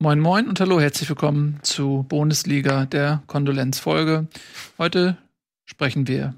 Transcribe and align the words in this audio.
Moin 0.00 0.18
Moin 0.18 0.48
und 0.48 0.58
hallo, 0.58 0.80
herzlich 0.80 1.08
willkommen 1.08 1.60
zu 1.62 2.04
Bundesliga, 2.08 2.84
der 2.84 3.22
Kondolenzfolge. 3.28 4.26
Heute 4.76 5.16
sprechen 5.64 6.08
wir. 6.08 6.34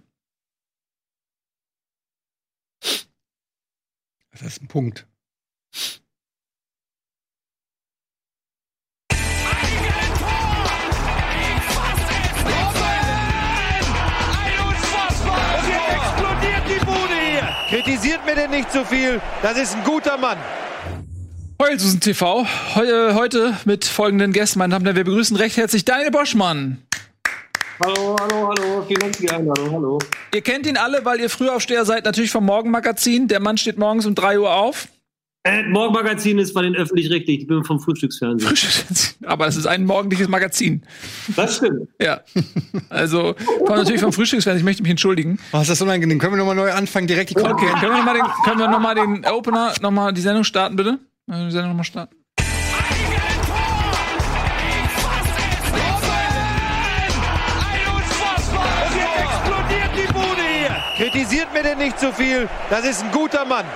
Das 4.30 4.42
ist 4.42 4.60
ein 4.60 4.68
Punkt. 4.68 5.06
Kritisiert 17.70 18.24
mir 18.26 18.34
denn 18.34 18.50
nicht 18.50 18.70
zu 18.70 18.84
viel. 18.84 19.20
Das 19.42 19.56
ist 19.56 19.74
ein 19.74 19.82
guter 19.82 20.18
Mann. 20.18 20.38
Heulsusen 21.60 22.00
TV. 22.00 22.46
Heu 22.74 23.14
heute 23.14 23.56
mit 23.64 23.86
folgenden 23.86 24.32
Gästen, 24.32 24.58
meine 24.58 24.72
Damen 24.72 24.82
und 24.82 24.86
Herren. 24.88 24.96
Wir 24.96 25.04
begrüßen 25.04 25.36
recht 25.38 25.56
herzlich 25.56 25.86
Daniel 25.86 26.10
Boschmann. 26.10 26.82
Hallo, 27.82 28.14
hallo, 28.20 28.48
hallo. 28.48 28.84
Vielen 28.86 29.00
Dank 29.00 29.16
für 29.16 29.22
die 29.22 29.30
Einladung. 29.30 29.70
Hallo. 29.72 29.98
Ihr 30.34 30.42
kennt 30.42 30.66
ihn 30.66 30.76
alle, 30.76 31.04
weil 31.06 31.18
ihr 31.18 31.30
Frühaufsteher 31.30 31.86
seid, 31.86 32.04
natürlich 32.04 32.30
vom 32.30 32.44
Morgenmagazin. 32.44 33.28
Der 33.28 33.40
Mann 33.40 33.56
steht 33.56 33.78
morgens 33.78 34.04
um 34.04 34.14
3 34.14 34.38
Uhr 34.38 34.54
auf. 34.54 34.88
Äh, 35.44 35.62
Morgenmagazin 35.62 36.38
ist 36.38 36.52
bei 36.52 36.60
den 36.60 36.74
öffentlich-rechtlich. 36.76 37.40
Ich 37.40 37.46
bin 37.46 37.64
vom 37.64 37.80
Frühstücksfernsehen. 37.80 38.54
Aber 39.24 39.46
es 39.46 39.56
ist 39.56 39.66
ein 39.66 39.86
morgendliches 39.86 40.28
Magazin. 40.28 40.82
Das 41.36 41.56
stimmt. 41.56 41.88
Ja. 42.00 42.20
Also, 42.90 43.34
kommt 43.60 43.78
natürlich 43.78 44.02
vom 44.02 44.12
Frühstücksfernsehen. 44.12 44.60
Ich 44.60 44.64
möchte 44.64 44.82
mich 44.82 44.90
entschuldigen. 44.90 45.38
Was 45.52 45.62
ist 45.62 45.70
das 45.70 45.82
unangenehm? 45.82 46.18
Können 46.18 46.34
wir 46.34 46.38
nochmal 46.38 46.56
neu 46.56 46.72
anfangen, 46.72 47.06
direkt 47.06 47.30
die 47.30 47.36
Okay, 47.36 47.66
können 47.80 47.92
wir 47.92 47.98
nochmal 47.98 48.14
den, 48.14 48.24
können 48.44 48.58
wir 48.58 48.68
noch 48.68 48.80
mal 48.80 48.94
den 48.94 49.24
Opener, 49.24 49.72
nochmal 49.80 50.12
die 50.12 50.20
Sendung 50.20 50.44
starten, 50.44 50.76
bitte? 50.76 50.98
Die 51.28 51.50
Sendung 51.50 51.70
nochmal 51.70 51.84
starten. 51.84 52.16
Kritisiert 60.96 61.52
mir 61.52 61.62
denn 61.62 61.78
nicht 61.78 61.98
zu 61.98 62.12
viel. 62.12 62.48
Das 62.70 62.84
ist 62.84 63.02
ein 63.02 63.10
guter 63.10 63.44
Mann. 63.44 63.66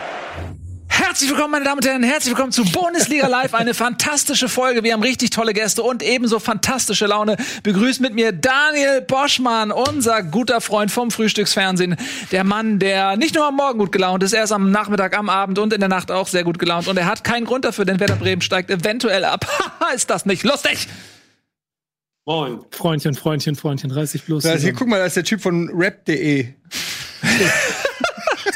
Herzlich 1.03 1.31
willkommen, 1.31 1.53
meine 1.53 1.65
Damen 1.65 1.79
und 1.79 1.87
Herren. 1.87 2.03
Herzlich 2.03 2.31
willkommen 2.31 2.53
zu 2.53 2.63
Bundesliga 2.63 3.27
Live. 3.27 3.55
Eine 3.55 3.73
fantastische 3.73 4.51
Folge. 4.51 4.85
Wir 4.85 4.93
haben 4.93 5.03
richtig 5.03 5.31
tolle 5.31 5.55
Gäste 5.55 5.83
und 5.83 6.03
ebenso 6.03 6.39
fantastische 6.41 7.07
Laune. 7.07 7.39
Begrüßt 7.63 8.03
mit 8.03 8.13
mir 8.13 8.33
Daniel 8.33 9.01
Boschmann, 9.01 9.73
unser 9.73 10.23
guter 10.23 10.61
Freund 10.61 10.91
vom 10.91 11.11
Frühstücksfernsehen. 11.11 11.97
Der 12.33 12.45
Mann, 12.45 12.79
der 12.79 13.17
nicht 13.17 13.35
nur 13.35 13.47
am 13.47 13.57
Morgen 13.57 13.79
gut 13.79 13.93
gelaunt 13.93 14.23
ist, 14.23 14.35
er 14.35 14.45
ist 14.45 14.53
am 14.53 14.71
Nachmittag, 14.71 15.17
am 15.17 15.31
Abend 15.31 15.59
und 15.59 15.73
in 15.73 15.81
der 15.81 15.89
Nacht 15.89 16.11
auch 16.11 16.29
sehr 16.29 16.45
gut 16.45 16.59
gelaunt. 16.59 16.87
Und 16.87 16.99
er 16.99 17.07
hat 17.07 17.25
keinen 17.25 17.47
Grund 17.47 17.65
dafür, 17.65 17.87
denn 17.87 17.99
Werder 17.99 18.17
Bremen 18.17 18.43
steigt 18.43 18.71
eventuell 18.71 19.25
ab. 19.25 19.47
Haha, 19.81 19.93
ist 19.95 20.11
das 20.11 20.27
nicht 20.27 20.43
lustig? 20.43 20.87
Moin. 22.27 22.61
Freundchen, 22.73 23.15
Freundchen, 23.15 23.57
Freundchen, 23.57 23.91
reiß 23.91 24.13
dich 24.13 24.25
bloß. 24.25 24.45
Also 24.45 24.65
hier, 24.65 24.75
guck 24.75 24.87
mal, 24.87 24.99
da 24.99 25.07
ist 25.07 25.17
der 25.17 25.25
Typ 25.25 25.41
von 25.41 25.71
rap.de. 25.73 26.49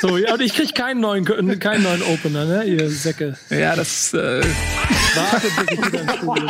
So, 0.07 0.19
ja, 0.19 0.35
und 0.35 0.43
ich 0.43 0.53
krieg 0.53 0.75
keinen 0.75 1.01
neuen, 1.01 1.25
keinen 1.61 1.83
neuen 1.83 2.03
Opener, 2.03 2.45
ne, 2.45 2.65
ihr 2.65 2.91
Säcke. 2.91 3.39
Ja, 3.49 3.75
das. 3.75 4.13
Äh 4.13 4.43
Wartet, 5.15 5.51
bis 5.57 5.79
ich 5.79 5.87
wieder 5.87 6.01
ins 6.03 6.13
Studio 6.13 6.47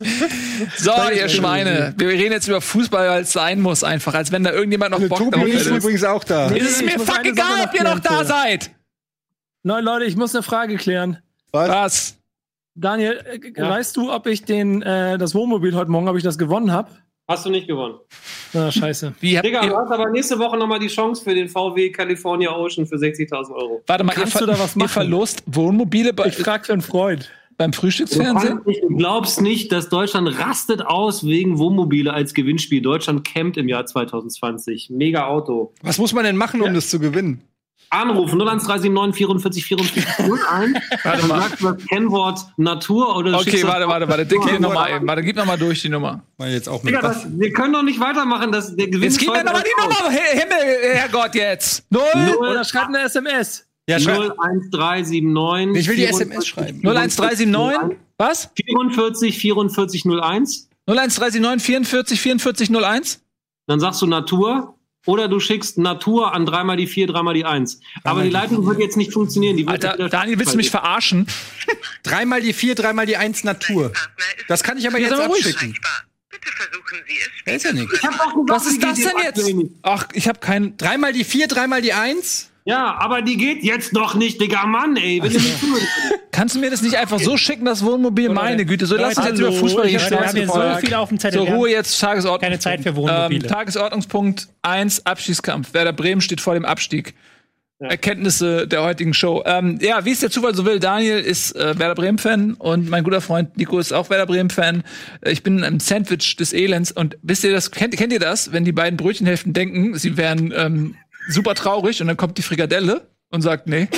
bin. 0.00 0.68
so, 0.76 0.90
ihr 1.14 1.28
Schweine. 1.28 1.94
Wir 1.96 2.08
reden 2.08 2.32
jetzt 2.32 2.48
über 2.48 2.60
Fußball, 2.60 3.08
weil 3.10 3.22
es 3.22 3.32
sein 3.32 3.60
muss, 3.60 3.84
einfach. 3.84 4.14
Als 4.14 4.32
wenn 4.32 4.42
da 4.42 4.50
irgendjemand 4.50 4.90
noch 4.90 5.08
Bock 5.08 5.18
Tobi 5.18 5.30
drauf 5.38 5.46
ist 5.46 5.66
übrigens 5.66 6.02
auch 6.02 6.24
da. 6.24 6.50
Nee. 6.50 6.58
Ist 6.58 6.80
es 6.80 6.82
mir 6.82 6.98
fuck 6.98 7.24
egal, 7.24 7.64
ob 7.68 7.74
ihr 7.74 7.84
noch 7.84 8.00
da 8.00 8.08
vorher. 8.08 8.24
seid. 8.24 8.70
Nein, 9.62 9.84
Leute, 9.84 10.06
ich 10.06 10.16
muss 10.16 10.34
eine 10.34 10.42
Frage 10.42 10.78
klären. 10.78 11.18
Was? 11.52 12.16
Daniel, 12.74 13.20
äh, 13.24 13.38
Ja. 13.56 13.70
weißt 13.70 13.96
du, 13.96 14.10
ob 14.12 14.26
ich 14.26 14.42
den, 14.44 14.82
äh, 14.82 15.16
das 15.16 15.32
Wohnmobil 15.36 15.76
heute 15.76 15.92
Morgen, 15.92 16.08
ob 16.08 16.16
ich 16.16 16.24
das 16.24 16.38
gewonnen 16.38 16.72
habe? 16.72 16.90
Hast 17.30 17.46
du 17.46 17.50
nicht 17.50 17.68
gewonnen. 17.68 17.94
Na, 18.52 18.72
scheiße. 18.72 19.14
Wie 19.20 19.36
habt 19.36 19.46
Digga, 19.46 19.60
du 19.60 19.68
ihr, 19.68 19.76
hast 19.76 19.90
aber 19.92 20.10
nächste 20.10 20.36
Woche 20.38 20.56
nochmal 20.58 20.80
die 20.80 20.88
Chance 20.88 21.22
für 21.22 21.34
den 21.34 21.48
VW 21.48 21.90
California 21.90 22.50
Ocean 22.54 22.86
für 22.86 22.96
60.000 22.96 23.50
Euro. 23.54 23.82
warte 23.86 24.02
mal, 24.04 24.12
ihr, 24.12 24.22
Kannst 24.22 24.40
du 24.40 24.46
da 24.46 24.58
was 24.58 24.74
ihr 24.74 24.80
machen? 24.80 24.88
verlost 24.90 25.42
Wohnmobile 25.46 26.12
bei, 26.12 26.26
Ich 26.26 26.36
frag 26.36 26.66
für 26.66 26.72
einen 26.72 26.82
Freund. 26.82 27.30
beim 27.56 27.70
Du, 27.70 27.78
Frühstücksfernsehen? 27.78 28.60
nicht, 28.66 28.82
du 28.82 28.96
glaubst 28.96 29.40
nicht, 29.42 29.70
dass 29.70 29.88
Deutschland 29.90 30.28
rastet 30.40 30.82
aus 30.84 31.24
wegen 31.24 31.58
Wohnmobile 31.58 32.12
als 32.12 32.34
Gewinnspiel. 32.34 32.82
Deutschland 32.82 33.24
campt 33.24 33.56
im 33.58 33.68
Jahr 33.68 33.86
2020. 33.86 34.90
Mega 34.90 35.26
Auto. 35.28 35.72
Was 35.82 35.98
muss 35.98 36.12
man 36.12 36.24
denn 36.24 36.36
machen, 36.36 36.60
um 36.62 36.74
das 36.74 36.88
zu 36.90 36.98
gewinnen? 36.98 37.42
Anrufen 37.90 38.40
01379 38.40 39.16
44 39.16 39.64
44 39.64 40.04
01. 40.18 40.74
Warte 41.02 41.18
Dann 41.20 41.28
mal. 41.28 41.40
sagst 41.40 41.60
du 41.60 41.72
das 41.72 41.86
Kennwort 41.86 42.38
Natur 42.56 43.16
oder 43.16 43.38
Okay, 43.38 43.62
warte, 43.64 43.88
warte, 43.88 44.08
warte. 44.08 44.26
Dick 44.26 44.42
hier 44.48 44.60
nochmal 44.60 44.92
eben. 44.96 45.06
Warte, 45.08 45.22
gib 45.22 45.36
nochmal 45.36 45.58
durch 45.58 45.82
die 45.82 45.88
Nummer. 45.88 46.22
Mal 46.38 46.50
jetzt 46.52 46.68
auch 46.68 46.82
mit 46.82 46.94
Digga, 46.94 47.02
das, 47.02 47.26
wir 47.28 47.52
können 47.52 47.72
doch 47.72 47.82
nicht 47.82 47.98
weitermachen. 47.98 48.52
Das, 48.52 48.74
der 48.76 48.86
Gewinn 48.86 49.02
Jetzt 49.02 49.18
gib 49.18 49.32
mir 49.32 49.42
nochmal 49.42 49.64
die 49.64 49.82
Nummer. 49.82 50.08
Hi- 50.08 50.38
Himmel, 50.38 50.94
Herrgott, 50.94 51.34
jetzt. 51.34 51.84
Null. 51.90 52.02
Oder 52.38 52.64
schreib 52.64 52.86
eine 52.88 53.00
SMS. 53.00 53.66
Ja, 53.88 53.98
schreib. 53.98 54.32
01379. 54.38 55.80
Ich 55.82 55.88
will 55.88 55.96
die 55.96 56.02
44 56.06 56.20
SMS 56.30 56.46
schreiben. 56.46 56.80
01379. 56.86 57.98
Was? 58.18 58.50
44 58.54 59.38
44 59.38 60.04
01. 60.06 60.68
01379 60.86 61.66
44 61.66 62.20
44 62.20 62.70
01. 62.70 63.20
Dann 63.66 63.80
sagst 63.80 64.00
du 64.02 64.06
Natur. 64.06 64.74
Oder 65.06 65.28
du 65.28 65.40
schickst 65.40 65.78
Natur 65.78 66.34
an 66.34 66.44
dreimal 66.44 66.76
die 66.76 66.86
vier, 66.86 67.06
dreimal 67.06 67.32
die 67.34 67.44
eins. 67.44 67.80
Aber 68.04 68.22
die 68.22 68.30
Leitung 68.30 68.66
wird 68.66 68.78
jetzt 68.80 68.96
nicht 68.96 69.12
funktionieren. 69.12 69.56
Die 69.56 69.66
Alter, 69.66 70.08
Daniel, 70.08 70.38
willst 70.38 70.52
du 70.52 70.56
mich 70.58 70.70
verarschen? 70.70 71.26
Dreimal 72.02 72.40
die 72.42 72.52
vier, 72.52 72.74
dreimal 72.74 73.06
die 73.06 73.16
eins 73.16 73.44
Natur. 73.44 73.92
Das 74.48 74.62
kann 74.62 74.76
ich 74.78 74.86
aber 74.86 74.98
jetzt 74.98 75.12
abschicken. 75.12 75.74
Bitte 76.30 76.48
versuchen 76.52 76.98
Sie 77.06 77.14
es. 77.46 77.56
Ist 77.56 77.64
ja 77.64 77.72
nichts. 77.72 78.02
Was 78.48 78.66
ist 78.66 78.82
das 78.82 78.98
denn 78.98 79.12
jetzt? 79.22 79.72
Ach, 79.82 80.06
ich 80.12 80.28
habe 80.28 80.38
keinen. 80.38 80.76
Dreimal 80.76 81.12
die 81.12 81.24
vier, 81.24 81.48
dreimal 81.48 81.82
die 81.82 81.92
eins. 81.92 82.49
Ja, 82.70 82.96
aber 82.98 83.22
die 83.22 83.36
geht 83.36 83.62
jetzt 83.62 83.92
noch 83.92 84.14
nicht, 84.14 84.40
Digga, 84.40 84.66
Mann, 84.66 84.96
ey. 84.96 85.20
Wenn 85.22 85.32
du 85.32 85.38
nicht 85.38 85.60
zuhörst. 85.60 85.86
Kannst 86.32 86.54
du 86.54 86.60
mir 86.60 86.70
das 86.70 86.82
nicht 86.82 86.96
einfach 86.96 87.18
so 87.18 87.36
schicken, 87.36 87.64
das 87.64 87.84
Wohnmobil? 87.84 88.28
Meine 88.30 88.64
Güte, 88.64 88.86
so 88.86 88.96
lass 88.96 89.16
uns 89.18 89.26
jetzt 89.26 89.40
über 89.40 89.52
Fußball 89.52 89.86
hier 89.86 90.00
wir 90.00 90.20
haben 90.20 90.36
hier 90.36 90.46
so 90.46 90.62
viel 90.80 90.94
auf 90.94 91.08
dem 91.08 91.18
Zettel. 91.18 91.46
So, 91.46 91.52
Ruhe 91.52 91.70
jetzt, 91.70 92.00
Tagesordnung. 92.00 92.40
Keine 92.40 92.58
Zeit 92.58 92.82
für 92.82 92.96
Wohnmobile. 92.96 93.42
Ähm, 93.42 93.48
Tagesordnungspunkt 93.48 94.48
1, 94.62 95.06
Abstiegskampf. 95.06 95.74
Werder 95.74 95.92
Bremen 95.92 96.20
steht 96.20 96.40
vor 96.40 96.54
dem 96.54 96.64
Abstieg. 96.64 97.14
Erkenntnisse 97.80 98.68
der 98.68 98.82
heutigen 98.82 99.14
Show. 99.14 99.42
Ähm, 99.46 99.78
ja, 99.80 100.04
wie 100.04 100.10
es 100.10 100.20
der 100.20 100.30
Zufall 100.30 100.54
so 100.54 100.66
will, 100.66 100.80
Daniel 100.80 101.18
ist 101.18 101.56
äh, 101.56 101.78
Werder 101.78 101.94
Bremen-Fan 101.94 102.54
und 102.54 102.90
mein 102.90 103.02
guter 103.04 103.22
Freund 103.22 103.56
Nico 103.56 103.78
ist 103.78 103.92
auch 103.92 104.10
Werder 104.10 104.26
Bremen-Fan. 104.26 104.82
Äh, 105.22 105.32
Ich 105.32 105.42
bin 105.42 105.64
ein 105.64 105.80
Sandwich 105.80 106.36
des 106.36 106.52
Elends 106.52 106.92
und 106.92 107.16
wisst 107.22 107.42
ihr 107.42 107.52
das, 107.52 107.70
kennt, 107.70 107.96
kennt 107.96 108.12
ihr 108.12 108.20
das, 108.20 108.52
wenn 108.52 108.66
die 108.66 108.72
beiden 108.72 108.98
Brötchenhälften 108.98 109.54
denken, 109.54 109.96
sie 109.96 110.18
wären 110.18 110.52
ähm, 110.54 110.94
super 111.28 111.54
traurig 111.54 112.00
und 112.00 112.08
dann 112.08 112.16
kommt 112.16 112.38
die 112.38 112.42
Frikadelle 112.42 113.08
und 113.30 113.42
sagt, 113.42 113.66
nee. 113.66 113.88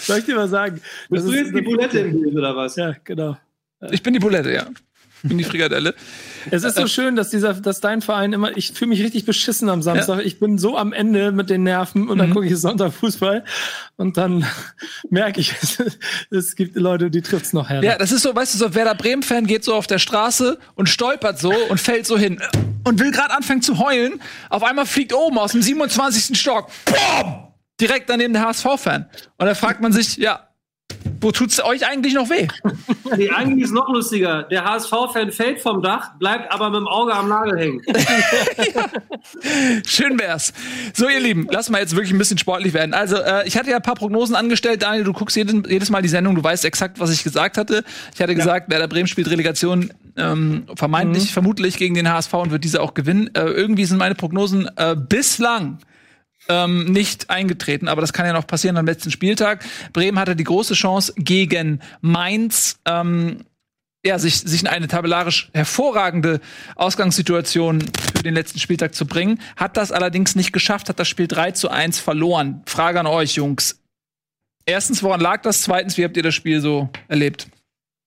Soll 0.00 0.18
ich 0.18 0.24
dir 0.24 0.36
mal 0.36 0.48
sagen? 0.48 0.80
Bist 1.10 1.26
du 1.26 1.32
jetzt 1.32 1.54
die 1.54 1.62
Bulette 1.62 1.98
im 2.00 2.20
Bild 2.20 2.34
oder 2.34 2.56
was? 2.56 2.76
Ja, 2.76 2.94
genau. 3.04 3.36
Ich 3.90 4.02
bin 4.02 4.12
die 4.12 4.18
Bulette, 4.20 4.52
ja. 4.52 4.66
Bin 5.28 5.38
die 5.38 5.44
Frikadelle. 5.44 5.94
Es 6.50 6.64
ist 6.64 6.76
so 6.76 6.86
schön, 6.86 7.16
dass 7.16 7.30
dieser, 7.30 7.54
dass 7.54 7.80
dein 7.80 8.02
Verein 8.02 8.34
immer, 8.34 8.54
ich 8.58 8.72
fühle 8.72 8.90
mich 8.90 9.02
richtig 9.02 9.24
beschissen 9.24 9.70
am 9.70 9.80
Samstag. 9.80 10.20
Ich 10.22 10.38
bin 10.38 10.58
so 10.58 10.76
am 10.76 10.92
Ende 10.92 11.32
mit 11.32 11.48
den 11.48 11.62
Nerven 11.62 12.10
und 12.10 12.18
dann 12.18 12.30
gucke 12.34 12.46
ich 12.46 12.54
Sonntag 12.58 12.92
Fußball 12.92 13.42
und 13.96 14.18
dann 14.18 14.46
merke 15.10 15.40
ich, 15.40 15.54
es, 15.62 15.82
es 16.30 16.56
gibt 16.56 16.76
Leute, 16.76 17.10
die 17.10 17.22
trifft's 17.22 17.54
noch 17.54 17.70
her. 17.70 17.82
Ja, 17.82 17.96
das 17.96 18.12
ist 18.12 18.20
so, 18.20 18.36
weißt 18.36 18.52
du, 18.52 18.58
so 18.58 18.74
Werder 18.74 18.94
Bremen-Fan 18.94 19.46
geht 19.46 19.64
so 19.64 19.74
auf 19.74 19.86
der 19.86 19.98
Straße 19.98 20.58
und 20.74 20.90
stolpert 20.90 21.38
so 21.38 21.54
und 21.70 21.80
fällt 21.80 22.06
so 22.06 22.18
hin 22.18 22.38
und 22.84 23.00
will 23.00 23.10
gerade 23.10 23.34
anfangen 23.34 23.62
zu 23.62 23.78
heulen. 23.78 24.20
Auf 24.50 24.62
einmal 24.62 24.84
fliegt 24.84 25.14
oben 25.14 25.38
aus 25.38 25.52
dem 25.52 25.62
27. 25.62 26.38
Stock, 26.38 26.68
BOOM! 26.84 27.48
Direkt 27.80 28.10
daneben 28.10 28.34
der 28.34 28.46
HSV-Fan. 28.46 29.06
Und 29.38 29.46
da 29.46 29.54
fragt 29.54 29.80
man 29.80 29.92
sich, 29.92 30.16
ja, 30.18 30.48
wo 31.20 31.32
tut's 31.32 31.62
euch 31.62 31.86
eigentlich 31.86 32.14
noch 32.14 32.30
weh? 32.30 32.48
Nee, 33.16 33.28
eigentlich 33.30 33.64
ist 33.64 33.72
noch 33.72 33.88
lustiger. 33.88 34.44
Der 34.44 34.64
HSV-Fan 34.64 35.30
fällt 35.30 35.60
vom 35.60 35.82
Dach, 35.82 36.14
bleibt 36.18 36.50
aber 36.50 36.70
mit 36.70 36.80
dem 36.80 36.88
Auge 36.88 37.12
am 37.12 37.28
Nagel 37.28 37.58
hängen. 37.58 37.82
Schön 39.86 40.18
wär's. 40.18 40.52
So, 40.94 41.08
ihr 41.08 41.20
Lieben, 41.20 41.46
lass 41.50 41.68
mal 41.70 41.80
jetzt 41.80 41.94
wirklich 41.94 42.12
ein 42.12 42.18
bisschen 42.18 42.38
sportlich 42.38 42.72
werden. 42.72 42.94
Also, 42.94 43.16
äh, 43.16 43.46
ich 43.46 43.56
hatte 43.56 43.70
ja 43.70 43.76
ein 43.76 43.82
paar 43.82 43.94
Prognosen 43.94 44.34
angestellt. 44.34 44.82
Daniel, 44.82 45.04
du 45.04 45.12
guckst 45.12 45.36
jedes, 45.36 45.54
jedes 45.68 45.90
Mal 45.90 46.02
die 46.02 46.08
Sendung, 46.08 46.34
du 46.34 46.42
weißt 46.42 46.64
exakt, 46.64 46.98
was 46.98 47.10
ich 47.10 47.22
gesagt 47.22 47.58
hatte. 47.58 47.84
Ich 48.14 48.20
hatte 48.20 48.34
gesagt, 48.34 48.70
Werder 48.70 48.88
Bremen 48.88 49.06
spielt 49.06 49.30
Relegation 49.30 49.92
ähm, 50.16 50.64
vermeintlich, 50.74 51.32
vermutlich 51.32 51.76
gegen 51.76 51.94
den 51.94 52.10
HSV 52.10 52.32
und 52.34 52.50
wird 52.50 52.64
diese 52.64 52.80
auch 52.80 52.94
gewinnen. 52.94 53.30
Äh, 53.34 53.42
irgendwie 53.42 53.84
sind 53.84 53.98
meine 53.98 54.14
Prognosen 54.14 54.68
äh, 54.76 54.96
bislang 54.96 55.78
ähm, 56.48 56.84
nicht 56.86 57.30
eingetreten, 57.30 57.88
aber 57.88 58.00
das 58.00 58.12
kann 58.12 58.26
ja 58.26 58.32
noch 58.32 58.46
passieren 58.46 58.76
am 58.76 58.86
letzten 58.86 59.10
Spieltag. 59.10 59.64
Bremen 59.92 60.18
hatte 60.18 60.36
die 60.36 60.44
große 60.44 60.74
Chance 60.74 61.12
gegen 61.16 61.80
Mainz. 62.00 62.78
Ähm, 62.86 63.44
ja, 64.06 64.18
sich, 64.18 64.40
sich 64.40 64.60
in 64.60 64.66
eine 64.66 64.86
tabellarisch 64.86 65.48
hervorragende 65.54 66.40
Ausgangssituation 66.76 67.80
für 68.14 68.22
den 68.22 68.34
letzten 68.34 68.58
Spieltag 68.58 68.94
zu 68.94 69.06
bringen, 69.06 69.40
hat 69.56 69.78
das 69.78 69.92
allerdings 69.92 70.36
nicht 70.36 70.52
geschafft, 70.52 70.90
hat 70.90 70.98
das 70.98 71.08
Spiel 71.08 71.26
3 71.26 71.52
zu 71.52 71.70
1 71.70 72.00
verloren. 72.00 72.62
Frage 72.66 73.00
an 73.00 73.06
euch, 73.06 73.36
Jungs. 73.36 73.80
Erstens, 74.66 75.02
woran 75.02 75.20
lag 75.20 75.40
das? 75.42 75.62
Zweitens, 75.62 75.96
wie 75.96 76.04
habt 76.04 76.16
ihr 76.16 76.22
das 76.22 76.34
Spiel 76.34 76.60
so 76.60 76.90
erlebt? 77.08 77.48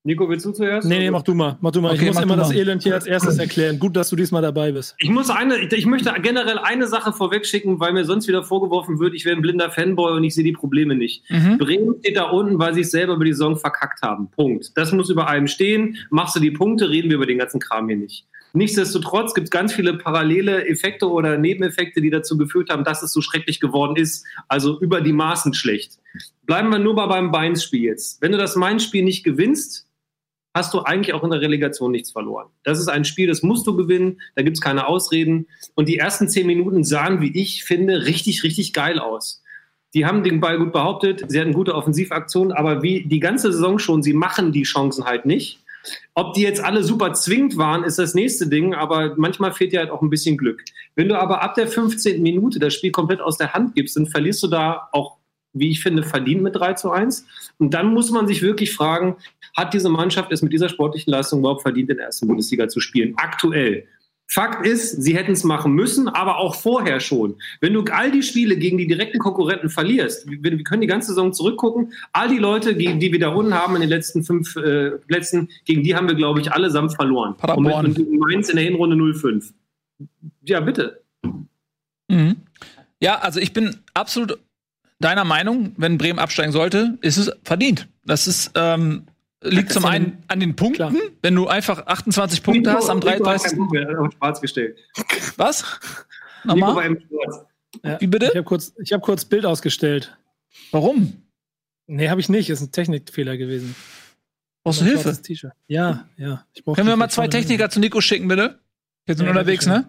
Nico, 0.07 0.29
willst 0.29 0.45
du 0.45 0.53
zuerst? 0.53 0.87
Nee, 0.87 0.99
nee, 0.99 1.11
mach 1.11 1.21
du 1.21 1.33
mal. 1.33 1.57
Mach 1.59 1.71
du 1.71 1.81
mal. 1.81 1.91
Okay, 1.91 2.07
ich 2.07 2.13
muss 2.13 2.23
immer 2.23 2.37
das. 2.37 2.53
Elend 2.53 2.81
hier 2.81 2.93
als 2.93 3.05
erstes 3.05 3.37
erklären. 3.39 3.77
Gut, 3.77 3.93
dass 3.97 4.09
du 4.09 4.15
diesmal 4.15 4.41
dabei 4.41 4.71
bist. 4.71 4.95
Ich 4.99 5.09
muss 5.09 5.29
eine, 5.29 5.57
ich 5.57 5.85
möchte 5.85 6.13
generell 6.21 6.59
eine 6.59 6.87
Sache 6.87 7.11
vorwegschicken, 7.11 7.81
weil 7.81 7.91
mir 7.91 8.05
sonst 8.05 8.25
wieder 8.29 8.41
vorgeworfen 8.41 8.99
wird, 8.99 9.13
ich 9.15 9.25
wäre 9.25 9.35
ein 9.35 9.41
blinder 9.41 9.69
Fanboy 9.69 10.13
und 10.13 10.23
ich 10.23 10.33
sehe 10.33 10.45
die 10.45 10.53
Probleme 10.53 10.95
nicht. 10.95 11.29
Mhm. 11.29 11.57
Bremen 11.57 11.95
steht 11.99 12.15
da 12.15 12.29
unten, 12.29 12.57
weil 12.57 12.73
sie 12.73 12.81
es 12.81 12.91
selber 12.91 13.15
über 13.15 13.25
die 13.25 13.33
Saison 13.33 13.57
verkackt 13.57 14.01
haben. 14.01 14.31
Punkt. 14.31 14.71
Das 14.77 14.93
muss 14.93 15.09
über 15.09 15.27
allem 15.27 15.47
stehen. 15.47 15.97
Machst 16.09 16.37
du 16.37 16.39
die 16.39 16.51
Punkte, 16.51 16.89
reden 16.89 17.09
wir 17.09 17.17
über 17.17 17.25
den 17.25 17.39
ganzen 17.39 17.59
Kram 17.59 17.89
hier 17.89 17.97
nicht. 17.97 18.25
Nichtsdestotrotz 18.53 19.33
gibt 19.33 19.47
es 19.47 19.51
ganz 19.51 19.73
viele 19.73 19.95
parallele 19.95 20.69
Effekte 20.69 21.11
oder 21.11 21.37
Nebeneffekte, 21.37 21.99
die 21.99 22.09
dazu 22.09 22.37
geführt 22.37 22.69
haben, 22.69 22.85
dass 22.85 23.03
es 23.03 23.11
so 23.11 23.19
schrecklich 23.19 23.59
geworden 23.59 23.97
ist. 23.97 24.25
Also 24.47 24.79
über 24.79 25.01
die 25.01 25.11
Maßen 25.11 25.53
schlecht. 25.53 25.99
Bleiben 26.45 26.69
wir 26.69 26.79
nur 26.79 26.93
mal 26.93 27.07
beim 27.07 27.29
Mainz-Spiel 27.29 27.83
jetzt. 27.83 28.21
Wenn 28.21 28.31
du 28.31 28.37
das 28.37 28.55
Mainz-Spiel 28.55 29.03
nicht 29.03 29.25
gewinnst, 29.25 29.86
hast 30.57 30.73
du 30.73 30.81
eigentlich 30.81 31.13
auch 31.13 31.23
in 31.23 31.29
der 31.29 31.41
Relegation 31.41 31.91
nichts 31.91 32.11
verloren. 32.11 32.47
Das 32.63 32.79
ist 32.79 32.87
ein 32.87 33.05
Spiel, 33.05 33.27
das 33.27 33.43
musst 33.43 33.65
du 33.67 33.75
gewinnen, 33.75 34.19
da 34.35 34.41
gibt 34.41 34.57
es 34.57 34.61
keine 34.61 34.87
Ausreden. 34.87 35.47
Und 35.75 35.87
die 35.87 35.97
ersten 35.97 36.27
zehn 36.27 36.47
Minuten 36.47 36.83
sahen, 36.83 37.21
wie 37.21 37.31
ich 37.39 37.63
finde, 37.63 38.05
richtig, 38.05 38.43
richtig 38.43 38.73
geil 38.73 38.99
aus. 38.99 39.43
Die 39.93 40.05
haben 40.05 40.23
den 40.23 40.41
Ball 40.41 40.57
gut 40.57 40.73
behauptet, 40.73 41.23
sie 41.27 41.39
hatten 41.39 41.53
gute 41.53 41.75
Offensivaktionen, 41.75 42.51
aber 42.51 42.83
wie 42.83 43.05
die 43.05 43.19
ganze 43.19 43.53
Saison 43.53 43.79
schon, 43.79 44.03
sie 44.03 44.13
machen 44.13 44.51
die 44.51 44.63
Chancen 44.63 45.05
halt 45.05 45.25
nicht. 45.25 45.59
Ob 46.13 46.33
die 46.33 46.41
jetzt 46.41 46.63
alle 46.63 46.83
super 46.83 47.13
zwingend 47.13 47.57
waren, 47.57 47.83
ist 47.83 47.99
das 47.99 48.13
nächste 48.13 48.47
Ding, 48.47 48.73
aber 48.73 49.13
manchmal 49.17 49.53
fehlt 49.53 49.71
dir 49.71 49.79
halt 49.79 49.91
auch 49.91 50.01
ein 50.01 50.09
bisschen 50.09 50.37
Glück. 50.37 50.63
Wenn 50.95 51.07
du 51.07 51.17
aber 51.17 51.41
ab 51.41 51.55
der 51.55 51.67
15. 51.67 52.21
Minute 52.21 52.59
das 52.59 52.73
Spiel 52.73 52.91
komplett 52.91 53.21
aus 53.21 53.37
der 53.37 53.53
Hand 53.53 53.75
gibst, 53.75 53.95
dann 53.95 54.07
verlierst 54.07 54.43
du 54.43 54.47
da 54.47 54.89
auch, 54.91 55.17
wie 55.53 55.71
ich 55.71 55.81
finde, 55.81 56.03
verdient 56.03 56.41
mit 56.41 56.55
3 56.55 56.73
zu 56.73 56.91
1. 56.91 57.25
Und 57.57 57.73
dann 57.73 57.93
muss 57.93 58.11
man 58.11 58.27
sich 58.27 58.41
wirklich 58.41 58.73
fragen, 58.73 59.15
hat 59.57 59.73
diese 59.73 59.89
Mannschaft 59.89 60.31
es 60.31 60.41
mit 60.41 60.53
dieser 60.53 60.69
sportlichen 60.69 61.11
Leistung 61.11 61.39
überhaupt 61.39 61.63
verdient, 61.63 61.89
in 61.89 61.97
der 61.97 62.05
ersten 62.05 62.27
Bundesliga 62.27 62.67
zu 62.67 62.79
spielen? 62.79 63.15
Aktuell. 63.17 63.87
Fakt 64.29 64.67
ist, 64.67 65.01
sie 65.01 65.15
hätten 65.15 65.31
es 65.31 65.45
machen 65.45 65.71
müssen, 65.71 66.09
aber 66.09 66.37
auch 66.37 66.53
vorher 66.55 66.99
schon. 66.99 67.37
Wenn 67.61 67.73
du 67.73 67.83
all 67.85 68.11
die 68.11 68.23
Spiele 68.23 68.57
gegen 68.57 68.77
die 68.77 68.85
direkten 68.85 69.19
Konkurrenten 69.19 69.69
verlierst, 69.69 70.29
wir, 70.29 70.43
wir 70.43 70.63
können 70.63 70.81
die 70.81 70.87
ganze 70.87 71.09
Saison 71.09 71.31
zurückgucken, 71.31 71.93
all 72.11 72.27
die 72.27 72.37
Leute, 72.37 72.75
gegen 72.75 72.99
die 72.99 73.11
wir 73.11 73.19
da 73.19 73.29
unten 73.29 73.53
haben 73.53 73.75
in 73.75 73.81
den 73.81 73.89
letzten 73.89 74.23
fünf 74.23 74.57
äh, 74.57 74.91
Plätzen, 75.07 75.49
gegen 75.63 75.81
die 75.81 75.95
haben 75.95 76.09
wir, 76.09 76.15
glaube 76.15 76.41
ich, 76.41 76.51
allesamt 76.51 76.93
verloren. 76.93 77.35
Paderborn. 77.37 77.85
Und 77.85 77.95
gegen 77.95 78.17
Mainz 78.17 78.49
in 78.49 78.57
der 78.57 78.65
Hinrunde 78.65 78.97
0-5. 78.97 79.53
Ja, 80.43 80.59
bitte. 80.59 81.01
Mhm. 82.09 82.35
Ja, 83.01 83.19
also 83.19 83.39
ich 83.39 83.53
bin 83.53 83.77
absolut 83.93 84.37
deiner 84.99 85.23
Meinung, 85.23 85.73
wenn 85.77 85.97
Bremen 85.97 86.19
absteigen 86.19 86.51
sollte, 86.51 86.97
ist 87.01 87.17
es 87.17 87.31
verdient. 87.43 87.87
Das 88.03 88.27
ist 88.27 88.51
ähm, 88.55 89.03
liegt 89.41 89.71
zum 89.71 89.85
einen 89.85 90.23
an 90.27 90.39
den 90.39 90.55
Punkten, 90.55 90.89
klar. 90.89 90.93
wenn 91.21 91.35
du 91.35 91.47
einfach 91.47 91.85
28 91.85 92.43
Punkte 92.43 92.73
hast 92.73 92.89
am 92.89 92.99
Nico 92.99 93.09
hat 93.09 93.19
33. 93.19 93.51
keinen 93.51 93.57
Punkt 93.59 93.73
mehr 93.73 93.99
auf 94.01 94.13
schwarz 94.13 94.41
gestellt. 94.41 94.77
Was? 95.37 95.63
Nico 96.43 96.61
war 96.61 96.67
Nochmal? 96.67 96.85
im 96.85 96.99
Schwarz. 96.99 97.45
Ja. 97.83 98.01
Wie 98.01 98.07
bitte? 98.07 98.27
Ich 98.27 98.35
habe 98.35 98.43
kurz, 98.43 98.73
ich 98.81 98.93
hab 98.93 99.01
kurz 99.01 99.25
Bild 99.25 99.45
ausgestellt. 99.45 100.17
Warum? 100.71 101.21
Nee, 101.85 102.09
habe 102.09 102.19
ich 102.19 102.29
nicht. 102.29 102.49
Ist 102.49 102.61
ein 102.61 102.71
Technikfehler 102.71 103.37
gewesen. 103.37 103.75
Brauchst 104.63 104.81
du 104.81 104.85
Hilfe? 104.85 105.17
Ja, 105.67 106.07
ja. 106.17 106.45
Können 106.75 106.87
wir 106.87 106.95
mal 106.95 107.09
zwei. 107.09 107.27
Techniker 107.27 107.69
zu 107.69 107.79
Nico 107.79 108.01
schicken, 108.01 108.27
bitte? 108.27 108.59
Jetzt 109.07 109.17
sind 109.17 109.27
Ja, 109.27 109.33
wir 109.33 109.39
unterwegs, 109.39 109.65
ne? 109.65 109.85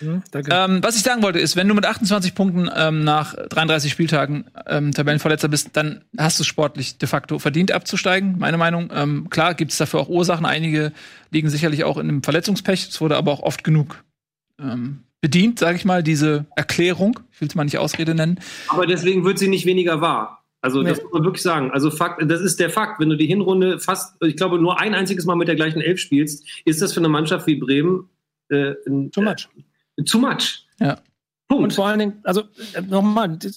Hm, 0.00 0.22
danke. 0.30 0.50
Ähm, 0.54 0.80
was 0.82 0.94
ich 0.96 1.02
sagen 1.02 1.22
wollte, 1.22 1.40
ist, 1.40 1.56
wenn 1.56 1.66
du 1.66 1.74
mit 1.74 1.84
28 1.84 2.34
Punkten 2.36 2.70
ähm, 2.76 3.02
nach 3.02 3.34
33 3.34 3.90
Spieltagen 3.90 4.44
ähm, 4.68 4.92
Tabellenverletzer 4.92 5.48
bist, 5.48 5.70
dann 5.72 6.04
hast 6.16 6.38
du 6.38 6.42
es 6.42 6.46
sportlich 6.46 6.98
de 6.98 7.08
facto 7.08 7.38
verdient 7.40 7.72
abzusteigen, 7.72 8.36
meine 8.38 8.58
Meinung. 8.58 8.90
Ähm, 8.94 9.28
klar 9.30 9.54
gibt 9.54 9.72
es 9.72 9.78
dafür 9.78 9.98
auch 10.00 10.08
Ursachen. 10.08 10.46
Einige 10.46 10.92
liegen 11.32 11.50
sicherlich 11.50 11.82
auch 11.82 11.96
in 11.96 12.08
einem 12.08 12.22
Verletzungspech. 12.22 12.88
Es 12.90 13.00
wurde 13.00 13.16
aber 13.16 13.32
auch 13.32 13.40
oft 13.42 13.64
genug 13.64 14.04
ähm, 14.60 15.00
bedient, 15.20 15.58
sage 15.58 15.76
ich 15.76 15.84
mal, 15.84 16.04
diese 16.04 16.46
Erklärung. 16.54 17.18
Ich 17.32 17.40
will 17.40 17.48
es 17.48 17.56
mal 17.56 17.64
nicht 17.64 17.78
Ausrede 17.78 18.14
nennen. 18.14 18.38
Aber 18.68 18.86
deswegen 18.86 19.24
wird 19.24 19.38
sie 19.40 19.48
nicht 19.48 19.66
weniger 19.66 20.00
wahr. 20.00 20.44
Also 20.60 20.82
das 20.84 20.98
Nee. 20.98 21.04
muss 21.04 21.12
man 21.12 21.24
wirklich 21.24 21.42
sagen. 21.42 21.70
Also 21.72 21.90
Fakt, 21.90 22.20
das 22.30 22.40
ist 22.40 22.60
der 22.60 22.70
Fakt. 22.70 23.00
Wenn 23.00 23.08
du 23.08 23.16
die 23.16 23.26
Hinrunde 23.26 23.78
fast, 23.80 24.14
ich 24.22 24.36
glaube, 24.36 24.60
nur 24.60 24.80
ein 24.80 24.94
einziges 24.94 25.24
Mal 25.24 25.34
mit 25.36 25.48
der 25.48 25.54
gleichen 25.56 25.80
Elf 25.80 25.98
spielst, 25.98 26.44
ist 26.64 26.82
das 26.82 26.92
für 26.92 27.00
eine 27.00 27.08
Mannschaft 27.08 27.46
wie 27.48 27.56
Bremen 27.56 28.08
äh, 28.50 28.74
ein, 28.86 29.10
Too 29.10 29.22
much. 29.22 29.48
Äh, 29.96 30.04
too 30.04 30.18
much. 30.18 30.66
Ja. 30.80 30.98
Und 31.50 31.56
Punkt. 31.56 31.72
vor 31.74 31.86
allen 31.86 31.98
Dingen, 31.98 32.12
also 32.24 32.42
äh, 32.74 32.82
nochmal, 32.82 33.38
die, 33.38 33.50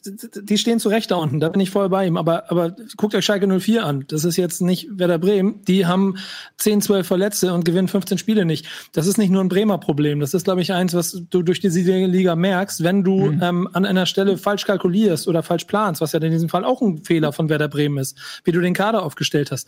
die- 0.44 0.58
stehen 0.58 0.80
zu 0.80 0.88
Recht 0.88 1.12
da 1.12 1.16
unten, 1.16 1.42
da 1.42 1.50
bin 1.50 1.60
ich 1.60 1.70
voll 1.72 1.90
bei 1.90 2.08
ihm, 2.08 2.16
aber, 2.16 2.50
aber 2.50 2.74
guckt 2.96 3.14
euch 3.16 3.26
Schalke 3.26 3.48
04 3.60 3.86
an. 3.86 4.06
Das 4.08 4.24
ist 4.24 4.38
jetzt 4.38 4.62
nicht 4.62 4.88
Werder 4.98 5.18
Bremen. 5.18 5.62
Die 5.66 5.86
haben 5.86 6.16
10, 6.58 6.82
12 6.82 7.06
Verletzte 7.06 7.54
und 7.54 7.66
gewinnen 7.66 7.90
15 7.90 8.18
Spiele 8.18 8.46
nicht. 8.46 8.66
Das 8.94 9.08
ist 9.08 9.18
nicht 9.18 9.30
nur 9.30 9.44
ein 9.44 9.50
Bremer 9.50 9.78
Problem. 9.78 10.22
Das 10.22 10.34
ist, 10.34 10.46
glaube 10.46 10.62
ich, 10.62 10.72
eins, 10.72 10.94
was 10.94 11.22
du 11.30 11.42
durch 11.44 11.60
diese 11.60 11.82
Liga 11.82 12.36
merkst, 12.38 12.82
wenn 12.82 13.04
du 13.04 13.30
ähm, 13.42 13.68
an 13.74 13.86
einer 13.86 14.06
Stelle 14.06 14.38
falsch 14.38 14.66
kalkulierst 14.66 15.28
oder 15.28 15.44
falsch 15.44 15.66
planst, 15.66 16.00
was 16.00 16.14
ja 16.14 16.22
in 16.22 16.32
diesem 16.32 16.48
Fall 16.48 16.64
auch 16.64 16.82
ein 16.82 17.04
Fehler 17.04 17.34
von 17.34 17.50
Werder 17.50 17.68
Bremen 17.68 17.98
ist, 17.98 18.18
wie 18.46 18.54
du 18.54 18.62
den 18.62 18.74
Kader 18.74 19.04
aufgestellt 19.04 19.52
hast. 19.52 19.68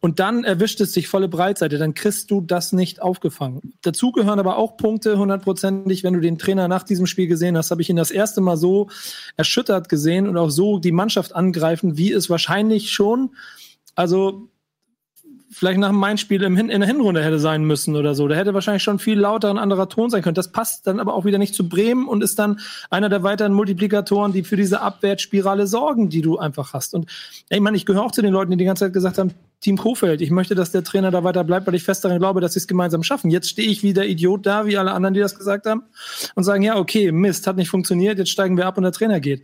Und 0.00 0.20
dann 0.20 0.44
erwischt 0.44 0.82
es 0.82 0.92
dich 0.92 1.08
volle 1.08 1.28
Breitseite, 1.28 1.78
dann 1.78 1.94
kriegst 1.94 2.30
du 2.30 2.42
das 2.42 2.72
nicht 2.74 3.00
aufgefangen. 3.00 3.72
Dazu 3.80 4.12
gehören 4.12 4.38
aber 4.38 4.58
auch 4.58 4.76
Punkte 4.76 5.16
hundertprozentig, 5.16 6.04
wenn 6.04 6.12
du 6.12 6.20
den 6.20 6.36
Trainer 6.36 6.68
nach 6.68 6.82
diesem 6.82 7.06
Spiel 7.06 7.26
gesehen 7.26 7.53
hast, 7.56 7.70
habe 7.70 7.82
ich 7.82 7.90
ihn 7.90 7.96
das 7.96 8.10
erste 8.10 8.40
Mal 8.40 8.56
so 8.56 8.88
erschüttert 9.36 9.88
gesehen 9.88 10.28
und 10.28 10.36
auch 10.36 10.50
so 10.50 10.78
die 10.78 10.92
Mannschaft 10.92 11.34
angreifen, 11.34 11.96
wie 11.96 12.12
es 12.12 12.30
wahrscheinlich 12.30 12.92
schon, 12.92 13.36
also 13.94 14.48
vielleicht 15.54 15.78
nach 15.78 15.90
dem 15.90 15.98
Main-Spiel 15.98 16.42
im 16.42 16.56
Hin 16.56 16.68
in 16.68 16.80
der 16.80 16.88
Hinrunde 16.88 17.22
hätte 17.22 17.38
sein 17.38 17.64
müssen 17.64 17.96
oder 17.96 18.14
so. 18.14 18.28
Da 18.28 18.34
hätte 18.34 18.54
wahrscheinlich 18.54 18.82
schon 18.82 18.98
viel 18.98 19.18
lauter 19.18 19.50
ein 19.50 19.58
anderer 19.58 19.88
Ton 19.88 20.10
sein 20.10 20.22
können. 20.22 20.34
Das 20.34 20.52
passt 20.52 20.86
dann 20.86 21.00
aber 21.00 21.14
auch 21.14 21.24
wieder 21.24 21.38
nicht 21.38 21.54
zu 21.54 21.68
Bremen 21.68 22.08
und 22.08 22.22
ist 22.22 22.38
dann 22.38 22.60
einer 22.90 23.08
der 23.08 23.22
weiteren 23.22 23.52
Multiplikatoren, 23.52 24.32
die 24.32 24.42
für 24.42 24.56
diese 24.56 24.80
Abwärtsspirale 24.80 25.66
sorgen, 25.66 26.08
die 26.08 26.22
du 26.22 26.38
einfach 26.38 26.72
hast. 26.74 26.94
Und 26.94 27.10
ey, 27.48 27.58
ich 27.58 27.62
meine, 27.62 27.76
ich 27.76 27.86
gehöre 27.86 28.02
auch 28.02 28.12
zu 28.12 28.22
den 28.22 28.32
Leuten, 28.32 28.50
die 28.50 28.56
die 28.56 28.64
ganze 28.64 28.86
Zeit 28.86 28.92
gesagt 28.92 29.18
haben, 29.18 29.32
Team 29.60 29.78
Kofeld, 29.78 30.20
ich 30.20 30.30
möchte, 30.30 30.54
dass 30.54 30.72
der 30.72 30.84
Trainer 30.84 31.10
da 31.10 31.24
weiter 31.24 31.42
bleibt, 31.42 31.66
weil 31.66 31.74
ich 31.74 31.84
fest 31.84 32.04
daran 32.04 32.18
glaube, 32.18 32.42
dass 32.42 32.52
sie 32.52 32.58
es 32.58 32.66
gemeinsam 32.66 33.02
schaffen. 33.02 33.30
Jetzt 33.30 33.48
stehe 33.48 33.68
ich 33.68 33.82
wie 33.82 33.94
der 33.94 34.06
Idiot 34.06 34.44
da, 34.44 34.66
wie 34.66 34.76
alle 34.76 34.92
anderen, 34.92 35.14
die 35.14 35.20
das 35.20 35.38
gesagt 35.38 35.64
haben, 35.64 35.84
und 36.34 36.44
sagen, 36.44 36.62
ja, 36.62 36.76
okay, 36.76 37.12
Mist, 37.12 37.46
hat 37.46 37.56
nicht 37.56 37.70
funktioniert, 37.70 38.18
jetzt 38.18 38.30
steigen 38.30 38.58
wir 38.58 38.66
ab 38.66 38.76
und 38.76 38.82
der 38.82 38.92
Trainer 38.92 39.20
geht. 39.20 39.42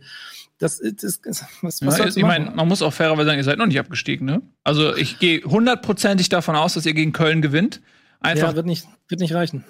Das 0.61 0.79
ist, 0.79 1.21
was, 1.61 1.83
was 1.83 1.97
Ja, 1.97 2.05
ich 2.05 2.21
meine, 2.21 2.51
man 2.51 2.67
muss 2.67 2.83
auch 2.83 2.93
fairerweise 2.93 3.25
sagen, 3.25 3.39
ihr 3.39 3.43
seid 3.43 3.57
noch 3.57 3.65
nicht 3.65 3.79
abgestiegen, 3.79 4.25
ne? 4.27 4.43
Also 4.63 4.95
ich 4.95 5.17
gehe 5.17 5.41
hundertprozentig 5.43 6.29
davon 6.29 6.55
aus, 6.55 6.75
dass 6.75 6.85
ihr 6.85 6.93
gegen 6.93 7.13
Köln 7.13 7.41
gewinnt. 7.41 7.81
Einfach 8.19 8.49
ja, 8.49 8.55
wird 8.55 8.67
nicht, 8.67 8.85
wird 9.07 9.21
nicht 9.21 9.33
reichen. 9.33 9.63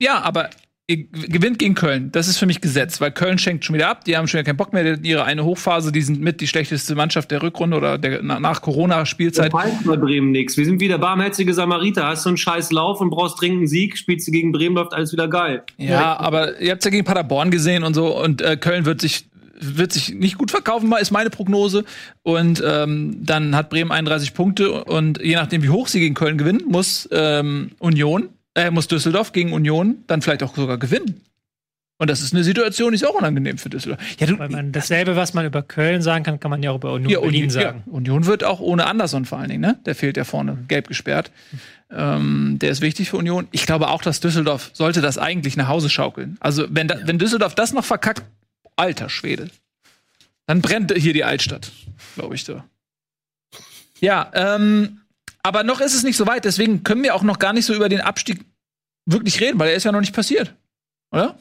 Ja, 0.00 0.22
aber 0.22 0.48
ihr 0.86 1.04
gewinnt 1.08 1.58
gegen 1.58 1.74
Köln. 1.74 2.10
Das 2.10 2.26
ist 2.26 2.38
für 2.38 2.46
mich 2.46 2.62
Gesetz, 2.62 3.00
weil 3.02 3.12
Köln 3.12 3.36
schenkt 3.38 3.64
schon 3.66 3.74
wieder 3.74 3.88
ab. 3.88 4.04
Die 4.06 4.16
haben 4.16 4.26
schon 4.26 4.38
wieder 4.38 4.46
keinen 4.46 4.56
Bock 4.56 4.72
mehr. 4.72 4.98
Ihre 5.04 5.24
eine 5.24 5.44
Hochphase, 5.44 5.92
die 5.92 6.00
sind 6.00 6.20
mit 6.22 6.40
die 6.40 6.48
schlechteste 6.48 6.94
Mannschaft 6.94 7.30
der 7.30 7.42
Rückrunde 7.42 7.76
oder 7.76 7.98
der 7.98 8.22
na- 8.22 8.40
nach 8.40 8.62
Corona-Spielzeit. 8.62 9.52
Das 9.52 9.62
heißt 9.62 9.84
bei 9.84 9.96
Bremen 9.96 10.30
nichts. 10.32 10.56
Wir 10.56 10.64
sind 10.64 10.80
wieder 10.80 10.98
barmherzige 10.98 11.52
Samariter. 11.54 12.06
Hast 12.06 12.24
du 12.24 12.30
einen 12.30 12.38
scheiß 12.38 12.72
Lauf 12.72 13.00
und 13.02 13.10
brauchst 13.10 13.40
dringend 13.40 13.58
einen 13.58 13.68
Sieg, 13.68 13.98
spielst 13.98 14.26
du 14.26 14.32
gegen 14.32 14.52
Bremen, 14.52 14.74
läuft 14.74 14.94
alles 14.94 15.12
wieder 15.12 15.28
geil. 15.28 15.62
Ja, 15.76 16.16
aber 16.18 16.58
ihr 16.60 16.72
habt 16.72 16.84
ja 16.84 16.90
gegen 16.90 17.04
Paderborn 17.04 17.50
gesehen 17.50 17.84
und 17.84 17.94
so 17.94 18.18
und 18.20 18.40
äh, 18.42 18.56
Köln 18.56 18.84
wird 18.86 19.00
sich 19.00 19.26
wird 19.60 19.92
sich 19.92 20.14
nicht 20.14 20.38
gut 20.38 20.50
verkaufen, 20.50 20.88
mal 20.88 20.98
ist 20.98 21.10
meine 21.10 21.30
Prognose. 21.30 21.84
Und 22.22 22.62
ähm, 22.66 23.24
dann 23.24 23.54
hat 23.54 23.70
Bremen 23.70 23.92
31 23.92 24.34
Punkte 24.34 24.84
und 24.84 25.20
je 25.22 25.34
nachdem, 25.34 25.62
wie 25.62 25.70
hoch 25.70 25.88
sie 25.88 26.00
gegen 26.00 26.14
Köln 26.14 26.38
gewinnen, 26.38 26.62
muss 26.66 27.08
ähm, 27.12 27.72
Union, 27.78 28.28
äh, 28.54 28.70
muss 28.70 28.88
Düsseldorf 28.88 29.32
gegen 29.32 29.52
Union 29.52 29.98
dann 30.06 30.22
vielleicht 30.22 30.42
auch 30.42 30.54
sogar 30.54 30.78
gewinnen. 30.78 31.20
Und 32.00 32.08
das 32.08 32.22
ist 32.22 32.32
eine 32.32 32.42
Situation, 32.42 32.92
die 32.92 32.94
ist 32.94 33.06
auch 33.06 33.14
unangenehm 33.14 33.58
für 33.58 33.68
Düsseldorf. 33.68 34.00
Ja, 34.18 34.26
du, 34.26 34.38
Weil 34.38 34.48
man 34.48 34.72
dasselbe, 34.72 35.16
was 35.16 35.34
man 35.34 35.44
über 35.44 35.60
Köln 35.60 36.00
sagen 36.00 36.24
kann, 36.24 36.40
kann 36.40 36.50
man 36.50 36.62
ja 36.62 36.70
auch 36.70 36.76
über 36.76 36.94
Union 36.94 37.10
Ja, 37.10 37.20
Berlin 37.20 37.42
Union, 37.42 37.50
sagen. 37.50 37.82
Ja, 37.86 37.92
Union 37.92 38.24
wird 38.24 38.42
auch 38.42 38.60
ohne 38.60 38.86
Anderson 38.86 39.26
vor 39.26 39.38
allen 39.38 39.50
Dingen, 39.50 39.60
ne? 39.60 39.78
Der 39.84 39.94
fehlt 39.94 40.16
ja 40.16 40.24
vorne, 40.24 40.56
gelb 40.66 40.88
gesperrt. 40.88 41.30
Ähm, 41.90 42.56
der 42.58 42.70
ist 42.70 42.80
wichtig 42.80 43.10
für 43.10 43.18
Union. 43.18 43.48
Ich 43.50 43.66
glaube 43.66 43.88
auch, 43.88 44.00
dass 44.00 44.20
Düsseldorf 44.20 44.70
sollte 44.72 45.02
das 45.02 45.18
eigentlich 45.18 45.58
nach 45.58 45.68
Hause 45.68 45.90
schaukeln. 45.90 46.38
Also 46.40 46.64
wenn, 46.70 46.88
da, 46.88 46.96
wenn 47.04 47.18
Düsseldorf 47.18 47.54
das 47.54 47.74
noch 47.74 47.84
verkackt, 47.84 48.22
alter 48.80 49.08
Schwede, 49.08 49.50
dann 50.46 50.62
brennt 50.62 50.92
hier 50.96 51.12
die 51.12 51.24
Altstadt, 51.24 51.70
glaube 52.14 52.34
ich 52.34 52.44
da. 52.44 52.64
Ja, 54.00 54.30
ähm, 54.34 55.02
aber 55.42 55.62
noch 55.62 55.80
ist 55.80 55.94
es 55.94 56.02
nicht 56.02 56.16
so 56.16 56.26
weit. 56.26 56.44
Deswegen 56.44 56.82
können 56.82 57.02
wir 57.02 57.14
auch 57.14 57.22
noch 57.22 57.38
gar 57.38 57.52
nicht 57.52 57.66
so 57.66 57.74
über 57.74 57.88
den 57.88 58.00
Abstieg 58.00 58.44
wirklich 59.06 59.40
reden, 59.40 59.58
weil 59.58 59.70
er 59.70 59.76
ist 59.76 59.84
ja 59.84 59.92
noch 59.92 60.00
nicht 60.00 60.14
passiert, 60.14 60.54
oder? 61.12 61.38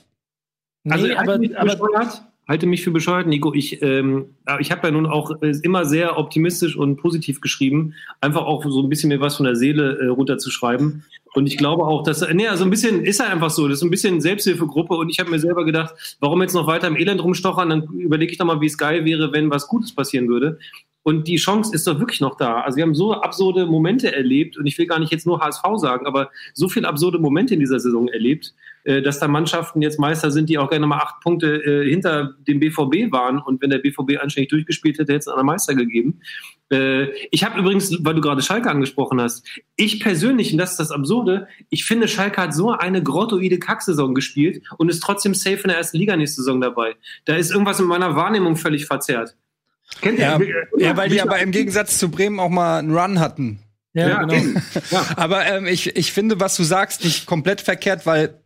Also 0.89 1.07
Nee, 1.07 1.15
halte 1.15 1.57
aber, 1.57 1.95
aber. 1.95 2.28
Halte 2.49 2.65
mich 2.65 2.83
für 2.83 2.89
bescheuert, 2.89 3.27
Nico. 3.27 3.53
Ich, 3.53 3.79
ähm, 3.83 4.25
ich 4.57 4.71
habe 4.71 4.87
ja 4.87 4.91
nun 4.91 5.05
auch 5.05 5.39
äh, 5.43 5.53
immer 5.61 5.85
sehr 5.85 6.17
optimistisch 6.17 6.75
und 6.75 6.97
positiv 6.97 7.41
geschrieben, 7.41 7.93
einfach 8.21 8.41
auch 8.41 8.65
so 8.65 8.81
ein 8.81 8.89
bisschen 8.89 9.09
mir 9.09 9.21
was 9.21 9.35
von 9.35 9.45
der 9.45 9.55
Seele 9.55 9.99
äh, 9.99 10.07
runterzuschreiben. 10.07 11.03
Und 11.35 11.45
ich 11.45 11.59
glaube 11.59 11.83
auch, 11.83 12.01
dass, 12.01 12.27
nee, 12.33 12.47
also 12.47 12.63
ein 12.63 12.71
bisschen 12.71 13.05
ist 13.05 13.19
er 13.19 13.29
einfach 13.29 13.51
so, 13.51 13.67
das 13.67 13.77
ist 13.77 13.83
ein 13.83 13.91
bisschen 13.91 14.19
Selbsthilfegruppe 14.19 14.95
und 14.95 15.09
ich 15.09 15.19
habe 15.19 15.29
mir 15.29 15.37
selber 15.37 15.63
gedacht, 15.63 16.17
warum 16.21 16.41
jetzt 16.41 16.55
noch 16.55 16.65
weiter 16.65 16.87
im 16.87 16.97
Elend 16.97 17.23
rumstochern, 17.23 17.69
dann 17.69 17.83
überlege 17.93 18.31
ich 18.31 18.39
doch 18.39 18.47
mal, 18.47 18.59
wie 18.61 18.65
es 18.65 18.79
geil 18.79 19.05
wäre, 19.05 19.31
wenn 19.31 19.51
was 19.51 19.67
Gutes 19.67 19.93
passieren 19.93 20.27
würde. 20.27 20.57
Und 21.09 21.27
die 21.27 21.37
Chance 21.37 21.73
ist 21.73 21.87
doch 21.87 21.99
wirklich 21.99 22.21
noch 22.21 22.37
da. 22.37 22.61
Also 22.61 22.75
wir 22.75 22.83
haben 22.83 22.93
so 22.93 23.13
absurde 23.13 23.65
Momente 23.65 24.15
erlebt 24.15 24.57
und 24.57 24.67
ich 24.67 24.77
will 24.77 24.85
gar 24.85 24.99
nicht 24.99 25.11
jetzt 25.11 25.25
nur 25.25 25.39
HSV 25.39 25.63
sagen, 25.77 26.05
aber 26.05 26.29
so 26.53 26.69
viele 26.69 26.87
absurde 26.87 27.17
Momente 27.17 27.55
in 27.55 27.59
dieser 27.59 27.79
Saison 27.79 28.07
erlebt, 28.09 28.53
äh, 28.83 29.01
dass 29.01 29.17
da 29.17 29.27
Mannschaften 29.27 29.81
jetzt 29.81 29.99
Meister 29.99 30.29
sind, 30.29 30.49
die 30.49 30.59
auch 30.59 30.69
gerne 30.69 30.85
mal 30.85 30.99
acht 30.99 31.19
Punkte 31.21 31.47
äh, 31.63 31.89
hinter 31.89 32.35
dem 32.47 32.59
BVB 32.59 33.11
waren. 33.11 33.39
Und 33.39 33.59
wenn 33.59 33.71
der 33.71 33.79
BVB 33.79 34.21
anständig 34.21 34.49
durchgespielt 34.51 34.99
hätte, 34.99 35.13
hätte 35.13 35.21
es 35.21 35.27
einen 35.27 35.47
Meister 35.47 35.73
gegeben. 35.73 36.19
Äh, 36.71 37.07
ich 37.31 37.43
habe 37.43 37.59
übrigens, 37.59 37.91
weil 38.05 38.13
du 38.13 38.21
gerade 38.21 38.43
Schalke 38.43 38.69
angesprochen 38.69 39.19
hast, 39.19 39.47
ich 39.77 39.99
persönlich, 39.99 40.51
und 40.51 40.59
das 40.59 40.73
ist 40.73 40.79
das 40.79 40.91
Absurde, 40.91 41.47
ich 41.71 41.85
finde, 41.85 42.07
Schalke 42.07 42.39
hat 42.39 42.53
so 42.53 42.69
eine 42.69 43.01
grottoide 43.01 43.57
Kacksaison 43.57 44.13
gespielt 44.13 44.61
und 44.77 44.89
ist 44.89 44.99
trotzdem 44.99 45.33
safe 45.33 45.63
in 45.63 45.69
der 45.69 45.77
ersten 45.77 45.97
Liga 45.97 46.15
nächste 46.15 46.43
Saison 46.43 46.61
dabei. 46.61 46.97
Da 47.25 47.35
ist 47.35 47.49
irgendwas 47.49 47.79
in 47.79 47.87
meiner 47.87 48.15
Wahrnehmung 48.15 48.57
völlig 48.57 48.85
verzerrt. 48.85 49.35
Kennt 50.01 50.19
ja, 50.19 50.39
ihr? 50.39 50.67
Ja, 50.77 50.97
weil 50.97 51.09
die 51.09 51.21
aber 51.21 51.39
im 51.39 51.51
Gegensatz 51.51 51.97
zu 51.97 52.09
Bremen 52.09 52.39
auch 52.39 52.49
mal 52.49 52.79
einen 52.79 52.95
Run 52.95 53.19
hatten. 53.19 53.59
Ja, 53.93 54.07
ja 54.07 54.23
genau. 54.23 54.59
Ja. 54.91 55.05
Aber 55.15 55.45
ähm, 55.45 55.65
ich, 55.65 55.95
ich 55.95 56.11
finde, 56.11 56.39
was 56.39 56.55
du 56.55 56.63
sagst, 56.63 57.03
nicht 57.03 57.25
komplett 57.25 57.61
verkehrt, 57.61 58.05
weil 58.05 58.41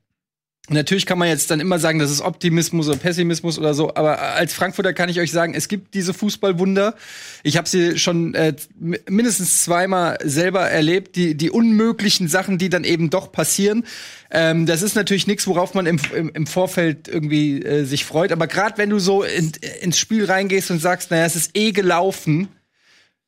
Natürlich 0.70 1.06
kann 1.06 1.18
man 1.18 1.28
jetzt 1.28 1.52
dann 1.52 1.60
immer 1.60 1.78
sagen, 1.78 2.00
das 2.00 2.10
ist 2.10 2.22
Optimismus 2.22 2.88
oder 2.88 2.98
Pessimismus 2.98 3.60
oder 3.60 3.74
so, 3.74 3.96
aber 3.96 4.22
als 4.22 4.54
Frankfurter 4.54 4.94
kann 4.94 5.10
ich 5.10 5.20
euch 5.20 5.30
sagen, 5.30 5.56
es 5.56 5.68
gibt 5.68 5.94
diese 5.94 6.14
Fußballwunder. 6.14 6.96
Ich 7.44 7.58
habe 7.58 7.68
sie 7.68 8.00
schon 8.00 8.34
äh, 8.34 8.56
mindestens 8.80 9.64
zweimal 9.64 10.20
selber 10.24 10.70
erlebt, 10.70 11.18
die, 11.18 11.36
die 11.36 11.52
unmöglichen 11.52 12.30
Sachen, 12.30 12.60
die 12.60 12.70
dann 12.70 12.86
eben 12.86 13.10
doch 13.10 13.34
passieren. 13.34 13.86
Ähm, 14.32 14.66
das 14.66 14.84
ist 14.84 14.96
natürlich 14.96 15.28
nichts, 15.28 15.48
worauf 15.48 15.74
man 15.74 15.86
im, 15.86 16.00
im, 16.16 16.32
im 16.34 16.48
Vorfeld 16.48 17.10
irgendwie 17.10 17.62
äh, 17.62 17.84
sich 17.84 18.06
freut. 18.06 18.32
Aber 18.32 18.48
gerade 18.48 18.78
wenn 18.78 18.90
du 18.90 19.00
so 19.00 19.24
in, 19.24 19.52
ins 19.82 20.00
Spiel 20.00 20.24
reingehst 20.24 20.72
und 20.72 20.80
sagst, 20.80 21.12
naja, 21.12 21.26
es 21.26 21.36
ist 21.36 21.58
eh 21.58 21.74
gelaufen, 21.74 22.48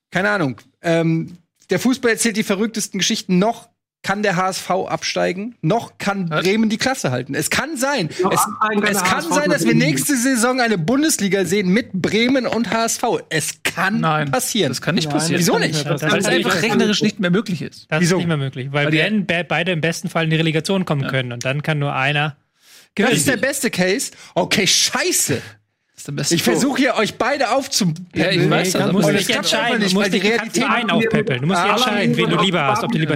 keine 0.10 0.30
Ahnung. 0.30 0.62
Ähm, 0.82 1.38
der 1.70 1.80
Fußball 1.80 2.12
erzählt 2.12 2.38
die 2.38 2.44
verrücktesten 2.44 2.98
Geschichten 2.98 3.40
noch 3.40 3.68
kann 4.06 4.22
der 4.22 4.36
HSV 4.36 4.70
absteigen, 4.70 5.56
noch 5.64 5.98
kann 5.98 6.30
Bremen 6.30 6.70
die 6.70 6.78
Klasse 6.78 7.10
halten. 7.10 7.34
Es 7.34 7.50
kann 7.50 7.76
sein. 7.76 8.08
Es, 8.10 8.40
es 8.92 9.04
kann 9.04 9.24
sein, 9.24 9.50
dass 9.50 9.66
wir 9.66 9.74
nächste 9.74 10.16
Saison 10.16 10.62
eine 10.62 10.78
Bundesliga 10.78 11.44
sehen 11.44 11.70
mit 11.70 11.92
Bremen 11.92 12.46
und 12.46 12.70
HSV. 12.72 13.04
Es 13.30 13.64
kann 13.64 14.00
Nein, 14.02 14.30
passieren. 14.30 14.70
Das 14.70 14.80
kann 14.82 14.94
nicht 14.94 15.06
Nein, 15.10 15.18
passieren. 15.18 15.40
Wieso 15.40 15.58
nicht? 15.58 15.84
Weil 15.86 15.96
es 16.20 16.26
einfach 16.28 16.62
rechnerisch 16.62 17.02
nicht 17.02 17.20
mehr 17.20 17.32
möglich 17.32 17.64
ist. 17.64 17.88
Das 17.90 18.00
Wieso? 18.00 18.16
ist 18.18 18.20
nicht 18.20 18.28
mehr 18.28 18.38
möglich, 18.38 18.68
weil, 18.72 18.86
Weil 18.86 18.92
die- 18.92 18.98
wir 19.00 19.26
be- 19.26 19.46
beide 19.48 19.72
im 19.72 19.82
besten 19.82 20.08
Fall 20.08 20.26
in 20.26 20.30
die 20.30 20.36
Relegation 20.36 20.86
kommen 20.86 21.08
können 21.08 21.32
und 21.32 21.44
dann 21.44 21.64
kann 21.64 21.80
nur 21.80 21.96
einer. 21.96 22.36
Das 22.94 23.12
ist 23.12 23.28
der 23.28 23.38
beste 23.38 23.72
Case. 23.72 24.12
Okay, 24.36 24.68
scheiße. 24.68 25.42
Das 25.96 26.02
ist 26.02 26.08
der 26.08 26.12
beste 26.12 26.36
Ich 26.36 26.44
versuche 26.44 26.78
hier 26.78 26.96
euch 26.96 27.16
beide 27.16 27.52
aufzupäppeln. 27.52 28.08
Ja, 28.16 28.30
ich 28.30 28.50
weiß 28.50 28.74
das, 28.74 28.86
Du 28.88 28.92
musst 28.92 29.10
dich 29.10 29.30
entscheiden. 29.34 29.66
einfach 29.66 29.78
Du 29.78 29.84
nicht, 29.84 29.94
musst 29.94 30.14
dich 30.14 30.24
Realität 30.24 30.92
aufpäppeln. 30.92 31.42
Du 31.42 31.48
musst 31.48 31.64
dich 31.64 31.70
Ah, 31.72 31.74
entscheiden, 31.76 32.18
wen 32.18 32.30
du 32.30 32.38
lieber 32.42 32.64
hast. 32.64 32.84
Ob 32.84 32.92
du 32.92 32.98
lieber 32.98 33.16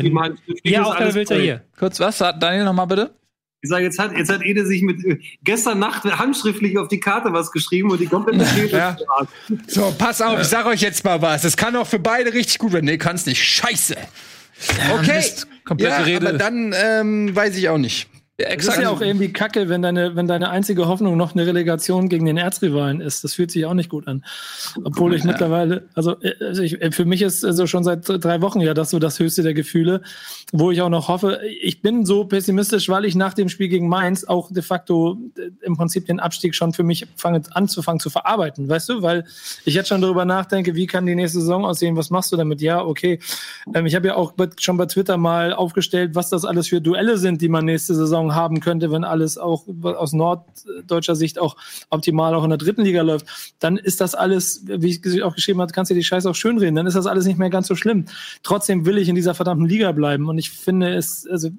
hier 0.63 0.86
auch 0.88 0.95
oder 0.95 1.13
willst 1.13 1.31
du 1.31 1.36
hier. 1.36 1.62
Kurz 1.77 2.00
was? 2.00 2.17
Daniel, 2.17 2.63
noch 2.63 2.74
mal 2.74 2.86
bitte. 2.86 3.13
Ich 3.62 3.69
sage, 3.69 3.83
jetzt 3.83 4.00
hat, 4.00 4.13
jetzt 4.13 4.31
hat 4.31 4.41
Ede 4.45 4.65
sich 4.65 4.81
mit 4.81 5.03
äh, 5.03 5.19
gestern 5.43 5.79
Nacht 5.79 6.05
handschriftlich 6.05 6.77
auf 6.77 6.88
die 6.88 7.01
Karte 7.01 7.33
was 7.33 7.51
geschrieben 7.51 7.91
und 7.91 8.00
die 8.00 8.05
komplette 8.05 8.45
These 8.55 8.69
Ja. 8.77 8.95
So, 9.67 9.93
pass 9.98 10.21
auf, 10.21 10.39
ich 10.39 10.48
sag 10.48 10.65
euch 10.65 10.79
jetzt 10.79 11.03
mal 11.03 11.21
was. 11.21 11.43
Es 11.43 11.57
kann 11.57 11.75
auch 11.75 11.86
für 11.86 12.00
beide 12.00 12.31
richtig 12.33 12.57
gut 12.59 12.71
werden. 12.71 12.86
Nee, 12.86 12.98
kann's 12.98 13.25
nicht. 13.25 13.43
Scheiße. 13.43 13.98
Okay. 14.93 15.12
Mist. 15.13 15.45
Komplette 15.65 15.91
ja, 15.91 16.01
Rede. 16.03 16.29
aber 16.29 16.38
dann 16.38 16.74
ähm, 16.74 17.36
weiß 17.36 17.57
ich 17.57 17.67
auch 17.67 17.77
nicht. 17.77 18.07
Ja, 18.39 18.46
Das 18.46 18.53
ist 18.53 18.67
exakt. 18.69 18.81
ja 18.84 18.89
auch 18.89 19.01
irgendwie 19.01 19.34
kacke, 19.34 19.67
wenn 19.67 19.81
deine, 19.81 20.15
wenn 20.15 20.25
deine 20.27 20.50
einzige 20.50 20.88
Hoffnung 20.88 21.17
noch 21.17 21.34
eine 21.36 21.46
Relegation 21.46 22.08
gegen 22.08 22.25
den 22.25 22.38
Erzrivalen 22.38 23.01
ist. 23.01 23.24
Das 23.25 23.34
fühlt 23.34 23.51
sich 23.51 23.65
auch 23.65 23.74
nicht 23.74 23.89
gut 23.89 24.08
an. 24.08 24.24
Obwohl 24.86 25.13
ich 25.13 25.25
mittlerweile, 25.25 25.89
also, 25.93 26.15
äh, 26.22 26.34
also 26.39 26.62
ich, 26.63 26.81
äh, 26.81 26.91
für 26.91 27.03
mich 27.03 27.22
ist 27.22 27.43
also 27.43 27.67
schon 27.67 27.84
seit 27.84 28.08
drei 28.08 28.41
Wochen 28.41 28.62
ja 28.62 28.74
das 28.74 28.91
so 28.91 29.00
das 29.00 29.19
höchste 29.19 29.43
der 29.43 29.53
Gefühle, 29.53 30.01
wo 30.53 30.72
ich 30.72 30.81
auch 30.81 30.89
noch 30.89 31.10
hoffe. 31.10 31.41
Ich 31.62 31.81
bin 31.81 32.05
so 32.05 32.24
pessimistisch, 32.24 32.88
weil 32.88 33.03
ich 33.03 33.15
nach 33.15 33.34
dem 33.34 33.50
Spiel 33.50 33.67
gegen 33.67 33.89
Mainz 33.89 34.24
auch 34.24 34.50
de 34.51 34.63
facto 34.63 35.17
äh, 35.38 35.50
im 35.65 35.75
Prinzip 35.75 36.05
den 36.05 36.22
Abstieg 36.22 36.55
schon 36.55 36.72
für 36.72 36.84
mich 36.84 37.08
fange 37.17 37.41
anzufangen 37.51 38.00
zu 38.00 38.10
verarbeiten, 38.10 38.69
weißt 38.69 38.88
du? 38.88 39.01
Weil 39.01 39.25
ich 39.65 39.74
jetzt 39.74 39.89
schon 39.89 40.00
darüber 40.00 40.24
nachdenke, 40.24 40.75
wie 40.75 40.88
kann 40.88 41.05
die 41.05 41.15
nächste 41.15 41.41
Saison 41.41 41.65
aussehen? 41.65 41.98
Was 41.98 42.10
machst 42.10 42.31
du 42.31 42.38
damit? 42.38 42.62
Ja, 42.62 42.86
okay. 42.86 43.19
Ähm, 43.74 43.86
ich 43.86 43.96
habe 43.96 44.08
ja 44.08 44.15
auch 44.15 44.34
schon 44.60 44.77
bei 44.77 44.86
Twitter 44.86 45.17
mal 45.17 45.51
aufgestellt, 45.51 46.15
was 46.15 46.29
das 46.29 46.46
alles 46.46 46.69
für 46.69 46.79
Duelle 46.79 47.17
sind, 47.17 47.41
die 47.41 47.50
man 47.50 47.65
nächste 47.65 47.96
Saison 47.96 48.28
haben 48.36 48.59
könnte, 48.59 48.91
wenn 48.91 49.03
alles 49.03 49.38
auch 49.38 49.65
aus 49.83 50.13
norddeutscher 50.13 51.15
Sicht 51.15 51.39
auch 51.39 51.55
optimal 51.89 52.36
auch 52.36 52.43
in 52.43 52.50
der 52.50 52.57
dritten 52.57 52.83
Liga 52.83 53.01
läuft. 53.01 53.25
Dann 53.59 53.77
ist 53.77 54.01
das 54.01 54.15
alles, 54.15 54.63
wie 54.65 54.89
ich 54.89 55.24
auch 55.24 55.36
geschrieben 55.36 55.62
habe, 55.62 55.71
kannst 55.71 55.91
du 55.91 55.95
die 55.95 56.03
Scheiße 56.03 56.29
auch 56.29 56.36
schönreden. 56.36 56.75
Dann 56.75 56.88
ist 56.88 56.95
das 56.95 57.05
alles 57.05 57.25
nicht 57.25 57.39
mehr 57.39 57.50
ganz 57.50 57.67
so 57.67 57.75
schlimm. 57.75 58.05
Trotzdem 58.43 58.86
will 58.86 58.98
ich 58.98 59.09
in 59.09 59.15
dieser 59.15 59.33
verdammten 59.33 59.67
Liga 59.67 59.91
bleiben 59.91 60.27
und 60.27 60.38
ich 60.38 60.50
finde 60.50 60.93
es, 60.95 61.27
also 61.27 61.50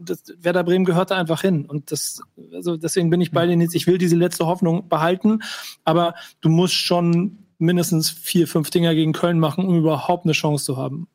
das, 0.00 0.24
Werder 0.40 0.64
Bremen 0.64 0.84
gehört 0.84 1.10
da 1.10 1.16
einfach 1.16 1.40
hin 1.42 1.66
und 1.66 1.92
das, 1.92 2.22
also 2.52 2.76
deswegen 2.76 3.10
bin 3.10 3.20
ich 3.20 3.30
bei 3.30 3.46
denen 3.46 3.62
jetzt. 3.62 3.74
Ich 3.74 3.86
will 3.86 3.98
diese 3.98 4.16
letzte 4.16 4.46
Hoffnung 4.46 4.88
behalten, 4.88 5.40
aber 5.84 6.14
du 6.40 6.48
musst 6.48 6.74
schon 6.74 7.38
mindestens 7.58 8.10
vier, 8.10 8.48
fünf 8.48 8.70
Dinger 8.70 8.94
gegen 8.94 9.12
Köln 9.12 9.38
machen, 9.38 9.66
um 9.66 9.78
überhaupt 9.78 10.24
eine 10.24 10.32
Chance 10.32 10.64
zu 10.64 10.76
haben. 10.76 11.08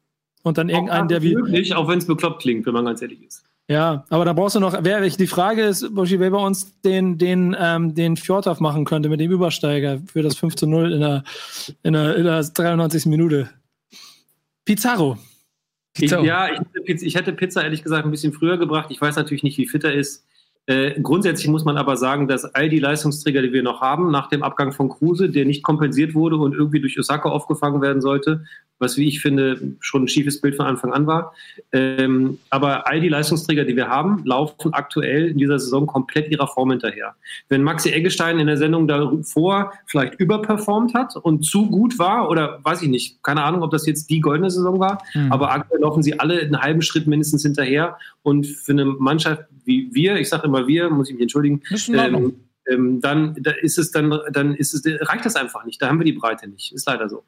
Und 0.44 0.60
dann 0.60 0.70
irgendeinen, 0.70 1.08
der 1.08 1.24
wie, 1.24 1.36
Möglich, 1.36 1.74
auch 1.74 1.88
wenn 1.88 1.98
es 1.98 2.06
bekloppt 2.06 2.44
klingt, 2.44 2.68
wenn 2.68 2.74
man 2.74 2.86
ganz 2.86 3.02
ehrlich 3.02 3.24
ist. 3.24 3.44
Ja, 3.68 4.06
aber 4.10 4.26
da 4.26 4.34
brauchst 4.34 4.56
du 4.56 4.60
noch, 4.60 4.78
wer, 4.82 5.02
die 5.02 5.28
Frage 5.28 5.64
ist, 5.64 5.94
Boschi, 5.94 6.20
wer 6.20 6.30
bei 6.30 6.38
uns 6.38 6.80
den, 6.82 7.18
den, 7.18 7.56
ähm, 7.60 7.96
den 7.96 8.16
Fjordhoff 8.16 8.60
machen 8.60 8.86
könnte 8.86 9.10
mit 9.10 9.20
dem 9.20 9.32
Übersteiger 9.32 10.00
für 10.06 10.22
das 10.22 10.38
5 10.38 10.56
zu 10.56 10.68
0 10.68 10.94
in 10.94 11.02
der, 11.02 11.24
in 11.82 11.94
der, 11.94 12.16
in 12.16 12.24
der 12.26 12.44
93. 12.44 13.08
Minute. 13.08 13.50
Pizarro. 14.66 15.18
Ich, 15.96 16.02
Pizza. 16.02 16.22
ja, 16.22 16.50
ich 16.52 16.60
hätte, 16.60 16.82
Pizza, 16.82 17.06
ich 17.06 17.16
hätte 17.16 17.34
Pizza 17.34 17.64
ehrlich 17.64 17.82
gesagt 17.82 18.06
ein 18.06 18.12
bisschen 18.12 18.34
früher 18.34 18.58
gebracht. 18.58 18.88
Ich 18.90 19.02
weiß 19.02 19.16
natürlich 19.16 19.44
nicht, 19.44 19.58
wie 19.58 19.68
fit 19.68 19.84
er 19.84 19.94
ist. 19.94 20.26
Äh, 20.68 21.00
grundsätzlich 21.00 21.48
muss 21.48 21.64
man 21.64 21.78
aber 21.78 21.96
sagen, 21.96 22.28
dass 22.28 22.44
all 22.56 22.70
die 22.70 22.80
Leistungsträger, 22.80 23.42
die 23.44 23.54
wir 23.54 23.62
noch 23.62 23.82
haben, 23.82 24.10
nach 24.10 24.30
dem 24.30 24.42
Abgang 24.42 24.72
von 24.72 24.90
Kruse, 24.90 25.30
der 25.30 25.46
nicht 25.46 25.64
kompensiert 25.64 26.16
wurde 26.16 26.38
und 26.38 26.56
irgendwie 26.56 26.80
durch 26.80 26.98
Osaka 26.98 27.30
aufgefangen 27.30 27.82
werden 27.82 28.02
sollte, 28.02 28.46
was, 28.80 28.98
wie 28.98 29.08
ich 29.08 29.22
finde, 29.22 29.76
schon 29.80 30.04
ein 30.04 30.08
schiefes 30.08 30.42
Bild 30.42 30.56
von 30.56 30.66
Anfang 30.66 30.92
an 30.92 31.08
war. 31.08 31.34
Ähm, 31.72 32.40
aber 32.50 32.88
all 32.88 33.00
die 33.00 33.10
Leistungsträger, 33.10 33.64
die 33.64 33.76
wir 33.76 33.88
haben, 33.90 34.24
laufen 34.26 34.74
aktuell 34.74 35.28
in 35.28 35.38
dieser 35.38 35.60
Saison 35.60 35.88
komplett 35.88 36.30
ihrer 36.30 36.48
Form 36.48 36.72
hinterher. 36.72 37.16
Wenn 37.48 37.64
Maxi 37.64 37.92
Eggestein 37.92 38.40
in 38.40 38.48
der 38.48 38.58
Sendung 38.58 38.88
davor 38.88 39.72
vielleicht 39.86 40.16
überperformt 40.16 40.94
hat 40.94 41.16
und 41.16 41.46
zu 41.46 41.70
gut 41.70 42.00
war, 42.00 42.30
oder 42.30 42.60
weiß 42.64 42.82
ich 42.82 42.90
nicht, 42.90 43.24
keine 43.24 43.44
Ahnung, 43.44 43.62
ob 43.64 43.72
das 43.72 43.86
jetzt 43.86 44.10
die 44.10 44.20
goldene 44.20 44.50
Saison 44.50 44.80
war, 44.80 44.98
Mhm. 45.14 45.32
aber 45.32 45.52
aktuell 45.52 45.82
laufen 45.82 46.04
sie 46.04 46.20
alle 46.20 46.40
einen 46.42 46.62
halben 46.62 46.82
Schritt 46.82 47.08
mindestens 47.08 47.44
hinterher. 47.44 47.98
Und 48.24 48.48
für 48.48 48.72
eine 48.72 48.86
Mannschaft 48.86 49.44
wie 49.66 49.90
wir, 49.94 50.18
ich 50.18 50.30
sage 50.30 50.46
immer 50.46 50.55
wir, 50.68 50.90
muss 50.90 51.10
ich 51.10 51.16
mich 51.16 51.24
entschuldigen, 51.24 51.62
ähm, 51.94 52.36
ähm, 52.68 53.02
dann 53.02 53.36
da 53.42 53.52
ist 53.52 53.78
es 53.78 53.92
dann, 53.92 54.14
dann 54.32 54.56
ist 54.56 54.74
es, 54.74 54.84
reicht 55.08 55.26
das 55.26 55.36
einfach 55.36 55.66
nicht. 55.66 55.82
Da 55.82 55.88
haben 55.88 56.00
wir 56.00 56.06
die 56.06 56.14
Breite 56.14 56.48
nicht. 56.48 56.74
Ist 56.74 56.88
leider 56.88 57.10
so. 57.10 57.24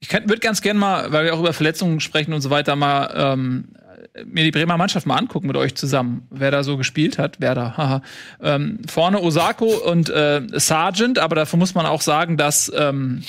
Ich 0.00 0.12
würde 0.12 0.38
ganz 0.38 0.60
gerne 0.60 0.78
mal, 0.78 1.12
weil 1.12 1.24
wir 1.24 1.34
auch 1.34 1.40
über 1.40 1.54
Verletzungen 1.54 2.00
sprechen 2.00 2.34
und 2.34 2.42
so 2.42 2.50
weiter, 2.50 2.76
mal 2.76 3.10
ähm, 3.14 3.68
mir 4.24 4.44
die 4.44 4.50
Bremer 4.50 4.76
Mannschaft 4.76 5.06
mal 5.06 5.16
angucken 5.16 5.46
mit 5.46 5.56
euch 5.56 5.74
zusammen, 5.74 6.26
wer 6.30 6.50
da 6.50 6.62
so 6.62 6.76
gespielt 6.76 7.18
hat. 7.18 7.36
Wer 7.40 7.54
da, 7.54 7.76
haha. 7.76 8.02
Ähm, 8.40 8.80
vorne 8.86 9.22
Osako 9.22 9.66
und 9.90 10.08
äh, 10.10 10.42
Sargent, 10.52 11.18
aber 11.18 11.36
dafür 11.36 11.58
muss 11.58 11.74
man 11.74 11.86
auch 11.86 12.02
sagen, 12.02 12.36
dass 12.36 12.70
ähm, 12.74 13.22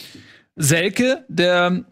Selke, 0.56 1.25
der 1.27 1.86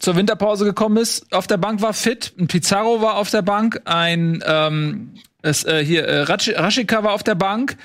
zur 0.00 0.14
Winterpause 0.14 0.64
gekommen 0.64 0.96
ist, 0.96 1.32
auf 1.32 1.46
der 1.46 1.56
Bank 1.56 1.82
war 1.82 1.92
fit, 1.92 2.32
ein 2.38 2.46
Pizarro 2.46 3.02
war 3.02 3.16
auf 3.16 3.30
der 3.30 3.42
Bank, 3.42 3.80
ein 3.84 4.42
ähm, 4.46 5.14
es, 5.42 5.64
äh, 5.64 5.84
hier 5.84 6.04
äh, 6.04 6.22
Raschika 6.22 7.04
war 7.04 7.12
auf 7.12 7.22
der 7.22 7.34
Bank. 7.34 7.76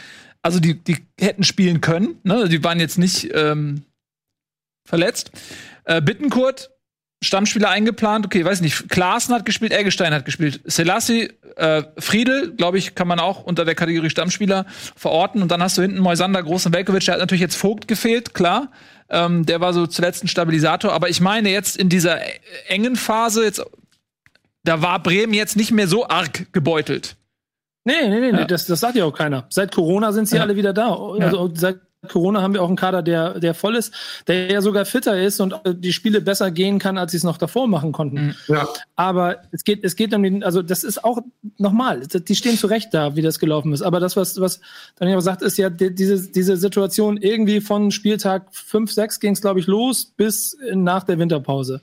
Also 0.41 0.59
die, 0.59 0.75
die 0.75 0.97
hätten 1.19 1.43
spielen 1.43 1.79
können, 1.79 2.19
ne? 2.23 2.49
Die 2.49 2.63
waren 2.63 2.79
jetzt 2.79 2.97
nicht 2.97 3.29
ähm, 3.33 3.83
verletzt. 4.85 5.31
Äh, 5.85 6.01
Bittenkurt, 6.01 6.71
Stammspieler 7.23 7.69
eingeplant. 7.69 8.25
Okay, 8.25 8.43
weiß 8.43 8.61
nicht. 8.61 8.89
Klaassen 8.89 9.33
hat 9.33 9.45
gespielt, 9.45 9.71
Eggestein 9.71 10.13
hat 10.13 10.25
gespielt. 10.25 10.61
Selassie, 10.65 11.31
äh, 11.55 11.83
Friedel, 11.97 12.53
glaube 12.55 12.77
ich, 12.77 12.95
kann 12.95 13.07
man 13.07 13.19
auch 13.19 13.43
unter 13.43 13.63
der 13.63 13.75
Kategorie 13.75 14.09
Stammspieler 14.09 14.65
verorten. 14.95 15.41
Und 15.41 15.49
dann 15.49 15.63
hast 15.63 15.77
du 15.77 15.81
hinten 15.81 15.99
Moisander, 15.99 16.43
Großen 16.43 16.73
Velkovic, 16.73 17.05
der 17.05 17.13
hat 17.13 17.21
natürlich 17.21 17.41
jetzt 17.41 17.55
Vogt 17.55 17.87
gefehlt, 17.87 18.33
klar. 18.33 18.69
Ähm, 19.09 19.45
der 19.45 19.61
war 19.61 19.73
so 19.73 19.87
zuletzt 19.87 20.23
ein 20.23 20.27
Stabilisator. 20.27 20.91
Aber 20.91 21.09
ich 21.09 21.21
meine, 21.21 21.49
jetzt 21.49 21.77
in 21.77 21.87
dieser 21.87 22.21
äh, 22.21 22.39
engen 22.67 22.97
Phase, 22.97 23.45
jetzt, 23.45 23.63
da 24.63 24.81
war 24.81 25.01
Bremen 25.01 25.33
jetzt 25.33 25.55
nicht 25.55 25.71
mehr 25.71 25.87
so 25.87 26.07
arg 26.07 26.51
gebeutelt. 26.51 27.15
Nee, 27.85 28.07
nee, 28.07 28.19
nee, 28.19 28.29
Ja. 28.29 28.39
nee 28.41 28.45
das, 28.47 28.65
das 28.65 28.79
sagt 28.79 28.95
ja 28.95 29.05
auch 29.05 29.13
keiner. 29.13 29.45
Seit 29.49 29.73
Corona 29.73 30.11
sind 30.11 30.27
sie 30.27 30.37
Ja. 30.37 30.43
alle 30.43 30.55
wieder 30.55 30.73
da. 30.73 30.95
Also 30.95 31.51
seit 31.53 31.79
Corona 32.09 32.41
haben 32.41 32.53
wir 32.53 32.61
auch 32.61 32.67
einen 32.67 32.75
Kader, 32.75 33.01
der, 33.01 33.39
der 33.39 33.53
voll 33.53 33.77
ist, 33.77 33.93
der 34.27 34.51
ja 34.51 34.61
sogar 34.61 34.83
fitter 34.83 35.21
ist 35.21 35.39
und 35.39 35.53
äh, 35.63 35.73
die 35.73 35.93
Spiele 35.93 36.19
besser 36.19 36.51
gehen 36.51 36.77
kann, 36.77 36.97
als 36.97 37.11
sie 37.11 37.17
es 37.17 37.23
noch 37.23 37.37
davor 37.37 37.65
machen 37.67 37.93
konnten. 37.93 38.35
Ja. 38.49 38.67
Aber 38.97 39.37
es 39.51 39.63
geht, 39.63 39.85
es 39.85 39.95
geht 39.95 40.13
um 40.13 40.21
den, 40.21 40.43
also 40.43 40.61
das 40.61 40.83
ist 40.83 41.03
auch 41.05 41.19
nochmal, 41.57 42.01
die 42.05 42.35
stehen 42.35 42.57
zu 42.57 42.67
Recht 42.67 42.93
da, 42.93 43.15
wie 43.15 43.21
das 43.21 43.39
gelaufen 43.39 43.71
ist. 43.71 43.81
Aber 43.83 44.01
das, 44.01 44.17
was, 44.17 44.37
was 44.41 44.59
Daniel 44.99 45.21
sagt, 45.21 45.41
ist 45.43 45.57
ja 45.57 45.69
die, 45.69 45.95
diese, 45.95 46.29
diese 46.29 46.57
Situation 46.57 47.15
irgendwie 47.15 47.61
von 47.61 47.89
Spieltag 47.91 48.47
5, 48.51 48.91
6 48.91 49.19
ging 49.21 49.31
es, 49.31 49.39
glaube 49.41 49.61
ich, 49.61 49.67
los 49.67 50.03
bis 50.17 50.57
nach 50.73 51.03
der 51.03 51.19
Winterpause. 51.19 51.81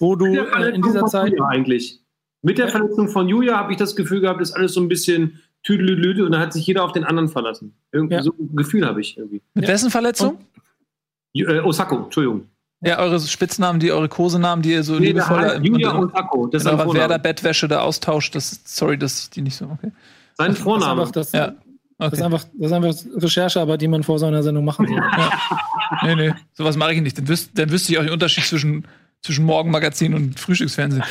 Wo 0.00 0.16
du 0.16 0.24
in 0.26 0.82
dieser 0.82 1.06
Zeit. 1.06 1.34
Eigentlich. 1.40 2.00
Mit 2.42 2.58
der 2.58 2.68
Verletzung 2.68 3.08
von 3.08 3.28
Julia 3.28 3.56
habe 3.56 3.72
ich 3.72 3.78
das 3.78 3.94
Gefühl 3.96 4.20
gehabt, 4.20 4.40
ist 4.40 4.52
alles 4.52 4.74
so 4.74 4.80
ein 4.80 4.88
bisschen 4.88 5.40
tüdelüdü 5.62 6.24
und 6.24 6.32
da 6.32 6.40
hat 6.40 6.52
sich 6.52 6.66
jeder 6.66 6.82
auf 6.84 6.92
den 6.92 7.04
anderen 7.04 7.28
verlassen. 7.28 7.74
Irgendwie 7.92 8.16
Ja. 8.16 8.22
so 8.22 8.32
ein 8.38 8.56
Gefühl 8.56 8.84
habe 8.86 9.00
ich 9.00 9.16
irgendwie. 9.16 9.40
Mit 9.54 9.68
wessen 9.68 9.90
Verletzung? 9.90 10.38
Äh, 11.34 11.60
Osako, 11.60 12.04
Entschuldigung. 12.04 12.48
Ja, 12.84 12.98
eure 12.98 13.20
Spitznamen, 13.20 13.78
die 13.78 13.92
eure 13.92 14.08
Kosenamen, 14.08 14.60
die 14.62 14.72
ihr 14.72 14.82
so 14.82 14.98
Nee, 14.98 15.06
liebevoller 15.08 15.52
heißt 15.54 15.64
Julia 15.64 15.90
in, 15.92 15.96
Osako. 16.04 16.48
Das 16.48 16.64
ist 16.64 16.70
in 16.72 16.78
eurer. 16.80 16.92
Werder-Bettwäsche 16.92 17.68
da 17.68 17.80
austauscht. 17.82 18.34
Das, 18.34 18.60
sorry, 18.64 18.98
dass 18.98 19.22
ich 19.22 19.30
die 19.30 19.42
nicht 19.42 19.54
so. 19.54 19.66
Okay. 19.66 19.92
Sein 20.34 20.48
Das 20.48 20.56
ist 20.58 20.62
Vorname. 20.64 21.00
einfach, 21.02 21.12
das, 21.12 21.30
Ja. 21.30 21.46
das, 21.46 21.54
ist 21.54 22.18
Okay. 22.18 22.22
einfach, 22.24 22.44
das 22.58 22.66
ist 22.66 22.72
einfach 22.72 23.22
Recherchearbeit, 23.22 23.80
die 23.80 23.86
man 23.88 24.02
vor 24.02 24.18
so 24.18 24.26
einer 24.26 24.42
Sendung 24.42 24.64
machen 24.64 24.88
soll. 24.88 25.00
Nee, 26.04 26.16
nee, 26.16 26.32
sowas 26.54 26.76
mache 26.76 26.94
ich 26.94 27.02
nicht. 27.02 27.16
Dann, 27.18 27.28
wüs 27.28 27.52
dann 27.52 27.70
wüsste 27.70 27.92
ich 27.92 27.98
auch 27.98 28.02
den 28.02 28.12
Unterschied 28.14 28.44
zwischen, 28.44 28.86
zwischen 29.20 29.44
Morgenmagazin 29.44 30.14
und 30.14 30.40
Frühstücksfernsehen. 30.40 31.04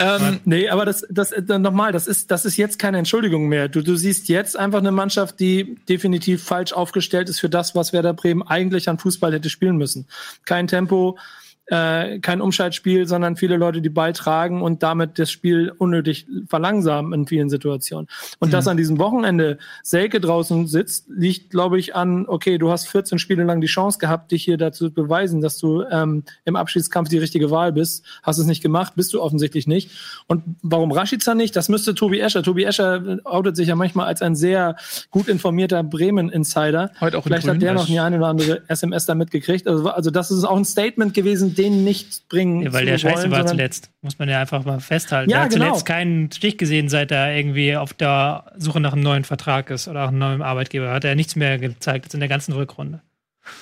Ähm, 0.00 0.40
Nee, 0.44 0.68
aber 0.68 0.84
das, 0.84 1.06
das 1.10 1.32
äh, 1.32 1.58
nochmal, 1.58 1.92
das 1.92 2.06
ist, 2.06 2.30
das 2.30 2.44
ist 2.44 2.56
jetzt 2.56 2.78
keine 2.78 2.98
Entschuldigung 2.98 3.48
mehr. 3.48 3.68
Du, 3.68 3.82
du 3.82 3.96
siehst 3.96 4.28
jetzt 4.28 4.56
einfach 4.56 4.78
eine 4.78 4.92
Mannschaft, 4.92 5.40
die 5.40 5.76
definitiv 5.88 6.42
falsch 6.42 6.72
aufgestellt 6.72 7.28
ist 7.28 7.40
für 7.40 7.48
das, 7.48 7.74
was 7.74 7.92
Werder 7.92 8.14
Bremen 8.14 8.42
eigentlich 8.42 8.88
an 8.88 8.98
Fußball 8.98 9.32
hätte 9.32 9.50
spielen 9.50 9.76
müssen. 9.76 10.06
Kein 10.44 10.66
Tempo, 10.66 11.18
äh, 11.66 12.20
kein 12.20 12.40
Umschaltspiel, 12.40 13.06
sondern 13.06 13.36
viele 13.36 13.56
Leute, 13.56 13.80
die 13.80 13.88
Ball 13.88 14.12
tragen 14.12 14.62
und 14.62 14.82
damit 14.82 15.18
das 15.18 15.30
Spiel 15.30 15.72
unnötig 15.76 16.26
verlangsamen 16.46 17.12
in 17.12 17.26
vielen 17.26 17.50
Situationen. 17.50 18.08
Und 18.38 18.52
dass 18.52 18.68
an 18.68 18.76
diesem 18.76 18.98
Wochenende 18.98 19.58
Selke 19.82 20.20
draußen 20.20 20.66
sitzt, 20.66 21.06
liegt, 21.08 21.50
glaube 21.50 21.78
ich, 21.78 21.94
an, 21.94 22.26
okay, 22.28 22.58
du 22.58 22.70
hast 22.70 22.86
14 22.88 23.18
Spiele 23.18 23.44
lang 23.44 23.60
die 23.60 23.66
Chance 23.66 23.98
gehabt, 23.98 24.30
dich 24.30 24.44
hier 24.44 24.56
dazu 24.56 24.84
zu 24.88 24.94
beweisen, 24.94 25.40
dass 25.40 25.58
du 25.58 25.82
ähm, 25.90 26.24
im 26.44 26.56
Abschiedskampf 26.56 27.08
die 27.08 27.18
richtige 27.18 27.50
Wahl 27.50 27.72
bist. 27.72 28.04
Hast 28.22 28.38
es 28.38 28.46
nicht 28.46 28.62
gemacht, 28.62 28.94
bist 28.96 29.14
du 29.14 29.22
offensichtlich 29.22 29.66
nicht. 29.66 29.90
Und 30.26 30.42
warum 30.62 30.92
Rashica 30.92 31.34
nicht? 31.34 31.56
Das 31.56 31.68
müsste 31.68 31.94
Tobi 31.94 32.20
Escher. 32.20 32.42
Tobi 32.42 32.64
Escher 32.64 33.18
outet 33.24 33.56
sich 33.56 33.68
ja 33.68 33.76
manchmal 33.76 34.06
als 34.06 34.22
ein 34.22 34.36
sehr 34.36 34.76
gut 35.10 35.28
informierter 35.28 35.82
Bremen-Insider. 35.82 36.90
Heute 37.00 37.18
auch 37.18 37.24
Vielleicht 37.24 37.48
hat 37.48 37.62
der 37.62 37.74
noch 37.74 37.86
die 37.86 37.98
eine 37.98 38.18
oder 38.18 38.26
andere 38.26 38.62
SMS 38.68 39.06
da 39.06 39.14
mitgekriegt. 39.14 39.66
Also, 39.66 39.88
also 39.88 40.10
das 40.10 40.30
ist 40.30 40.44
auch 40.44 40.56
ein 40.56 40.64
Statement 40.64 41.14
gewesen, 41.14 41.53
den 41.54 41.84
nicht 41.84 42.28
bringen 42.28 42.62
Ja, 42.62 42.72
weil 42.72 42.80
zu 42.80 42.86
der 42.86 42.98
Scheiße 42.98 43.14
wollen, 43.22 43.30
war 43.30 43.38
sondern- 43.38 43.56
zuletzt. 43.56 43.90
Muss 44.02 44.18
man 44.18 44.28
ja 44.28 44.40
einfach 44.40 44.64
mal 44.64 44.80
festhalten. 44.80 45.30
Ja, 45.30 45.36
der 45.38 45.44
hat 45.44 45.52
genau. 45.52 45.64
zuletzt 45.66 45.86
keinen 45.86 46.30
Stich 46.32 46.58
gesehen, 46.58 46.88
seit 46.88 47.10
er 47.10 47.34
irgendwie 47.36 47.76
auf 47.76 47.92
der 47.94 48.52
Suche 48.58 48.80
nach 48.80 48.92
einem 48.92 49.02
neuen 49.02 49.24
Vertrag 49.24 49.70
ist 49.70 49.88
oder 49.88 50.04
auch 50.04 50.08
einem 50.08 50.18
neuen 50.18 50.42
Arbeitgeber. 50.42 50.90
Hat 50.92 51.04
er 51.04 51.14
nichts 51.14 51.36
mehr 51.36 51.58
gezeigt 51.58 52.06
jetzt 52.06 52.14
in 52.14 52.20
der 52.20 52.28
ganzen 52.28 52.52
Rückrunde. 52.52 53.00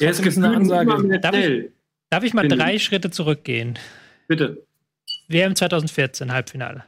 Er 0.00 0.10
ist 0.10 0.20
Das 0.20 0.26
ist 0.26 0.38
eine 0.38 0.56
Ansage. 0.56 1.18
Darf 1.20 1.34
ich-. 1.36 1.64
Darf 2.10 2.24
ich 2.24 2.34
mal 2.34 2.42
Finde 2.42 2.56
drei 2.56 2.78
Schritte 2.78 3.10
zurückgehen? 3.10 3.78
Bitte. 4.28 4.62
WM 5.28 5.56
2014, 5.56 6.30
Halbfinale. 6.32 6.84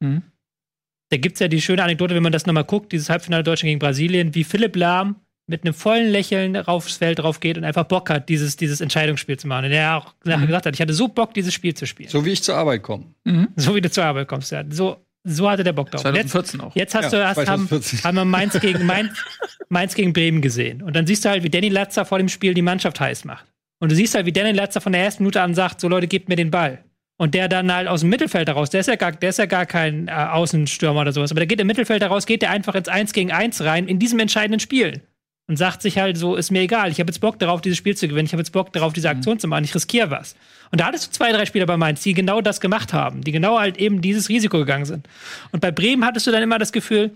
Mhm. 0.00 0.22
Da 1.10 1.16
gibt 1.16 1.34
es 1.34 1.40
ja 1.40 1.48
die 1.48 1.60
schöne 1.60 1.82
Anekdote, 1.84 2.14
wenn 2.14 2.22
man 2.24 2.32
das 2.32 2.44
nochmal 2.46 2.64
guckt, 2.64 2.90
dieses 2.92 3.08
Halbfinale 3.08 3.44
Deutschland 3.44 3.68
gegen 3.68 3.78
Brasilien, 3.78 4.34
wie 4.34 4.42
Philipp 4.42 4.74
Lahm 4.74 5.16
mit 5.46 5.64
einem 5.64 5.74
vollen 5.74 6.10
Lächeln 6.10 6.56
aufs 6.56 6.96
Feld 6.96 7.18
drauf 7.18 7.40
geht 7.40 7.58
und 7.58 7.64
einfach 7.64 7.84
Bock 7.84 8.08
hat, 8.10 8.28
dieses, 8.28 8.56
dieses 8.56 8.80
Entscheidungsspiel 8.80 9.38
zu 9.38 9.46
machen. 9.46 9.66
Und 9.66 9.70
der 9.72 9.96
auch 9.98 10.14
nachher 10.24 10.46
gesagt 10.46 10.66
hat, 10.66 10.74
ich 10.74 10.80
hatte 10.80 10.94
so 10.94 11.08
Bock, 11.08 11.34
dieses 11.34 11.52
Spiel 11.52 11.74
zu 11.74 11.86
spielen. 11.86 12.08
So, 12.08 12.20
So 12.20 12.24
wie 12.24 12.30
ich 12.30 12.42
zur 12.42 12.56
Arbeit 12.56 12.82
komme. 12.82 13.04
wie 13.24 13.80
du 13.80 13.90
zur 13.90 14.04
Arbeit 14.04 14.26
kommst. 14.28 14.50
Ja. 14.52 14.64
So, 14.70 15.04
so 15.22 15.50
hatte 15.50 15.64
der 15.64 15.72
Bock 15.74 15.90
drauf. 15.90 16.04
Und 16.04 16.14
Jetzt, 16.14 16.30
2014 16.30 16.60
auch. 16.60 16.74
jetzt 16.76 16.94
hast 16.94 17.12
Ja, 17.12 17.18
du 17.18 17.26
hast, 17.28 17.36
haben, 17.48 17.68
2014. 17.68 18.04
haben 18.04 18.14
wir 18.16 18.24
Mainz 18.24 18.58
gegen, 18.60 18.86
Mainz, 18.86 19.10
Mainz 19.68 19.94
gegen 19.94 20.12
Bremen 20.12 20.40
gesehen. 20.40 20.82
Und 20.82 20.96
dann 20.96 21.06
siehst 21.06 21.24
du 21.24 21.28
halt, 21.28 21.42
wie 21.42 21.50
Danny 21.50 21.68
Latzer 21.68 22.04
vor 22.04 22.18
dem 22.18 22.28
Spiel 22.28 22.54
die 22.54 22.62
Mannschaft 22.62 22.98
heiß 23.00 23.24
macht. 23.24 23.44
Und 23.80 23.90
du 23.90 23.96
siehst 23.96 24.14
halt, 24.14 24.24
wie 24.24 24.32
Danny 24.32 24.52
Latzer 24.52 24.80
von 24.80 24.92
der 24.92 25.02
ersten 25.02 25.22
Minute 25.24 25.42
an 25.42 25.54
sagt, 25.54 25.80
so 25.80 25.88
Leute, 25.88 26.06
gebt 26.06 26.28
mir 26.28 26.36
den 26.36 26.50
Ball. 26.50 26.82
Und 27.16 27.34
der 27.34 27.48
dann 27.48 27.72
halt 27.72 27.86
aus 27.86 28.00
dem 28.00 28.08
Mittelfeld 28.08 28.48
heraus, 28.48 28.70
der 28.70 28.80
ist 28.80 28.86
ja 28.86 28.96
gar, 28.96 29.12
der 29.12 29.28
ist 29.28 29.38
ja 29.38 29.46
gar 29.46 29.66
kein 29.66 30.08
äh, 30.08 30.10
Außenstürmer 30.10 31.02
oder 31.02 31.12
sowas, 31.12 31.30
aber 31.30 31.40
der 31.40 31.46
geht 31.46 31.60
im 31.60 31.66
Mittelfeld 31.66 32.02
heraus, 32.02 32.26
geht 32.26 32.42
der 32.42 32.50
einfach 32.50 32.74
ins 32.74 32.88
1 32.88 33.12
gegen 33.12 33.30
1 33.30 33.60
rein 33.62 33.86
in 33.86 33.98
diesem 34.00 34.18
entscheidenden 34.18 34.58
Spiel. 34.58 35.02
Und 35.46 35.58
sagt 35.58 35.82
sich 35.82 35.98
halt 35.98 36.16
so, 36.16 36.36
ist 36.36 36.50
mir 36.50 36.62
egal, 36.62 36.90
ich 36.90 37.00
habe 37.00 37.10
jetzt 37.10 37.20
Bock 37.20 37.38
darauf, 37.38 37.60
dieses 37.60 37.76
Spiel 37.76 37.94
zu 37.94 38.08
gewinnen, 38.08 38.24
ich 38.24 38.32
habe 38.32 38.40
jetzt 38.40 38.52
Bock 38.52 38.72
darauf, 38.72 38.94
diese 38.94 39.10
Aktion 39.10 39.38
zu 39.38 39.46
machen, 39.46 39.64
ich 39.64 39.74
riskiere 39.74 40.10
was. 40.10 40.36
Und 40.70 40.80
da 40.80 40.86
hattest 40.86 41.06
du 41.06 41.10
zwei, 41.10 41.32
drei 41.32 41.44
Spieler 41.44 41.66
bei 41.66 41.76
Mainz, 41.76 42.02
die 42.02 42.14
genau 42.14 42.40
das 42.40 42.60
gemacht 42.60 42.94
haben, 42.94 43.20
die 43.20 43.32
genau 43.32 43.58
halt 43.58 43.76
eben 43.76 44.00
dieses 44.00 44.30
Risiko 44.30 44.56
gegangen 44.58 44.86
sind. 44.86 45.06
Und 45.52 45.60
bei 45.60 45.70
Bremen 45.70 46.04
hattest 46.04 46.26
du 46.26 46.30
dann 46.30 46.42
immer 46.42 46.58
das 46.58 46.72
Gefühl, 46.72 47.10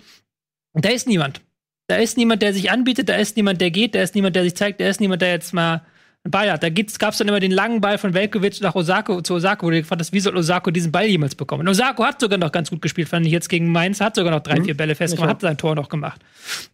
da 0.75 0.91
ist 0.91 1.09
niemand. 1.09 1.41
Da 1.87 1.97
ist 1.97 2.19
niemand, 2.19 2.43
der 2.43 2.53
sich 2.53 2.71
anbietet, 2.71 3.09
da 3.09 3.17
ist 3.17 3.37
niemand, 3.37 3.63
der 3.63 3.71
geht, 3.71 3.95
da 3.95 4.03
ist 4.03 4.15
niemand, 4.15 4.37
der 4.37 4.45
sich 4.45 4.55
zeigt, 4.55 4.81
da 4.81 4.89
ist 4.89 5.01
niemand, 5.01 5.23
der 5.23 5.31
jetzt 5.31 5.55
mal 5.55 5.83
Ball 6.31 6.51
hat. 6.51 6.63
Da 6.63 6.69
gab 6.71 7.13
es 7.13 7.19
dann 7.19 7.29
immer 7.29 7.41
den 7.41 7.51
langen 7.51 7.81
Ball 7.81 7.99
von 7.99 8.15
Velkovic 8.15 8.61
nach 8.61 8.75
Osako 8.75 9.23
zu 9.23 9.35
Osako, 9.35 9.67
wo 9.67 9.71
du 9.71 9.81
gefragt 9.81 10.01
hast, 10.01 10.13
wie 10.13 10.21
soll 10.21 10.37
Osako 10.37 10.71
diesen 10.71 10.93
Ball 10.93 11.07
jemals 11.07 11.35
bekommen? 11.35 11.63
Und 11.63 11.69
Osako 11.69 12.05
hat 12.05 12.21
sogar 12.21 12.39
noch 12.39 12.53
ganz 12.53 12.71
gut 12.71 12.83
gespielt, 12.83 13.09
fand 13.09 13.27
ich 13.27 13.33
jetzt 13.33 13.49
gegen 13.49 13.71
Mainz, 13.71 14.01
hat 14.01 14.15
sogar 14.15 14.33
noch 14.33 14.43
drei, 14.43 14.63
vier 14.63 14.77
Bälle 14.77 14.95
festgemacht, 14.95 15.31
hat 15.31 15.41
sein 15.41 15.59
Tor 15.59 15.75
noch 15.75 15.89
gemacht. 15.89 16.21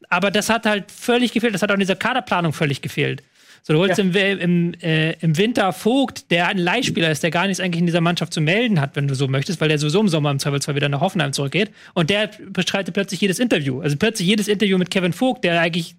Aber 0.08 0.30
das 0.30 0.50
hat 0.50 0.66
halt 0.66 0.90
völlig 0.90 1.32
gefehlt, 1.32 1.54
das 1.54 1.62
hat 1.62 1.70
auch 1.70 1.74
in 1.74 1.80
dieser 1.80 1.96
Kaderplanung 1.96 2.52
völlig 2.52 2.82
gefehlt. 2.82 3.22
So, 3.66 3.72
du 3.72 3.78
holst 3.78 3.98
im, 3.98 4.14
im, 4.14 4.74
äh, 4.82 5.12
im 5.20 5.38
Winter 5.38 5.72
Vogt, 5.72 6.30
der 6.30 6.48
ein 6.48 6.58
Leihspieler 6.58 7.10
ist, 7.10 7.22
der 7.22 7.30
gar 7.30 7.46
nichts 7.46 7.60
eigentlich 7.60 7.80
in 7.80 7.86
dieser 7.86 8.02
Mannschaft 8.02 8.34
zu 8.34 8.42
melden 8.42 8.78
hat, 8.78 8.94
wenn 8.94 9.08
du 9.08 9.14
so 9.14 9.26
möchtest, 9.26 9.58
weil 9.58 9.68
der 9.68 9.78
sowieso 9.78 10.02
im 10.02 10.08
Sommer 10.08 10.30
im 10.30 10.38
Zweifelsfall 10.38 10.74
wieder 10.74 10.90
nach 10.90 11.00
Hoffenheim 11.00 11.32
zurückgeht. 11.32 11.70
Und 11.94 12.10
der 12.10 12.28
bestreitet 12.50 12.92
plötzlich 12.92 13.22
jedes 13.22 13.38
Interview. 13.38 13.80
Also 13.80 13.96
plötzlich 13.96 14.28
jedes 14.28 14.48
Interview 14.48 14.76
mit 14.76 14.90
Kevin 14.90 15.14
Vogt, 15.14 15.44
der 15.44 15.58
eigentlich 15.58 15.96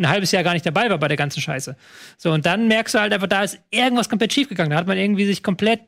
ein 0.00 0.08
halbes 0.08 0.32
Jahr 0.32 0.42
gar 0.42 0.54
nicht 0.54 0.66
dabei 0.66 0.90
war 0.90 0.98
bei 0.98 1.08
der 1.08 1.16
ganzen 1.16 1.40
Scheiße. 1.40 1.76
So, 2.16 2.32
und 2.32 2.46
dann 2.46 2.66
merkst 2.68 2.94
du 2.94 3.00
halt 3.00 3.12
einfach, 3.12 3.28
da 3.28 3.42
ist 3.44 3.58
irgendwas 3.70 4.08
komplett 4.08 4.32
schiefgegangen. 4.32 4.70
Da 4.70 4.76
hat 4.76 4.86
man 4.86 4.96
irgendwie 4.98 5.26
sich 5.26 5.42
komplett 5.42 5.80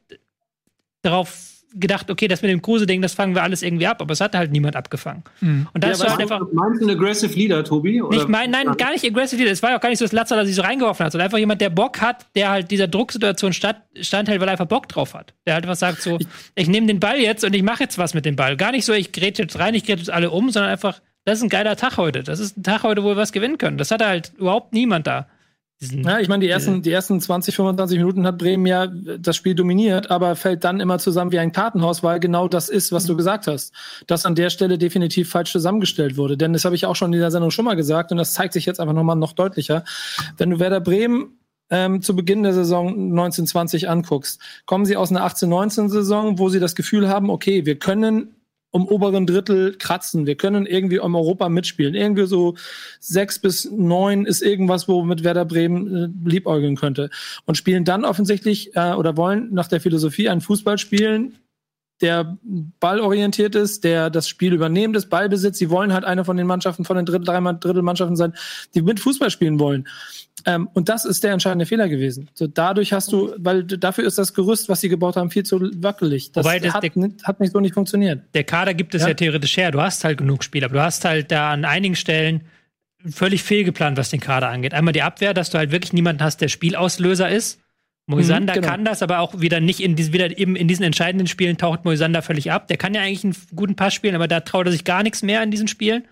darauf 1.03 1.48
gedacht, 1.75 2.11
okay, 2.11 2.29
das 2.29 2.42
mit 2.42 2.51
dem 2.51 2.61
Kruse-Ding, 2.61 3.01
das 3.01 3.14
fangen 3.14 3.35
wir 3.35 3.42
alles 3.42 3.62
irgendwie 3.62 3.87
ab, 3.87 4.03
aber 4.03 4.12
es 4.12 4.20
hat 4.20 4.35
halt 4.35 4.53
niemand 4.53 4.77
abgefangen. 4.77 5.22
Und 5.40 5.68
da 5.75 5.87
Ja, 5.88 5.94
ist 5.94 6.07
halt 6.07 6.20
einfach. 6.20 6.40
meinst 6.53 6.83
du 6.83 6.87
einen 6.87 6.98
Aggressive 6.98 7.33
Leader, 7.33 7.64
Tobi? 7.64 8.03
Oder? 8.03 8.14
Nicht 8.14 8.29
mein, 8.29 8.51
nein, 8.51 8.77
gar 8.77 8.92
nicht 8.92 9.07
aggressive 9.07 9.42
Es 9.44 9.62
war 9.62 9.70
ja 9.70 9.77
auch 9.79 9.81
gar 9.81 9.88
nicht 9.88 9.98
so, 9.98 10.05
dass 10.05 10.12
Latzer 10.12 10.37
da 10.37 10.44
sich 10.44 10.55
so 10.55 10.61
reingeworfen 10.61 11.07
hat, 11.07 11.12
sondern 11.12 11.25
einfach 11.29 11.38
jemand, 11.38 11.62
der 11.62 11.70
Bock 11.70 12.03
hat, 12.03 12.27
der 12.35 12.51
halt 12.51 12.70
dieser 12.70 12.88
Drucksituation 12.88 13.55
statt, 13.55 13.81
standhält, 13.98 14.38
weil 14.42 14.48
er 14.48 14.53
einfach 14.53 14.66
Bock 14.66 14.87
drauf 14.87 15.14
hat. 15.14 15.33
Der 15.46 15.55
halt 15.55 15.66
was 15.66 15.79
sagt 15.79 16.03
so, 16.03 16.18
ich 16.55 16.68
nehme 16.68 16.87
den 16.88 17.01
Ball 17.01 17.18
jetzt 17.18 17.42
und 17.42 17.55
ich 17.55 17.62
mache 17.62 17.85
jetzt 17.85 17.96
was 17.96 18.12
mit 18.12 18.27
dem 18.27 18.37
Ball. 18.37 18.59
Gar 18.59 18.72
nicht 18.72 18.85
so, 18.85 18.92
ich 18.92 19.11
grätsche 19.12 19.40
jetzt 19.40 19.59
rein, 19.59 19.72
ich 19.75 19.85
grätsche 19.87 20.01
jetzt 20.01 20.11
alle 20.12 20.31
um, 20.31 20.51
sondern 20.51 20.70
einfach, 20.72 21.01
das 21.25 21.39
ist 21.39 21.45
ein 21.45 21.49
geiler 21.49 21.77
Tag 21.77 21.97
heute. 21.97 22.23
Das 22.23 22.41
ist 22.41 22.57
ein 22.57 22.63
Tag 22.63 22.83
heute, 22.83 23.05
wo 23.05 23.09
wir 23.09 23.17
was 23.17 23.33
gewinnen 23.33 23.59
können. 23.59 23.79
Das 23.79 23.91
hat 23.91 24.05
halt 24.05 24.33
überhaupt 24.37 24.73
niemand 24.73 25.07
da. 25.07 25.29
Diesen, 25.81 26.05
Ja, 26.05 26.21
ich 26.21 26.29
meine, 26.29 26.45
die 26.45 26.49
ersten, 26.49 26.83
die 26.83 26.93
ersten 26.93 27.21
20, 27.21 27.57
25 27.57 27.99
Minuten 27.99 28.25
hat 28.25 28.39
Bremen 28.39 28.67
ja 28.67 28.87
das 28.87 29.35
Spiel 29.37 29.55
dominiert, 29.55 30.11
aber 30.13 30.37
fällt 30.37 30.63
dann 30.63 30.79
immer 30.79 30.99
zusammen 31.01 31.33
wie 31.33 31.41
ein 31.41 31.51
Kartenhaus, 31.51 32.05
weil 32.05 32.21
genau 32.21 32.47
das 32.47 32.69
ist, 32.69 32.93
was 32.93 33.05
du 33.05 33.17
gesagt 33.17 33.49
hast. 33.49 33.73
Das 34.07 34.25
an 34.25 34.37
der 34.37 34.51
Stelle 34.51 34.79
definitiv 34.79 35.29
falsch 35.29 35.51
zusammengestellt 35.51 36.17
wurde. 36.17 36.37
Denn 36.37 36.53
das 36.53 36.65
habe 36.65 36.77
ich 36.77 36.87
auch 36.87 36.95
schon 36.97 37.09
in 37.09 37.19
dieser 37.19 37.33
Sendung 37.33 37.51
schon 37.51 37.65
mal 37.65 37.75
gesagt 37.75 38.13
und 38.13 38.19
das 38.19 38.33
zeigt 38.33 38.53
sich 38.53 38.65
jetzt 38.65 38.79
einfach 38.79 38.95
nochmal 38.95 39.17
noch 39.17 39.33
deutlicher. 39.33 39.85
Wenn 40.37 40.51
du 40.51 40.61
Werder 40.61 40.81
Bremen 40.81 41.39
ähm, 41.71 42.01
zu 42.01 42.15
Beginn 42.15 42.45
der 42.45 42.53
Saison 42.53 42.89
1920 42.89 43.89
anguckst, 43.89 44.41
kommen 44.67 44.85
sie 44.85 44.97
aus 44.97 45.11
einer 45.11 45.27
18-19-Saison, 45.27 46.39
wo 46.39 46.49
sie 46.49 46.61
das 46.61 46.77
Gefühl 46.77 47.09
haben, 47.09 47.29
okay, 47.29 47.67
wir 47.67 47.79
können 47.79 48.37
um 48.73 48.89
oberen 48.89 49.27
Drittel 49.27 49.77
kratzen. 49.79 50.27
Wir 50.27 50.35
können 50.35 50.67
irgendwie 50.67 50.99
um 50.99 51.15
Europa 51.15 51.49
mitspielen. 51.49 51.95
Irgendwie 51.95 52.27
so 52.27 52.57
sechs 52.99 53.39
bis 53.39 53.71
neun 53.71 54.27
ist 54.27 54.43
irgendwas, 54.43 54.89
womit 54.89 55.23
Werder 55.23 55.45
Bremen 55.45 55.95
äh, 55.95 56.29
liebäugeln 56.29 56.75
könnte. 56.77 57.11
Und 57.45 57.57
spielen 57.57 57.85
dann 57.85 58.05
offensichtlich 58.05 58.75
äh, 58.75 58.95
oder 58.95 59.17
wollen 59.17 59.53
nach 59.53 59.69
der 59.69 59.81
Philosophie 59.81 60.29
einen 60.29 60.41
Fußball 60.41 60.79
spielen, 60.79 61.39
der 62.03 62.37
ballorientiert 62.81 63.55
ist, 63.55 63.85
der 63.85 64.11
das 64.11 64.29
Spiel 64.29 64.53
übernehmend 64.53 64.97
ist, 64.97 65.09
Ballbesitz. 65.09 65.59
Sie 65.59 65.71
wollen 65.71 65.93
halt 65.93 66.05
eine 66.05 66.25
von 66.25 66.37
den 66.37 66.47
Mannschaften, 66.47 66.85
von 66.85 66.97
den 66.97 67.07
Drittel, 67.07 67.25
dreimal 67.25 67.57
Drittelmannschaften 67.59 68.17
sein, 68.17 68.35
die 68.75 68.83
mit 68.83 69.01
Fußball 69.01 69.31
spielen 69.31 69.59
wollen. 69.59 69.87
Ähm, 70.45 70.69
und 70.75 70.88
das 70.88 71.05
ist 71.05 71.23
der 71.23 71.33
entscheidende 71.33 71.67
Fehler 71.67 71.88
gewesen. 71.88 72.29
So, 72.35 72.47
dadurch 72.49 72.93
hast 72.93 73.12
du, 73.12 73.33
weil 73.38 73.62
dafür 73.65 74.05
ist 74.05 74.19
das 74.19 74.35
Gerüst, 74.35 74.69
was 74.69 74.81
sie 74.81 74.88
gebaut 74.88 75.17
haben, 75.17 75.31
viel 75.31 75.45
zu 75.45 75.61
wackelig. 75.77 76.33
Das, 76.33 76.45
Wobei 76.45 76.59
das- 76.59 76.75
hat, 76.75 76.83
der- 76.83 76.91
nicht, 76.97 77.25
hat 77.25 77.38
nicht 77.38 77.53
so 77.53 77.61
nicht 77.61 77.75
funktioniert. 77.75 78.23
der 78.35 78.45
Kader 78.45 78.75
gibt 78.75 78.95
es 78.95 79.03
ja. 79.03 79.09
Ja. 79.09 79.15
theoretisch 79.15 79.57
her. 79.57 79.71
Du 79.71 79.81
hast 79.81 80.03
halt 80.05 80.19
genug 80.19 80.43
Spieler, 80.43 80.67
aber 80.67 80.75
du 80.75 80.83
hast 80.83 81.05
halt 81.05 81.31
da 81.31 81.53
an 81.53 81.65
einigen 81.65 81.95
Stellen 81.95 82.43
völlig 83.09 83.43
fehlgeplant, 83.43 83.97
was 83.99 84.11
den 84.11 84.21
Kader 84.21 84.49
angeht. 84.49 84.75
Einmal 84.75 84.93
die 84.93 85.03
Abwehr, 85.03 85.35
dass 85.35 85.51
du 85.51 85.59
halt 85.59 85.71
wirklich 85.73 85.93
niemanden 85.93 86.23
hast, 86.23 86.41
der 86.41 86.49
Spielauslöser 86.49 87.29
ist. 87.31 87.61
Moisander 88.07 88.55
Mhm, 88.55 88.61
genau. 88.61 88.69
kann 88.69 88.85
das, 88.85 89.03
aber 89.03 89.21
auch 89.21 89.41
wieder 89.41 89.61
nicht 89.61 89.81
in 89.81 89.95
diesen, 89.97 90.12
wieder 90.12 90.37
eben 90.37 90.57
in 90.57 90.67
diesen 90.69 90.85
entscheidenden 90.85 91.27
Spielen 91.29 91.57
taucht 91.57 91.85
Moisander 91.85 92.21
völlig 92.23 92.51
ab. 92.51 92.67
Der 92.69 92.77
kann 92.77 92.95
ja 92.95 93.01
eigentlich 93.03 93.25
einen 93.25 93.37
guten 93.55 93.77
Pass 93.77 93.95
spielen, 93.95 94.15
aber 94.17 94.27
da 94.29 94.41
traut 94.41 94.67
er 94.67 94.73
sich 94.73 94.85
gar 94.85 95.03
nichts 95.03 95.23
mehr 95.23 95.43
in 95.43 95.51
diesen 95.51 95.69
Spielen. 95.69 96.05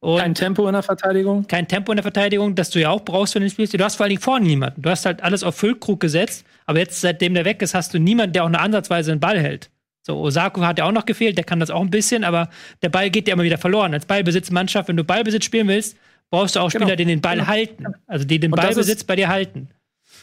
Und 0.00 0.18
Kein 0.20 0.34
Tempo 0.34 0.66
in 0.66 0.74
der 0.74 0.82
Verteidigung. 0.82 1.46
kein 1.46 1.68
Tempo 1.68 1.90
in 1.90 1.96
der 1.96 2.02
Verteidigung, 2.02 2.54
das 2.54 2.68
du 2.70 2.80
ja 2.80 2.90
auch 2.90 3.02
brauchst, 3.04 3.34
wenn 3.34 3.42
du 3.42 3.48
spielst. 3.48 3.72
Du 3.72 3.82
hast 3.82 3.96
vor 3.96 4.04
allen 4.04 4.10
Dingen 4.10 4.20
vorne 4.20 4.44
niemanden. 4.46 4.82
Du 4.82 4.90
hast 4.90 5.06
halt 5.06 5.22
alles 5.22 5.42
auf 5.42 5.54
Füllkrug 5.56 6.00
gesetzt, 6.00 6.44
aber 6.66 6.80
jetzt, 6.80 7.00
seitdem 7.00 7.32
der 7.32 7.44
weg 7.46 7.62
ist, 7.62 7.74
hast 7.74 7.94
du 7.94 7.98
niemanden, 7.98 8.34
der 8.34 8.42
auch 8.42 8.48
eine 8.48 8.58
ansatzweise 8.60 9.10
den 9.12 9.20
Ball 9.20 9.38
hält. 9.40 9.70
So, 10.02 10.18
Osako 10.18 10.62
hat 10.62 10.78
ja 10.78 10.84
auch 10.84 10.92
noch 10.92 11.06
gefehlt, 11.06 11.36
der 11.38 11.44
kann 11.44 11.60
das 11.60 11.70
auch 11.70 11.80
ein 11.80 11.90
bisschen, 11.90 12.24
aber 12.24 12.50
der 12.82 12.90
Ball 12.90 13.08
geht 13.10 13.26
ja 13.26 13.34
immer 13.34 13.42
wieder 13.42 13.58
verloren. 13.58 13.94
Als 13.94 14.04
Ballbesitzmannschaft, 14.06 14.88
wenn 14.88 14.96
du 14.96 15.02
Ballbesitz 15.04 15.44
spielen 15.46 15.66
willst, 15.68 15.96
brauchst 16.30 16.56
du 16.56 16.60
auch 16.60 16.70
Spieler, 16.70 16.84
Genau. 16.86 16.96
die 16.96 17.04
den 17.06 17.20
Ball 17.22 17.36
Genau. 17.36 17.46
halten. 17.48 17.86
Also 18.06 18.24
die 18.26 18.38
den 18.38 18.50
Ballbesitz 18.50 19.02
bei 19.04 19.16
dir 19.16 19.28
halten. 19.28 19.68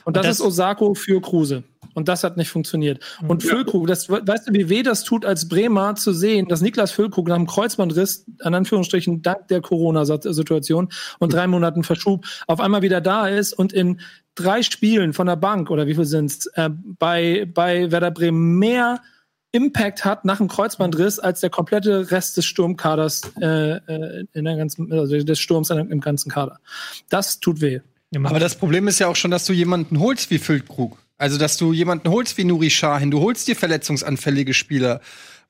Und 0.06 0.18
das, 0.18 0.26
das- 0.26 0.40
ist 0.40 0.46
Osako 0.46 0.94
für 0.94 1.22
Kruse. 1.22 1.64
Und 1.96 2.08
das 2.08 2.24
hat 2.24 2.38
nicht 2.38 2.50
funktioniert. 2.50 3.04
Und 3.28 3.44
Füllkrug, 3.44 3.86
das, 3.86 4.10
weißt 4.10 4.48
du, 4.48 4.54
wie 4.54 4.68
weh 4.68 4.82
das 4.82 5.04
tut 5.04 5.26
als 5.26 5.48
Bremer 5.48 5.94
zu 5.94 6.12
sehen, 6.12 6.48
dass 6.48 6.62
Niklas 6.62 6.92
Füllkrug 6.92 7.28
nach 7.28 7.36
einem 7.36 7.46
Kreuzbandriss, 7.46 8.26
an 8.42 8.56
Anführungsstrichen 8.56 9.22
dank 9.22 9.48
der 9.50 9.62
Corona-Situation 9.62 10.90
und 11.20 11.34
drei 11.34 11.46
Monaten 11.46 11.84
Verschub, 11.84 12.26
auf 12.48 12.60
einmal 12.60 12.82
wieder 12.82 13.00
da 13.00 13.28
ist 13.28 13.54
und 13.54 13.74
in 13.74 14.02
drei 14.34 14.64
Spielen 14.64 15.14
von 15.14 15.28
der 15.28 15.36
Bank, 15.36 15.70
oder 15.70 15.86
wie 15.86 15.94
viel 15.94 16.06
sind's, 16.06 16.48
äh, 16.56 16.70
bei, 16.72 17.48
bei 17.54 17.92
Werder 17.92 18.12
Bremen 18.12 18.58
mehr 18.58 19.00
Impact 19.52 20.04
hat 20.04 20.26
nach 20.26 20.38
dem 20.38 20.48
Kreuzbandriss 20.48 21.20
als 21.20 21.42
der 21.42 21.52
komplette 21.52 22.10
Rest 22.10 22.38
des 22.38 22.46
Sturmkaders 22.46 23.22
äh, 23.40 23.76
äh, 23.76 24.26
in 24.34 24.46
der 24.46 24.58
ganzen, 24.58 24.92
also 24.92 25.16
des 25.16 25.40
Sturms 25.40 25.70
im 25.70 26.02
ganzen 26.02 26.32
Kader. 26.32 26.60
Das 27.10 27.40
tut 27.40 27.62
weh. 27.62 27.82
Aber 28.16 28.40
das 28.40 28.56
Problem 28.56 28.88
ist 28.88 29.00
ja 29.00 29.08
auch 29.08 29.16
schon, 29.16 29.32
dass 29.32 29.46
du 29.46 29.54
jemanden 29.54 30.00
holst 30.00 30.30
wie 30.30 30.40
Füllkrug. 30.40 30.98
Also, 31.18 31.38
dass 31.38 31.58
du 31.58 31.74
jemanden 31.74 32.10
holst 32.10 32.38
wie 32.38 32.44
Nuri 32.44 32.70
Sahin. 32.70 33.12
Du 33.12 33.22
holst 33.22 33.48
dir 33.48 33.56
verletzungsanfällige 33.56 34.54
Spieler. 34.54 35.02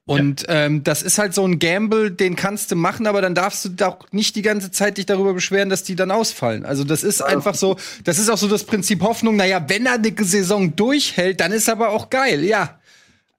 Und 0.05 0.45
ähm, 0.49 0.83
das 0.83 1.01
ist 1.01 1.17
halt 1.17 1.33
so 1.33 1.47
ein 1.47 1.59
Gamble, 1.59 2.11
den 2.11 2.35
kannst 2.35 2.71
du 2.71 2.75
machen, 2.75 3.07
aber 3.07 3.21
dann 3.21 3.35
darfst 3.35 3.63
du 3.63 3.69
doch 3.69 4.11
nicht 4.11 4.35
die 4.35 4.41
ganze 4.41 4.69
Zeit 4.69 4.97
dich 4.97 5.05
darüber 5.05 5.33
beschweren, 5.33 5.69
dass 5.69 5.83
die 5.83 5.95
dann 5.95 6.11
ausfallen. 6.11 6.65
Also 6.65 6.83
das 6.83 7.03
ist 7.03 7.21
einfach 7.21 7.55
so, 7.55 7.77
das 8.03 8.19
ist 8.19 8.29
auch 8.29 8.37
so 8.37 8.49
das 8.49 8.65
Prinzip 8.65 9.01
Hoffnung, 9.01 9.37
naja, 9.37 9.63
wenn 9.69 9.85
er 9.85 9.93
eine 9.93 10.13
Saison 10.19 10.75
durchhält, 10.75 11.39
dann 11.39 11.53
ist 11.53 11.69
aber 11.69 11.91
auch 11.91 12.09
geil, 12.09 12.43
ja. 12.43 12.79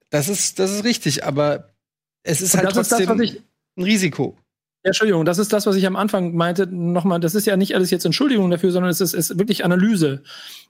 Das 0.08 0.28
ist, 0.28 0.58
das 0.58 0.70
ist 0.70 0.84
richtig, 0.84 1.24
aber 1.24 1.68
es 2.22 2.40
ist 2.40 2.54
Und 2.54 2.60
halt 2.60 2.70
das 2.70 2.78
ist 2.78 2.92
das, 2.92 3.04
trotzdem 3.04 3.42
ein 3.76 3.82
Risiko. 3.82 4.38
Ja, 4.84 4.90
Entschuldigung, 4.90 5.24
das 5.24 5.38
ist 5.38 5.50
das, 5.54 5.64
was 5.64 5.76
ich 5.76 5.86
am 5.86 5.96
Anfang 5.96 6.34
meinte. 6.34 6.66
Nochmal, 6.66 7.18
das 7.18 7.34
ist 7.34 7.46
ja 7.46 7.56
nicht 7.56 7.74
alles 7.74 7.90
jetzt 7.90 8.04
Entschuldigung 8.04 8.50
dafür, 8.50 8.70
sondern 8.70 8.90
es 8.90 9.00
ist, 9.00 9.14
ist 9.14 9.38
wirklich 9.38 9.64
Analyse. 9.64 10.22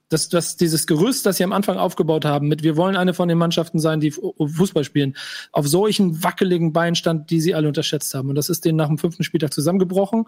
Das, 0.09 0.29
das, 0.29 0.57
dieses 0.57 0.87
Gerüst, 0.87 1.27
das 1.27 1.39
sie 1.39 1.43
am 1.45 1.53
Anfang 1.53 1.79
aufgebaut 1.79 2.25
haben, 2.25 2.47
mit 2.47 2.63
wir 2.63 2.77
wollen 2.77 2.95
eine 2.95 3.13
von 3.13 3.27
den 3.29 3.39
Mannschaften 3.39 3.81
sein, 3.81 3.99
die 3.99 4.13
Fu- 4.13 4.35
Fußball 4.39 4.85
spielen, 4.85 5.17
auf 5.51 5.67
solchen 5.67 6.23
wackeligen 6.23 6.73
Beinstand, 6.73 7.31
die 7.31 7.41
sie 7.41 7.57
alle 7.57 7.67
unterschätzt 7.67 8.15
haben. 8.15 8.29
Und 8.29 8.37
das 8.37 8.49
ist 8.51 8.65
denen 8.65 8.77
nach 8.77 8.87
dem 8.87 8.99
fünften 8.99 9.25
Spieltag 9.25 9.53
zusammengebrochen 9.53 10.27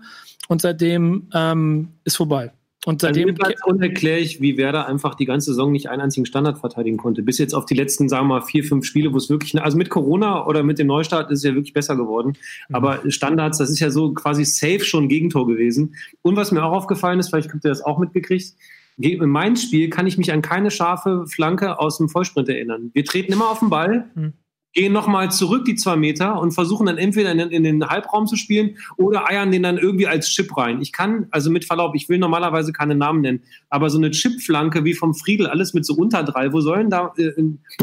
und 0.49 0.63
seitdem 0.63 1.29
ähm, 1.33 1.91
ist 2.03 2.17
vorbei. 2.17 2.53
Und 2.87 3.01
seitdem 3.01 3.35
bleibt 3.35 3.67
unerklärlich, 3.67 4.41
wie 4.41 4.57
Werder 4.57 4.87
einfach 4.87 5.17
die 5.17 5.25
ganze 5.27 5.51
Saison 5.51 5.73
nicht 5.73 5.89
einen 5.91 6.01
einzigen 6.03 6.25
Standard 6.25 6.59
verteidigen 6.59 6.97
konnte. 6.97 7.23
Bis 7.23 7.37
jetzt 7.39 7.53
auf 7.53 7.67
die 7.67 7.75
letzten, 7.75 8.09
sagen 8.09 8.29
wir 8.29 8.35
mal, 8.37 8.43
vier, 8.43 8.63
fünf 8.63 8.87
Spiele, 8.87 9.13
wo 9.13 9.17
es 9.17 9.29
wirklich, 9.29 9.61
also 9.61 9.77
mit 9.77 9.91
Corona 9.91 10.47
oder 10.47 10.63
mit 10.63 10.79
dem 10.79 10.87
Neustart 10.87 11.31
ist 11.33 11.39
es 11.41 11.45
ja 11.45 11.55
wirklich 11.55 11.73
besser 11.73 11.97
geworden. 11.97 12.35
Aber 12.73 13.01
Standards, 13.09 13.59
das 13.59 13.71
ist 13.71 13.81
ja 13.81 13.91
so 13.91 14.15
quasi 14.15 14.45
safe 14.45 14.85
schon 14.85 15.09
Gegentor 15.09 15.49
gewesen. 15.49 15.97
Und 16.23 16.37
was 16.37 16.53
mir 16.53 16.63
auch 16.65 16.73
aufgefallen 16.73 17.19
ist, 17.19 17.31
vielleicht 17.31 17.53
habt 17.53 17.65
ihr 17.65 17.71
das 17.71 17.83
auch 17.83 17.99
mitgekriegt, 17.99 18.55
ge- 18.99 19.17
in 19.21 19.31
meinem 19.31 19.57
Spiel 19.57 19.91
kann 19.91 20.07
ich 20.07 20.17
mich 20.17 20.33
an 20.33 20.41
keine 20.41 20.71
scharfe 20.71 21.27
Flanke 21.27 21.81
aus 21.81 21.99
dem 21.99 22.09
Vollsprint 22.09 22.49
erinnern. 22.49 22.91
Wir 22.95 23.05
treten 23.05 23.33
immer 23.33 23.51
auf 23.51 23.59
den 23.59 23.69
Ball, 23.69 24.07
Mhm. 24.15 24.33
Gehen 24.77 24.93
nochmal 24.93 25.31
zurück 25.33 25.65
die 25.65 25.75
zwei 25.75 25.97
Meter 25.97 26.39
und 26.41 26.53
versuchen 26.53 26.87
dann 26.87 26.99
entweder 26.99 27.33
in, 27.33 27.39
den- 27.39 27.51
in 27.51 27.65
den 27.65 27.85
Halbraum 27.87 28.27
zu 28.27 28.37
spielen 28.37 28.77
oder 28.99 29.27
eiern 29.29 29.51
den 29.51 29.63
dann 29.63 29.79
irgendwie 29.79 30.07
als 30.07 30.29
Chip 30.29 30.55
rein. 30.57 30.81
Ich 30.83 30.93
kann, 30.93 31.27
also 31.31 31.51
mit 31.51 31.65
Verlaub, 31.65 31.95
ich 31.97 32.09
will 32.11 32.19
normalerweise 32.19 32.73
keine 32.73 32.95
Namen 32.95 33.23
nennen, 33.23 33.43
aber 33.71 33.89
so 33.89 33.97
eine 33.99 34.11
Chipflanke 34.11 34.85
wie 34.85 34.93
vom 34.93 35.15
Friedel, 35.15 35.47
alles 35.47 35.73
mit 35.73 35.87
so 35.87 35.95
unter 35.95 36.23
drei, 36.23 36.53
wo 36.53 36.61
sollen 36.61 36.91
da, 36.91 37.13
äh, 37.17 37.33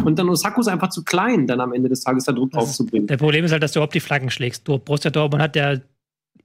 und 0.05 0.19
dann 0.19 0.29
Osako 0.29 0.61
ist 0.61 0.67
einfach 0.67 0.89
zu 0.89 1.03
klein, 1.03 1.47
dann 1.47 1.59
am 1.59 1.73
Ende 1.73 1.89
des 1.89 2.01
Tages 2.01 2.25
da 2.25 2.31
Druck 2.31 2.51
drauf 2.51 2.71
zu 2.71 2.85
bringen. 2.85 3.07
Der 3.07 3.17
Problem 3.17 3.43
ist 3.43 3.51
halt, 3.51 3.63
dass 3.63 3.71
du 3.71 3.79
überhaupt 3.79 3.95
die 3.95 3.99
Flaggen 3.99 4.29
schlägst. 4.29 4.67
Du, 4.67 4.77
Borussia 4.77 5.09
Dortmund 5.09 5.41
hat 5.41 5.55
ja 5.55 5.77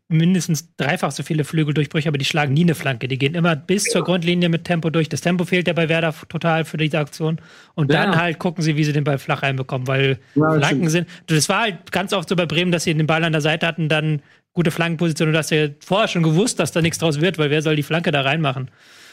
mindestens 0.09 0.75
dreifach 0.77 1.11
so 1.11 1.23
viele 1.23 1.45
Flügeldurchbrüche, 1.45 2.09
aber 2.09 2.17
die 2.19 2.25
schlagen 2.25 2.55
nie 2.55 2.63
eine 2.63 2.75
Flanke. 2.75 3.09
Die 3.09 3.19
gehen 3.19 3.35
immer 3.35 3.55
bis 3.57 3.85
zur 3.85 4.03
Grundlinie 4.05 4.49
mit 4.49 4.65
Tempo 4.65 4.89
durch. 4.91 5.09
Das 5.11 5.21
Tempo 5.21 5.45
fehlt 5.45 5.67
ja 5.69 5.75
bei 5.75 5.89
Werder 5.91 6.15
total 6.31 6.65
für 6.65 6.79
diese 6.79 6.99
Aktion. 6.99 7.39
Und 7.75 7.93
Ja. 7.93 8.05
dann 8.07 8.17
halt 8.17 8.39
gucken 8.39 8.65
sie, 8.65 8.77
wie 8.77 8.85
sie 8.85 8.93
den 8.95 9.05
Ball 9.05 9.19
flach 9.19 9.43
reinbekommen, 9.43 9.87
weil 9.87 10.19
Ja, 10.35 10.53
Flanken 10.55 10.89
sind. 10.89 11.09
Das 11.27 11.49
war 11.51 11.61
halt 11.63 11.93
ganz 11.93 12.13
oft 12.15 12.29
so 12.29 12.37
bei 12.37 12.47
Bremen, 12.47 12.73
dass 12.73 12.85
sie 12.85 12.95
den 12.95 13.07
Ball 13.07 13.23
an 13.23 13.33
der 13.33 13.43
Seite 13.43 13.67
hatten, 13.67 13.89
dann 13.91 14.23
gute 14.55 14.71
Flankenposition 14.71 15.29
und 15.29 15.33
du 15.35 15.39
hast 15.39 15.51
ja 15.51 15.69
vorher 15.81 16.09
schon 16.09 16.23
gewusst, 16.23 16.59
dass 16.59 16.73
da 16.73 16.81
nichts 16.81 16.99
draus 16.99 17.21
wird, 17.21 17.37
weil 17.39 17.51
wer 17.51 17.61
soll 17.63 17.77
die 17.77 17.83
Flanke 17.83 18.11
da 18.11 18.23
reinmachen? 18.23 18.71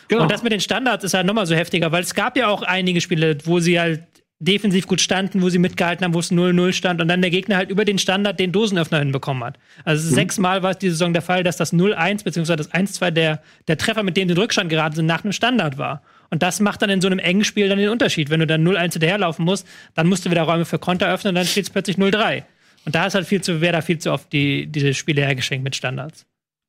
Genau. 0.08 0.24
Und 0.24 0.32
das 0.32 0.44
mit 0.44 0.52
den 0.54 0.62
Standards 0.62 1.04
ist 1.04 1.14
halt 1.14 1.26
nochmal 1.28 1.46
so 1.46 1.56
heftiger, 1.56 1.92
weil 1.92 2.04
es 2.04 2.14
gab 2.16 2.38
ja 2.38 2.48
auch 2.48 2.62
einige 2.62 3.02
Spiele, 3.02 3.38
wo 3.44 3.60
sie 3.60 3.80
halt 3.80 4.04
defensiv 4.40 4.88
gut 4.88 5.00
standen, 5.00 5.42
wo 5.42 5.50
sie 5.50 5.60
mitgehalten 5.60 6.04
haben, 6.04 6.14
wo 6.14 6.20
es 6.20 6.32
0-0 6.32 6.74
stand 6.74 7.02
und 7.02 7.08
dann 7.08 7.22
der 7.22 7.32
Gegner 7.32 7.56
halt 7.56 7.70
über 7.70 7.86
den 7.86 7.98
Standard 7.98 8.40
den 8.40 8.52
Dosenöffner 8.52 9.00
hinbekommen 9.00 9.44
hat. 9.44 9.58
Also 9.86 10.10
sechsmal 10.10 10.62
war 10.62 10.72
es 10.72 10.78
diese 10.78 10.96
Saison 10.96 11.14
der 11.14 11.22
Fall, 11.22 11.44
dass 11.44 11.56
das 11.56 11.74
0-1 11.74 12.24
bzw. 12.26 12.56
das 12.58 12.72
1-2 12.72 13.12
der, 13.12 13.42
der 13.68 13.78
Treffer, 13.78 14.04
mit 14.04 14.18
dem 14.18 14.28
sie 14.28 14.32
in 14.32 14.36
den 14.36 14.38
Rückstand 14.38 14.70
geraten 14.70 14.96
sind, 14.96 15.06
nach 15.06 15.24
einem 15.24 15.32
Standard 15.32 15.78
war. 15.78 16.02
Und 16.30 16.44
das 16.44 16.60
macht 16.60 16.82
dann 16.82 16.90
in 16.90 17.02
so 17.02 17.08
einem 17.08 17.20
engen 17.20 17.44
Spiel 17.46 17.70
dann 17.70 17.78
den 17.78 17.90
Unterschied. 17.90 18.30
Wenn 18.30 18.42
du 18.42 18.48
dann 18.48 18.68
0-1 18.68 18.94
hinterherlaufen 18.94 19.46
musst, 19.46 19.68
dann 19.94 20.08
musst 20.08 20.26
du 20.26 20.32
wieder 20.32 20.42
Räume 20.42 20.66
für 20.66 20.80
Konter 20.80 21.08
öffnen 21.08 21.32
und 21.32 21.36
dann 21.36 21.46
steht 21.46 21.66
es 21.66 21.70
plötzlich 21.70 21.98
0-3. 21.98 22.44
Und 22.86 22.94
da 22.94 23.06
ist 23.06 23.16
halt 23.16 23.26
viel 23.26 23.42
zu, 23.42 23.62
wer 23.62 23.72
da 23.72 23.82
viel 23.82 24.00
zu 24.00 24.12
oft 24.12 24.32
die, 24.34 24.68
diese 24.68 24.94
Spiele 24.94 25.22
hergeschenkt 25.22 25.64
mit 25.64 25.76
Standards. 25.76 26.26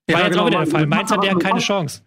War 0.09 0.21
Ja, 0.21 0.25
jetzt 0.27 0.33
genau, 0.33 0.45
auch 0.45 0.47
wieder 0.49 0.59
der 0.59 0.67
Fall. 0.69 0.87
Mainz 0.87 1.11
hat 1.11 1.25
ja 1.25 1.35
keine 1.35 1.61
Chance. 1.61 2.03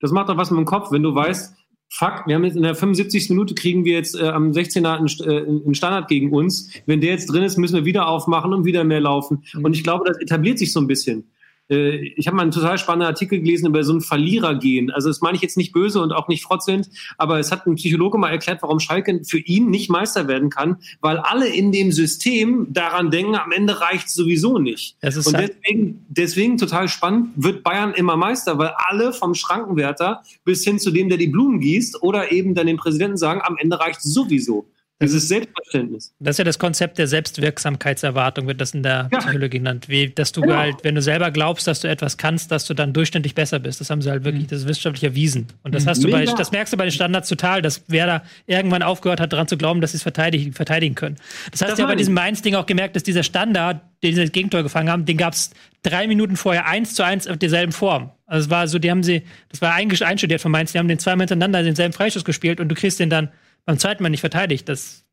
Das 0.00 0.10
macht 0.10 0.28
doch 0.28 0.36
was 0.36 0.50
mit 0.50 0.58
dem 0.58 0.64
Kopf, 0.64 0.90
wenn 0.92 1.02
du 1.02 1.14
weißt, 1.14 1.54
fuck, 1.88 2.24
wir 2.26 2.34
haben 2.34 2.44
jetzt 2.44 2.56
in 2.56 2.62
der 2.62 2.74
75. 2.74 3.30
Minute 3.30 3.54
kriegen 3.54 3.84
wir 3.84 3.92
jetzt 3.94 4.14
äh, 4.18 4.28
am 4.28 4.50
16er 4.50 4.96
einen, 4.98 5.06
St- 5.06 5.24
äh, 5.26 5.46
einen 5.46 5.74
Standard 5.74 6.08
gegen 6.08 6.32
uns. 6.32 6.70
Wenn 6.86 7.00
der 7.00 7.10
jetzt 7.10 7.26
drin 7.26 7.42
ist, 7.42 7.56
müssen 7.56 7.76
wir 7.76 7.84
wieder 7.84 8.08
aufmachen 8.08 8.52
und 8.52 8.64
wieder 8.64 8.84
mehr 8.84 9.00
laufen. 9.00 9.44
Und 9.62 9.74
ich 9.74 9.82
glaube, 9.84 10.04
das 10.06 10.18
etabliert 10.18 10.58
sich 10.58 10.72
so 10.72 10.80
ein 10.80 10.86
bisschen. 10.86 11.24
Äh, 11.68 11.96
ich 12.16 12.26
habe 12.26 12.36
mal 12.36 12.42
einen 12.42 12.52
total 12.52 12.78
spannenden 12.78 13.08
Artikel 13.08 13.40
gelesen 13.40 13.66
über 13.66 13.82
so 13.84 13.92
ein 13.92 14.00
Verlierergehen. 14.00 14.90
Also 14.90 15.08
das 15.08 15.20
meine 15.20 15.36
ich 15.36 15.42
jetzt 15.42 15.56
nicht 15.56 15.72
böse 15.72 16.00
und 16.00 16.12
auch 16.12 16.28
nicht 16.28 16.42
frotzend, 16.42 16.88
aber 17.18 17.38
es 17.38 17.50
hat 17.52 17.66
ein 17.66 17.74
Psychologe 17.76 18.18
mal 18.18 18.30
erklärt, 18.30 18.62
warum 18.62 18.80
Schalke 18.80 19.22
für 19.24 19.38
ihn 19.38 19.70
nicht 19.70 19.90
Meister 19.90 20.28
werden 20.28 20.50
kann, 20.50 20.76
weil 21.00 21.18
alle 21.18 21.48
in 21.48 21.72
dem 21.72 21.92
System 21.92 22.66
daran 22.70 23.10
denken, 23.10 23.34
am 23.34 23.52
Ende 23.52 23.80
reicht 23.80 24.08
sowieso 24.08 24.58
nicht. 24.58 24.96
Und 25.26 25.36
halt- 25.36 25.56
deswegen, 25.64 26.04
deswegen 26.08 26.58
total 26.58 26.88
spannend, 26.88 27.30
wird 27.36 27.62
Bayern 27.62 27.92
immer 27.94 28.16
Meister, 28.16 28.58
weil 28.58 28.72
alle 28.76 29.12
vom 29.12 29.34
Schrankenwärter 29.34 30.22
bis 30.44 30.64
hin 30.64 30.78
zu 30.78 30.90
dem, 30.90 31.08
der 31.08 31.18
die 31.18 31.28
Blumen 31.28 31.60
gießt 31.60 32.02
oder 32.02 32.32
eben 32.32 32.54
dann 32.54 32.66
den 32.66 32.76
Präsidenten 32.76 33.16
sagen, 33.16 33.40
am 33.42 33.56
Ende 33.58 33.78
reicht 33.80 34.02
sowieso. 34.02 34.66
Dieses 35.02 35.28
Selbstverständnis. 35.28 36.14
Das 36.20 36.34
ist 36.34 36.38
ja 36.38 36.44
das 36.44 36.58
Konzept 36.58 36.96
der 36.96 37.06
Selbstwirksamkeitserwartung, 37.06 38.46
wird 38.46 38.60
das 38.60 38.72
in 38.72 38.82
der 38.82 39.08
Ja. 39.12 39.18
Psychologie 39.18 39.58
genannt. 39.58 39.88
Wie, 39.88 40.08
dass 40.08 40.32
du 40.32 40.40
Genau. 40.40 40.56
halt, 40.56 40.76
wenn 40.84 40.94
du 40.94 41.02
selber 41.02 41.30
glaubst, 41.30 41.66
dass 41.66 41.80
du 41.80 41.88
etwas 41.88 42.16
kannst, 42.16 42.50
dass 42.50 42.64
du 42.66 42.74
dann 42.74 42.92
durchschnittlich 42.92 43.34
besser 43.34 43.58
bist. 43.58 43.80
Das 43.80 43.90
haben 43.90 44.00
sie 44.00 44.10
halt 44.10 44.24
wirklich, 44.24 44.46
das 44.46 44.60
ist 44.60 44.68
wissenschaftlich 44.68 45.04
erwiesen. 45.04 45.48
Und 45.62 45.74
das 45.74 45.86
hast 45.86 46.02
du 46.02 46.10
bei, 46.10 46.20
Mega. 46.20 46.32
das 46.34 46.50
merkst 46.50 46.72
du 46.72 46.76
bei 46.76 46.84
den 46.84 46.92
Standards 46.92 47.28
total, 47.28 47.60
dass 47.62 47.82
wer 47.88 48.06
da 48.06 48.22
irgendwann 48.46 48.82
aufgehört 48.82 49.20
hat, 49.20 49.32
daran 49.32 49.48
zu 49.48 49.56
glauben, 49.58 49.80
dass 49.80 49.90
sie 49.92 49.98
es 49.98 50.02
verteidigen, 50.02 50.52
verteidigen 50.52 50.94
können. 50.94 51.16
Das 51.50 51.60
hast 51.60 51.70
Das 51.70 51.76
du 51.76 51.82
ja 51.82 51.88
bei 51.88 51.94
diesem. 51.96 52.14
Mainz-Ding 52.14 52.54
auch 52.54 52.66
gemerkt, 52.66 52.96
dass 52.96 53.02
dieser 53.02 53.22
Standard, 53.22 53.80
den 54.02 54.14
sie 54.14 54.22
das 54.22 54.32
Gegentor 54.32 54.62
gefangen 54.62 54.88
haben, 54.88 55.04
den 55.04 55.18
gab 55.18 55.34
es 55.34 55.50
drei 55.82 56.06
Minuten 56.06 56.36
vorher 56.36 56.66
eins 56.66 56.94
zu 56.94 57.02
eins 57.04 57.26
auf 57.26 57.36
derselben 57.36 57.72
Form. 57.72 58.10
Also 58.26 58.46
es 58.46 58.50
war 58.50 58.66
so, 58.66 58.78
die 58.78 58.90
haben 58.90 59.02
sie, 59.02 59.22
das 59.50 59.60
war 59.60 59.74
einstudiert 59.74 60.40
von 60.40 60.50
Mainz, 60.50 60.72
die 60.72 60.78
haben 60.78 60.88
den 60.88 60.98
zweimal 60.98 61.24
hintereinander 61.26 61.62
denselben 61.62 61.92
Freischuss 61.92 62.24
gespielt 62.24 62.60
und 62.60 62.68
du 62.70 62.74
kriegst 62.74 62.98
den 62.98 63.10
dann 63.10 63.28
beim 63.66 63.78
zweiten 63.78 64.02
Mal 64.02 64.08
nicht 64.08 64.20
verteidigt. 64.20 64.68
Das 64.68 65.06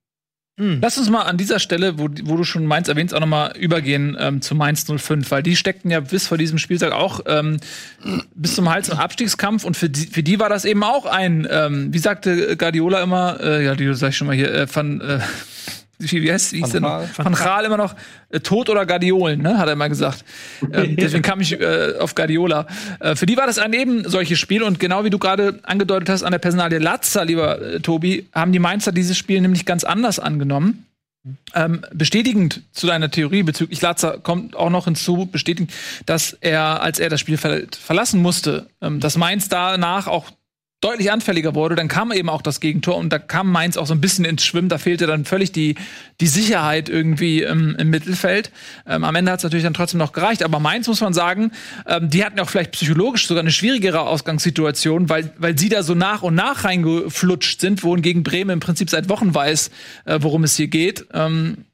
Lass 0.82 1.00
uns 1.00 1.10
mal 1.10 1.24
an 1.24 1.38
dieser 1.38 1.58
Stelle, 1.58 1.98
wo, 1.98 2.08
wo 2.26 2.38
du 2.38 2.44
schon 2.44 2.68
Mainz 2.68 2.88
erwähnst, 2.88 3.16
auch 3.16 3.20
noch 3.20 3.28
mal 3.28 3.58
übergehen 3.58 4.16
ähm, 4.20 4.40
zu 4.40 4.54
Mainz 4.54 4.86
05, 4.86 5.32
weil 5.32 5.42
die 5.42 5.56
steckten 5.56 5.90
ja 5.90 6.00
bis 6.00 6.28
vor 6.28 6.38
diesem 6.38 6.60
Spieltag 6.60 6.92
auch 6.92 7.22
ähm, 7.26 7.58
bis 8.36 8.54
zum 8.54 8.70
Hals 8.70 8.90
im 8.90 9.00
Abstiegskampf 9.00 9.64
und 9.64 9.76
für 9.76 9.90
die, 9.90 10.06
für 10.06 10.22
die 10.22 10.40
war 10.40 10.50
das 10.50 10.66
eben 10.66 10.84
auch 10.84 11.08
ein, 11.08 11.48
ähm, 11.50 11.92
wie 11.92 11.98
sagte 11.98 12.56
Guardiola 12.56 13.02
immer, 13.02 13.40
äh, 13.40 13.76
die 13.76 13.92
sag 13.96 14.10
ich 14.10 14.18
schon 14.18 14.28
mal 14.28 14.36
hier, 14.36 14.54
äh, 14.54 14.68
von 14.68 15.02
äh, 15.02 15.20
wie, 16.12 16.32
heißt 16.32 16.54
wie 16.54 16.62
der 16.62 16.74
Van 16.74 16.82
noch? 16.82 17.18
Van 17.18 17.34
Gaal 17.34 17.66
immer 17.66 17.78
noch 17.78 17.96
äh, 18.30 18.40
Tod 18.40 18.70
oder 18.70 18.86
Guardiolen, 18.86 19.42
ne, 19.42 19.58
hat 19.58 19.68
er 19.68 19.74
immer 19.74 19.90
gesagt. 19.90 20.24
ähm, 20.74 20.96
deswegen 20.96 21.24
kam 21.24 21.42
ich 21.42 21.60
äh, 21.60 21.94
auf 22.00 22.16
Guardiola. 22.16 22.68
Äh, 23.00 23.16
für 23.16 23.26
die 23.26 23.38
war 23.38 23.48
das 23.48 23.60
ein 23.60 23.74
eben 23.74 24.08
solches 24.08 24.40
Spiel 24.40 24.64
und 24.64 24.80
genau 24.80 25.04
wie 25.04 25.10
du 25.10 25.20
gerade 25.20 25.60
angedeutet 25.64 26.10
hast 26.10 26.24
an 26.24 26.32
der 26.32 26.40
Personalie 26.40 26.80
Latza, 26.80 27.24
lieber 27.24 27.62
äh, 27.62 27.80
Tobi, 27.80 28.28
haben 28.34 28.52
die 28.52 28.60
Mainzer 28.60 28.92
dieses 28.92 29.18
Spiel 29.18 29.42
nämlich 29.42 29.66
ganz 29.66 29.84
anders 29.84 30.20
angenommen. 30.20 30.86
Ähm, 31.56 31.86
bestätigend 31.94 32.64
zu 32.74 32.86
deiner 32.86 33.10
Theorie 33.10 33.44
bezüglich 33.44 33.82
Latza 33.82 34.18
kommt 34.18 34.58
auch 34.58 34.70
noch 34.70 34.86
hinzu, 34.86 35.26
bestätigend, 35.26 35.72
dass 36.06 36.34
er, 36.42 36.82
als 36.82 37.00
er 37.00 37.10
das 37.10 37.22
Spiel 37.22 37.38
ver 37.38 37.62
verlassen 37.72 38.22
musste, 38.22 38.68
ähm, 38.82 39.00
dass 39.00 39.16
Mainz 39.16 39.48
danach 39.48 40.08
auch 40.08 40.32
deutlich 40.84 41.12
anfälliger 41.12 41.56
wurde, 41.56 41.76
dann 41.76 41.88
kam 41.88 42.12
eben 42.12 42.30
auch 42.30 42.42
das 42.42 42.60
Gegentor 42.60 42.98
und 42.98 43.12
da 43.12 43.20
kam 43.20 43.52
Mainz 43.52 43.78
auch 43.78 43.88
so 43.88 43.94
ein 43.94 44.02
bisschen 44.02 44.26
ins 44.26 44.44
Schwimmen. 44.44 44.70
Da 44.70 44.78
fehlte 44.78 45.08
dann 45.08 45.26
völlig 45.26 45.52
die, 45.52 45.76
die 46.20 46.28
Sicherheit 46.28 46.90
irgendwie 46.90 47.42
ähm, 47.44 47.76
im 47.80 47.90
Mittelfeld. 47.90 48.52
Ähm, 48.88 49.04
am 49.04 49.16
Ende 49.16 49.32
hat 49.32 49.40
es 49.40 49.44
natürlich 49.44 49.64
dann 49.64 49.74
trotzdem 49.74 50.00
noch 50.00 50.12
gereicht. 50.12 50.44
Aber 50.44 50.60
Mainz 50.60 50.88
muss 50.88 51.02
man 51.02 51.14
sagen, 51.14 51.52
ähm, 51.88 52.10
die 52.10 52.26
hatten 52.26 52.40
auch 52.40 52.50
vielleicht 52.50 52.72
psychologisch 52.72 53.28
sogar 53.28 53.42
eine 53.42 53.52
schwierigere 53.52 54.02
Ausgangssituation, 54.02 55.10
weil, 55.10 55.34
weil 55.38 55.58
sie 55.58 55.70
da 55.70 55.84
so 55.84 55.96
nach 55.96 56.22
und 56.22 56.36
nach 56.36 56.66
reingeflutscht 56.66 57.62
sind, 57.62 57.84
wohingegen 57.84 58.24
Bremen 58.24 58.52
im 58.52 58.60
Prinzip 58.60 58.90
seit 58.90 59.10
Wochen 59.10 59.34
weiß, 59.34 59.72
äh, 60.06 60.20
worum 60.22 60.44
es 60.44 60.56
hier 60.56 60.68
geht. 60.68 61.06
Ähm, 61.14 61.66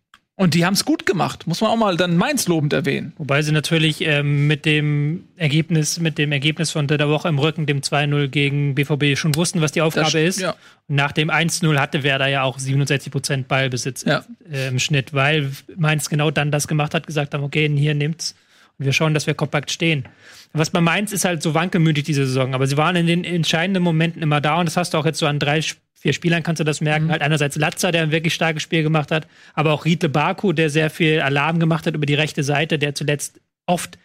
und 0.42 0.54
die 0.54 0.66
haben 0.66 0.74
es 0.74 0.86
gut 0.86 1.06
gemacht, 1.06 1.48
muss 1.48 1.60
man 1.60 1.70
auch 1.70 1.76
mal 1.76 1.98
dann 1.98 2.16
Mainz 2.16 2.48
lobend 2.48 2.72
erwähnen. 2.72 3.12
Wobei 3.18 3.42
sie 3.42 3.52
natürlich 3.52 4.00
ähm, 4.00 4.48
mit 4.48 4.64
dem 4.66 5.26
Ergebnis, 5.36 6.00
mit 6.00 6.18
dem 6.18 6.32
Ergebnis 6.32 6.72
von 6.72 6.88
der 6.88 7.10
Woche 7.10 7.28
im 7.28 7.40
Rücken, 7.40 7.66
dem 7.66 7.82
2-0 7.82 8.30
gegen 8.30 8.74
BVB, 8.74 9.18
schon 9.18 9.36
wussten, 9.36 9.60
was 9.60 9.74
die 9.74 9.82
Aufgabe 9.82 10.06
Das- 10.06 10.16
ist. 10.16 10.40
ja. 10.40 10.52
Und 10.88 10.96
nach 10.96 11.12
dem 11.12 11.30
1-0 11.30 11.78
hatte 11.78 12.04
Werder 12.04 12.28
ja 12.28 12.44
auch 12.44 12.58
67 12.58 13.12
Prozent 13.12 13.48
Ballbesitz 13.50 14.06
Ja. 14.06 14.24
äh, 14.50 14.70
im 14.70 14.80
Schnitt, 14.80 15.14
weil 15.14 15.52
Mainz 15.76 16.08
genau 16.10 16.32
dann 16.32 16.52
das 16.52 16.70
gemacht 16.70 16.94
hat, 16.94 17.06
gesagt 17.06 17.34
haben, 17.34 17.44
okay, 17.44 17.70
hier 17.76 17.94
nimmt's. 17.94 18.34
Und 18.78 18.86
wir 18.86 18.94
schauen, 18.94 19.14
dass 19.14 19.28
wir 19.28 19.34
kompakt 19.34 19.72
stehen. 19.72 20.06
Was 20.54 20.70
bei 20.70 20.80
Mainz 20.80 21.12
ist 21.12 21.26
halt 21.26 21.44
so 21.44 21.54
wankelmütig 21.54 22.06
diese 22.06 22.26
Saison, 22.26 22.54
aber 22.56 22.66
sie 22.66 22.78
waren 22.78 22.96
in 22.96 23.08
den 23.08 23.26
entscheidenden 23.26 23.84
Momenten 23.84 24.22
immer 24.22 24.40
da 24.40 24.58
und 24.58 24.68
das 24.68 24.78
hast 24.78 24.94
du 24.94 24.98
auch 25.00 25.06
jetzt 25.06 25.20
so 25.20 25.26
an 25.28 25.38
drei, 25.38 25.60
vier 26.00 26.14
Spielern 26.14 26.44
kannst 26.44 26.60
du 26.60 26.64
das 26.64 26.82
merken. 26.82 27.06
Mhm. 27.06 27.12
Halt 27.12 27.22
einerseits 27.22 27.56
Latzer, 27.56 27.92
der 27.92 28.04
ein 28.04 28.12
wirklich 28.12 28.34
starkes 28.34 28.64
Spiel 28.64 28.84
gemacht 28.84 29.12
hat, 29.12 29.28
aber 29.54 29.74
auch 29.74 29.86
Riedle 29.86 30.10
Baku, 30.10 30.54
der 30.54 30.70
sehr 30.70 30.90
viel 30.90 31.20
Alarm 31.22 31.60
gemacht 31.60 31.86
hat 31.86 31.94
über 31.96 32.06
die 32.06 32.16
rechte 32.16 32.44
Seite, 32.44 32.80
der 32.80 32.96
zuletzt 32.96 33.40
oft 33.66 33.98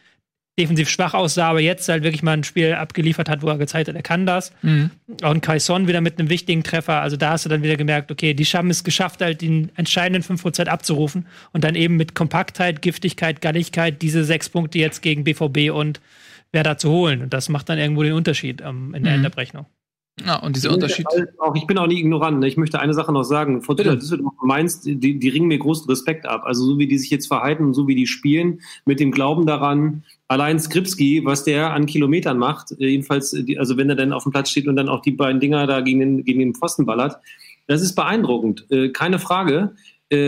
defensiv 0.56 0.88
schwach 0.88 1.14
aussah, 1.14 1.48
aber 1.50 1.60
jetzt 1.60 1.88
halt 1.88 2.04
wirklich 2.04 2.22
mal 2.22 2.32
ein 2.34 2.44
Spiel 2.44 2.74
abgeliefert 2.74 3.28
hat, 3.28 3.42
wo 3.42 3.48
er 3.48 3.58
gezeigt 3.58 3.88
hat, 3.88 3.96
er 3.96 4.02
kann 4.02 4.24
das. 4.24 4.52
Auch 5.22 5.32
ein 5.32 5.40
Kaison 5.40 5.88
wieder 5.88 6.00
mit 6.00 6.18
einem 6.20 6.30
wichtigen 6.30 6.62
Treffer. 6.62 7.00
Also 7.00 7.16
da 7.16 7.30
hast 7.30 7.44
du 7.44 7.48
dann 7.48 7.64
wieder 7.64 7.76
gemerkt, 7.76 8.12
okay, 8.12 8.34
die 8.34 8.44
haben 8.44 8.70
es 8.70 8.84
geschafft, 8.84 9.20
halt 9.20 9.40
den 9.40 9.72
entscheidenden 9.74 10.22
5% 10.22 10.66
abzurufen 10.66 11.26
und 11.52 11.64
dann 11.64 11.74
eben 11.74 11.96
mit 11.96 12.14
Kompaktheit, 12.14 12.82
Giftigkeit, 12.82 13.40
Galligkeit 13.40 14.00
diese 14.00 14.22
sechs 14.22 14.48
Punkte 14.48 14.78
jetzt 14.78 15.02
gegen 15.02 15.24
BVB 15.24 15.72
und 15.72 16.00
Werder 16.52 16.78
zu 16.78 16.88
holen. 16.88 17.22
Und 17.22 17.34
das 17.34 17.48
macht 17.48 17.68
dann 17.68 17.78
irgendwo 17.78 18.04
den 18.04 18.12
Unterschied 18.12 18.60
ähm, 18.60 18.94
in 18.94 19.02
der 19.02 19.14
Mhm. 19.14 19.18
Endabrechnung. 19.18 19.66
Ja, 20.24 20.36
und 20.36 20.54
dieser 20.54 20.72
Unterschied. 20.72 21.06
Auch, 21.38 21.56
ich 21.56 21.66
bin 21.66 21.76
auch 21.76 21.88
nicht 21.88 21.98
ignorant. 21.98 22.38
Ne? 22.38 22.46
Ich 22.46 22.56
möchte 22.56 22.78
eine 22.78 22.94
Sache 22.94 23.12
noch 23.12 23.24
sagen. 23.24 23.62
Fortuna. 23.62 23.96
Düsseldorf 23.96 24.34
Mainz, 24.42 24.80
die, 24.80 25.18
die 25.18 25.28
ringen 25.28 25.48
mir 25.48 25.58
großen 25.58 25.86
Respekt 25.88 26.24
ab. 26.24 26.42
Also 26.44 26.64
so 26.64 26.78
wie 26.78 26.86
die 26.86 26.98
sich 26.98 27.10
jetzt 27.10 27.26
verhalten 27.26 27.64
und 27.64 27.74
so 27.74 27.88
wie 27.88 27.96
die 27.96 28.06
spielen, 28.06 28.60
mit 28.84 29.00
dem 29.00 29.10
Glauben 29.10 29.44
daran, 29.44 30.04
allein 30.28 30.60
Skripski, 30.60 31.24
was 31.24 31.44
der 31.44 31.72
an 31.72 31.86
Kilometern 31.86 32.38
macht, 32.38 32.72
äh, 32.72 32.86
jedenfalls, 32.86 33.32
äh, 33.32 33.58
also 33.58 33.76
wenn 33.76 33.90
er 33.90 33.96
dann 33.96 34.12
auf 34.12 34.22
dem 34.22 34.32
Platz 34.32 34.50
steht 34.50 34.68
und 34.68 34.76
dann 34.76 34.88
auch 34.88 35.02
die 35.02 35.10
beiden 35.10 35.40
Dinger 35.40 35.66
da 35.66 35.80
gegen 35.80 35.98
den, 35.98 36.24
gegen 36.24 36.38
den 36.38 36.54
Pfosten 36.54 36.86
ballert, 36.86 37.16
das 37.66 37.82
ist 37.82 37.94
beeindruckend. 37.94 38.66
Äh, 38.70 38.90
keine 38.90 39.18
Frage. 39.18 39.74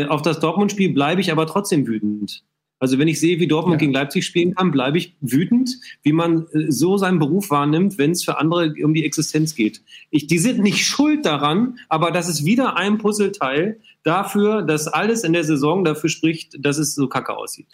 Auf 0.09 0.23
das 0.23 0.41
Dortmund-Spiel 0.41 0.95
bleibe 0.95 1.21
ich 1.21 1.31
aber 1.31 1.47
trotzdem 1.47 1.87
wütend. 1.87 2.43
Also 2.79 2.99
wenn 2.99 3.09
ich 3.09 3.21
sehe, 3.21 3.41
wie 3.41 3.47
Dortmund 3.47 3.79
gegen 3.79 3.93
Leipzig 3.93 4.27
spielen 4.27 4.55
kann, 4.55 4.71
bleibe 4.71 4.99
ich 4.99 5.17
wütend, 5.21 5.71
wie 6.03 6.13
man 6.13 6.47
äh, 6.53 6.71
so 6.71 6.99
seinen 6.99 7.19
Beruf 7.19 7.51
wahrnimmt, 7.51 7.97
wenn 7.97 8.11
es 8.11 8.25
für 8.25 8.39
andere 8.39 8.75
um 8.83 8.93
die 8.93 9.05
Existenz 9.05 9.55
geht. 9.55 9.81
Ich, 10.11 10.27
die 10.27 10.39
sind 10.39 10.59
nicht 10.59 10.85
schuld 10.85 11.25
daran, 11.25 11.79
aber 11.89 12.11
das 12.11 12.29
ist 12.29 12.45
wieder 12.45 12.77
ein 12.77 12.99
Puzzleteil 12.99 13.81
dafür, 14.03 14.63
dass 14.63 14.89
alles 14.89 15.25
in 15.25 15.33
der 15.33 15.45
Saison 15.45 15.85
dafür 15.85 16.11
spricht, 16.11 16.57
dass 16.59 16.79
es 16.79 16.95
so 16.95 17.09
kacke 17.09 17.37
aussieht. 17.37 17.67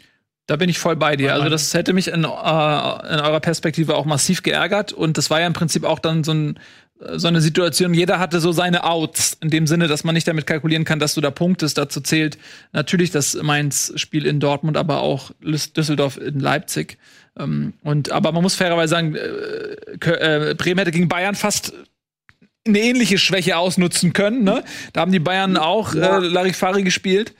Da 0.47 0.57
bin 0.57 0.69
ich 0.69 0.79
voll 0.79 0.97
bei 0.97 1.17
dir. 1.17 1.35
Also 1.35 1.49
das 1.49 1.73
hätte 1.73 1.93
mich 1.93 2.09
in, 2.09 2.25
äh, 2.25 2.27
in 2.27 2.29
eurer 2.29 3.41
Perspektive 3.41 3.97
auch 3.97 4.05
massiv 4.05 4.43
geärgert. 4.43 4.93
Und 4.93 5.17
das 5.17 5.31
war 5.31 5.41
ja 5.41 5.47
im 5.47 5.53
Prinzip 5.53 5.85
auch 5.85 6.01
dann 6.01 6.25
so, 6.25 6.33
ein, 6.33 6.59
so 7.17 7.29
eine 7.29 7.41
Situation, 7.41 7.95
jeder 7.95 8.19
hatte 8.19 8.41
so 8.41 8.53
seine 8.53 8.85
Outs, 8.85 9.37
in 9.41 9.51
dem 9.51 9.67
Sinne, 9.67 9.89
dass 9.89 10.05
man 10.05 10.15
nicht 10.15 10.29
damit 10.29 10.47
kalkulieren 10.47 10.85
kann, 10.85 10.99
dass 10.99 11.15
du 11.15 11.21
da 11.21 11.31
punktest. 11.31 11.79
Dazu 11.79 12.01
zählt 12.01 12.39
natürlich 12.73 13.11
das 13.11 13.35
Mainz-Spiel 13.35 14.27
in 14.27 14.41
Dortmund, 14.41 14.77
aber 14.77 15.01
auch 15.01 15.33
Düsseldorf 15.41 16.17
in 16.17 16.41
Leipzig. 16.41 16.99
Ähm, 17.39 17.75
und, 17.83 18.11
aber 18.11 18.33
man 18.33 18.43
muss 18.43 18.55
fairerweise 18.55 18.91
sagen, 18.91 19.15
äh, 19.15 20.51
äh, 20.51 20.55
Bremen 20.55 20.79
hätte 20.79 20.91
gegen 20.91 21.09
Bayern 21.09 21.35
fast 21.35 21.73
eine 22.67 22.79
ähnliche 22.79 23.19
Schwäche 23.19 23.57
ausnutzen 23.57 24.13
können. 24.13 24.45
Ne? 24.45 24.63
Da 24.93 25.01
haben 25.01 25.13
die 25.13 25.19
Bayern 25.19 25.57
auch 25.57 25.95
äh, 25.95 25.99
Larifari 25.99 26.83
gespielt. 26.83 27.35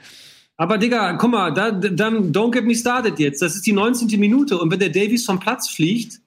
Aber 0.57 0.79
Digga, 0.79 1.15
guck 1.15 1.31
mal, 1.31 1.53
da, 1.53 1.71
dann 1.71 2.33
don't 2.33 2.53
get 2.53 2.65
me 2.65 2.75
started 2.75 3.19
jetzt. 3.19 3.43
Das 3.43 3.55
ist 3.55 3.67
die 3.67 3.73
19. 3.73 4.19
Minute 4.19 4.59
und 4.59 4.71
wenn 4.71 4.79
der 4.79 4.91
Davies 4.91 5.25
vom 5.25 5.39
Platz 5.39 5.69
fliegt 5.69 6.22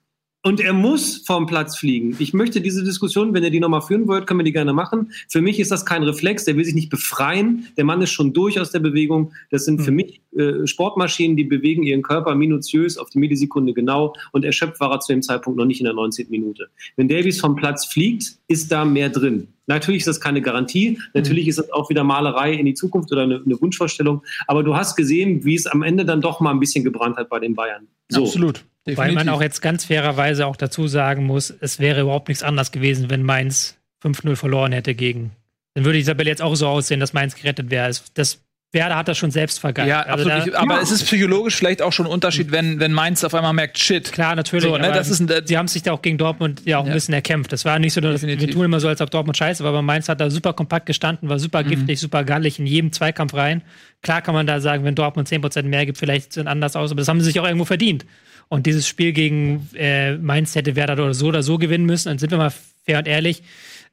und 0.46 0.60
er 0.60 0.72
muss 0.72 1.24
vom 1.26 1.46
Platz 1.46 1.76
fliegen. 1.76 2.14
Ich 2.20 2.32
möchte 2.32 2.60
diese 2.60 2.84
Diskussion, 2.84 3.34
wenn 3.34 3.42
ihr 3.42 3.50
die 3.50 3.58
nochmal 3.58 3.82
führen 3.82 4.06
wollt, 4.06 4.28
können 4.28 4.38
wir 4.38 4.44
die 4.44 4.52
gerne 4.52 4.72
machen. 4.72 5.10
Für 5.28 5.40
mich 5.40 5.58
ist 5.58 5.72
das 5.72 5.84
kein 5.84 6.04
Reflex, 6.04 6.44
der 6.44 6.56
will 6.56 6.64
sich 6.64 6.76
nicht 6.76 6.88
befreien. 6.88 7.66
Der 7.76 7.84
Mann 7.84 8.00
ist 8.00 8.12
schon 8.12 8.32
durch 8.32 8.60
aus 8.60 8.70
der 8.70 8.78
Bewegung. 8.78 9.32
Das 9.50 9.64
sind 9.64 9.82
für 9.82 9.90
mich 9.90 10.20
äh, 10.36 10.64
Sportmaschinen, 10.64 11.36
die 11.36 11.42
bewegen 11.42 11.82
ihren 11.82 12.02
Körper 12.02 12.36
minutiös 12.36 12.96
auf 12.96 13.10
die 13.10 13.18
Millisekunde 13.18 13.74
genau 13.74 14.14
und 14.30 14.44
erschöpft 14.44 14.78
war 14.78 14.92
er 14.92 15.00
zu 15.00 15.12
dem 15.12 15.20
Zeitpunkt 15.20 15.58
noch 15.58 15.64
nicht 15.64 15.80
in 15.80 15.84
der 15.84 15.94
19. 15.94 16.28
Minute. 16.30 16.68
Wenn 16.94 17.08
Davies 17.08 17.40
vom 17.40 17.56
Platz 17.56 17.84
fliegt, 17.84 18.36
ist 18.46 18.70
da 18.70 18.84
mehr 18.84 19.10
drin. 19.10 19.48
Natürlich 19.66 20.02
ist 20.02 20.06
das 20.06 20.20
keine 20.20 20.42
Garantie. 20.42 21.00
Natürlich 21.12 21.48
ist 21.48 21.58
das 21.58 21.72
auch 21.72 21.90
wieder 21.90 22.04
Malerei 22.04 22.52
in 22.52 22.66
die 22.66 22.74
Zukunft 22.74 23.10
oder 23.10 23.22
eine, 23.22 23.42
eine 23.44 23.60
Wunschvorstellung. 23.60 24.22
Aber 24.46 24.62
du 24.62 24.76
hast 24.76 24.94
gesehen, 24.94 25.44
wie 25.44 25.56
es 25.56 25.66
am 25.66 25.82
Ende 25.82 26.04
dann 26.04 26.20
doch 26.20 26.38
mal 26.38 26.52
ein 26.52 26.60
bisschen 26.60 26.84
gebrannt 26.84 27.16
hat 27.16 27.28
bei 27.30 27.40
den 27.40 27.56
Bayern. 27.56 27.88
So. 28.10 28.22
Absolut. 28.22 28.64
Weil 28.94 29.12
man 29.12 29.28
auch 29.28 29.42
jetzt 29.42 29.60
ganz 29.62 29.84
fairerweise 29.84 30.46
auch 30.46 30.56
dazu 30.56 30.86
sagen 30.86 31.24
muss, 31.24 31.52
es 31.60 31.80
wäre 31.80 32.02
überhaupt 32.02 32.28
nichts 32.28 32.42
anderes 32.44 32.70
gewesen, 32.70 33.10
wenn 33.10 33.22
Mainz 33.24 33.76
5-0 34.04 34.36
verloren 34.36 34.72
hätte 34.72 34.94
gegen. 34.94 35.32
Dann 35.74 35.84
würde 35.84 35.98
die 35.98 36.04
Tabelle 36.04 36.30
jetzt 36.30 36.42
auch 36.42 36.54
so 36.54 36.68
aussehen, 36.68 37.00
dass 37.00 37.12
Mainz 37.12 37.34
gerettet 37.34 37.70
wäre. 37.70 37.90
Das 38.14 38.42
Werder 38.72 38.96
hat 38.96 39.08
das 39.08 39.16
schon 39.18 39.30
selbst 39.30 39.58
vergeigt. 39.60 39.88
Ja, 39.88 40.00
Also 40.02 40.28
absolut. 40.28 40.54
da- 40.54 40.58
aber 40.60 40.74
Ja. 40.76 40.80
es 40.82 40.90
ist 40.90 41.04
psychologisch 41.04 41.54
vielleicht 41.56 41.80
auch 41.82 41.92
schon 41.92 42.06
ein 42.06 42.12
Unterschied, 42.12 42.50
wenn, 42.52 42.78
wenn 42.78 42.92
Mainz 42.92 43.24
auf 43.24 43.34
einmal 43.34 43.52
merkt, 43.52 43.78
shit. 43.78 44.12
Klar, 44.12 44.34
natürlich. 44.36 44.64
So, 44.64 44.76
ne, 44.76 44.92
das 44.92 45.08
ist 45.08 45.20
ein- 45.20 45.46
sie 45.46 45.56
haben 45.56 45.68
sich 45.68 45.82
da 45.82 45.92
auch 45.92 46.02
gegen 46.02 46.18
Dortmund 46.18 46.62
ja 46.64 46.78
auch 46.78 46.82
ein 46.82 46.88
Ja. 46.88 46.94
bisschen 46.94 47.14
erkämpft. 47.14 47.52
Das 47.52 47.64
war 47.64 47.78
nicht 47.78 47.92
so, 47.94 48.00
dass 48.00 48.20
Definitiv. 48.20 48.48
wir 48.48 48.54
tun 48.54 48.64
immer 48.66 48.80
so, 48.80 48.88
als 48.88 49.00
ob 49.00 49.10
Dortmund 49.10 49.36
scheiße 49.36 49.62
war, 49.64 49.70
aber 49.70 49.82
Mainz 49.82 50.08
hat 50.08 50.20
da 50.20 50.30
super 50.30 50.52
kompakt 50.52 50.86
gestanden, 50.86 51.28
war 51.28 51.36
Mhm. 51.36 51.40
super 51.40 51.64
giftig, 51.64 51.98
super 52.00 52.24
gallig 52.24 52.58
in 52.58 52.66
jedem 52.66 52.92
Zweikampf 52.92 53.34
rein. 53.34 53.62
Klar 54.02 54.20
kann 54.20 54.34
man 54.34 54.46
da 54.46 54.60
sagen, 54.60 54.84
wenn 54.84 54.94
Dortmund 54.94 55.26
10% 55.28 55.68
mehr 55.68 55.86
gibt, 55.86 55.98
vielleicht 55.98 56.32
sieht 56.34 56.42
es 56.44 56.46
anders 56.46 56.76
aus, 56.76 56.90
aber 56.90 57.00
das 57.00 57.08
haben 57.08 57.20
sie 57.20 57.26
sich 57.26 57.40
auch 57.40 57.46
irgendwo 57.46 57.64
verdient. 57.64 58.04
Und 58.48 58.66
dieses 58.66 58.86
Spiel 58.86 59.12
gegen 59.12 59.68
äh, 59.74 60.16
Mainz 60.16 60.54
hätte 60.54 60.76
Werder 60.76 60.94
oder 60.94 61.14
so 61.14 61.26
oder 61.26 61.42
so 61.42 61.58
gewinnen 61.58 61.86
müssen. 61.86 62.10
Und 62.10 62.20
sind 62.20 62.30
wir 62.30 62.38
mal 62.38 62.52
fair 62.84 62.98
und 62.98 63.08
ehrlich, 63.08 63.42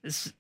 es, 0.03 0.33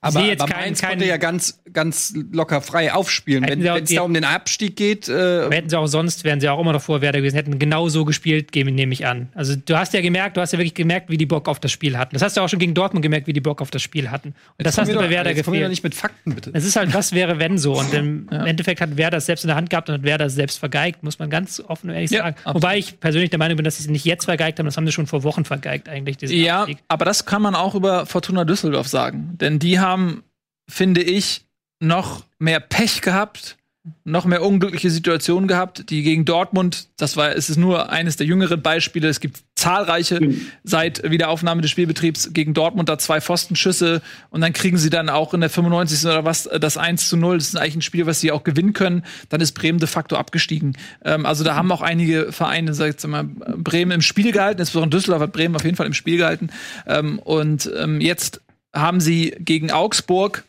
Aber, 0.00 0.20
jetzt 0.22 0.40
aber 0.42 0.54
Mainz 0.54 0.80
keinen- 0.80 0.90
konnte 0.90 1.06
ja 1.06 1.16
ganz, 1.16 1.60
ganz 1.72 2.14
locker 2.32 2.60
frei 2.60 2.92
aufspielen. 2.92 3.44
Wenn 3.48 3.64
es 3.64 3.90
da 3.94 4.02
um 4.02 4.14
den 4.14 4.24
Abstieg 4.24 4.76
geht, 4.76 5.08
äh, 5.08 5.48
hätten 5.50 5.68
sie 5.68 5.78
auch 5.78 5.86
sonst, 5.86 6.24
wären 6.24 6.40
sie 6.40 6.48
auch 6.48 6.60
immer 6.60 6.72
noch 6.72 6.82
vor 6.82 7.00
Werder 7.00 7.18
gewesen, 7.20 7.36
hätten 7.36 7.58
genau 7.58 7.88
so 7.88 8.04
gespielt, 8.04 8.54
nehme 8.54 8.92
ich 8.92 9.06
an. 9.06 9.28
Also 9.34 9.54
du 9.56 9.76
hast 9.78 9.92
ja 9.94 10.00
gemerkt, 10.00 10.36
du 10.36 10.40
hast 10.40 10.52
ja 10.52 10.58
wirklich 10.58 10.74
gemerkt, 10.74 11.10
wie 11.10 11.16
die 11.16 11.26
Bock 11.26 11.48
auf 11.48 11.60
das 11.60 11.70
Spiel 11.72 11.98
hatten. 11.98 12.14
Das 12.14 12.22
hast 12.22 12.36
du 12.36 12.40
auch 12.40 12.48
schon 12.48 12.58
gegen 12.58 12.74
Dortmund 12.74 13.02
gemerkt, 13.02 13.26
wie 13.26 13.32
die 13.32 13.40
Bock 13.40 13.60
auf 13.62 13.70
das 13.70 13.82
Spiel 13.82 14.10
hatten. 14.10 14.28
Und 14.58 14.66
das 14.66 14.76
hast 14.78 14.88
wir 14.88 14.94
du 14.94 15.00
bei 15.00 15.10
Werder 15.10 15.30
doch 15.34 15.36
gefehlt. 15.44 15.68
nicht 15.70 15.84
mit 15.84 15.94
Fakten, 15.94 16.34
bitte. 16.34 16.50
Es 16.54 16.64
ist 16.64 16.76
halt, 16.76 16.92
was 16.94 17.12
wäre, 17.12 17.38
wenn 17.38 17.58
so. 17.58 17.78
Und 17.78 17.92
im 17.94 18.28
Endeffekt 18.30 18.80
hat 18.80 18.96
Werder 18.96 19.18
es 19.18 19.26
selbst 19.26 19.44
in 19.44 19.48
der 19.48 19.56
Hand 19.56 19.70
gehabt 19.70 19.88
und 19.88 19.94
hat 19.96 20.02
Werder 20.02 20.26
es 20.26 20.34
selbst 20.34 20.58
vergeigt, 20.58 21.02
muss 21.02 21.18
man 21.18 21.30
ganz 21.30 21.60
offen 21.60 21.90
und 21.90 21.96
ehrlich 21.96 22.10
Ja, 22.10 22.22
sagen. 22.22 22.36
absolut. 22.38 22.54
Wobei 22.62 22.78
ich 22.78 22.98
persönlich 23.00 23.30
der 23.30 23.38
Meinung 23.38 23.56
bin, 23.56 23.64
dass 23.64 23.76
sie 23.76 23.84
es 23.84 23.88
nicht 23.90 24.04
jetzt 24.04 24.24
vergeigt 24.24 24.58
haben, 24.58 24.66
das 24.66 24.76
haben 24.76 24.86
sie 24.86 24.92
schon 24.92 25.06
vor 25.06 25.22
Wochen 25.24 25.44
vergeigt, 25.44 25.88
eigentlich, 25.88 26.16
diesen 26.16 26.36
Ja, 26.36 26.60
Abstieg. 26.62 26.78
aber 26.88 27.04
das 27.04 27.24
kann 27.26 27.42
man 27.42 27.54
auch 27.54 27.74
über 27.74 28.06
Fortuna 28.06 28.44
Düsseldorf 28.44 28.88
sagen. 28.88 29.36
Denn 29.40 29.58
die 29.58 29.75
haben, 29.80 30.22
finde 30.68 31.02
ich, 31.02 31.46
noch 31.80 32.24
mehr 32.38 32.60
Pech 32.60 33.02
gehabt, 33.02 33.56
noch 34.04 34.24
mehr 34.24 34.42
unglückliche 34.42 34.90
Situationen 34.90 35.46
gehabt, 35.46 35.90
die 35.90 36.02
gegen 36.02 36.24
Dortmund, 36.24 36.88
das 36.96 37.16
war, 37.16 37.36
es 37.36 37.48
ist 37.48 37.56
nur 37.56 37.90
eines 37.90 38.16
der 38.16 38.26
jüngeren 38.26 38.60
Beispiele, 38.60 39.08
es 39.08 39.20
gibt 39.20 39.44
zahlreiche 39.54 40.20
seit 40.64 41.08
Wiederaufnahme 41.08 41.62
des 41.62 41.70
Spielbetriebs 41.70 42.32
gegen 42.32 42.52
Dortmund 42.52 42.88
da 42.88 42.98
zwei 42.98 43.20
Pfostenschüsse 43.20 44.02
und 44.30 44.40
dann 44.40 44.52
kriegen 44.52 44.76
sie 44.76 44.90
dann 44.90 45.08
auch 45.08 45.34
in 45.34 45.40
der 45.40 45.50
95. 45.50 46.04
oder 46.04 46.24
was 46.24 46.46
äh, 46.46 46.58
das 46.58 46.76
1 46.76 47.08
zu 47.08 47.16
0, 47.16 47.38
das 47.38 47.48
ist 47.48 47.56
eigentlich 47.56 47.76
ein 47.76 47.82
Spiel, 47.82 48.06
was 48.06 48.20
sie 48.20 48.32
auch 48.32 48.42
gewinnen 48.42 48.72
können, 48.72 49.04
dann 49.28 49.40
ist 49.40 49.52
Bremen 49.52 49.78
de 49.78 49.88
facto 49.88 50.16
abgestiegen. 50.16 50.76
Ähm, 51.04 51.24
also 51.24 51.44
da 51.44 51.54
haben 51.54 51.70
auch 51.70 51.82
einige 51.82 52.32
Vereine, 52.32 52.74
sag 52.74 52.86
ich 52.86 52.94
jetzt 52.94 53.06
mal, 53.06 53.24
Bremen 53.24 53.92
im 53.92 54.02
Spiel 54.02 54.32
gehalten, 54.32 54.60
insbesondere 54.60 54.98
Düsseldorf 54.98 55.22
hat 55.22 55.32
Bremen 55.32 55.54
auf 55.54 55.64
jeden 55.64 55.76
Fall 55.76 55.86
im 55.86 55.94
Spiel 55.94 56.16
gehalten 56.16 56.50
ähm, 56.86 57.20
und 57.20 57.70
ähm, 57.76 58.00
jetzt 58.00 58.40
haben 58.76 59.00
sie 59.00 59.34
gegen 59.40 59.70
Augsburg 59.70 60.44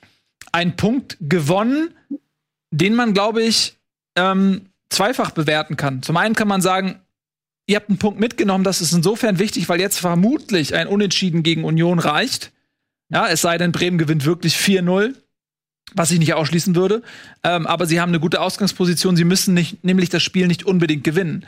einen 0.52 0.76
Punkt 0.76 1.18
gewonnen, 1.22 1.90
den 2.72 2.96
man, 2.96 3.14
glaube 3.14 3.42
ich, 3.42 3.78
ähm, 4.16 4.68
zweifach 4.90 5.32
bewerten 5.32 5.78
kann. 5.78 6.04
Zum 6.04 6.18
einen 6.18 6.36
kann 6.36 6.48
man 6.48 6.62
sagen, 6.62 7.00
ihr 7.68 7.76
habt 7.76 7.90
einen 7.90 8.00
Punkt 8.00 8.20
mitgenommen, 8.20 8.64
das 8.64 8.82
ist 8.82 8.94
insofern 8.94 9.40
wichtig, 9.40 9.70
weil 9.70 9.80
jetzt 9.80 10.00
vermutlich 10.00 10.76
ein 10.76 10.88
Unentschieden 10.88 11.44
gegen 11.44 11.64
Union 11.64 12.00
reicht. 12.00 12.52
Ja, 13.10 13.28
es 13.28 13.42
sei 13.42 13.58
denn, 13.58 13.72
Bremen 13.72 13.98
gewinnt 13.98 14.26
wirklich 14.26 14.56
4-0. 14.56 15.16
Was 15.98 16.12
ich 16.12 16.20
nicht 16.20 16.34
ausschließen 16.34 16.76
würde. 16.76 17.02
Ähm, 17.44 17.68
aber 17.68 17.86
sie 17.86 18.00
haben 18.00 18.10
eine 18.10 18.20
gute 18.20 18.42
Ausgangsposition. 18.42 19.16
Sie 19.16 19.24
müssen 19.24 19.54
nicht, 19.54 19.84
nämlich 19.84 20.10
das 20.10 20.24
Spiel 20.24 20.48
nicht 20.48 20.66
unbedingt 20.66 21.04
gewinnen. 21.04 21.46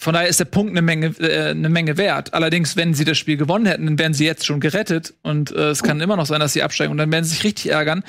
Von 0.00 0.14
daher 0.14 0.28
ist 0.28 0.40
der 0.40 0.44
Punkt 0.44 0.70
eine 0.70 0.82
Menge, 0.82 1.08
äh, 1.18 1.50
eine 1.50 1.68
Menge 1.68 1.96
wert. 1.96 2.34
Allerdings, 2.34 2.76
wenn 2.76 2.94
sie 2.94 3.04
das 3.04 3.18
Spiel 3.18 3.36
gewonnen 3.36 3.66
hätten, 3.66 3.86
dann 3.86 3.98
wären 3.98 4.14
sie 4.14 4.24
jetzt 4.24 4.46
schon 4.46 4.60
gerettet. 4.60 5.14
Und 5.22 5.50
äh, 5.50 5.70
es 5.70 5.82
kann 5.82 6.00
immer 6.00 6.16
noch 6.16 6.26
sein, 6.26 6.40
dass 6.40 6.52
sie 6.52 6.62
absteigen. 6.62 6.92
Und 6.92 6.98
dann 6.98 7.10
werden 7.12 7.24
sie 7.24 7.34
sich 7.34 7.44
richtig 7.44 7.70
ärgern. 7.70 8.04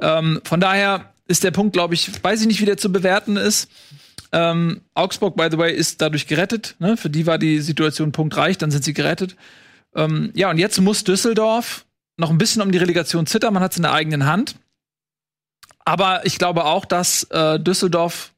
Ähm, 0.00 0.40
von 0.44 0.60
daher 0.60 1.12
ist 1.26 1.44
der 1.44 1.50
Punkt, 1.50 1.72
glaube 1.72 1.94
ich, 1.94 2.10
weiß 2.22 2.40
ich 2.40 2.46
nicht, 2.46 2.60
wie 2.60 2.66
der 2.66 2.76
zu 2.76 2.92
bewerten 2.92 3.36
ist. 3.36 3.68
Ähm, 4.32 4.80
Augsburg, 4.94 5.36
by 5.36 5.48
the 5.50 5.58
way, 5.58 5.72
ist 5.72 6.00
dadurch 6.00 6.26
gerettet. 6.26 6.76
Ne? 6.78 6.96
Für 6.96 7.10
die 7.10 7.26
war 7.26 7.38
die 7.38 7.60
Situation 7.60 8.12
punktreich, 8.12 8.58
dann 8.58 8.70
sind 8.70 8.84
sie 8.84 8.94
gerettet. 8.94 9.36
Ähm, 9.94 10.30
ja, 10.34 10.50
und 10.50 10.58
jetzt 10.58 10.80
muss 10.80 11.04
Düsseldorf 11.04 11.84
noch 12.16 12.30
ein 12.30 12.38
bisschen 12.38 12.62
um 12.62 12.72
die 12.72 12.78
Relegation 12.78 13.26
zittern. 13.26 13.54
Man 13.54 13.62
hat 13.62 13.72
es 13.72 13.76
in 13.76 13.82
der 13.82 13.92
eigenen 13.92 14.26
Hand. 14.26 14.56
Aber 15.84 16.24
ich 16.24 16.38
glaube 16.38 16.64
auch, 16.64 16.84
dass 16.84 17.24
äh, 17.24 17.58
Düsseldorf 17.58 18.32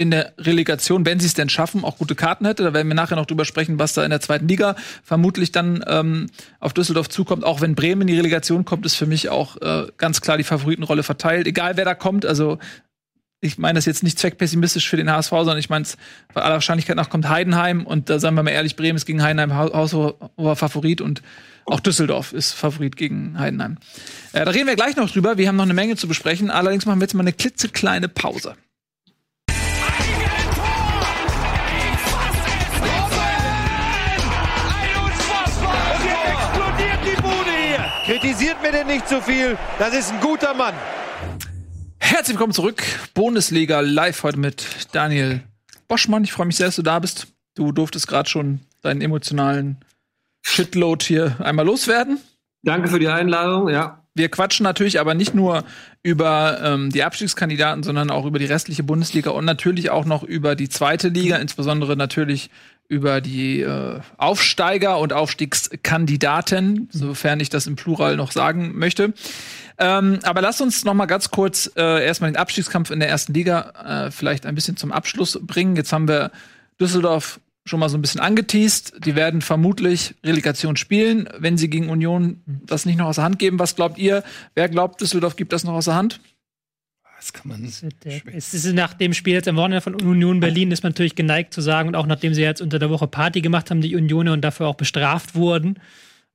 in 0.00 0.10
der 0.10 0.32
Relegation, 0.38 1.04
wenn 1.04 1.20
sie 1.20 1.26
es 1.26 1.34
denn 1.34 1.50
schaffen, 1.50 1.84
auch 1.84 1.98
gute 1.98 2.14
Karten 2.14 2.46
hätte. 2.46 2.62
Da 2.62 2.72
werden 2.72 2.88
wir 2.88 2.94
nachher 2.94 3.16
noch 3.16 3.26
drüber 3.26 3.44
sprechen, 3.44 3.78
was 3.78 3.92
da 3.92 4.02
in 4.02 4.08
der 4.08 4.22
zweiten 4.22 4.48
Liga 4.48 4.74
vermutlich 5.04 5.52
dann 5.52 5.84
ähm, 5.86 6.30
auf 6.58 6.72
Düsseldorf 6.72 7.10
zukommt. 7.10 7.44
Auch 7.44 7.60
wenn 7.60 7.74
Bremen 7.74 8.00
in 8.00 8.06
die 8.06 8.16
Relegation 8.16 8.64
kommt, 8.64 8.86
ist 8.86 8.96
für 8.96 9.04
mich 9.04 9.28
auch 9.28 9.58
äh, 9.60 9.88
ganz 9.98 10.22
klar 10.22 10.38
die 10.38 10.44
Favoritenrolle 10.44 11.02
verteilt. 11.02 11.46
Egal 11.46 11.76
wer 11.76 11.84
da 11.84 11.94
kommt, 11.94 12.24
also 12.24 12.58
ich 13.42 13.58
meine 13.58 13.76
das 13.76 13.84
jetzt 13.84 14.02
nicht 14.02 14.18
zweckpessimistisch 14.18 14.88
für 14.88 14.96
den 14.96 15.10
HSV, 15.10 15.30
sondern 15.30 15.58
ich 15.58 15.68
meine 15.68 15.82
es 15.82 15.98
bei 16.32 16.40
aller 16.40 16.54
Wahrscheinlichkeit 16.54 16.96
nach 16.96 17.10
kommt 17.10 17.28
Heidenheim 17.28 17.84
und 17.86 18.08
da 18.08 18.18
sagen 18.18 18.36
wir 18.36 18.42
mal 18.42 18.50
ehrlich, 18.50 18.76
Bremen 18.76 18.96
ist 18.96 19.04
gegen 19.04 19.22
Heidenheim 19.22 19.54
haushoher 19.54 20.56
Favorit 20.56 21.02
und 21.02 21.22
auch 21.70 21.80
Düsseldorf 21.80 22.32
ist 22.32 22.52
Favorit 22.52 22.96
gegen 22.96 23.38
Heidenheim. 23.38 23.78
Äh, 24.32 24.44
da 24.44 24.50
reden 24.50 24.66
wir 24.66 24.76
gleich 24.76 24.96
noch 24.96 25.10
drüber. 25.10 25.38
Wir 25.38 25.48
haben 25.48 25.56
noch 25.56 25.64
eine 25.64 25.74
Menge 25.74 25.96
zu 25.96 26.08
besprechen. 26.08 26.50
Allerdings 26.50 26.84
machen 26.86 27.00
wir 27.00 27.04
jetzt 27.04 27.14
mal 27.14 27.22
eine 27.22 27.32
klitzekleine 27.32 28.08
Pause. 28.08 28.56
Und 29.48 29.56
jetzt 36.04 36.26
explodiert 36.32 36.98
die 37.04 37.22
Bude 37.22 37.50
hier. 37.50 37.84
Kritisiert 38.04 38.60
mir 38.62 38.72
denn 38.72 38.86
nicht 38.88 39.08
zu 39.08 39.22
viel. 39.22 39.56
Das 39.78 39.94
ist 39.94 40.12
ein 40.12 40.20
guter 40.20 40.54
Mann. 40.54 40.74
Herzlich 41.98 42.34
willkommen 42.34 42.52
zurück. 42.52 42.82
Bundesliga 43.14 43.80
live 43.80 44.22
heute 44.24 44.38
mit 44.38 44.66
Daniel 44.92 45.42
Boschmann. 45.86 46.24
Ich 46.24 46.32
freue 46.32 46.46
mich 46.46 46.56
sehr, 46.56 46.66
dass 46.66 46.76
du 46.76 46.82
da 46.82 46.98
bist. 46.98 47.28
Du 47.54 47.70
durftest 47.72 48.08
gerade 48.08 48.28
schon 48.28 48.60
deinen 48.82 49.00
emotionalen 49.02 49.76
Shitload 50.42 51.04
hier 51.04 51.36
einmal 51.40 51.66
loswerden. 51.66 52.18
Danke 52.62 52.88
für 52.88 52.98
die 52.98 53.08
Einladung, 53.08 53.68
ja. 53.68 54.00
Wir 54.14 54.28
quatschen 54.28 54.64
natürlich 54.64 54.98
aber 54.98 55.14
nicht 55.14 55.34
nur 55.34 55.64
über 56.02 56.58
ähm, 56.62 56.90
die 56.90 57.04
Abstiegskandidaten, 57.04 57.84
sondern 57.84 58.10
auch 58.10 58.26
über 58.26 58.38
die 58.38 58.46
restliche 58.46 58.82
Bundesliga 58.82 59.30
und 59.30 59.44
natürlich 59.44 59.90
auch 59.90 60.04
noch 60.04 60.24
über 60.24 60.56
die 60.56 60.68
zweite 60.68 61.08
Liga, 61.08 61.36
insbesondere 61.36 61.96
natürlich 61.96 62.50
über 62.88 63.20
die 63.20 63.60
äh, 63.60 64.00
Aufsteiger 64.18 64.98
und 64.98 65.12
Aufstiegskandidaten, 65.12 66.88
sofern 66.90 67.38
ich 67.38 67.48
das 67.48 67.68
im 67.68 67.76
Plural 67.76 68.16
noch 68.16 68.32
sagen 68.32 68.76
möchte. 68.76 69.14
Ähm, 69.78 70.18
aber 70.24 70.42
lass 70.42 70.60
uns 70.60 70.84
noch 70.84 70.94
mal 70.94 71.06
ganz 71.06 71.30
kurz 71.30 71.70
äh, 71.76 72.04
erstmal 72.04 72.32
den 72.32 72.36
Abstiegskampf 72.36 72.90
in 72.90 72.98
der 72.98 73.08
ersten 73.08 73.32
Liga 73.32 74.06
äh, 74.06 74.10
vielleicht 74.10 74.44
ein 74.44 74.56
bisschen 74.56 74.76
zum 74.76 74.90
Abschluss 74.90 75.38
bringen. 75.40 75.76
Jetzt 75.76 75.92
haben 75.92 76.08
wir 76.08 76.32
Düsseldorf 76.80 77.40
schon 77.70 77.80
mal 77.80 77.88
so 77.88 77.96
ein 77.96 78.02
bisschen 78.02 78.20
angeteased. 78.20 79.04
Die 79.04 79.14
werden 79.14 79.40
vermutlich 79.40 80.14
Relegation 80.24 80.76
spielen, 80.76 81.28
wenn 81.38 81.56
sie 81.56 81.70
gegen 81.70 81.88
Union 81.88 82.42
das 82.66 82.84
nicht 82.84 82.98
noch 82.98 83.06
aus 83.06 83.16
der 83.16 83.24
Hand 83.24 83.38
geben. 83.38 83.58
Was 83.58 83.76
glaubt 83.76 83.98
ihr? 83.98 84.22
Wer 84.54 84.68
glaubt, 84.68 85.00
Düsseldorf 85.00 85.36
gibt 85.36 85.52
das 85.52 85.64
noch 85.64 85.74
aus 85.74 85.86
der 85.86 85.94
Hand? 85.94 86.20
Das 87.16 87.32
kann 87.32 87.48
man 87.48 87.62
Es 87.64 88.54
ist 88.54 88.72
nach 88.72 88.94
dem 88.94 89.12
Spiel 89.12 89.34
jetzt 89.34 89.46
am 89.46 89.56
Wochenende 89.56 89.82
von 89.82 89.94
Union 89.94 90.40
Berlin 90.40 90.70
ist 90.70 90.82
man 90.82 90.92
natürlich 90.92 91.14
geneigt 91.14 91.52
zu 91.52 91.60
sagen 91.60 91.88
und 91.88 91.94
auch 91.94 92.06
nachdem 92.06 92.32
sie 92.32 92.40
jetzt 92.40 92.62
unter 92.62 92.78
der 92.78 92.88
Woche 92.88 93.06
Party 93.06 93.42
gemacht 93.42 93.70
haben, 93.70 93.82
die 93.82 93.94
Unioner 93.94 94.32
und 94.32 94.40
dafür 94.40 94.68
auch 94.68 94.74
bestraft 94.74 95.34
wurden 95.34 95.78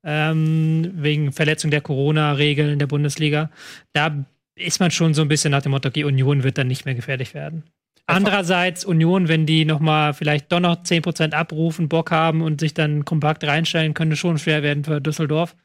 ähm, 0.06 0.92
wegen 0.94 1.32
Verletzung 1.32 1.72
der 1.72 1.82
Corona-Regeln 1.82 2.80
der 2.80 2.88
Bundesliga, 2.88 3.50
da 3.92 4.26
ist 4.54 4.80
man 4.80 4.92
schon 4.92 5.14
so 5.14 5.24
ein 5.24 5.28
bisschen 5.28 5.52
nach 5.52 5.64
dem 5.64 5.72
Motto, 5.72 5.90
die 5.90 6.06
Union 6.06 6.44
wird 6.44 6.58
dann 6.58 6.68
nicht 6.68 6.86
mehr 6.86 6.96
gefährlich 6.96 7.34
werden. 7.34 7.64
Andererseits 8.08 8.86
Union, 8.86 9.28
wenn 9.28 9.46
die 9.46 9.66
noch 9.66 9.80
mal 9.80 10.14
vielleicht 10.14 10.52
doch 10.52 10.60
noch 10.60 10.84
10% 10.84 11.34
abrufen, 11.34 11.90
Bock 11.90 12.12
haben 12.12 12.42
und 12.42 12.60
sich 12.60 12.74
dann 12.74 13.04
kompakt 13.04 13.44
reinstellen, 13.44 13.94
könnte 13.94 14.16
schon 14.16 14.38
schwer 14.38 14.62
werden 14.64 14.84
für 14.84 15.02
Düsseldorf. 15.02 15.56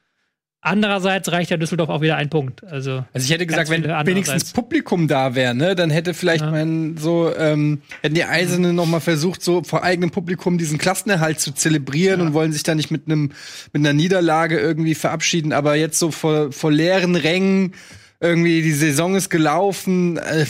Andererseits 0.62 1.32
reicht 1.32 1.50
ja 1.50 1.56
Düsseldorf 1.56 1.88
auch 1.88 2.02
wieder 2.02 2.16
ein 2.16 2.28
Punkt. 2.28 2.62
Also, 2.64 3.04
Also 3.14 3.24
ich 3.24 3.30
hätte 3.30 3.46
gesagt, 3.46 3.70
wenn 3.70 3.84
wenigstens. 3.84 4.52
Publikum 4.52 5.08
da 5.08 5.34
wäre, 5.34 5.54
ne, 5.54 5.74
dann 5.74 5.88
hätte 5.88 6.12
vielleicht 6.12 6.44
Ja. 6.44 6.50
man 6.50 6.98
so, 6.98 7.34
ähm, 7.34 7.80
hätten 8.02 8.14
die 8.14 8.24
Eiserne 8.24 8.74
noch 8.74 8.84
mal 8.84 9.00
versucht, 9.00 9.42
so 9.42 9.62
vor 9.62 9.82
eigenem 9.84 10.10
Publikum 10.10 10.58
diesen 10.58 10.76
Klassenerhalt 10.76 11.40
zu 11.40 11.52
zelebrieren 11.52 12.20
und 12.20 12.34
wollen 12.34 12.52
sich 12.52 12.62
da 12.62 12.74
nicht 12.74 12.90
mit 12.90 13.06
einem 13.06 13.32
mit 13.72 13.80
einer 13.80 13.94
Niederlage 13.94 14.58
irgendwie 14.58 14.94
verabschieden. 14.94 15.54
Aber 15.54 15.76
jetzt 15.76 15.98
so 15.98 16.10
vor, 16.10 16.52
vor 16.52 16.70
leeren 16.70 17.16
Rängen 17.16 17.72
irgendwie 18.20 18.60
die 18.60 18.72
Saison 18.72 19.14
ist 19.14 19.30
gelaufen. 19.30 20.18
Äh, 20.18 20.44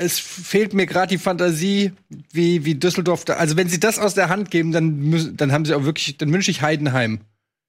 es 0.00 0.18
fehlt 0.18 0.72
mir 0.72 0.86
gerade 0.86 1.08
die 1.08 1.18
Fantasie, 1.18 1.92
wie 2.32 2.64
wie 2.64 2.74
Düsseldorf. 2.74 3.26
Da, 3.26 3.34
also 3.34 3.56
wenn 3.56 3.68
sie 3.68 3.78
das 3.78 3.98
aus 3.98 4.14
der 4.14 4.30
Hand 4.30 4.50
geben, 4.50 4.72
dann 4.72 4.98
müssen, 4.98 5.36
dann 5.36 5.52
haben 5.52 5.66
sie 5.66 5.74
auch 5.74 5.84
wirklich, 5.84 6.16
dann 6.16 6.32
wünsche 6.32 6.50
ich 6.50 6.62
Heidenheim. 6.62 7.20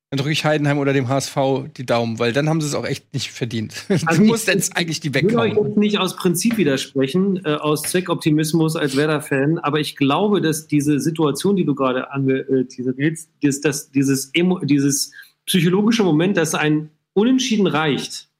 Dann 0.10 0.18
drücke 0.18 0.32
ich 0.32 0.44
Heidenheim 0.44 0.78
oder 0.78 0.94
dem 0.94 1.08
HSV 1.08 1.36
die 1.78 1.86
Daumen, 1.86 2.20
weil 2.20 2.34
dann 2.34 2.50
haben 2.50 2.60
sie 2.60 2.68
es 2.68 2.76
auch 2.76 2.86
echt 2.86 3.14
nicht 3.14 3.32
verdient. 3.32 3.86
Also 4.06 4.22
du 4.22 4.28
musst 4.28 4.48
jetzt 4.48 4.76
eigentlich 4.76 5.00
die 5.02 5.10
Ich 5.10 5.16
will 5.16 5.38
euch 5.38 5.52
weghauen. 5.52 5.68
jetzt 5.68 5.78
nicht 5.78 6.00
aus 6.00 6.16
Prinzip 6.16 6.58
widersprechen, 6.58 7.42
äh, 7.46 7.54
aus 7.54 7.84
Zweckoptimismus 7.84 8.76
als 8.76 8.96
Werder-Fan, 8.96 9.60
aber 9.60 9.80
ich 9.80 9.96
glaube, 9.96 10.42
dass 10.42 10.68
diese 10.68 11.00
Situation, 11.00 11.56
die 11.56 11.66
du 11.66 11.76
gerade 11.76 12.12
angeteasert 12.12 12.98
hast, 13.00 13.30
dieses, 13.42 13.62
dass 13.62 13.92
dieses, 13.92 14.32
Emo, 14.34 14.60
dieses 14.60 15.12
psychologische 15.46 16.04
Moment, 16.04 16.36
dass 16.38 16.56
ein 16.56 16.90
Unentschieden 17.14 17.68
reicht. 17.68 18.31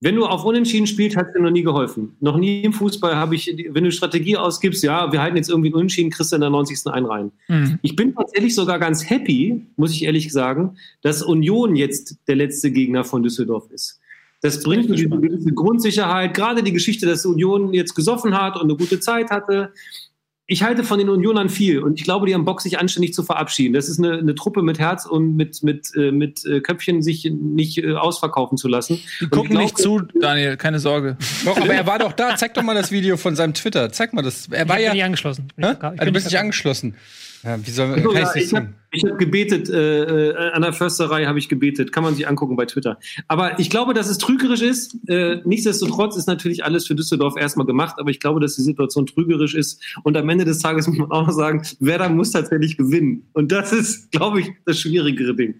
Wenn 0.00 0.14
du 0.14 0.26
auf 0.26 0.44
Unentschieden 0.44 0.86
spielst, 0.86 1.16
hat 1.16 1.34
dir 1.34 1.40
noch 1.40 1.50
nie 1.50 1.62
geholfen. 1.62 2.16
Noch 2.20 2.36
nie 2.36 2.60
im 2.62 2.74
Fußball 2.74 3.16
habe 3.16 3.34
ich, 3.34 3.54
wenn 3.70 3.84
du 3.84 3.90
Strategie 3.90 4.36
ausgibst, 4.36 4.82
ja, 4.82 5.10
wir 5.10 5.22
halten 5.22 5.36
jetzt 5.38 5.48
irgendwie 5.48 5.68
einen 5.68 5.76
Unentschieden, 5.76 6.10
kriegst 6.10 6.32
du 6.32 6.36
in 6.36 6.42
der 6.42 6.50
90. 6.50 6.86
einen 6.92 7.06
rein. 7.06 7.32
Mhm. 7.48 7.78
Ich 7.80 7.96
bin 7.96 8.14
tatsächlich 8.14 8.54
sogar 8.54 8.78
ganz 8.78 9.08
happy, 9.08 9.64
muss 9.76 9.92
ich 9.92 10.04
ehrlich 10.04 10.30
sagen, 10.32 10.76
dass 11.00 11.22
Union 11.22 11.76
jetzt 11.76 12.16
der 12.28 12.36
letzte 12.36 12.70
Gegner 12.70 13.04
von 13.04 13.22
Düsseldorf 13.22 13.70
ist. 13.70 14.00
Das 14.42 14.62
bringt 14.62 14.88
mir 14.90 14.96
diese 14.96 15.08
gewisse 15.08 15.52
Grundsicherheit, 15.52 16.34
gerade 16.34 16.62
die 16.62 16.72
Geschichte, 16.72 17.06
dass 17.06 17.24
Union 17.24 17.72
jetzt 17.72 17.94
gesoffen 17.94 18.38
hat 18.38 18.56
und 18.56 18.64
eine 18.64 18.76
gute 18.76 19.00
Zeit 19.00 19.30
hatte. 19.30 19.72
Ich 20.48 20.62
halte 20.62 20.84
von 20.84 20.98
den 20.98 21.08
Unionern 21.08 21.48
viel 21.48 21.80
und 21.80 21.98
ich 21.98 22.04
glaube, 22.04 22.26
die 22.26 22.34
haben 22.34 22.44
Bock, 22.44 22.60
sich 22.60 22.78
anständig 22.78 23.12
zu 23.14 23.24
verabschieden. 23.24 23.74
Das 23.74 23.88
ist 23.88 23.98
eine, 23.98 24.18
eine 24.18 24.34
Truppe 24.36 24.62
mit 24.62 24.78
Herz 24.78 25.04
und 25.04 25.34
mit, 25.34 25.64
mit, 25.64 25.90
äh, 25.96 26.12
mit 26.12 26.44
äh, 26.44 26.60
Köpfchen, 26.60 27.02
sich 27.02 27.24
nicht 27.24 27.78
äh, 27.78 27.94
ausverkaufen 27.94 28.56
zu 28.56 28.68
lassen. 28.68 29.00
Die 29.20 29.26
gucken 29.26 29.52
ich 29.56 29.58
nicht 29.58 29.78
zu, 29.78 30.02
Daniel, 30.20 30.56
keine 30.56 30.78
Sorge. 30.78 31.16
Doch, 31.44 31.56
aber 31.56 31.74
er 31.74 31.86
war 31.86 31.98
doch 31.98 32.12
da. 32.12 32.36
Zeig 32.36 32.54
doch 32.54 32.62
mal 32.62 32.74
das 32.74 32.92
Video 32.92 33.16
von 33.16 33.34
seinem 33.34 33.54
Twitter. 33.54 33.90
Zeig 33.90 34.12
mal 34.12 34.22
das. 34.22 34.46
Er 34.48 34.68
war 34.68 34.78
ich 34.78 34.84
ja. 34.84 34.90
bin 34.90 34.96
nicht 34.98 35.04
angeschlossen. 35.04 35.48
Ich 35.48 35.56
bin 35.56 35.64
Ah, 35.64 35.90
bin 35.90 36.06
du 36.06 36.12
bist 36.12 36.26
nicht 36.26 36.36
nicht 36.36 36.40
angeschlossen. 36.40 36.94
Ja, 37.46 37.64
wie 37.64 37.70
soll 37.70 38.02
So, 38.02 38.10
kann 38.10 38.22
ja, 38.22 38.34
ich 38.34 38.52
habe 38.52 38.74
hab 38.92 39.18
gebetet, 39.18 39.70
äh, 39.70 40.30
äh, 40.30 40.50
an 40.50 40.62
der 40.62 40.72
Försterei 40.72 41.26
habe 41.26 41.38
ich 41.38 41.48
gebetet. 41.48 41.92
Kann 41.92 42.02
man 42.02 42.16
sich 42.16 42.26
angucken 42.26 42.56
bei 42.56 42.66
Twitter. 42.66 42.98
Aber 43.28 43.60
ich 43.60 43.70
glaube, 43.70 43.94
dass 43.94 44.08
es 44.08 44.18
trügerisch 44.18 44.62
ist. 44.62 44.96
Äh, 45.06 45.42
nichtsdestotrotz 45.44 46.16
ist 46.16 46.26
natürlich 46.26 46.64
alles 46.64 46.88
für 46.88 46.96
Düsseldorf 46.96 47.36
erstmal 47.36 47.64
gemacht, 47.64 47.96
aber 47.98 48.10
ich 48.10 48.18
glaube, 48.18 48.40
dass 48.40 48.56
die 48.56 48.62
Situation 48.62 49.06
trügerisch 49.06 49.54
ist. 49.54 49.80
Und 50.02 50.16
am 50.16 50.28
Ende 50.28 50.44
des 50.44 50.58
Tages 50.58 50.86
muss 50.88 50.98
man 50.98 51.12
auch 51.12 51.28
noch 51.28 51.32
sagen, 51.32 51.62
Werder 51.78 52.08
muss 52.08 52.32
tatsächlich 52.32 52.76
gewinnen. 52.76 53.28
Und 53.32 53.52
das 53.52 53.72
ist, 53.72 54.10
glaube 54.10 54.40
ich, 54.40 54.50
das 54.64 54.80
schwierigere 54.80 55.36
Ding. 55.36 55.54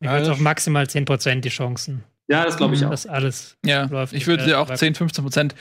Ich 0.00 0.10
würde 0.10 0.32
auf 0.32 0.40
maximal 0.40 0.84
10% 0.84 1.40
die 1.42 1.48
Chancen. 1.48 2.02
Ja, 2.26 2.44
das 2.44 2.56
glaube 2.56 2.74
ich 2.74 2.84
auch. 2.84 2.90
Das 2.90 3.06
alles. 3.06 3.56
Ja, 3.64 3.84
Läuft 3.84 4.14
ich 4.14 4.26
würde 4.26 4.50
äh, 4.50 4.54
auch 4.54 4.68
läuft. 4.68 4.80
10, 4.80 4.94
15 4.94 5.22
Prozent 5.22 5.54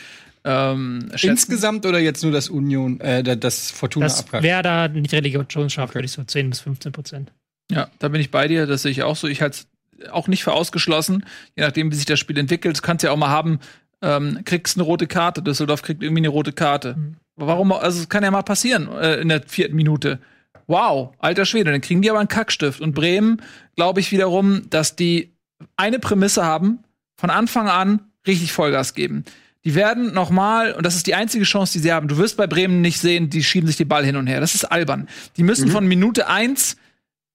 ähm. 0.46 1.10
Insgesamt 1.22 1.86
oder 1.86 2.00
jetzt 2.00 2.24
nur 2.24 2.32
das 2.32 2.50
Union, 2.50 3.00
äh, 3.00 3.38
das 3.38 3.72
Fortuna 3.72 4.06
Das 4.08 4.20
abgreift? 4.20 4.44
wer 4.44 4.62
da 4.62 4.88
nicht 4.88 5.14
Relegation 5.14 5.70
schafft, 5.70 5.96
würde 5.96 6.06
ich 6.06 6.12
so 6.12 6.24
10 6.24 6.50
bis 6.50 6.62
15 6.62 6.92
Prozent. 6.92 7.32
Ja, 7.72 7.90
da 8.00 8.10
bin 8.10 8.20
ich 8.22 8.30
bei 8.32 8.48
dir, 8.48 8.66
das 8.68 8.82
sehe 8.82 8.92
ich 8.92 9.04
auch 9.04 9.16
so. 9.16 9.28
Ich 9.28 9.42
halte 9.42 9.60
es 10.02 10.12
auch 10.12 10.28
nicht 10.28 10.44
für 10.44 10.52
ausgeschlossen, 10.52 11.26
je 11.56 11.64
nachdem, 11.64 11.92
wie 11.92 11.96
sich 11.96 12.06
das 12.06 12.20
Spiel 12.20 12.38
entwickelt. 12.38 12.78
Du 12.78 12.82
kannst 12.82 13.04
ja 13.04 13.12
auch 13.12 13.18
mal 13.18 13.30
haben, 13.30 13.60
ähm, 14.02 14.40
kriegst 14.44 14.78
eine 14.78 14.84
rote 14.84 15.08
Karte, 15.08 15.42
Düsseldorf 15.42 15.82
kriegt 15.82 16.04
irgendwie 16.04 16.22
eine 16.22 16.28
rote 16.30 16.52
Karte. 16.52 16.96
Mhm. 16.98 17.16
Warum? 17.36 17.72
Also, 17.72 18.02
es 18.02 18.10
kann 18.10 18.24
ja 18.24 18.32
mal 18.32 18.44
passieren 18.44 18.90
äh, 18.92 19.16
in 19.22 19.30
der 19.30 19.42
vierten 19.44 19.76
Minute. 19.76 20.20
Wow, 20.68 21.14
alter 21.20 21.46
Schwede, 21.46 21.72
dann 21.72 21.82
kriegen 21.82 22.02
die 22.02 22.10
aber 22.10 22.20
einen 22.20 22.28
Kackstift. 22.28 22.80
Und 22.80 22.94
Bremen, 22.94 23.42
glaube 23.76 24.00
ich 24.00 24.12
wiederum, 24.12 24.70
dass 24.70 24.96
die 24.96 25.34
eine 25.78 26.00
Prämisse 26.00 26.44
haben, 26.46 26.80
von 27.16 27.30
Anfang 27.30 27.68
an 27.70 28.02
richtig 28.28 28.52
Vollgas 28.54 28.94
geben. 28.94 29.26
Die 29.66 29.76
werden 29.76 30.14
nochmal, 30.14 30.74
und 30.74 30.86
das 30.86 30.96
ist 30.96 31.08
die 31.08 31.16
einzige 31.16 31.46
Chance, 31.46 31.74
die 31.74 31.80
sie 31.80 31.94
haben, 31.94 32.08
du 32.08 32.18
wirst 32.18 32.36
bei 32.36 32.48
Bremen 32.48 32.82
nicht 32.82 33.00
sehen, 33.00 33.30
die 33.30 33.44
schieben 33.44 33.68
sich 33.68 33.78
den 33.78 33.88
Ball 33.88 34.06
hin 34.06 34.18
und 34.18 34.28
her. 34.28 34.42
Das 34.42 34.56
ist 34.56 34.66
albern. 34.66 35.08
Die 35.38 35.44
müssen 35.44 35.70
von 35.70 35.88
Minute 35.88 36.28
eins 36.28 36.76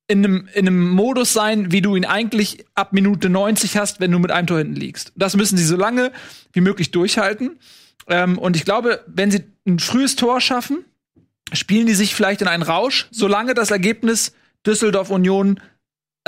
in 0.09 0.25
einem, 0.25 0.49
in 0.55 0.67
einem 0.67 0.91
Modus 0.91 1.33
sein, 1.33 1.71
wie 1.73 1.83
du 1.83 1.97
ihn 1.97 2.05
eigentlich 2.05 2.65
ab 2.75 2.93
Minute 2.93 3.29
90 3.29 3.77
hast, 3.77 4.01
wenn 4.01 4.11
du 4.11 4.19
mit 4.19 4.31
einem 4.31 4.47
Tor 4.47 4.59
hinten 4.59 4.75
liegst. 4.75 5.13
Das 5.17 5.37
müssen 5.37 5.57
sie 5.57 5.65
so 5.65 5.77
lange 5.77 6.13
wie 6.53 6.61
möglich 6.61 6.91
durchhalten. 6.91 7.59
Ähm, 8.09 8.39
und 8.39 8.57
ich 8.57 8.65
glaube, 8.65 9.05
wenn 9.07 9.31
sie 9.31 9.45
ein 9.67 9.79
frühes 9.79 10.17
Tor 10.17 10.41
schaffen, 10.41 10.85
spielen 11.53 11.87
die 11.87 11.95
sich 11.95 12.15
vielleicht 12.15 12.43
in 12.43 12.49
einen 12.49 12.63
Rausch, 12.63 13.09
solange 13.11 13.55
das 13.55 13.71
Ergebnis 13.71 14.33
Düsseldorf 14.67 15.11
Union 15.11 15.61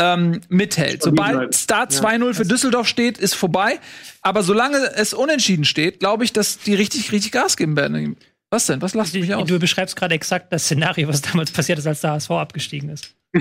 ähm, 0.01 0.41
mithält. 0.49 1.03
Sobald. 1.03 1.55
Start 1.55 1.93
2-0 1.93 2.35
für 2.35 2.45
Düsseldorf 2.45 2.89
steht, 2.89 3.19
ist 3.19 3.35
vorbei. 3.35 3.79
Aber 4.23 4.43
solange 4.43 4.79
es 4.97 5.15
unentschieden 5.15 5.65
steht, 5.65 6.01
glaube 6.01 6.25
ich, 6.25 6.33
dass 6.33 6.59
die 6.59 6.75
richtig, 6.75 7.13
richtig 7.13 7.33
Gas 7.33 7.57
geben 7.57 7.77
werden. 7.77 8.17
Was 8.51 8.67
denn? 8.67 8.83
Was 8.83 8.95
lachst 8.95 9.15
du 9.15 9.21
mich 9.21 9.33
aus? 9.33 9.47
Du 9.47 9.59
beschreibst 9.59 9.95
gerade 9.95 10.15
exakt 10.15 10.53
das 10.53 10.65
Szenario, 10.65 11.09
was 11.09 11.23
damals 11.23 11.53
passiert 11.53 11.79
ist, 11.79 11.87
als 11.87 12.01
der 12.01 12.13
HSV 12.13 12.31
abgestiegen 12.31 12.89
ist. 12.91 13.15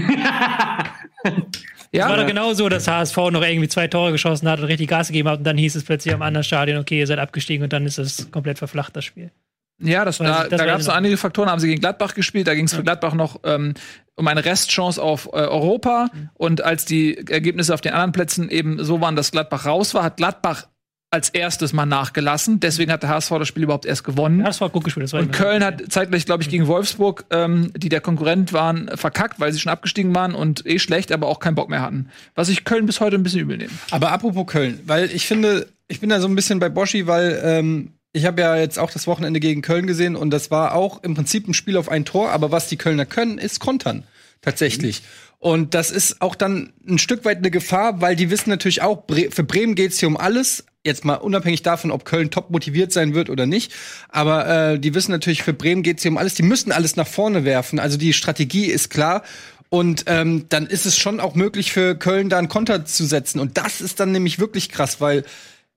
Es 1.92 2.02
war 2.02 2.10
ja, 2.12 2.16
doch 2.18 2.28
genau 2.28 2.54
so, 2.54 2.70
dass 2.70 2.88
HSV 2.88 3.18
noch 3.32 3.42
irgendwie 3.42 3.68
zwei 3.68 3.88
Tore 3.88 4.12
geschossen 4.12 4.48
hat 4.48 4.60
und 4.60 4.66
richtig 4.66 4.88
Gas 4.90 5.08
gegeben 5.08 5.28
hat 5.30 5.40
und 5.40 5.44
dann 5.44 5.58
hieß 5.58 5.76
es 5.76 5.84
plötzlich 5.84 6.14
am 6.14 6.22
anderen 6.22 6.44
Stadion, 6.44 6.78
okay, 6.80 7.00
ihr 7.00 7.08
seid 7.08 7.18
abgestiegen 7.18 7.64
und 7.64 7.74
dann 7.74 7.86
ist 7.88 7.98
es 7.98 8.30
komplett 8.30 8.60
verflacht, 8.60 8.96
das 8.96 9.06
Spiel. 9.06 9.32
ja 9.80 10.06
das, 10.06 10.20
da, 10.20 10.48
da 10.48 10.66
gab 10.66 10.80
es 10.80 10.86
noch. 10.86 10.94
einige 10.94 11.18
Faktoren. 11.18 11.50
Haben 11.50 11.60
sie 11.60 11.68
gegen 11.68 11.82
Gladbach 11.82 12.14
gespielt. 12.14 12.48
Da 12.48 12.54
ging 12.54 12.66
es 12.66 12.76
für 12.76 12.84
Gladbach 12.84 13.16
noch 13.16 13.40
ähm, 13.44 13.74
um 14.20 14.28
eine 14.28 14.44
Restchance 14.46 15.02
auf 15.02 15.28
äh, 15.28 15.38
Europa. 15.38 16.10
Und 16.34 16.62
als 16.64 16.86
die 16.86 17.18
Ergebnisse 17.30 17.74
auf 17.74 17.82
den 17.82 17.94
anderen 17.94 18.12
Plätzen 18.12 18.50
eben 18.50 18.84
so 18.84 19.00
waren, 19.02 19.16
dass 19.16 19.32
Gladbach 19.32 19.66
raus 19.66 19.94
war, 19.94 20.04
hat 20.04 20.18
Gladbach 20.18 20.68
als 21.12 21.30
erstes 21.30 21.74
mal 21.74 21.86
nachgelassen. 21.86 22.60
Deswegen 22.60 22.92
hat 22.92 23.02
der 23.02 23.10
HSV 23.10 23.30
das 23.40 23.48
Spiel 23.48 23.64
überhaupt 23.64 23.86
erst 23.86 24.04
gewonnen. 24.04 24.42
Ja, 24.42 24.46
das 24.46 24.62
war 24.62 24.70
gut 24.70 24.84
gespielt. 24.84 25.06
Das 25.06 25.14
war 25.14 25.22
Und 25.22 25.32
Köln 25.32 25.64
hat 25.64 25.82
zeitgleich, 25.90 26.26
glaube 26.26 26.44
ich, 26.44 26.50
gegen 26.50 26.68
Wolfsburg, 26.68 27.26
ähm, 27.32 27.72
die 27.76 27.90
der 27.90 28.02
Konkurrent 28.02 28.54
waren, 28.54 28.92
verkackt, 28.96 29.40
weil 29.40 29.52
sie 29.52 29.60
schon 29.60 29.72
abgestiegen 29.72 30.14
waren 30.14 30.36
und 30.36 30.66
eh 30.68 30.78
schlecht, 30.78 31.12
aber 31.12 31.28
auch 31.28 31.40
keinen 31.40 31.56
Bock 31.56 31.70
mehr 31.70 31.82
hatten. 31.82 32.10
Was 32.36 32.50
ich 32.50 32.64
Köln 32.64 32.86
bis 32.86 33.00
heute 33.00 33.16
ein 33.16 33.24
bisschen 33.24 33.42
übel 33.42 33.58
nehme. 33.58 33.72
Aber 33.90 34.12
apropos 34.12 34.46
Köln, 34.46 34.82
weil 34.86 35.06
ich 35.12 35.26
finde, 35.26 35.68
ich 35.88 36.00
bin 36.00 36.10
da 36.10 36.20
so 36.20 36.28
ein 36.28 36.36
bisschen 36.36 36.60
bei 36.60 36.70
Boschi, 36.70 37.08
weil 37.08 37.42
ähm, 37.44 37.94
ich 38.12 38.26
habe 38.26 38.42
ja 38.42 38.56
jetzt 38.56 38.80
auch 38.80 38.92
das 38.92 39.08
Wochenende 39.08 39.40
gegen 39.40 39.62
Köln 39.62 39.88
gesehen 39.88 40.16
und 40.16 40.32
das 40.32 40.50
war 40.52 40.74
auch 40.74 41.04
im 41.04 41.14
Prinzip 41.14 41.48
ein 41.48 41.54
Spiel 41.54 41.78
auf 41.78 41.90
ein 41.90 42.06
Tor, 42.06 42.32
aber 42.32 42.52
was 42.52 42.68
die 42.68 42.78
Kölner 42.78 43.06
können, 43.06 43.38
ist 43.38 43.60
kontern. 43.60 44.04
Tatsächlich. 44.42 45.04
Und 45.38 45.74
das 45.74 45.92
ist 45.92 46.22
auch 46.22 46.36
dann 46.36 46.74
ein 46.88 46.98
Stück 46.98 47.24
weit 47.26 47.38
eine 47.38 47.52
Gefahr, 47.52 48.02
weil 48.02 48.16
die 48.16 48.30
wissen 48.30 48.50
natürlich 48.50 48.82
auch, 48.82 49.04
für 49.32 49.44
Bremen 49.44 49.76
geht's 49.76 50.00
hier 50.00 50.08
um 50.08 50.18
alles. 50.18 50.66
Jetzt 50.86 51.06
mal 51.06 51.16
unabhängig 51.16 51.62
davon, 51.62 51.92
ob 51.92 52.06
Köln 52.06 52.32
top 52.32 52.50
motiviert 52.50 52.92
sein 52.92 53.14
wird 53.14 53.30
oder 53.30 53.46
nicht. 53.46 53.74
Aber 54.10 54.48
äh, 54.48 54.80
die 54.80 54.94
wissen 54.94 55.12
natürlich, 55.12 55.44
für 55.44 55.54
Bremen 55.54 55.84
geht's 55.84 56.04
hier 56.04 56.12
um 56.12 56.18
alles. 56.18 56.36
Die 56.36 56.44
müssen 56.44 56.72
alles 56.72 56.96
nach 56.96 57.08
vorne 57.08 57.46
werfen. 57.46 57.80
Also 57.80 57.98
die 57.98 58.14
Strategie 58.14 58.66
ist 58.66 58.90
klar. 58.90 59.24
Und 59.70 60.06
ähm, 60.08 60.46
dann 60.50 60.68
ist 60.68 60.86
es 60.86 60.98
schon 60.98 61.20
auch 61.20 61.36
möglich 61.36 61.72
für 61.72 61.96
Köln 61.96 62.30
da 62.30 62.38
einen 62.38 62.50
Konter 62.50 62.86
zu 62.86 63.06
setzen. 63.06 63.40
Und 63.40 63.58
das 63.58 63.82
ist 63.82 64.00
dann 64.00 64.12
nämlich 64.12 64.40
wirklich 64.40 64.70
krass, 64.70 65.00
weil 65.00 65.24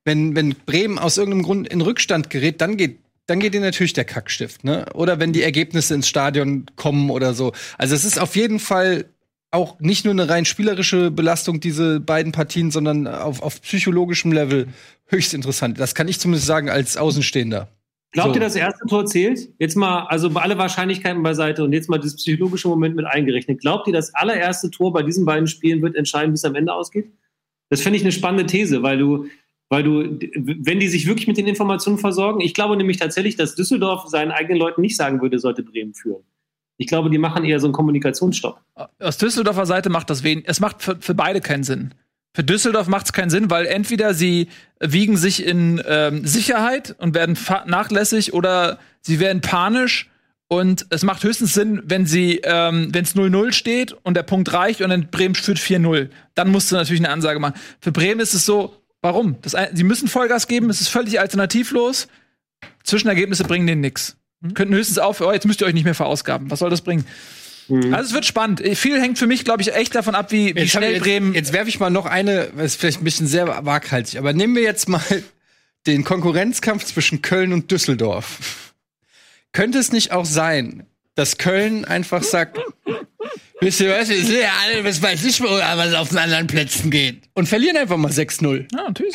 wenn, 0.05 0.35
wenn 0.35 0.55
Bremen 0.67 0.99
aus 0.99 1.19
irgendeinem 1.19 1.45
Grund 1.45 1.69
in 1.69 1.81
Rückstand 1.81 2.31
gerät, 2.31 2.61
dann 2.61 2.77
geht 2.77 2.99
dann 3.27 3.39
geht 3.39 3.55
ihnen 3.55 3.63
natürlich 3.63 3.93
der 3.93 4.05
Kackstift, 4.05 4.65
ne? 4.65 4.85
Oder 4.95 5.21
wenn 5.21 5.33
die 5.33 5.43
Ergebnisse 5.43 5.95
ins 5.95 6.09
Stadion 6.09 6.67
kommen 6.75 7.09
oder 7.09 7.35
so. 7.35 7.53
Also 7.79 7.95
es 7.95 8.05
ist 8.05 8.21
auf 8.21 8.35
jeden 8.35 8.59
Fall 8.59 9.05
auch 9.53 9.79
nicht 9.79 10.05
nur 10.05 10.13
eine 10.13 10.29
rein 10.29 10.45
spielerische 10.45 11.11
Belastung, 11.11 11.61
diese 11.61 12.01
beiden 12.01 12.33
Partien, 12.33 12.71
sondern 12.71 13.07
auf, 13.07 13.43
auf 13.43 13.61
psychologischem 13.63 14.33
Level 14.33 14.69
höchst 15.07 15.35
interessant. 15.35 15.79
Das 15.79 15.95
kann 15.95 16.09
ich 16.09 16.19
zumindest 16.19 16.47
sagen 16.47 16.69
als 16.69 16.97
Außenstehender. 16.97 17.69
Glaubt 18.13 18.31
So. 18.31 18.35
ihr, 18.35 18.41
das 18.41 18.57
erste 18.57 18.87
Tor 18.87 19.07
zählt? 19.07 19.51
Jetzt 19.59 19.77
mal, 19.77 20.07
also 20.09 20.29
alle 20.31 20.59
Wahrscheinlichkeiten 20.59 21.23
beiseite 21.23 21.65
und 21.65 21.73
jetzt 21.73 21.89
mal 21.89 21.99
das 21.99 22.17
psychologische 22.17 22.69
Moment 22.69 22.97
mit 22.97 23.07
eingerechnet. 23.07 23.61
Glaubt 23.61 23.87
ihr, 23.87 23.93
das 23.93 24.15
allererste 24.15 24.71
Tor 24.71 24.93
bei 24.93 25.03
diesen 25.03 25.25
beiden 25.25 25.47
Spielen 25.47 25.81
wird 25.81 25.97
entscheiden, 25.97 26.33
wie 26.33 26.37
es 26.37 26.45
am 26.45 26.55
Ende 26.55 26.73
ausgeht? 26.73 27.11
Das 27.71 27.81
finde 27.81 27.97
ich 27.97 28.03
eine 28.03 28.13
spannende 28.13 28.47
These, 28.47 28.83
weil 28.83 28.99
du, 28.99 29.27
weil 29.73 29.85
du, 29.85 30.03
wenn 30.03 30.81
die 30.81 30.89
sich 30.89 31.07
wirklich 31.07 31.27
mit 31.27 31.39
den 31.39 31.47
Informationen 31.47 31.97
versorgen, 31.97 32.43
ich 32.43 32.53
glaube 32.53 32.77
nämlich 32.77 32.99
tatsächlich, 32.99 33.37
dass 33.37 33.55
Düsseldorf 33.55 34.07
seinen 34.07 34.31
eigenen 34.31 34.59
Leuten 34.59 34.83
nicht 34.83 34.99
sagen 34.99 35.23
würde, 35.23 35.39
sollte 35.39 35.63
Bremen 35.63 35.95
führen. 35.95 36.23
Ich 36.77 36.89
glaube, 36.89 37.09
die 37.09 37.17
machen 37.17 37.43
eher 37.43 37.59
so 37.59 37.69
einen 37.69 37.73
Kommunikationsstopp. 37.73 38.61
Aus 38.99 39.17
Düsseldorfer 39.17 39.65
Seite 39.65 39.89
macht 39.89 40.11
das 40.11 40.25
wenig. 40.25 40.45
Es 40.47 40.61
macht 40.61 40.83
für, 40.83 40.99
für 41.01 41.15
beide 41.15 41.41
keinen 41.41 41.65
Sinn. 41.65 41.95
Für 42.37 42.45
Düsseldorf 42.45 42.87
macht 42.87 43.07
es 43.07 43.13
keinen 43.15 43.31
Sinn, 43.31 43.49
weil 43.49 43.65
entweder 43.65 44.13
sie 44.13 44.49
wiegen 44.79 45.17
sich 45.17 45.43
in 45.43 45.83
ähm, 45.89 46.27
Sicherheit 46.27 46.95
und 46.99 47.15
werden 47.15 47.39
nachlässig 47.65 48.35
oder 48.35 48.79
sie 49.01 49.21
werden 49.21 49.41
panisch. 49.41 50.11
Und 50.49 50.85
es 50.91 51.03
macht 51.03 51.25
höchstens 51.25 51.55
Sinn, 51.55 51.81
wenn 51.87 52.05
sie, 52.05 52.43
ähm, 52.45 52.91
wenn 52.93 53.05
es 53.05 53.17
0-0 53.17 53.53
steht 53.53 53.97
und 54.03 54.19
der 54.19 54.23
Punkt 54.23 54.53
reicht 54.53 54.83
und 54.83 54.91
dann 54.91 55.09
Bremen 55.11 55.35
führt 55.35 55.57
4-0. 55.57 56.11
Dann 56.35 56.51
musst 56.51 56.71
du 56.71 56.77
natürlich 56.77 57.01
eine 57.01 57.09
Ansage 57.09 57.41
machen. 57.41 57.55
Für 57.81 57.91
Bremen 57.91 58.21
ist 58.21 58.35
es 58.35 58.45
so, 58.45 58.82
warum? 59.03 59.37
Das, 59.43 59.55
sie 59.75 59.85
müssen 59.85 60.09
Vollgas 60.09 60.49
geben, 60.49 60.71
es 60.71 60.81
ist 60.81 60.89
völlig 60.89 61.21
alternativlos. 61.21 62.09
Zwischenergebnisse 62.85 63.45
bringen 63.45 63.67
denen 63.67 63.81
nichts. 63.81 64.17
Könnten 64.55 64.75
höchstens 64.75 64.99
auf, 64.99 65.21
oh, 65.21 65.33
jetzt 65.33 65.47
müsst 65.47 65.61
ihr 65.61 65.67
euch 65.67 65.75
nicht 65.75 65.85
mehr 65.85 65.95
verausgaben. 65.95 66.51
Was 66.51 66.61
soll 66.61 66.71
das 66.71 66.81
bringen? 66.81 67.05
Also 67.69 68.09
es 68.09 68.13
wird 68.13 68.25
spannend. 68.25 68.61
Viel 68.77 69.01
hängt 69.01 69.19
für 69.19 69.27
mich, 69.27 69.45
glaube 69.45 69.63
ich, 69.63 69.75
echt 69.75 69.95
davon 69.95 70.15
ab, 70.15 70.33
wie, 70.33 70.55
wie 70.55 70.61
Jetzt, 70.61 70.73
schnell 70.73 70.95
jetzt, 70.95 71.03
Bremen. 71.03 71.33
jetzt 71.35 71.53
werfe 71.53 71.69
ich 71.69 71.79
mal 71.79 71.91
noch 71.91 72.07
eine, 72.07 72.49
das 72.57 72.67
ist 72.73 72.81
vielleicht 72.81 73.01
ein 73.01 73.05
bisschen 73.05 73.27
sehr 73.29 73.47
waghalsig, 73.65 74.19
aber 74.19 74.33
nehmen 74.33 74.57
wir 74.57 74.63
jetzt 74.63 74.89
mal 74.89 75.03
den 75.87 76.03
Konkurrenzkampf 76.05 76.85
zwischen 76.85 77.23
Köln 77.23 77.53
und 77.53 77.71
Düsseldorf. 77.71 78.73
Könnte 79.53 79.79
es 79.79 79.93
nicht 79.93 80.13
auch 80.13 80.25
sein, 80.25 80.87
dass 81.15 81.39
Köln 81.39 81.85
einfach 81.85 82.23
sagt, 82.23 82.59
wisst 83.63 83.81
ihr 83.81 83.91
was, 83.91 84.09
wir 84.09 84.25
sind 84.25 84.41
ja 84.41 84.53
alle, 84.65 84.85
was 84.85 85.01
weiß 85.01 85.25
ich, 85.25 85.41
was 85.41 85.95
auf 85.95 86.09
den 86.11 86.19
anderen 86.19 86.47
Plätzen 86.47 86.91
geht. 86.91 87.23
Und 87.35 87.49
verlieren 87.49 87.77
einfach 87.77 87.97
mal 87.97 88.11
6-0. 88.11 88.67
ja, 88.73 88.83
natürlich. 88.83 89.15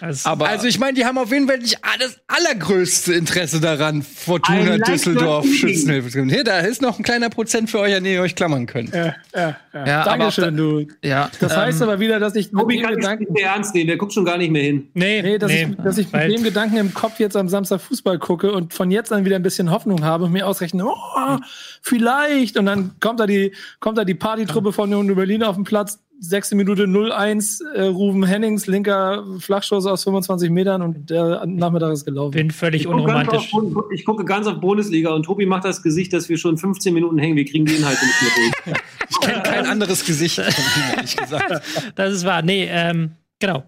Also, 0.00 0.28
Aber 0.28 0.48
Also 0.48 0.66
ich 0.66 0.80
meine, 0.80 0.94
die 0.94 1.04
haben 1.04 1.18
auf 1.18 1.30
jeden 1.30 1.46
Fall 1.46 1.58
nicht 1.58 1.78
das 2.00 2.18
allergrößte 2.26 3.14
Interesse 3.14 3.60
daran, 3.60 4.02
Fortuna 4.02 4.76
like 4.76 4.84
Düsseldorf. 4.84 5.46
Schützenhilfe 5.46 6.08
zu 6.10 6.18
geben. 6.18 6.30
Hier, 6.30 6.42
da 6.42 6.58
ist 6.58 6.82
noch 6.82 6.98
ein 6.98 7.04
kleiner 7.04 7.30
Prozent 7.30 7.70
für 7.70 7.78
euch, 7.78 7.94
an 7.94 8.02
den 8.02 8.14
ihr 8.14 8.20
euch 8.20 8.34
klammern 8.34 8.66
könnt. 8.66 8.92
Ja, 8.92 9.14
ja, 9.34 9.56
ja. 9.72 9.86
Ja, 9.86 10.04
Dankeschön, 10.04 10.56
du. 10.56 10.86
ja, 11.04 11.30
Das 11.38 11.56
heißt 11.56 11.80
ähm, 11.80 11.88
aber 11.88 12.00
wieder, 12.00 12.18
dass 12.18 12.34
ich 12.34 12.50
mit 12.50 12.60
Tobi 12.60 12.76
dem 12.78 12.84
kann 12.84 12.94
Gedanken, 12.96 13.24
nicht 13.24 13.32
mehr 13.32 13.50
ernst 13.52 13.74
nehmen, 13.74 13.86
der 13.86 13.96
guckt 13.98 14.12
schon 14.12 14.24
gar 14.24 14.36
nicht 14.36 14.50
mehr 14.50 14.62
hin. 14.62 14.88
nee, 14.94 15.22
nee, 15.22 15.38
dass, 15.38 15.50
nee, 15.50 15.68
ich, 15.70 15.76
dass 15.76 15.98
ich 15.98 16.12
mit 16.12 16.32
dem 16.32 16.42
Gedanken 16.42 16.76
im 16.78 16.92
Kopf 16.92 17.20
jetzt 17.20 17.36
am 17.36 17.48
Samstag 17.48 17.80
Fußball 17.80 18.18
gucke 18.18 18.50
und 18.52 18.74
von 18.74 18.90
jetzt 18.90 19.12
an 19.12 19.24
wieder 19.24 19.36
ein 19.36 19.42
bisschen 19.42 19.70
Hoffnung 19.70 20.02
habe 20.04 20.24
und 20.24 20.32
mir 20.32 20.46
ausrechne, 20.46 20.86
oh, 20.86 21.36
vielleicht. 21.82 22.58
Und 22.58 22.66
dann 22.66 22.96
kommt 22.98 23.20
da 23.20 23.26
die, 23.26 23.52
kommt 23.78 23.96
da 23.96 24.04
die 24.04 24.14
Partytruppe 24.14 24.72
von 24.72 24.92
Union 24.92 25.14
Berlin 25.16 25.44
auf 25.44 25.54
den 25.54 25.64
Platz. 25.64 26.00
Sechste 26.20 26.56
Minute 26.56 26.84
0-1, 26.84 27.64
äh, 27.74 27.82
Ruben 27.82 28.24
Hennings, 28.24 28.66
linker 28.66 29.24
Flachschuss 29.38 29.86
aus 29.86 30.02
25 30.02 30.50
Metern 30.50 30.82
und 30.82 31.08
der 31.10 31.46
Nachmittag 31.46 31.92
ist 31.92 32.04
gelaufen. 32.04 32.32
bin 32.32 32.50
völlig 32.50 32.82
Ich 32.82 32.86
gucke, 32.88 33.04
ganz 33.04 33.28
unromantisch. 33.28 33.54
auf, 33.54 33.92
ich 33.92 34.04
gucke 34.04 34.24
ganz 34.24 34.46
auf 34.48 34.60
Bundesliga 34.60 35.10
und 35.14 35.22
Tobi 35.22 35.46
macht 35.46 35.64
das 35.64 35.82
Gesicht, 35.82 36.12
dass 36.12 36.28
wir 36.28 36.36
schon 36.36 36.58
15 36.58 36.92
Minuten 36.92 37.18
hängen. 37.18 37.36
Wir 37.36 37.44
kriegen 37.44 37.66
die 37.66 37.76
Inhalte 37.76 38.04
nicht 38.04 38.22
mehr 38.22 38.30
durch. 38.36 38.76
Ich 39.10 39.20
kenne 39.20 39.42
kein 39.42 39.64
anderes 39.66 40.04
Gesicht 40.04 40.38
ehrlich 40.38 41.16
gesagt. 41.16 41.62
Das 41.94 42.12
ist 42.12 42.26
wahr. 42.26 42.42
Nee, 42.42 42.68
ähm, 42.70 43.12
genau. 43.38 43.64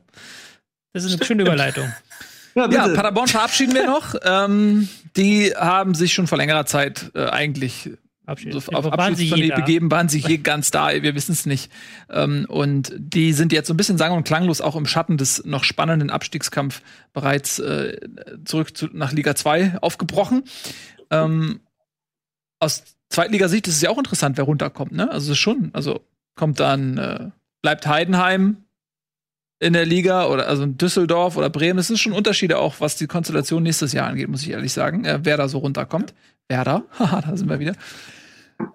Das 0.92 1.04
ist 1.04 1.14
eine 1.14 1.24
schöne 1.24 1.42
Überleitung. 1.42 1.90
Ja, 2.54 2.68
ja. 2.70 2.88
Paderborn 2.88 3.28
verabschieden 3.28 3.74
wir 3.74 3.86
noch. 3.86 4.14
ähm, 4.22 4.88
die 5.16 5.54
haben 5.56 5.94
sich 5.94 6.12
schon 6.12 6.26
vor 6.26 6.36
längerer 6.36 6.66
Zeit 6.66 7.10
äh, 7.14 7.24
eigentlich 7.26 7.90
Abschied. 8.30 8.52
so 8.52 8.72
auf 8.72 8.86
Abschiedstournee 8.86 9.48
da? 9.48 9.56
begeben, 9.56 9.90
waren 9.90 10.08
sie 10.08 10.20
hier 10.20 10.38
ganz 10.38 10.70
da, 10.70 10.90
wir 11.02 11.14
wissen 11.14 11.32
es 11.32 11.46
nicht. 11.46 11.70
Ähm, 12.08 12.46
und 12.48 12.92
die 12.96 13.32
sind 13.32 13.52
jetzt 13.52 13.68
so 13.68 13.74
ein 13.74 13.76
bisschen 13.76 13.98
sang- 13.98 14.12
und 14.12 14.24
klanglos 14.24 14.60
auch 14.60 14.76
im 14.76 14.86
Schatten 14.86 15.16
des 15.16 15.44
noch 15.44 15.64
spannenden 15.64 16.10
Abstiegskampf 16.10 16.82
bereits 17.12 17.58
äh, 17.58 17.98
zurück 18.44 18.76
zu, 18.76 18.88
nach 18.92 19.12
Liga 19.12 19.34
2 19.34 19.78
aufgebrochen. 19.80 20.44
Ähm, 21.10 21.60
aus 22.60 22.84
Zweitligasicht 23.08 23.66
ist 23.66 23.74
es 23.74 23.82
ja 23.82 23.90
auch 23.90 23.98
interessant, 23.98 24.36
wer 24.36 24.44
runterkommt, 24.44 24.92
ne? 24.92 25.10
Also 25.10 25.34
schon, 25.34 25.70
also 25.72 26.00
kommt 26.36 26.60
dann, 26.60 26.96
äh, 26.98 27.30
bleibt 27.62 27.86
Heidenheim 27.86 28.58
in 29.58 29.74
der 29.74 29.84
Liga 29.84 30.26
oder 30.26 30.48
also 30.48 30.64
Düsseldorf 30.66 31.36
oder 31.36 31.50
Bremen. 31.50 31.78
Es 31.78 31.90
ist 31.90 32.00
schon 32.00 32.12
Unterschiede 32.12 32.58
auch, 32.58 32.76
was 32.80 32.96
die 32.96 33.06
Konstellation 33.06 33.62
nächstes 33.62 33.92
Jahr 33.92 34.08
angeht, 34.08 34.28
muss 34.28 34.42
ich 34.42 34.50
ehrlich 34.50 34.72
sagen, 34.72 35.04
äh, 35.04 35.20
wer 35.22 35.36
da 35.36 35.48
so 35.48 35.58
runterkommt. 35.58 36.14
Werder, 36.48 36.84
haha, 36.98 37.20
da 37.20 37.36
sind 37.36 37.48
wir 37.48 37.60
wieder. 37.60 37.74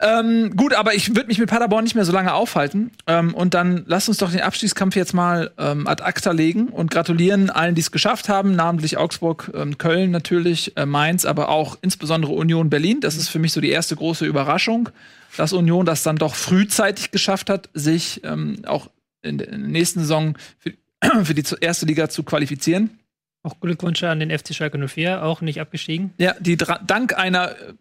Ähm, 0.02 0.56
gut, 0.56 0.74
aber 0.74 0.94
ich 0.94 1.16
würde 1.16 1.28
mich 1.28 1.40
mit 1.40 1.50
Paderborn 1.50 1.84
nicht 1.84 1.96
mehr 1.96 2.06
so 2.06 2.12
lange 2.12 2.34
aufhalten. 2.34 2.92
Ähm, 3.08 3.34
und 3.34 3.54
dann 3.54 3.84
lasst 3.88 4.10
uns 4.10 4.18
doch 4.18 4.32
den 4.32 4.42
Abstiegskampf 4.42 4.96
jetzt 4.96 5.14
mal 5.14 5.52
ähm, 5.58 5.88
ad 5.88 6.04
acta 6.04 6.32
legen 6.32 6.68
und 6.68 6.92
gratulieren 6.92 7.50
allen, 7.50 7.76
die 7.76 7.82
es 7.82 7.92
geschafft 7.92 8.30
haben, 8.30 8.56
namentlich 8.56 8.98
Augsburg, 8.98 9.52
ähm, 9.54 9.78
Köln 9.78 10.12
natürlich, 10.12 10.76
äh, 10.78 10.86
Mainz, 10.86 11.26
aber 11.26 11.50
auch 11.50 11.78
insbesondere 11.82 12.34
Union 12.34 12.70
Berlin. 12.70 13.00
Das 13.00 13.16
ist 13.16 13.30
für 13.30 13.40
mich 13.40 13.54
so 13.54 13.62
die 13.62 13.70
erste 13.70 13.96
große 13.96 14.26
Überraschung, 14.26 14.90
dass 15.38 15.54
Union 15.54 15.86
das 15.86 16.04
dann 16.04 16.18
doch 16.18 16.36
frühzeitig 16.36 17.12
geschafft 17.12 17.50
hat, 17.50 17.70
sich 17.74 18.22
ähm, 18.24 18.62
auch 18.66 18.90
in 19.22 19.38
der 19.38 19.58
nächsten 19.58 20.02
Saison 20.02 20.38
für, 20.60 20.74
für 21.24 21.34
die 21.34 21.44
erste 21.62 21.86
Liga 21.86 22.10
zu 22.10 22.24
qualifizieren. 22.24 23.00
Auch 23.46 23.60
Glückwunsch 23.60 24.02
an 24.04 24.20
den 24.20 24.36
FC 24.36 24.56
Schalke 24.56 24.88
04, 24.88 25.24
auch 25.24 25.42
nicht 25.42 25.62
abgestiegen. 25.62 26.16
Ja, 26.18 26.34
die 26.40 26.58
dank 26.58 27.16
einer 27.16 27.52
äh, 27.52 27.74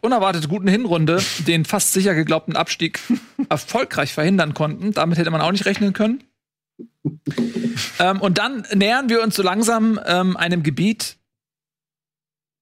unerwartet 0.00 0.48
guten 0.48 0.66
Hinrunde 0.66 1.22
den 1.46 1.64
fast 1.64 1.92
sicher 1.92 2.16
geglaubten 2.16 2.56
Abstieg 2.56 2.98
erfolgreich 3.48 4.12
verhindern 4.12 4.52
konnten. 4.52 4.90
Damit 4.90 5.18
hätte 5.18 5.30
man 5.30 5.40
auch 5.40 5.52
nicht 5.52 5.64
rechnen 5.64 5.92
können. 5.92 6.24
ähm, 8.00 8.20
und 8.20 8.38
dann 8.38 8.66
nähern 8.74 9.08
wir 9.10 9.22
uns 9.22 9.36
so 9.36 9.44
langsam 9.44 10.00
ähm, 10.04 10.36
einem 10.36 10.64
Gebiet, 10.64 11.18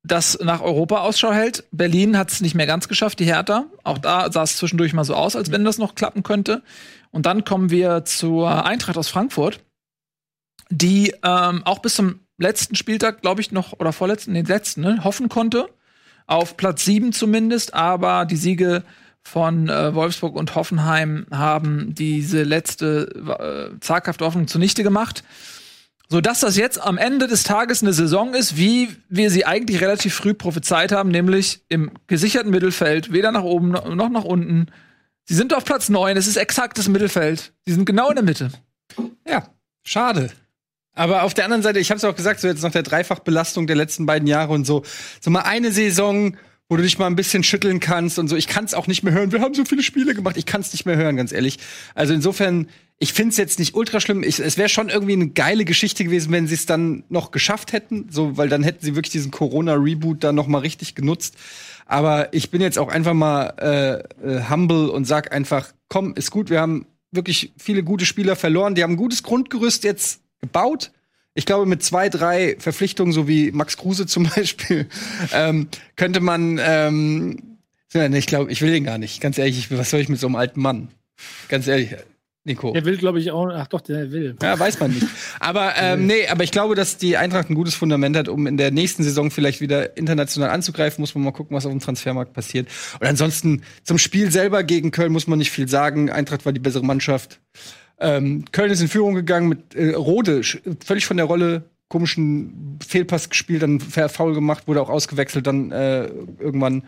das 0.02 0.38
nach 0.42 0.60
Europa 0.60 1.00
Ausschau 1.00 1.32
hält. 1.32 1.64
Berlin 1.72 2.18
hat 2.18 2.30
es 2.30 2.42
nicht 2.42 2.54
mehr 2.54 2.66
ganz 2.66 2.88
geschafft, 2.88 3.20
die 3.20 3.24
Hertha. 3.24 3.64
Auch 3.84 3.96
da 3.96 4.30
sah 4.30 4.42
es 4.42 4.58
zwischendurch 4.58 4.92
mal 4.92 5.04
so 5.04 5.14
aus, 5.14 5.34
als 5.34 5.50
wenn 5.50 5.64
das 5.64 5.78
noch 5.78 5.94
klappen 5.94 6.22
könnte. 6.22 6.62
Und 7.10 7.24
dann 7.24 7.46
kommen 7.46 7.70
wir 7.70 8.04
zur 8.04 8.66
Eintracht 8.66 8.98
aus 8.98 9.08
Frankfurt, 9.08 9.60
die 10.68 11.14
ähm, 11.22 11.64
auch 11.64 11.78
bis 11.78 11.94
zum 11.94 12.20
letzten 12.40 12.74
Spieltag, 12.74 13.22
glaube 13.22 13.40
ich, 13.40 13.52
noch, 13.52 13.78
oder 13.78 13.92
vorletzten, 13.92 14.34
den 14.34 14.46
letzten, 14.46 14.80
ne, 14.80 15.04
hoffen 15.04 15.28
konnte. 15.28 15.68
Auf 16.26 16.56
Platz 16.56 16.84
7 16.84 17.12
zumindest, 17.12 17.74
aber 17.74 18.24
die 18.24 18.36
Siege 18.36 18.82
von 19.22 19.68
äh, 19.68 19.94
Wolfsburg 19.94 20.34
und 20.36 20.54
Hoffenheim 20.54 21.26
haben 21.30 21.94
diese 21.94 22.42
letzte 22.42 23.72
äh, 23.74 23.80
zaghafte 23.80 24.24
Hoffnung 24.24 24.48
zunichte 24.48 24.82
gemacht. 24.82 25.22
So 26.08 26.20
dass 26.20 26.40
das 26.40 26.56
jetzt 26.56 26.80
am 26.82 26.98
Ende 26.98 27.28
des 27.28 27.44
Tages 27.44 27.82
eine 27.82 27.92
Saison 27.92 28.34
ist, 28.34 28.56
wie 28.56 28.88
wir 29.08 29.30
sie 29.30 29.44
eigentlich 29.46 29.80
relativ 29.80 30.14
früh 30.14 30.34
prophezeit 30.34 30.90
haben, 30.90 31.10
nämlich 31.10 31.64
im 31.68 31.92
gesicherten 32.08 32.50
Mittelfeld, 32.50 33.12
weder 33.12 33.30
nach 33.30 33.44
oben 33.44 33.70
noch 33.70 34.08
nach 34.08 34.24
unten. 34.24 34.66
Sie 35.26 35.34
sind 35.34 35.54
auf 35.54 35.64
Platz 35.64 35.88
9, 35.88 36.16
es 36.16 36.26
ist 36.26 36.36
exaktes 36.36 36.88
Mittelfeld. 36.88 37.52
Sie 37.64 37.74
sind 37.74 37.84
genau 37.84 38.08
in 38.08 38.16
der 38.16 38.24
Mitte. 38.24 38.50
Ja, 39.24 39.44
schade. 39.84 40.30
Aber 41.00 41.22
auf 41.22 41.32
der 41.32 41.46
anderen 41.46 41.62
Seite, 41.62 41.78
ich 41.78 41.88
habe 41.88 41.96
es 41.96 42.04
auch 42.04 42.14
gesagt, 42.14 42.40
so 42.40 42.46
jetzt 42.46 42.62
nach 42.62 42.72
der 42.72 42.82
Dreifachbelastung 42.82 43.66
der 43.66 43.74
letzten 43.74 44.04
beiden 44.04 44.28
Jahre 44.28 44.52
und 44.52 44.66
so, 44.66 44.82
so 45.22 45.30
mal 45.30 45.40
eine 45.40 45.72
Saison, 45.72 46.36
wo 46.68 46.76
du 46.76 46.82
dich 46.82 46.98
mal 46.98 47.06
ein 47.06 47.16
bisschen 47.16 47.42
schütteln 47.42 47.80
kannst 47.80 48.18
und 48.18 48.28
so. 48.28 48.36
Ich 48.36 48.46
kann 48.46 48.66
es 48.66 48.74
auch 48.74 48.86
nicht 48.86 49.02
mehr 49.02 49.14
hören. 49.14 49.32
Wir 49.32 49.40
haben 49.40 49.54
so 49.54 49.64
viele 49.64 49.82
Spiele 49.82 50.14
gemacht. 50.14 50.36
Ich 50.36 50.44
kann 50.44 50.60
es 50.60 50.74
nicht 50.74 50.84
mehr 50.84 50.96
hören, 50.96 51.16
ganz 51.16 51.32
ehrlich. 51.32 51.58
Also 51.94 52.12
insofern, 52.12 52.68
ich 52.98 53.14
finde 53.14 53.30
es 53.30 53.38
jetzt 53.38 53.58
nicht 53.58 53.74
ultra 53.74 53.98
schlimm. 53.98 54.22
Ich, 54.22 54.40
es 54.40 54.58
wäre 54.58 54.68
schon 54.68 54.90
irgendwie 54.90 55.14
eine 55.14 55.28
geile 55.28 55.64
Geschichte 55.64 56.04
gewesen, 56.04 56.32
wenn 56.32 56.46
sie 56.46 56.54
es 56.54 56.66
dann 56.66 57.02
noch 57.08 57.30
geschafft 57.30 57.72
hätten, 57.72 58.08
so, 58.10 58.36
weil 58.36 58.50
dann 58.50 58.62
hätten 58.62 58.84
sie 58.84 58.94
wirklich 58.94 59.12
diesen 59.12 59.30
Corona-Reboot 59.30 60.22
dann 60.22 60.34
noch 60.34 60.48
mal 60.48 60.58
richtig 60.58 60.94
genutzt. 60.94 61.34
Aber 61.86 62.28
ich 62.34 62.50
bin 62.50 62.60
jetzt 62.60 62.78
auch 62.78 62.88
einfach 62.88 63.14
mal 63.14 63.54
äh, 64.22 64.28
äh, 64.28 64.50
humble 64.50 64.90
und 64.90 65.06
sag 65.06 65.32
einfach, 65.32 65.72
komm, 65.88 66.12
ist 66.12 66.30
gut. 66.30 66.50
Wir 66.50 66.60
haben 66.60 66.84
wirklich 67.10 67.54
viele 67.56 67.82
gute 67.84 68.04
Spieler 68.04 68.36
verloren. 68.36 68.74
Die 68.74 68.82
haben 68.82 68.92
ein 68.92 68.98
gutes 68.98 69.22
Grundgerüst 69.22 69.82
jetzt 69.82 70.20
gebaut. 70.40 70.92
Ich 71.34 71.46
glaube, 71.46 71.66
mit 71.66 71.82
zwei, 71.82 72.08
drei 72.08 72.56
Verpflichtungen, 72.58 73.12
so 73.12 73.28
wie 73.28 73.52
Max 73.52 73.76
Kruse 73.76 74.06
zum 74.06 74.24
Beispiel, 74.36 74.88
ähm, 75.32 75.68
könnte 75.96 76.20
man. 76.20 76.58
Ähm, 76.62 77.56
ich 77.92 78.26
glaube, 78.26 78.52
ich 78.52 78.62
will 78.62 78.70
den 78.70 78.84
gar 78.84 78.98
nicht. 78.98 79.20
Ganz 79.20 79.36
ehrlich, 79.36 79.58
ich, 79.58 79.76
was 79.76 79.90
soll 79.90 79.98
ich 79.98 80.08
mit 80.08 80.20
so 80.20 80.28
einem 80.28 80.36
alten 80.36 80.60
Mann? 80.60 80.88
Ganz 81.48 81.66
ehrlich, 81.66 81.96
Nico. 82.44 82.72
Der 82.72 82.84
will, 82.86 82.96
glaube 82.96 83.20
ich, 83.20 83.30
auch. 83.30 83.48
Ach 83.52 83.66
doch, 83.66 83.82
der 83.82 84.10
will. 84.12 84.34
Ja, 84.40 84.58
weiß 84.58 84.80
man 84.80 84.92
nicht. 84.92 85.06
Aber 85.40 85.74
ähm, 85.80 86.06
nee, 86.06 86.26
aber 86.28 86.42
ich 86.42 86.52
glaube, 86.52 86.74
dass 86.74 86.96
die 86.96 87.16
Eintracht 87.16 87.50
ein 87.50 87.54
gutes 87.54 87.74
Fundament 87.74 88.16
hat, 88.16 88.28
um 88.28 88.46
in 88.46 88.56
der 88.56 88.70
nächsten 88.70 89.02
Saison 89.02 89.30
vielleicht 89.30 89.60
wieder 89.60 89.96
international 89.96 90.50
anzugreifen. 90.50 91.02
Muss 91.02 91.14
man 91.14 91.24
mal 91.24 91.32
gucken, 91.32 91.54
was 91.54 91.66
auf 91.66 91.72
dem 91.72 91.80
Transfermarkt 91.80 92.32
passiert. 92.32 92.68
Und 92.98 93.06
ansonsten 93.06 93.62
zum 93.82 93.98
Spiel 93.98 94.30
selber 94.30 94.62
gegen 94.62 94.90
Köln 94.90 95.12
muss 95.12 95.26
man 95.26 95.38
nicht 95.38 95.50
viel 95.50 95.68
sagen. 95.68 96.10
Eintracht 96.10 96.46
war 96.46 96.52
die 96.52 96.60
bessere 96.60 96.84
Mannschaft. 96.84 97.40
Ähm, 98.00 98.44
Köln 98.52 98.70
ist 98.70 98.80
in 98.80 98.88
Führung 98.88 99.14
gegangen 99.14 99.48
mit 99.48 99.74
äh, 99.74 99.92
Rode, 99.92 100.42
völlig 100.84 101.06
von 101.06 101.16
der 101.16 101.26
Rolle, 101.26 101.64
komischen 101.88 102.78
Fehlpass 102.86 103.28
gespielt, 103.28 103.62
dann 103.62 103.80
faul 103.80 104.32
gemacht, 104.32 104.66
wurde 104.68 104.80
auch 104.80 104.88
ausgewechselt, 104.88 105.46
dann 105.46 105.70
äh, 105.72 106.06
irgendwann. 106.38 106.84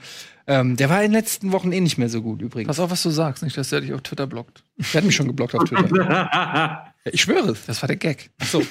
Ähm, 0.47 0.77
der 0.77 0.89
war 0.91 1.03
in 1.03 1.11
den 1.11 1.21
letzten 1.21 1.53
Wochen 1.53 1.73
eh 1.73 1.81
nicht 1.81 1.99
mehr 1.99 2.09
so 2.09 2.23
gut 2.23 2.41
übrigens. 2.41 2.69
Pass 2.69 2.81
auf, 2.81 2.91
was 2.91 3.03
du 3.03 3.11
sagst, 3.11 3.43
nicht, 3.43 3.57
dass 3.57 3.71
der 3.71 3.81
dich 3.81 3.93
auf 3.93 4.01
Twitter 4.03 4.27
blockt. 4.27 4.65
Der 4.93 5.01
hat 5.01 5.05
mich 5.05 5.15
schon 5.15 5.27
geblockt 5.27 5.55
auf 5.55 5.65
Twitter. 5.65 5.97
ja, 5.97 6.95
ich 7.05 7.21
schwöre 7.21 7.51
es. 7.51 7.67
Das 7.67 7.83
war 7.83 7.89
der 7.89 7.97
Gag. 7.97 8.31
Ach 8.41 8.47
so. 8.47 8.63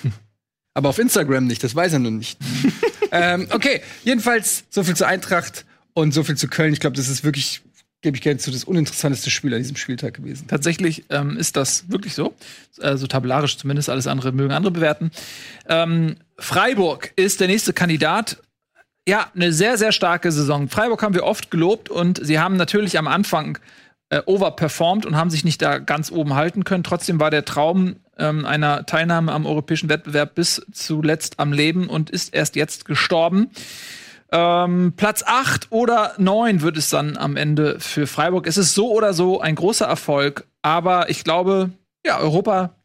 Aber 0.74 0.90
auf 0.90 1.00
Instagram 1.00 1.48
nicht, 1.48 1.64
das 1.64 1.76
weiß 1.76 1.94
er 1.94 2.00
nun 2.00 2.18
nicht. 2.18 2.40
ähm, 3.12 3.48
okay, 3.52 3.82
jedenfalls 4.04 4.64
so 4.70 4.84
viel 4.84 4.96
zur 4.96 5.08
Eintracht 5.08 5.66
und 5.94 6.14
so 6.14 6.24
viel 6.24 6.38
zu 6.38 6.48
Köln. 6.48 6.72
Ich 6.72 6.80
glaube, 6.80 6.96
das 6.96 7.10
ist 7.10 7.24
wirklich, 7.26 7.62
gebe 8.02 8.18
ich 8.18 8.24
gerne 8.24 8.40
zu, 8.40 8.52
das 8.52 8.64
uninteressanteste 8.64 9.30
Spiel 9.30 9.54
an 9.54 9.60
diesem 9.60 9.76
Spieltag 9.76 10.16
gewesen. 10.16 10.48
Tatsächlich 10.48 11.06
ähm, 11.10 11.38
ist 11.38 11.56
das 11.56 11.90
wirklich 11.90 12.14
so. 12.14 12.34
Äh, 12.80 12.98
so 12.98 13.08
tabellarisch 13.08 13.58
zumindest, 13.58 13.90
alles 13.90 14.08
andere 14.08 14.32
mögen 14.32 14.52
andere 14.52 14.72
bewerten. 14.72 15.12
Ähm, 15.68 16.16
Freiburg 16.38 17.12
ist 17.16 17.40
der 17.40 17.48
nächste 17.48 17.74
Kandidat. 17.74 18.38
Ja, 19.08 19.32
eine 19.36 19.54
sehr, 19.54 19.78
sehr 19.78 19.92
starke 19.92 20.32
Saison. 20.32 20.68
Freiburg 20.68 21.02
haben 21.02 21.14
wir 21.14 21.24
oft 21.24 21.52
gelobt 21.52 21.90
und 21.90 22.20
sie 22.24 22.40
haben 22.40 22.56
natürlich 22.56 22.98
am 22.98 23.08
Anfang 23.08 23.58
äh, 24.10 24.22
overperformed 24.26 25.06
und 25.06 25.16
haben 25.16 25.30
sich 25.30 25.44
nicht 25.44 25.62
da 25.62 25.80
ganz 25.80 26.12
oben 26.12 26.36
halten 26.36 26.64
können. 26.64 26.84
Trotzdem 26.84 27.20
war 27.20 27.32
der 27.32 27.46
Traum 27.46 27.98
ähm, 28.18 28.46
einer 28.46 28.86
Teilnahme 28.86 29.32
am 29.32 29.46
europäischen 29.46 29.90
Wettbewerb 29.90 30.36
bis 30.36 30.66
zuletzt 30.72 31.40
am 31.40 31.54
Leben 31.54 31.88
und 31.88 32.10
ist 32.10 32.34
erst 32.34 32.56
jetzt 32.56 32.86
gestorben. 32.86 33.50
Ähm, 34.32 34.94
Platz 34.96 35.24
8 35.26 35.68
oder 35.72 36.14
9 36.18 36.62
wird 36.62 36.78
es 36.78 36.90
dann 36.90 37.18
am 37.18 37.36
Ende 37.36 37.80
für 37.80 38.08
Freiburg. 38.08 38.48
Es 38.48 38.58
ist 38.58 38.74
so 38.74 38.92
oder 38.92 39.14
so 39.14 39.42
ein 39.42 39.56
großer 39.56 39.86
Erfolg, 39.86 40.48
aber 40.62 41.10
ich 41.10 41.24
glaube, 41.24 41.72
ja, 42.06 42.20
Europa 42.20 42.76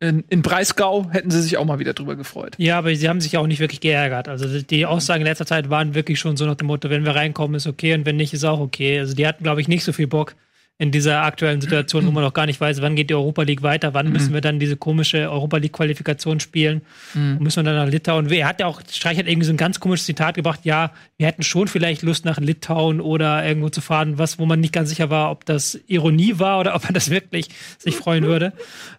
in, 0.00 0.24
in 0.30 0.42
Breisgau 0.42 1.10
hätten 1.10 1.30
sie 1.30 1.42
sich 1.42 1.58
auch 1.58 1.64
mal 1.64 1.78
wieder 1.78 1.92
drüber 1.92 2.16
gefreut. 2.16 2.54
Ja, 2.56 2.78
aber 2.78 2.94
sie 2.94 3.08
haben 3.08 3.20
sich 3.20 3.36
auch 3.36 3.46
nicht 3.46 3.60
wirklich 3.60 3.80
geärgert. 3.80 4.28
Also 4.28 4.60
die 4.62 4.86
Aussagen 4.86 5.20
in 5.20 5.26
letzter 5.26 5.46
Zeit 5.46 5.68
waren 5.68 5.94
wirklich 5.94 6.18
schon 6.18 6.36
so 6.38 6.46
nach 6.46 6.54
dem 6.54 6.68
Motto, 6.68 6.88
wenn 6.88 7.04
wir 7.04 7.14
reinkommen, 7.14 7.54
ist 7.54 7.66
okay 7.66 7.94
und 7.94 8.06
wenn 8.06 8.16
nicht, 8.16 8.32
ist 8.32 8.44
auch 8.44 8.60
okay. 8.60 8.98
Also 8.98 9.14
die 9.14 9.26
hatten, 9.26 9.44
glaube 9.44 9.60
ich, 9.60 9.68
nicht 9.68 9.84
so 9.84 9.92
viel 9.92 10.06
Bock 10.06 10.34
in 10.80 10.90
dieser 10.90 11.22
aktuellen 11.24 11.60
Situation, 11.60 12.06
wo 12.06 12.10
man 12.10 12.24
noch 12.24 12.32
gar 12.32 12.46
nicht 12.46 12.58
weiß, 12.58 12.80
wann 12.80 12.96
geht 12.96 13.10
die 13.10 13.14
Europa 13.14 13.42
League 13.42 13.62
weiter, 13.62 13.92
wann 13.92 14.10
müssen 14.10 14.32
wir 14.32 14.40
dann 14.40 14.58
diese 14.58 14.78
komische 14.78 15.30
Europa 15.30 15.58
League 15.58 15.74
Qualifikation 15.74 16.40
spielen, 16.40 16.80
und 17.14 17.42
müssen 17.42 17.64
wir 17.64 17.70
dann 17.70 17.84
nach 17.84 17.92
Litauen. 17.92 18.30
Er 18.30 18.48
hat 18.48 18.60
ja 18.60 18.66
auch, 18.66 18.80
Streich 18.90 19.18
hat 19.18 19.26
irgendwie 19.28 19.44
so 19.44 19.52
ein 19.52 19.58
ganz 19.58 19.78
komisches 19.78 20.06
Zitat 20.06 20.36
gebracht, 20.36 20.60
ja, 20.64 20.92
wir 21.18 21.26
hätten 21.26 21.42
schon 21.42 21.68
vielleicht 21.68 22.00
Lust 22.00 22.24
nach 22.24 22.38
Litauen 22.38 23.02
oder 23.02 23.46
irgendwo 23.46 23.68
zu 23.68 23.82
fahren, 23.82 24.16
was, 24.16 24.38
wo 24.38 24.46
man 24.46 24.58
nicht 24.58 24.72
ganz 24.72 24.88
sicher 24.88 25.10
war, 25.10 25.30
ob 25.30 25.44
das 25.44 25.78
Ironie 25.86 26.38
war 26.38 26.58
oder 26.60 26.74
ob 26.74 26.86
er 26.86 26.94
das 26.94 27.10
wirklich 27.10 27.48
sich 27.78 27.94
freuen 27.94 28.24
würde. 28.24 28.54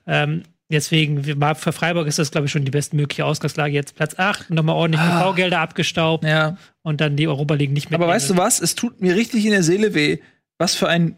Ähm, 0.05 0.43
Deswegen, 0.71 1.21
für 1.21 1.73
Freiburg 1.73 2.07
ist 2.07 2.17
das, 2.17 2.31
glaube 2.31 2.45
ich, 2.45 2.51
schon 2.53 2.63
die 2.63 2.71
bestmögliche 2.71 3.25
Ausgangslage. 3.25 3.73
Jetzt 3.73 3.95
Platz 3.97 4.17
8, 4.17 4.51
nochmal 4.51 4.77
ordentlich 4.77 5.01
TV-Gelder 5.01 5.59
abgestaubt 5.59 6.23
Ja. 6.23 6.55
und 6.81 7.01
dann 7.01 7.17
die 7.17 7.27
Europa 7.27 7.55
League 7.55 7.71
nicht 7.73 7.89
mehr. 7.89 7.99
Aber 7.99 8.07
weißt 8.07 8.29
du 8.29 8.37
was? 8.37 8.61
Es 8.61 8.73
tut 8.75 9.01
mir 9.01 9.15
richtig 9.15 9.43
in 9.43 9.51
der 9.51 9.63
Seele 9.63 9.93
weh, 9.93 10.19
was 10.57 10.73
für 10.75 10.87
ein 10.87 11.17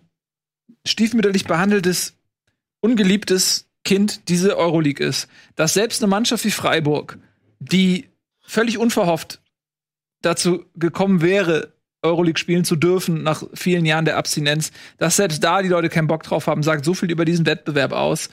stiefmütterlich 0.86 1.46
behandeltes, 1.46 2.18
ungeliebtes 2.82 3.70
Kind 3.84 4.30
diese 4.30 4.58
Euroleague 4.58 5.06
ist. 5.06 5.28
Dass 5.56 5.74
selbst 5.74 6.02
eine 6.02 6.10
Mannschaft 6.10 6.46
wie 6.46 6.52
Freiburg, 6.52 7.18
die 7.60 8.10
völlig 8.42 8.78
unverhofft 8.78 9.42
dazu 10.22 10.66
gekommen 10.76 11.22
wäre, 11.22 11.74
Euroleague 12.02 12.40
spielen 12.40 12.66
zu 12.66 12.76
dürfen 12.76 13.24
nach 13.24 13.44
vielen 13.54 13.86
Jahren 13.86 14.06
der 14.06 14.18
Abstinenz, 14.18 14.72
dass 14.98 15.16
selbst 15.16 15.44
da 15.44 15.62
die 15.62 15.70
Leute 15.70 15.90
keinen 15.90 16.08
Bock 16.08 16.24
drauf 16.24 16.48
haben, 16.48 16.64
sagt 16.64 16.86
so 16.86 16.94
viel 16.94 17.10
über 17.10 17.26
diesen 17.26 17.46
Wettbewerb 17.46 17.94
aus. 17.94 18.30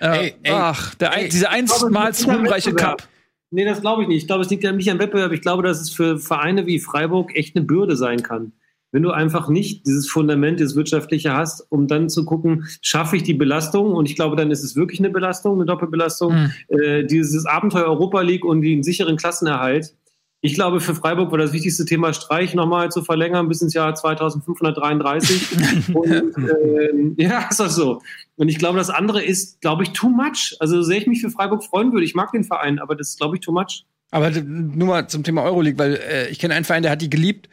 Äh, 0.00 0.06
Ey, 0.06 0.34
ey, 0.42 0.52
ach, 0.52 0.94
der 0.96 1.12
ein, 1.12 1.24
ey, 1.24 1.28
dieser 1.28 1.50
einstmals 1.50 2.26
ruhmreiche. 2.26 2.74
Cup. 2.74 3.08
Nee, 3.50 3.64
das 3.64 3.80
glaube 3.80 4.02
ich 4.02 4.08
nicht. 4.08 4.22
Ich 4.22 4.26
glaube, 4.26 4.42
es 4.42 4.50
liegt 4.50 4.64
ja 4.64 4.72
nicht 4.72 4.90
am 4.90 4.98
Wettbewerb. 4.98 5.30
Ich 5.30 5.42
glaube, 5.42 5.62
dass 5.62 5.80
es 5.80 5.90
für 5.90 6.18
Vereine 6.18 6.66
wie 6.66 6.80
Freiburg 6.80 7.36
echt 7.36 7.54
eine 7.54 7.64
Bürde 7.64 7.96
sein 7.96 8.22
kann. 8.22 8.52
Wenn 8.94 9.02
du 9.02 9.10
einfach 9.10 9.48
nicht 9.48 9.88
dieses 9.88 10.08
Fundament, 10.08 10.60
dieses 10.60 10.76
wirtschaftliche 10.76 11.34
hast, 11.34 11.66
um 11.68 11.88
dann 11.88 12.08
zu 12.08 12.24
gucken, 12.24 12.68
schaffe 12.80 13.16
ich 13.16 13.24
die 13.24 13.34
Belastung? 13.34 13.90
Und 13.90 14.08
ich 14.08 14.14
glaube, 14.14 14.36
dann 14.36 14.52
ist 14.52 14.62
es 14.62 14.76
wirklich 14.76 15.00
eine 15.00 15.10
Belastung, 15.10 15.54
eine 15.54 15.66
Doppelbelastung. 15.66 16.52
Äh, 16.68 17.02
dieses 17.02 17.44
Abenteuer 17.44 17.86
Europa 17.86 18.20
League 18.20 18.44
und 18.44 18.60
den 18.60 18.84
sicheren 18.84 19.16
Klassenerhalt. 19.16 19.96
Ich 20.42 20.54
glaube, 20.54 20.78
für 20.78 20.94
Freiburg 20.94 21.32
war 21.32 21.38
das 21.38 21.52
wichtigste 21.52 21.84
Thema 21.84 22.12
Streich 22.12 22.54
nochmal 22.54 22.92
zu 22.92 23.02
verlängern 23.02 23.48
bis 23.48 23.62
ins 23.62 23.74
Jahr 23.74 23.92
2533. 23.96 25.88
und, 25.94 26.36
ähm, 26.38 27.14
ja, 27.16 27.48
ist 27.50 27.58
das 27.58 27.74
so. 27.74 28.00
Und 28.36 28.48
ich 28.48 28.60
glaube, 28.60 28.78
das 28.78 28.90
andere 28.90 29.24
ist, 29.24 29.60
glaube 29.60 29.82
ich, 29.82 29.90
too 29.90 30.08
much. 30.08 30.54
Also, 30.60 30.76
so 30.76 30.82
sehr 30.82 30.98
ich 30.98 31.08
mich 31.08 31.20
für 31.20 31.30
Freiburg 31.30 31.64
freuen 31.64 31.92
würde, 31.92 32.04
ich 32.04 32.14
mag 32.14 32.30
den 32.30 32.44
Verein, 32.44 32.78
aber 32.78 32.94
das 32.94 33.08
ist, 33.08 33.18
glaube 33.18 33.34
ich, 33.34 33.40
too 33.40 33.50
much. 33.50 33.86
Aber 34.12 34.30
nur 34.30 34.86
mal 34.86 35.08
zum 35.08 35.24
Thema 35.24 35.42
Euroleague, 35.42 35.80
weil 35.80 35.94
äh, 35.94 36.28
ich 36.28 36.38
kenne 36.38 36.54
einen 36.54 36.64
Verein, 36.64 36.84
der 36.84 36.92
hat 36.92 37.02
die 37.02 37.10
geliebt. 37.10 37.48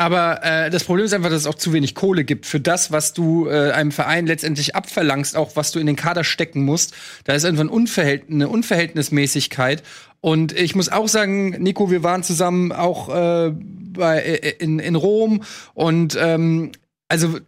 Aber 0.00 0.42
äh, 0.42 0.70
das 0.70 0.84
Problem 0.84 1.04
ist 1.04 1.12
einfach, 1.12 1.28
dass 1.28 1.42
es 1.42 1.46
auch 1.46 1.56
zu 1.56 1.74
wenig 1.74 1.94
Kohle 1.94 2.24
gibt 2.24 2.46
für 2.46 2.58
das, 2.58 2.90
was 2.90 3.12
du 3.12 3.48
äh, 3.48 3.72
einem 3.72 3.92
Verein 3.92 4.26
letztendlich 4.26 4.74
abverlangst, 4.74 5.36
auch 5.36 5.56
was 5.56 5.72
du 5.72 5.78
in 5.78 5.86
den 5.86 5.94
Kader 5.94 6.24
stecken 6.24 6.64
musst. 6.64 6.94
Da 7.24 7.34
ist 7.34 7.44
einfach 7.44 7.60
ein 7.60 7.68
Unverhält 7.68 8.30
eine 8.30 8.48
Unverhältnismäßigkeit. 8.48 9.82
Und 10.22 10.58
ich 10.58 10.74
muss 10.74 10.88
auch 10.88 11.06
sagen, 11.06 11.50
Nico, 11.62 11.90
wir 11.90 12.02
waren 12.02 12.22
zusammen 12.22 12.72
auch 12.72 13.10
äh, 13.14 13.52
bei, 13.52 14.20
äh, 14.22 14.54
in, 14.58 14.78
in 14.78 14.94
Rom 14.94 15.42
und 15.74 16.16
ähm, 16.18 16.72
also 17.08 17.38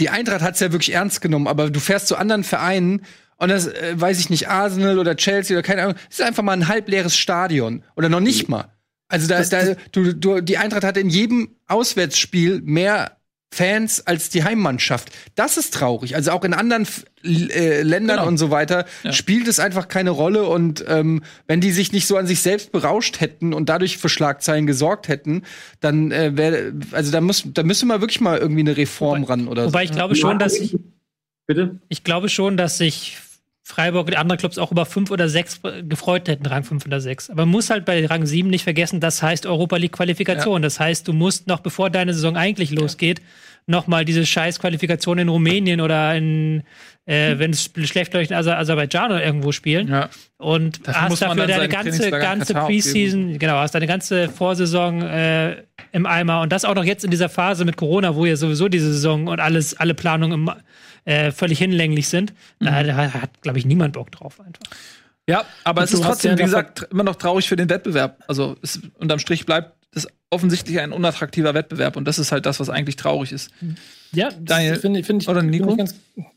die 0.00 0.10
Eintracht 0.10 0.42
hat's 0.42 0.60
ja 0.60 0.70
wirklich 0.70 0.92
ernst 0.92 1.22
genommen, 1.22 1.48
aber 1.48 1.70
du 1.70 1.80
fährst 1.80 2.08
zu 2.08 2.16
anderen 2.16 2.44
Vereinen 2.44 3.06
und 3.38 3.48
das 3.48 3.68
äh, 3.68 3.94
weiß 3.96 4.20
ich 4.20 4.28
nicht, 4.28 4.50
Arsenal 4.50 4.98
oder 4.98 5.16
Chelsea 5.16 5.56
oder 5.56 5.62
keine 5.62 5.84
Ahnung, 5.84 5.96
das 6.10 6.18
ist 6.18 6.26
einfach 6.26 6.42
mal 6.42 6.52
ein 6.52 6.68
halbleeres 6.68 7.16
Stadion 7.16 7.84
oder 7.96 8.10
noch 8.10 8.20
nicht 8.20 8.50
mal. 8.50 8.73
Also 9.08 9.26
da, 9.28 9.42
da 9.42 9.74
du, 9.92 10.14
du, 10.14 10.40
die 10.40 10.58
Eintracht 10.58 10.84
hat 10.84 10.96
in 10.96 11.08
jedem 11.08 11.50
Auswärtsspiel 11.66 12.60
mehr 12.64 13.16
Fans 13.52 14.04
als 14.04 14.30
die 14.30 14.42
Heimmannschaft. 14.42 15.10
Das 15.36 15.56
ist 15.56 15.74
traurig. 15.74 16.16
Also 16.16 16.32
auch 16.32 16.42
in 16.42 16.54
anderen 16.54 16.88
äh, 17.22 17.82
Ländern 17.82 18.16
Genau. 18.16 18.26
und 18.28 18.36
so 18.36 18.50
weiter 18.50 18.84
Ja. 19.04 19.12
spielt 19.12 19.46
es 19.46 19.60
einfach 19.60 19.86
keine 19.86 20.10
Rolle. 20.10 20.44
Und 20.44 20.84
ähm, 20.88 21.22
wenn 21.46 21.60
die 21.60 21.70
sich 21.70 21.92
nicht 21.92 22.08
so 22.08 22.16
an 22.16 22.26
sich 22.26 22.40
selbst 22.40 22.72
berauscht 22.72 23.20
hätten 23.20 23.54
und 23.54 23.68
dadurch 23.68 23.98
für 23.98 24.08
Schlagzeilen 24.08 24.66
gesorgt 24.66 25.06
hätten, 25.06 25.42
dann 25.78 26.10
äh, 26.10 26.36
wäre, 26.36 26.72
also 26.90 27.12
da 27.12 27.20
muss, 27.20 27.44
da 27.46 27.62
müsste 27.62 27.86
mal 27.86 28.00
wirklich 28.00 28.20
mal 28.20 28.38
irgendwie 28.38 28.62
eine 28.62 28.76
Reform 28.76 29.22
ran 29.22 29.46
oder 29.46 29.66
Wobei 29.66 29.84
ich 29.84 29.92
glaube 29.92 30.16
schon, 30.16 30.40
dass 30.40 30.54
ich, 30.58 30.76
Bitte? 31.46 31.78
ich 31.88 32.02
glaube 32.02 32.30
schon, 32.30 32.56
dass 32.56 32.78
sich 32.78 33.18
Freiburg 33.66 34.08
und 34.08 34.16
andere 34.16 34.36
Clubs 34.36 34.58
auch 34.58 34.70
über 34.70 34.84
fünf 34.84 35.10
oder 35.10 35.30
sechs 35.30 35.60
gefreut 35.88 36.28
hätten, 36.28 36.44
Rang 36.44 36.64
5 36.64 36.84
oder 36.84 37.00
6. 37.00 37.30
Aber 37.30 37.46
man 37.46 37.52
muss 37.52 37.70
halt 37.70 37.86
bei 37.86 38.04
Rang 38.04 38.26
7 38.26 38.50
nicht 38.50 38.62
vergessen, 38.62 39.00
das 39.00 39.22
heißt 39.22 39.46
Europa 39.46 39.76
League 39.76 39.92
Qualifikation. 39.92 40.60
Das 40.60 40.78
heißt, 40.78 41.08
du 41.08 41.14
musst 41.14 41.46
noch, 41.46 41.60
bevor 41.60 41.88
deine 41.88 42.12
Saison 42.12 42.36
eigentlich 42.36 42.70
losgeht, 42.70 43.22
noch 43.66 43.86
mal 43.86 44.04
diese 44.04 44.26
scheiß 44.26 44.58
Qualifikation 44.58 45.16
in 45.16 45.30
Rumänien 45.30 45.80
oder 45.80 46.14
in, 46.14 46.62
äh, 47.06 47.38
wenn 47.38 47.52
es 47.52 47.70
schlecht 47.84 48.12
läuft, 48.12 48.30
in 48.30 48.36
Aser 48.36 48.58
Aserbaidschan 48.58 49.12
oder 49.12 49.24
irgendwo 49.24 49.52
spielen. 49.52 49.88
Ja. 49.88 50.10
Und 50.36 50.86
Dafür 50.86 51.00
hast 51.00 51.22
dafür 51.22 51.46
deine 51.46 51.68
ganze, 51.68 52.10
ganze 52.10 52.52
Preseason, 52.52 53.38
genau, 53.38 53.54
hast 53.54 53.74
deine 53.74 53.86
ganze 53.86 54.28
Vorsaison 54.28 55.00
äh, 55.00 55.62
im 55.92 56.04
Eimer 56.04 56.42
und 56.42 56.52
das 56.52 56.66
auch 56.66 56.74
noch 56.74 56.84
jetzt 56.84 57.04
in 57.04 57.10
dieser 57.10 57.30
Phase 57.30 57.64
mit 57.64 57.78
Corona, 57.78 58.14
wo 58.14 58.26
ja 58.26 58.36
sowieso 58.36 58.68
diese 58.68 58.92
Saison 58.92 59.28
und 59.28 59.40
alles, 59.40 59.74
alle 59.74 59.94
Planungen 59.94 60.32
im, 60.34 60.50
äh, 61.04 61.30
völlig 61.32 61.58
hinlänglich 61.58 62.08
sind. 62.08 62.32
Da, 62.60 62.82
da 62.82 63.12
hat, 63.14 63.42
glaube 63.42 63.58
ich, 63.58 63.66
niemand 63.66 63.94
Bock 63.94 64.10
drauf 64.10 64.40
einfach. 64.40 64.62
Ja, 65.28 65.44
aber 65.64 65.80
Und 65.80 65.84
es 65.84 65.94
ist 65.94 66.02
trotzdem, 66.02 66.32
ja 66.32 66.38
wie 66.38 66.42
gesagt, 66.42 66.86
immer 66.90 67.04
noch 67.04 67.16
traurig 67.16 67.48
für 67.48 67.56
den 67.56 67.70
Wettbewerb. 67.70 68.22
Also 68.28 68.56
es, 68.62 68.80
unterm 68.98 69.18
Strich 69.18 69.46
bleibt 69.46 69.72
es 69.94 70.06
offensichtlich 70.30 70.80
ein 70.80 70.92
unattraktiver 70.92 71.54
Wettbewerb 71.54 71.96
und 71.96 72.06
das 72.06 72.18
ist 72.18 72.32
halt 72.32 72.46
das, 72.46 72.60
was 72.60 72.68
eigentlich 72.68 72.96
traurig 72.96 73.32
ist. 73.32 73.50
Ja, 74.12 74.30
Daniel, 74.38 74.72
das 74.72 74.80
finde 74.80 75.00
ich, 75.00 75.06
finde 75.06 75.22
ich, 75.22 75.28
oder 75.28 75.42
ich 75.42 75.76
ganz. 75.76 75.94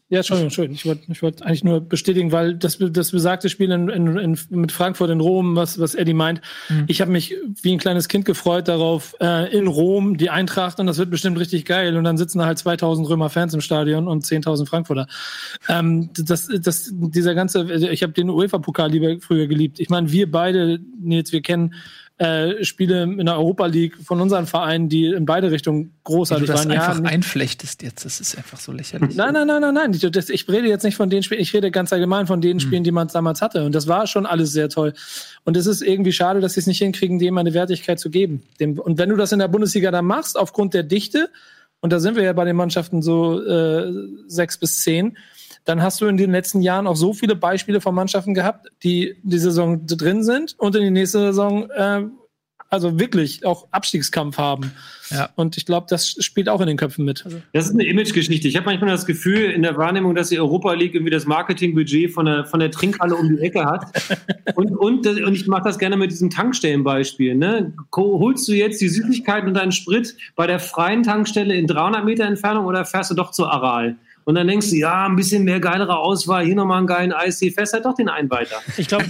Ja, 0.10 0.20
Entschuldigung, 0.20 0.46
Entschuldigung. 0.48 0.76
Ich 0.76 0.86
wollte 0.86 1.12
ich 1.12 1.22
wollte 1.22 1.46
eigentlich 1.46 1.66
nur 1.66 1.82
bestätigen, 1.82 2.32
weil 2.32 2.56
das, 2.56 2.78
das 2.80 3.12
besagte 3.12 3.50
Spiel 3.50 3.72
in, 3.72 3.90
in, 3.90 4.18
in, 4.18 4.40
mit 4.52 4.72
Frankfurt 4.72 5.10
in 5.10 5.20
Rom, 5.20 5.58
was, 5.58 5.80
was 5.80 5.96
Eddie 5.96 6.14
meint, 6.14 6.40
Mhm. 6.70 6.86
ich 6.88 7.02
habe 7.02 7.12
mich 7.12 7.36
wie 7.62 7.74
ein 7.74 7.78
kleines 7.78 8.08
Kind 8.08 8.24
gefreut 8.24 8.70
darauf, 8.70 9.16
äh, 9.20 9.52
in 9.56 9.68
Rom 9.68 10.16
die 10.18 10.30
Eintracht 10.30 10.80
und 10.80 10.88
das 10.88 10.98
wird 10.98 11.10
bestimmt 11.10 11.38
richtig 11.40 11.66
geil. 11.66 11.98
Und 11.98 12.06
dann 12.06 12.18
sitzen 12.18 12.40
da 12.40 12.46
halt 12.46 12.58
2000 12.58 13.10
Römer 13.10 13.30
Fans 13.30 13.54
im 13.54 13.60
Stadion 13.60 14.08
und 14.08 14.24
10.000 14.24 14.66
Frankfurter. 14.66 15.08
Ähm, 15.68 16.10
das, 16.18 16.48
das, 16.62 16.90
dieser 16.94 17.36
ganze, 17.36 17.70
ich 17.92 18.02
habe 18.02 18.14
den 18.14 18.30
UEFA-Pokal 18.30 18.90
lieber 18.90 19.20
früher 19.20 19.48
geliebt. 19.48 19.80
Ich 19.80 19.90
meine, 19.90 20.10
wir 20.12 20.32
beide, 20.32 20.80
Nils, 21.02 21.34
wir 21.34 21.42
kennen 21.42 21.74
äh, 22.20 22.64
Spiele 22.64 23.04
in 23.04 23.26
der 23.28 23.36
Europa 23.38 23.68
League 23.68 23.96
von 24.04 24.20
unseren 24.20 24.48
Vereinen, 24.48 24.90
die 24.90 25.06
in 25.06 25.26
beide 25.28 25.52
Richtungen 25.52 25.82
Wie 25.84 25.86
du 25.90 25.92
großartig 26.04 26.48
das 26.48 26.62
waren. 26.66 26.72
einfach 26.72 27.00
nicht- 27.00 27.12
einflechtest 27.14 27.84
jetzt, 27.84 28.06
das 28.06 28.20
ist 28.20 28.36
einfach 28.38 28.60
so 28.60 28.72
lächerlich. 28.72 29.16
Nein, 29.16 29.34
nein, 29.34 29.46
nein, 29.46 29.62
nein, 29.62 29.74
nein. 29.76 29.94
Ich, 29.94 30.02
das, 30.12 30.30
ich 30.30 30.48
rede 30.50 30.68
jetzt 30.68 30.84
nicht 30.84 30.96
von 30.96 31.10
den 31.12 31.22
Spielen, 31.22 31.42
ich 31.42 31.54
rede 31.54 31.70
ganz 31.70 31.94
allgemein 31.94 32.26
von 32.26 32.38
Hm. 32.38 32.42
den 32.42 32.60
Spielen, 32.60 32.84
die 32.84 32.92
man 32.92 33.08
damals 33.08 33.42
hatte. 33.44 33.64
Und 33.66 33.76
das 33.76 33.88
war 33.88 34.08
schon 34.08 34.26
alles 34.26 34.52
sehr 34.52 34.70
toll. 34.70 34.94
Und 35.44 35.56
es 35.58 35.68
ist 35.68 35.82
irgendwie 35.84 36.12
schade, 36.12 36.40
dass 36.40 36.54
sie 36.56 36.60
es 36.62 36.66
nicht 36.68 36.80
hinkriegen, 36.80 37.20
dem 37.20 37.38
eine 37.38 37.54
Wertigkeit 37.54 38.00
zu 38.00 38.10
geben. 38.10 38.42
Dem, 38.60 38.80
und 38.80 38.98
wenn 38.98 39.10
du 39.10 39.16
das 39.16 39.32
in 39.32 39.38
der 39.40 39.48
Bundesliga 39.48 39.92
dann 39.92 40.06
machst, 40.06 40.40
aufgrund 40.40 40.74
der 40.74 40.84
Dichte, 40.84 41.30
und 41.82 41.94
da 41.94 42.00
sind 42.00 42.16
wir 42.16 42.24
ja 42.24 42.34
bei 42.34 42.46
den 42.46 42.56
Mannschaften 42.56 43.04
so 43.04 43.40
äh, 43.46 43.94
sechs 44.28 44.58
bis 44.58 44.82
zehn, 44.82 45.16
dann 45.68 45.82
hast 45.82 46.00
du 46.00 46.06
in 46.06 46.16
den 46.16 46.32
letzten 46.32 46.62
Jahren 46.62 46.88
auch 46.88 46.96
so 46.96 47.14
viele 47.14 47.36
Beispiele 47.36 47.82
von 47.82 47.94
Mannschaften 47.94 48.34
gehabt, 48.34 48.68
die 48.84 49.18
die 49.24 49.38
Saison 49.38 49.86
drin 49.86 50.24
sind 50.24 50.56
und 50.58 50.76
in 50.76 50.82
die 50.82 50.92
nächste 50.92 51.20
Saison 51.20 51.70
äh, 51.70 52.04
also 52.70 53.00
wirklich 53.00 53.46
auch 53.46 53.68
Abstiegskampf 53.72 54.38
haben. 54.38 54.72
Ja. 55.10 55.30
Und 55.36 55.56
ich 55.58 55.66
glaube, 55.66 55.88
das 55.90 56.10
spielt 56.20 56.50
auch 56.50 56.60
in 56.60 56.68
den 56.68 56.76
Köpfen 56.76 57.06
mit. 57.06 57.24
Also, 57.26 57.42
Das 57.54 57.66
ist 57.68 57.74
eine 57.74 57.86
Imagegeschichte. 57.86 58.48
Ich 58.48 58.56
habe 58.56 58.66
manchmal 58.66 58.90
das 58.90 59.06
Gefühl 59.06 59.52
in 59.52 59.62
der 59.62 59.78
Wahrnehmung, 59.78 60.16
dass 60.16 60.30
die 60.30 60.40
Europa 60.40 60.74
League 60.74 60.94
irgendwie 60.94 61.12
das 61.12 61.26
Marketingbudget 61.26 62.12
von 62.12 62.26
der, 62.26 62.46
von 62.46 62.60
der 62.60 62.72
Trinkhalle 62.72 63.16
um 63.16 63.36
die 63.36 63.42
Ecke 63.42 63.66
hat. 63.66 63.86
Und, 64.56 64.72
und, 64.72 65.06
und 65.06 65.34
ich 65.34 65.46
mache 65.46 65.64
das 65.64 65.78
gerne 65.78 65.98
mit 65.98 66.10
diesem 66.10 66.30
Tankstellenbeispiel. 66.30 67.36
Ne? 67.36 67.74
Holst 67.96 68.48
du 68.48 68.54
jetzt 68.54 68.82
die 68.82 68.88
Süßigkeiten 68.88 69.48
und 69.48 69.54
deinen 69.54 69.72
Sprit 69.72 70.16
bei 70.36 70.48
der 70.48 70.60
freien 70.60 71.04
Tankstelle 71.04 71.54
in 71.54 71.68
300 71.68 72.04
Meter 72.04 72.26
Entfernung 72.26 72.66
oder 72.66 72.84
fährst 72.84 73.12
du 73.12 73.16
doch 73.16 73.32
zur 73.32 73.52
Aral? 73.52 73.98
Und 74.28 74.36
dann 74.36 74.46
denkst 74.46 74.72
du, 74.72 74.76
ja, 74.76 75.06
ein 75.06 75.16
bisschen 75.16 75.46
mehr 75.46 75.62
geilere 75.62 75.98
Auswahl, 75.98 76.44
hier 76.44 76.54
nochmal 76.54 76.80
einen 76.80 76.88
geilen 76.88 77.14
Eistee, 77.14 77.50
fährst 77.50 77.72
halt 77.72 77.86
doch 77.86 77.94
den 77.96 78.10
einen 78.10 78.30
weiter. 78.30 78.58
Ich 78.76 78.90
glaube, 78.90 79.06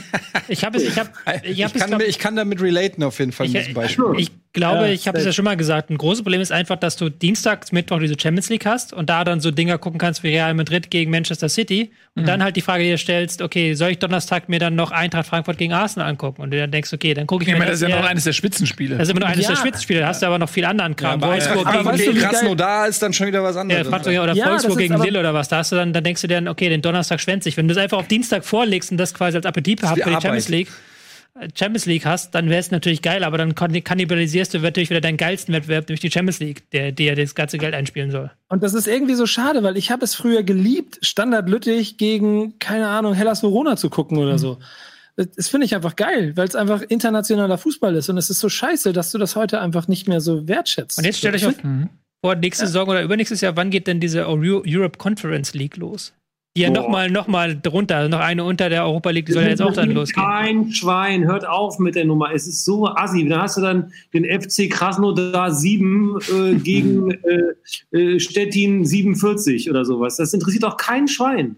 ich 0.47 0.63
habe 0.63 0.77
es, 0.77 0.83
ich 0.83 0.99
habe, 0.99 1.09
ich 1.43 1.57
Ich, 1.57 1.63
habe 1.63 1.73
es, 1.73 1.81
kann, 1.81 1.89
glaub, 1.89 2.01
ich 2.03 2.19
kann 2.19 2.35
damit 2.35 2.61
relaten 2.61 3.01
auf 3.03 3.17
jeden 3.17 3.31
Fall 3.31 3.47
Ich- 3.47 3.53
mit 3.53 3.61
diesem 3.63 3.73
Beispiel. 3.73 4.05
Ich 4.17 4.31
glaube, 4.53 4.85
Ja, 4.87 4.91
ich 4.91 5.07
habe 5.07 5.17
es 5.19 5.25
ja 5.25 5.31
schon 5.33 5.45
mal 5.45 5.57
gesagt. 5.57 5.89
Ein 5.91 5.97
großes 5.97 6.23
Problem 6.23 6.39
ist 6.41 6.51
einfach, 6.51 6.77
dass 6.77 6.95
du 6.97 7.09
Dienstags, 7.09 7.71
Mittwoch 7.71 7.99
diese 7.99 8.15
Champions 8.19 8.49
League 8.49 8.65
hast 8.65 8.93
und 8.93 9.09
da 9.09 9.23
dann 9.23 9.39
so 9.39 9.49
Dinger 9.51 9.77
gucken 9.77 9.99
kannst 9.99 10.23
wie 10.23 10.29
Real 10.29 10.53
Madrid 10.53 10.89
gegen 10.89 11.09
Manchester 11.11 11.49
City 11.49 11.91
und 12.15 12.23
Mhm. 12.23 12.27
dann 12.27 12.43
halt 12.43 12.55
die 12.55 12.61
Frage 12.61 12.83
dir 12.83 12.97
stellst, 12.97 13.41
okay, 13.43 13.73
soll 13.75 13.89
ich 13.91 13.99
Donnerstag 13.99 14.49
mir 14.49 14.57
dann 14.59 14.73
noch 14.75 14.89
Eintracht 14.91 15.27
Frankfurt 15.27 15.57
gegen 15.59 15.73
Arsenal 15.73 16.09
angucken? 16.09 16.41
Und 16.41 16.51
du 16.51 16.57
dann 16.57 16.71
denkst, 16.71 16.91
okay, 16.93 17.13
dann 17.13 17.27
gucke 17.27 17.43
ich 17.43 17.49
Ich 17.49 17.53
mir 17.53 17.59
meine, 17.59 17.71
das 17.71 17.81
ist 17.81 17.87
ja 17.89 17.99
noch 17.99 18.07
eines 18.07 18.23
der 18.23 18.33
Spitzenspiele. 18.33 18.97
das 18.97 19.07
ist 19.07 19.11
immer 19.11 19.19
nur 19.21 19.29
eines 19.29 19.43
Ja. 19.45 19.51
der 19.51 19.57
Spitzenspiele. 19.57 19.99
Da 19.99 20.07
hast 20.07 20.21
du 20.23 20.25
aber 20.27 20.39
noch 20.39 20.49
viel 20.49 20.65
anderen 20.65 20.95
Kram. 20.95 21.21
Aber 21.21 21.33
Wolfsburg 21.33 21.67
aber 21.67 21.77
gegen 21.77 21.85
weißt 21.89 22.07
du, 22.07 22.13
geil- 22.13 22.21
Krasnodar 22.23 22.87
ist 22.87 23.01
dann 23.03 23.13
schon 23.13 23.27
wieder 23.27 23.43
was 23.43 23.55
ja, 23.55 23.61
anderes. 23.61 23.87
Frankfurt 23.87 24.17
oder 24.19 24.33
Ja, 24.33 24.49
Wolfsburg 24.51 24.77
gegen 24.79 24.95
Lille 25.09 25.19
oder 25.19 25.33
was, 25.33 25.47
da 25.47 25.57
hast 25.57 25.71
du 25.71 25.75
dann, 25.75 25.93
dann 25.93 26.03
denkst 26.03 26.21
du 26.21 26.27
dir, 26.27 26.43
okay, 26.47 26.69
den 26.69 26.81
Donnerstag 26.81 27.19
schwänze 27.21 27.49
ich. 27.49 27.57
Wenn 27.57 27.67
du 27.67 27.73
das 27.73 27.81
einfach 27.83 27.97
auf 27.99 28.07
Dienstag 28.07 28.43
vorlegst 28.45 28.91
und 28.91 28.97
das 28.97 29.13
quasi 29.13 29.37
als 29.37 29.45
Appetit 29.45 29.81
die 29.81 29.87
für 29.87 29.93
die 29.95 30.03
Arbeit. 30.03 30.21
Champions 30.23 30.49
League, 30.49 30.67
äh, 31.39 31.47
Champions 31.55 31.85
League 31.85 32.05
hast, 32.05 32.33
dann 32.35 32.49
wäre 32.49 32.59
es 32.59 32.71
natürlich 32.71 33.01
geil, 33.01 33.23
aber 33.23 33.37
dann 33.37 33.55
kann- 33.55 33.83
kannibalisierst 33.83 34.53
du 34.53 34.59
natürlich 34.59 34.89
wieder 34.89 35.01
deinen 35.01 35.17
geilsten 35.17 35.53
Wettbewerb, 35.53 35.87
nämlich 35.87 36.01
die 36.01 36.11
Champions 36.11 36.39
League, 36.39 36.69
der 36.71 36.91
dir 36.91 37.15
das 37.15 37.35
ganze 37.35 37.57
Geld 37.57 37.73
einspielen 37.73 38.11
soll. 38.11 38.31
Und 38.49 38.63
das 38.63 38.73
ist 38.73 38.87
irgendwie 38.87 39.15
so 39.15 39.25
schade, 39.25 39.63
weil 39.63 39.77
ich 39.77 39.91
habe 39.91 40.03
es 40.03 40.15
früher 40.15 40.43
geliebt, 40.43 40.99
Standard 41.01 41.47
Lüttich 41.49 41.97
gegen, 41.97 42.59
keine 42.59 42.87
Ahnung, 42.89 43.13
Hellas 43.13 43.43
Verona 43.43 43.75
zu 43.77 43.89
gucken 43.89 44.17
Mhm. 44.17 44.23
oder 44.23 44.37
so. 44.39 44.59
Das, 45.35 45.49
finde 45.49 45.65
ich 45.65 45.73
einfach 45.73 45.95
geil, 45.95 46.33
weil 46.35 46.47
es 46.47 46.53
einfach 46.55 46.83
internationaler 46.83 47.57
Fußball 47.57 47.95
ist. 47.95 48.07
Und 48.07 48.19
es 48.19 48.29
ist 48.29 48.39
so 48.39 48.49
scheiße, 48.49 48.93
dass 48.93 49.11
du 49.11 49.17
das 49.17 49.35
heute 49.35 49.59
einfach 49.59 49.87
nicht 49.87 50.07
mehr 50.07 50.21
so 50.21 50.47
wertschätzt. 50.47 50.99
Und 50.99 51.05
jetzt 51.05 51.17
stellt 51.17 51.33
euch 51.33 51.47
auf, 51.47 51.55
vor 52.23 52.35
nächste 52.35 52.65
Saison 52.65 52.87
oder 52.89 53.03
übernächstes 53.03 53.41
Jahr, 53.41 53.55
wann 53.55 53.69
geht 53.69 53.87
denn 53.87 53.99
diese 53.99 54.27
Euro- 54.27 54.63
Europe 54.65 54.97
Conference 54.97 55.53
League 55.53 55.77
los? 55.77 56.13
Die 56.55 56.63
ja 56.63 56.71
nochmal 56.71 57.11
noch 57.11 57.27
mal 57.27 57.55
drunter, 57.55 58.09
noch 58.09 58.19
eine 58.19 58.43
unter 58.43 58.67
der 58.67 58.83
Europa 58.83 59.11
League, 59.11 59.27
die 59.27 59.33
soll 59.33 59.43
ja 59.43 59.49
jetzt 59.49 59.61
auch 59.61 59.73
dann 59.73 59.91
losgehen. 59.91 60.25
Kein 60.25 60.71
Schwein, 60.71 61.25
hört 61.27 61.47
auf 61.47 61.77
mit 61.77 61.93
der 61.93 62.05
Nummer. 62.05 62.33
Es 62.33 62.47
ist 62.47 62.65
so 62.65 62.87
assi. 62.87 63.27
Dann 63.27 63.43
hast 63.43 63.57
du 63.57 63.61
dann 63.61 63.91
den 64.11 64.25
FC 64.25 64.67
Krasnodar 64.67 65.53
7 65.53 66.17
äh, 66.17 66.55
gegen 66.55 67.11
äh, 67.91 67.95
äh, 67.95 68.19
Stettin 68.19 68.83
47 68.83 69.69
oder 69.69 69.85
sowas. 69.85 70.17
Das 70.17 70.33
interessiert 70.33 70.63
doch 70.63 70.77
kein 70.77 71.07
Schwein. 71.07 71.57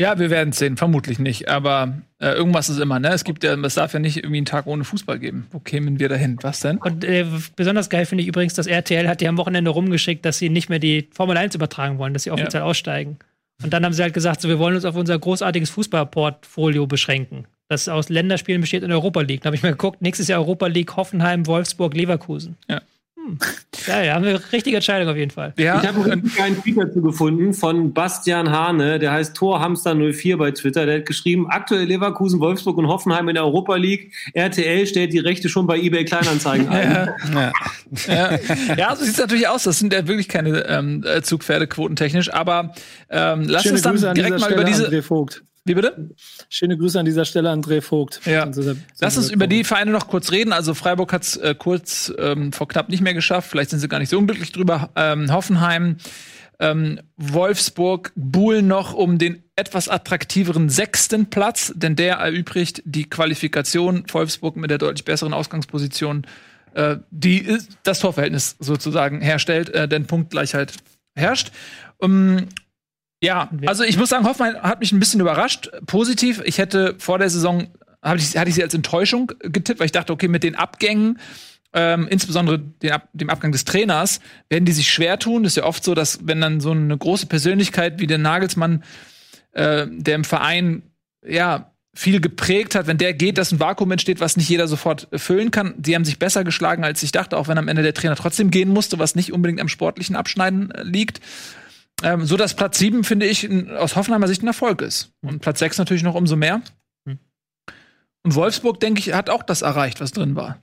Ja, 0.00 0.18
wir 0.18 0.30
werden 0.30 0.50
es 0.50 0.58
sehen, 0.58 0.76
vermutlich 0.76 1.18
nicht. 1.18 1.48
Aber 1.48 2.02
äh, 2.18 2.32
irgendwas 2.32 2.68
ist 2.68 2.78
immer, 2.78 2.98
ne? 2.98 3.08
Es 3.08 3.24
gibt 3.24 3.44
ja, 3.44 3.54
es 3.54 3.74
darf 3.74 3.92
ja 3.92 4.00
nicht 4.00 4.16
irgendwie 4.16 4.38
einen 4.38 4.46
Tag 4.46 4.66
ohne 4.66 4.84
Fußball 4.84 5.18
geben. 5.18 5.46
Wo 5.50 5.58
kämen 5.58 6.00
wir 6.00 6.08
dahin? 6.08 6.38
Was 6.42 6.60
denn? 6.60 6.78
Und 6.78 7.04
äh, 7.04 7.26
besonders 7.56 7.90
geil 7.90 8.06
finde 8.06 8.22
ich 8.22 8.28
übrigens, 8.28 8.54
dass 8.54 8.66
RTL 8.66 9.08
hat 9.08 9.22
ja 9.22 9.28
am 9.28 9.36
Wochenende 9.36 9.70
rumgeschickt, 9.70 10.24
dass 10.24 10.38
sie 10.38 10.48
nicht 10.48 10.68
mehr 10.68 10.78
die 10.78 11.08
Formel 11.12 11.36
1 11.36 11.54
übertragen 11.54 11.98
wollen, 11.98 12.14
dass 12.14 12.24
sie 12.24 12.30
offiziell 12.30 12.62
aussteigen. 12.62 13.18
Und 13.62 13.72
dann 13.72 13.84
haben 13.84 13.92
sie 13.92 14.02
halt 14.02 14.14
gesagt, 14.14 14.40
so, 14.40 14.48
wir 14.48 14.58
wollen 14.58 14.74
uns 14.74 14.84
auf 14.84 14.96
unser 14.96 15.18
großartiges 15.18 15.70
Fußballportfolio 15.70 16.86
beschränken, 16.86 17.46
das 17.68 17.88
aus 17.88 18.08
Länderspielen 18.08 18.60
besteht 18.60 18.82
in 18.82 18.90
Europa 18.90 19.20
League. 19.20 19.42
Da 19.42 19.46
habe 19.46 19.56
ich 19.56 19.62
mal 19.62 19.70
geguckt, 19.70 20.02
nächstes 20.02 20.28
Jahr 20.28 20.40
Europa 20.40 20.66
League, 20.66 20.96
Hoffenheim, 20.96 21.46
Wolfsburg, 21.46 21.94
Leverkusen. 21.94 22.56
Ja. 22.68 22.80
Hm. 23.24 23.38
Ja, 23.86 24.02
ja, 24.02 24.14
haben 24.14 24.24
wir 24.24 24.36
eine 24.36 24.52
richtige 24.52 24.76
Entscheidung 24.76 25.08
auf 25.08 25.16
jeden 25.16 25.30
Fall. 25.30 25.54
Ja, 25.56 25.80
Ich 25.80 25.88
habe 25.88 26.10
einen 26.10 26.24
kleinen 26.24 26.60
Tweet 26.62 26.76
dazu 26.78 27.02
gefunden 27.02 27.52
von 27.52 27.92
Bastian 27.92 28.50
Hane, 28.50 28.98
der 28.98 29.12
heißt 29.12 29.36
Torhamster04 29.36 30.36
bei 30.36 30.50
Twitter. 30.50 30.86
Der 30.86 30.98
hat 30.98 31.06
geschrieben, 31.06 31.46
aktuell 31.48 31.84
Leverkusen, 31.84 32.40
Wolfsburg 32.40 32.78
und 32.78 32.88
Hoffenheim 32.88 33.28
in 33.28 33.34
der 33.34 33.44
Europa 33.44 33.76
League. 33.76 34.12
RTL 34.34 34.86
stellt 34.86 35.12
die 35.12 35.18
Rechte 35.18 35.48
schon 35.48 35.66
bei 35.66 35.78
eBay 35.78 36.04
Kleinanzeigen 36.04 36.68
ein. 36.68 37.10
ja. 37.34 37.52
ja. 38.06 38.38
ja, 38.76 38.96
so 38.96 39.04
sieht 39.04 39.14
es 39.14 39.20
natürlich 39.20 39.48
aus. 39.48 39.64
Das 39.64 39.78
sind 39.78 39.92
ja 39.92 40.06
wirklich 40.06 40.28
keine 40.28 40.66
ähm, 40.66 41.04
äh, 41.06 41.22
Zugpferde 41.22 41.66
quotentechnisch. 41.66 42.32
Aber 42.32 42.74
ähm, 43.10 43.44
lass 43.46 43.62
Schöne 43.62 43.74
uns 43.74 43.82
dann 43.82 43.94
Grüße 43.94 44.14
direkt 44.14 44.40
mal 44.40 44.52
über 44.52 44.66
Stelle, 44.66 44.90
diese. 44.90 45.42
Wie 45.64 45.74
bitte? 45.74 46.10
Schöne 46.48 46.76
Grüße 46.76 46.98
an 46.98 47.04
dieser 47.04 47.24
Stelle, 47.24 47.50
André 47.50 47.80
Vogt. 47.82 48.20
Ja. 48.24 48.50
Lass 49.00 49.16
uns 49.16 49.30
über 49.30 49.46
die 49.46 49.62
Vereine 49.62 49.92
noch 49.92 50.08
kurz 50.08 50.32
reden. 50.32 50.52
Also 50.52 50.74
Freiburg 50.74 51.12
hat 51.12 51.22
es 51.22 51.36
äh, 51.36 51.54
kurz 51.56 52.12
ähm, 52.18 52.52
vor 52.52 52.66
knapp 52.66 52.88
nicht 52.88 53.00
mehr 53.00 53.14
geschafft. 53.14 53.50
Vielleicht 53.50 53.70
sind 53.70 53.78
sie 53.78 53.88
gar 53.88 54.00
nicht 54.00 54.08
so 54.08 54.18
unglücklich 54.18 54.50
drüber. 54.50 54.90
Ähm, 54.96 55.32
Hoffenheim, 55.32 55.98
ähm, 56.58 57.00
Wolfsburg 57.16 58.12
buhlen 58.16 58.66
noch 58.66 58.92
um 58.92 59.18
den 59.18 59.42
etwas 59.54 59.88
attraktiveren 59.88 60.68
sechsten 60.68 61.30
Platz, 61.30 61.72
denn 61.76 61.94
der 61.94 62.16
erübrigt 62.16 62.82
die 62.84 63.08
Qualifikation. 63.08 64.04
Wolfsburg 64.10 64.56
mit 64.56 64.70
der 64.70 64.78
deutlich 64.78 65.04
besseren 65.04 65.32
Ausgangsposition, 65.32 66.26
äh, 66.74 66.96
die 67.10 67.58
das 67.84 68.00
Torverhältnis 68.00 68.56
sozusagen 68.58 69.20
herstellt, 69.20 69.70
äh, 69.70 69.86
denn 69.86 70.06
Punktgleichheit 70.06 70.72
herrscht. 71.14 71.52
Ähm, 72.00 72.48
Ja, 73.22 73.48
also 73.66 73.84
ich 73.84 73.96
muss 73.96 74.08
sagen, 74.08 74.26
Hoffmann 74.26 74.60
hat 74.62 74.80
mich 74.80 74.90
ein 74.90 74.98
bisschen 74.98 75.20
überrascht. 75.20 75.70
Positiv. 75.86 76.42
Ich 76.44 76.58
hätte 76.58 76.96
vor 76.98 77.18
der 77.18 77.30
Saison, 77.30 77.68
ich, 78.16 78.36
hatte 78.36 78.48
ich 78.48 78.56
sie 78.56 78.62
als 78.64 78.74
Enttäuschung 78.74 79.30
getippt, 79.38 79.78
weil 79.78 79.86
ich 79.86 79.92
dachte, 79.92 80.12
okay, 80.12 80.26
mit 80.26 80.42
den 80.42 80.56
Abgängen, 80.56 81.20
ähm, 81.72 82.08
insbesondere 82.08 82.58
den 82.58 82.90
Ab 82.90 83.08
dem 83.12 83.30
Abgang 83.30 83.52
des 83.52 83.64
Trainers, 83.64 84.18
werden 84.48 84.64
die 84.64 84.72
sich 84.72 84.90
schwer 84.90 85.20
tun. 85.20 85.44
Das 85.44 85.52
ist 85.52 85.56
ja 85.56 85.64
oft 85.64 85.84
so, 85.84 85.94
dass 85.94 86.26
wenn 86.26 86.40
dann 86.40 86.60
so 86.60 86.72
eine 86.72 86.98
große 86.98 87.26
Persönlichkeit 87.26 88.00
wie 88.00 88.08
der 88.08 88.18
Nagelsmann, 88.18 88.82
äh, 89.52 89.86
der 89.88 90.16
im 90.16 90.24
Verein, 90.24 90.82
ja, 91.24 91.72
viel 91.94 92.20
geprägt 92.20 92.74
hat, 92.74 92.86
wenn 92.86 92.98
der 92.98 93.12
geht, 93.14 93.38
dass 93.38 93.52
ein 93.52 93.60
Vakuum 93.60 93.92
entsteht, 93.92 94.18
was 94.18 94.36
nicht 94.36 94.48
jeder 94.48 94.66
sofort 94.66 95.08
füllen 95.14 95.50
kann. 95.50 95.74
Die 95.76 95.94
haben 95.94 96.06
sich 96.06 96.18
besser 96.18 96.42
geschlagen, 96.42 96.84
als 96.84 97.02
ich 97.02 97.12
dachte, 97.12 97.36
auch 97.36 97.48
wenn 97.48 97.58
am 97.58 97.68
Ende 97.68 97.82
der 97.82 97.94
Trainer 97.94 98.16
trotzdem 98.16 98.50
gehen 98.50 98.70
musste, 98.70 98.98
was 98.98 99.14
nicht 99.14 99.32
unbedingt 99.32 99.60
am 99.60 99.68
sportlichen 99.68 100.16
Abschneiden 100.16 100.70
äh, 100.72 100.82
liegt. 100.82 101.20
Ähm, 102.02 102.24
so 102.24 102.36
dass 102.36 102.54
Platz 102.54 102.78
7, 102.78 103.04
finde 103.04 103.26
ich, 103.26 103.48
aus 103.72 103.96
Hoffenheimer 103.96 104.28
Sicht 104.28 104.42
ein 104.42 104.48
Erfolg 104.48 104.82
ist. 104.82 105.12
Und 105.22 105.40
Platz 105.40 105.60
6 105.60 105.78
natürlich 105.78 106.02
noch 106.02 106.14
umso 106.14 106.36
mehr. 106.36 106.62
Hm. 107.06 107.18
Und 108.24 108.34
Wolfsburg, 108.34 108.80
denke 108.80 109.00
ich, 109.00 109.12
hat 109.12 109.30
auch 109.30 109.42
das 109.42 109.62
erreicht, 109.62 110.00
was 110.00 110.12
drin 110.12 110.34
war. 110.36 110.60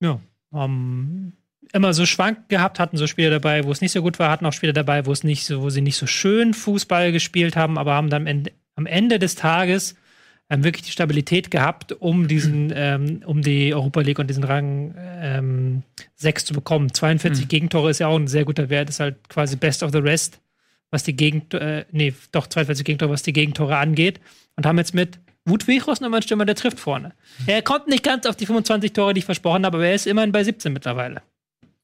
Ja. 0.00 0.20
Um, 0.50 1.32
immer 1.72 1.92
so 1.92 2.06
schwank 2.06 2.48
gehabt, 2.48 2.78
hatten 2.78 2.96
so 2.96 3.06
Spiele 3.06 3.30
dabei, 3.30 3.64
wo 3.64 3.72
es 3.72 3.80
nicht 3.80 3.92
so 3.92 4.02
gut 4.02 4.18
war, 4.18 4.30
hatten 4.30 4.46
auch 4.46 4.52
Spiele 4.52 4.72
dabei, 4.72 5.06
wo 5.06 5.12
es 5.12 5.24
nicht 5.24 5.44
so, 5.44 5.62
wo 5.62 5.70
sie 5.70 5.80
nicht 5.80 5.96
so 5.96 6.06
schön 6.06 6.54
Fußball 6.54 7.10
gespielt 7.10 7.56
haben, 7.56 7.78
aber 7.78 7.94
haben 7.94 8.10
dann 8.10 8.22
am 8.22 8.26
Ende, 8.26 8.52
am 8.76 8.86
Ende 8.86 9.18
des 9.18 9.34
Tages 9.34 9.96
ähm, 10.50 10.64
wirklich 10.64 10.84
die 10.84 10.90
Stabilität 10.90 11.50
gehabt, 11.50 11.92
um 11.92 12.28
diesen, 12.28 12.72
ähm, 12.74 13.22
um 13.24 13.42
die 13.42 13.74
Europa 13.74 14.00
League 14.00 14.18
und 14.18 14.28
diesen 14.28 14.44
Rang 14.44 14.94
ähm, 14.98 15.82
6 16.16 16.44
zu 16.44 16.54
bekommen. 16.54 16.92
42 16.92 17.44
Mhm. 17.44 17.48
Gegentore 17.48 17.90
ist 17.90 18.00
ja 18.00 18.08
auch 18.08 18.18
ein 18.18 18.28
sehr 18.28 18.44
guter 18.44 18.68
Wert, 18.68 18.88
ist 18.90 19.00
halt 19.00 19.28
quasi 19.28 19.56
best 19.56 19.82
of 19.82 19.92
the 19.92 19.98
rest, 19.98 20.40
was 20.90 21.02
die 21.02 21.16
Gegent, 21.16 21.54
äh, 21.54 21.84
nee, 21.92 22.14
doch 22.32 22.46
42 22.46 22.84
Gegentore, 22.84 23.10
was 23.10 23.22
die 23.22 23.32
Gegentore 23.32 23.76
angeht. 23.76 24.20
Und 24.56 24.66
haben 24.66 24.78
jetzt 24.78 24.94
mit 24.94 25.18
Wut 25.46 25.66
Wichros 25.66 26.00
nochmal 26.00 26.18
einen 26.18 26.22
Stürmer, 26.22 26.46
der 26.46 26.54
trifft 26.54 26.78
vorne. 26.80 27.12
Er 27.46 27.60
kommt 27.62 27.88
nicht 27.88 28.02
ganz 28.02 28.26
auf 28.26 28.36
die 28.36 28.46
25 28.46 28.92
Tore, 28.92 29.12
die 29.14 29.18
ich 29.18 29.24
versprochen 29.24 29.64
habe, 29.66 29.78
aber 29.78 29.86
er 29.86 29.94
ist 29.94 30.06
immerhin 30.06 30.32
bei 30.32 30.44
17 30.44 30.72
mittlerweile. 30.72 31.22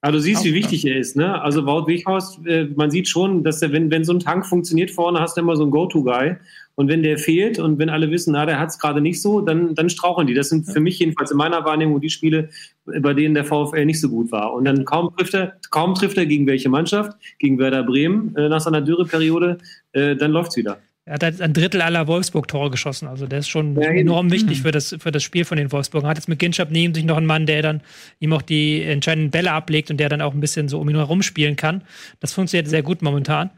Aber 0.03 0.13
du 0.13 0.21
siehst, 0.21 0.45
wie 0.45 0.55
wichtig 0.55 0.87
er 0.87 0.97
ist, 0.97 1.15
ne? 1.15 1.43
Also 1.43 1.67
Wout 1.67 1.87
Weghorst, 1.87 2.41
äh, 2.47 2.65
man 2.75 2.91
sieht 2.91 3.07
schon, 3.07 3.45
dass 3.45 3.61
er, 3.61 3.71
wenn, 3.73 3.91
wenn 3.91 4.03
so 4.03 4.15
ein 4.15 4.21
Tank 4.21 4.47
funktioniert 4.47 4.91
vorne, 4.91 5.21
hast 5.21 5.37
du 5.37 5.43
immer 5.43 5.57
so 5.57 5.63
einen 5.63 5.73
Go-To-Guy. 5.73 6.37
Und 6.81 6.89
wenn 6.89 7.03
der 7.03 7.19
fehlt 7.19 7.59
und 7.59 7.79
wenn 7.79 7.91
alle 7.91 8.11
wissen, 8.11 8.33
na, 8.33 8.47
der 8.47 8.59
hat 8.59 8.71
es 8.71 8.79
gerade 8.79 9.03
nicht 9.03 9.21
so, 9.21 9.43
dann, 9.43 9.75
dann 9.75 9.91
straucheln 9.91 10.27
die. 10.27 10.33
Das 10.33 10.49
sind 10.49 10.65
für 10.65 10.81
mich 10.81 10.99
jedenfalls 10.99 11.31
in 11.31 11.37
meiner 11.37 11.63
Wahrnehmung 11.67 12.01
die 12.01 12.09
Spiele, 12.09 12.49
bei 12.87 13.13
denen 13.13 13.35
der 13.35 13.45
VfL 13.45 13.85
nicht 13.85 14.01
so 14.01 14.09
gut 14.09 14.33
war. 14.33 14.55
Und 14.55 14.65
dann 14.65 14.87
kaum 14.87 15.15
trifft 15.15 15.35
er, 15.35 15.59
kaum 15.69 15.95
trifft 15.95 16.17
er 16.17 16.25
gegen 16.25 16.47
welche 16.47 16.71
Mannschaft, 16.71 17.19
gegen 17.39 17.59
Werder 17.59 17.83
Bremen 17.83 18.35
äh, 18.35 18.49
nach 18.49 18.63
seiner 18.63 18.81
Dürreperiode, 18.81 19.59
äh, 19.93 20.17
dann 20.17 20.31
läuft's 20.31 20.57
wieder. 20.57 20.79
Er 21.05 21.15
hat 21.15 21.23
halt 21.23 21.43
ein 21.43 21.53
Drittel 21.53 21.83
aller 21.83 22.07
Wolfsburg-Tore 22.07 22.71
geschossen. 22.71 23.09
Also 23.09 23.27
der 23.27 23.41
ist 23.41 23.49
schon 23.49 23.79
Ja, 23.79 23.91
enorm 23.91 24.31
wichtig 24.31 24.63
für 24.63 24.71
das, 24.71 24.97
für 24.99 25.13
das 25.13 25.23
Spiel 25.23 25.45
von 25.45 25.59
den 25.59 25.71
Wolfsburgern. 25.73 26.09
Hat 26.09 26.17
jetzt 26.17 26.29
mit 26.29 26.39
Ginchab 26.39 26.71
neben 26.71 26.95
sich 26.95 27.05
noch 27.05 27.19
einen 27.19 27.27
Mann, 27.27 27.45
der 27.45 27.61
dann 27.61 27.83
ihm 28.21 28.33
auch 28.33 28.43
die 28.43 28.81
entscheidenden 28.83 29.31
Bälle 29.31 29.53
ablegt 29.53 29.91
und 29.91 29.99
der 29.99 30.09
dann 30.09 30.23
auch 30.23 30.33
ein 30.33 30.41
bisschen 30.41 30.69
so 30.69 30.81
um 30.81 30.89
ihn 30.89 30.97
herum 30.97 31.21
spielen 31.21 31.57
kann. 31.57 31.83
Das 32.21 32.33
funktioniert 32.33 32.69
sehr 32.69 32.83
gut 32.83 33.03
momentan. 33.03 33.51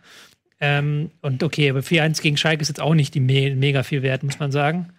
Ähm, 0.65 1.11
und 1.23 1.43
okay, 1.43 1.69
aber 1.71 1.81
4-1 1.81 2.23
gegen 2.23 2.37
Schalke 2.37 2.63
ist 2.63 2.69
jetzt 2.69 2.81
auch 2.81 2.95
nicht 2.95 3.15
die 3.15 3.21
me 3.21 3.55
mega 3.57 3.83
viel 3.83 4.03
wert, 4.03 4.23
muss 4.23 4.39
man 4.39 4.53
sagen. 4.53 4.91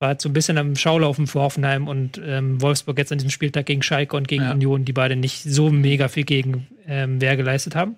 War 0.00 0.10
jetzt 0.10 0.24
so 0.24 0.28
ein 0.28 0.32
bisschen 0.32 0.58
am 0.58 0.74
Schaulaufen 0.74 1.28
für 1.28 1.40
Hoffenheim 1.40 1.86
und 1.86 2.20
ähm, 2.22 2.60
Wolfsburg 2.60 2.98
jetzt 2.98 3.12
an 3.12 3.18
diesem 3.18 3.30
Spieltag 3.30 3.66
gegen 3.66 3.82
Schalke 3.82 4.16
und 4.16 4.26
gegen 4.26 4.42
Ja. 4.42 4.50
Union, 4.52 4.84
die 4.84 4.92
beide 4.92 5.14
nicht 5.14 5.42
so 5.44 5.70
mega 5.70 6.08
viel 6.08 6.24
gegen 6.24 6.66
ähm, 6.88 7.20
Wehr 7.20 7.36
geleistet 7.36 7.76
haben. 7.76 7.94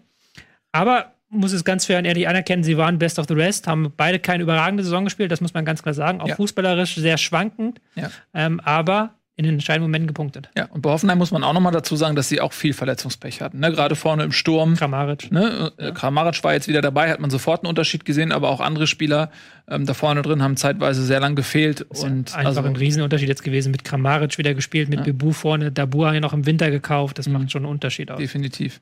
Aber 0.70 1.12
muss 1.30 1.52
es 1.52 1.64
ganz 1.64 1.86
fair 1.86 1.98
und 1.98 2.04
ehrlich 2.04 2.28
anerkennen, 2.28 2.62
sie 2.62 2.76
waren 2.76 2.98
best 2.98 3.18
of 3.18 3.26
the 3.26 3.34
rest, 3.34 3.66
haben 3.66 3.90
beide 3.96 4.18
keine 4.18 4.42
überragende 4.42 4.82
Saison 4.84 5.04
gespielt, 5.04 5.32
das 5.32 5.40
muss 5.40 5.54
man 5.54 5.64
ganz 5.64 5.82
klar 5.82 5.94
sagen. 5.94 6.20
Auch 6.20 6.28
Ja. 6.28 6.36
fußballerisch 6.36 6.94
sehr 6.94 7.16
schwankend, 7.18 7.80
Ja. 7.96 8.10
ähm, 8.34 8.60
aber 8.60 9.14
in 9.38 9.44
den 9.44 9.54
entscheidenden 9.54 9.88
Momenten 9.88 10.08
gepunktet. 10.08 10.50
Ja, 10.58 10.66
und 10.66 10.82
bei 10.82 10.90
Hoffenheim 10.90 11.16
muss 11.16 11.30
man 11.30 11.44
auch 11.44 11.52
noch 11.52 11.60
mal 11.60 11.70
dazu 11.70 11.94
sagen, 11.96 12.16
dass 12.16 12.28
sie 12.28 12.40
auch 12.40 12.52
viel 12.52 12.72
Verletzungspech 12.74 13.40
hatten. 13.40 13.60
Ne? 13.60 13.70
Gerade 13.70 13.94
vorne 13.94 14.24
im 14.24 14.32
Sturm. 14.32 14.74
Kramaric. 14.74 15.30
Ne? 15.30 15.72
Ja. 15.78 15.92
Kramaric 15.92 16.42
war 16.42 16.54
jetzt 16.54 16.66
wieder 16.68 16.82
dabei, 16.82 17.08
hat 17.10 17.20
man 17.20 17.30
sofort 17.30 17.62
einen 17.62 17.68
Unterschied 17.68 18.04
gesehen, 18.04 18.32
aber 18.32 18.48
auch 18.50 18.60
andere 18.60 18.86
Spieler 18.88 19.30
ähm, 19.68 19.86
da 19.86 19.94
vorne 19.94 20.22
drin 20.22 20.42
haben 20.42 20.56
zeitweise 20.56 21.04
sehr 21.04 21.20
lang 21.20 21.36
gefehlt. 21.36 21.82
und 21.82 22.34
Einfach 22.34 22.46
also, 22.46 22.62
ein 22.62 22.74
Riesenunterschied 22.76 23.28
jetzt 23.28 23.44
gewesen. 23.44 23.70
Mit 23.70 23.84
Kramaric 23.84 24.38
wieder 24.38 24.54
gespielt, 24.54 24.88
mit 24.88 24.98
Ja. 24.98 25.04
Bebu 25.04 25.30
vorne, 25.32 25.70
Dabur 25.70 26.12
ja 26.12 26.20
noch 26.20 26.32
im 26.32 26.44
Winter 26.44 26.70
gekauft. 26.72 27.18
Das 27.18 27.28
Mhm. 27.28 27.34
macht 27.34 27.52
schon 27.52 27.62
einen 27.64 27.70
Unterschied 27.72 28.10
aus. 28.10 28.18
definitiv. 28.18 28.80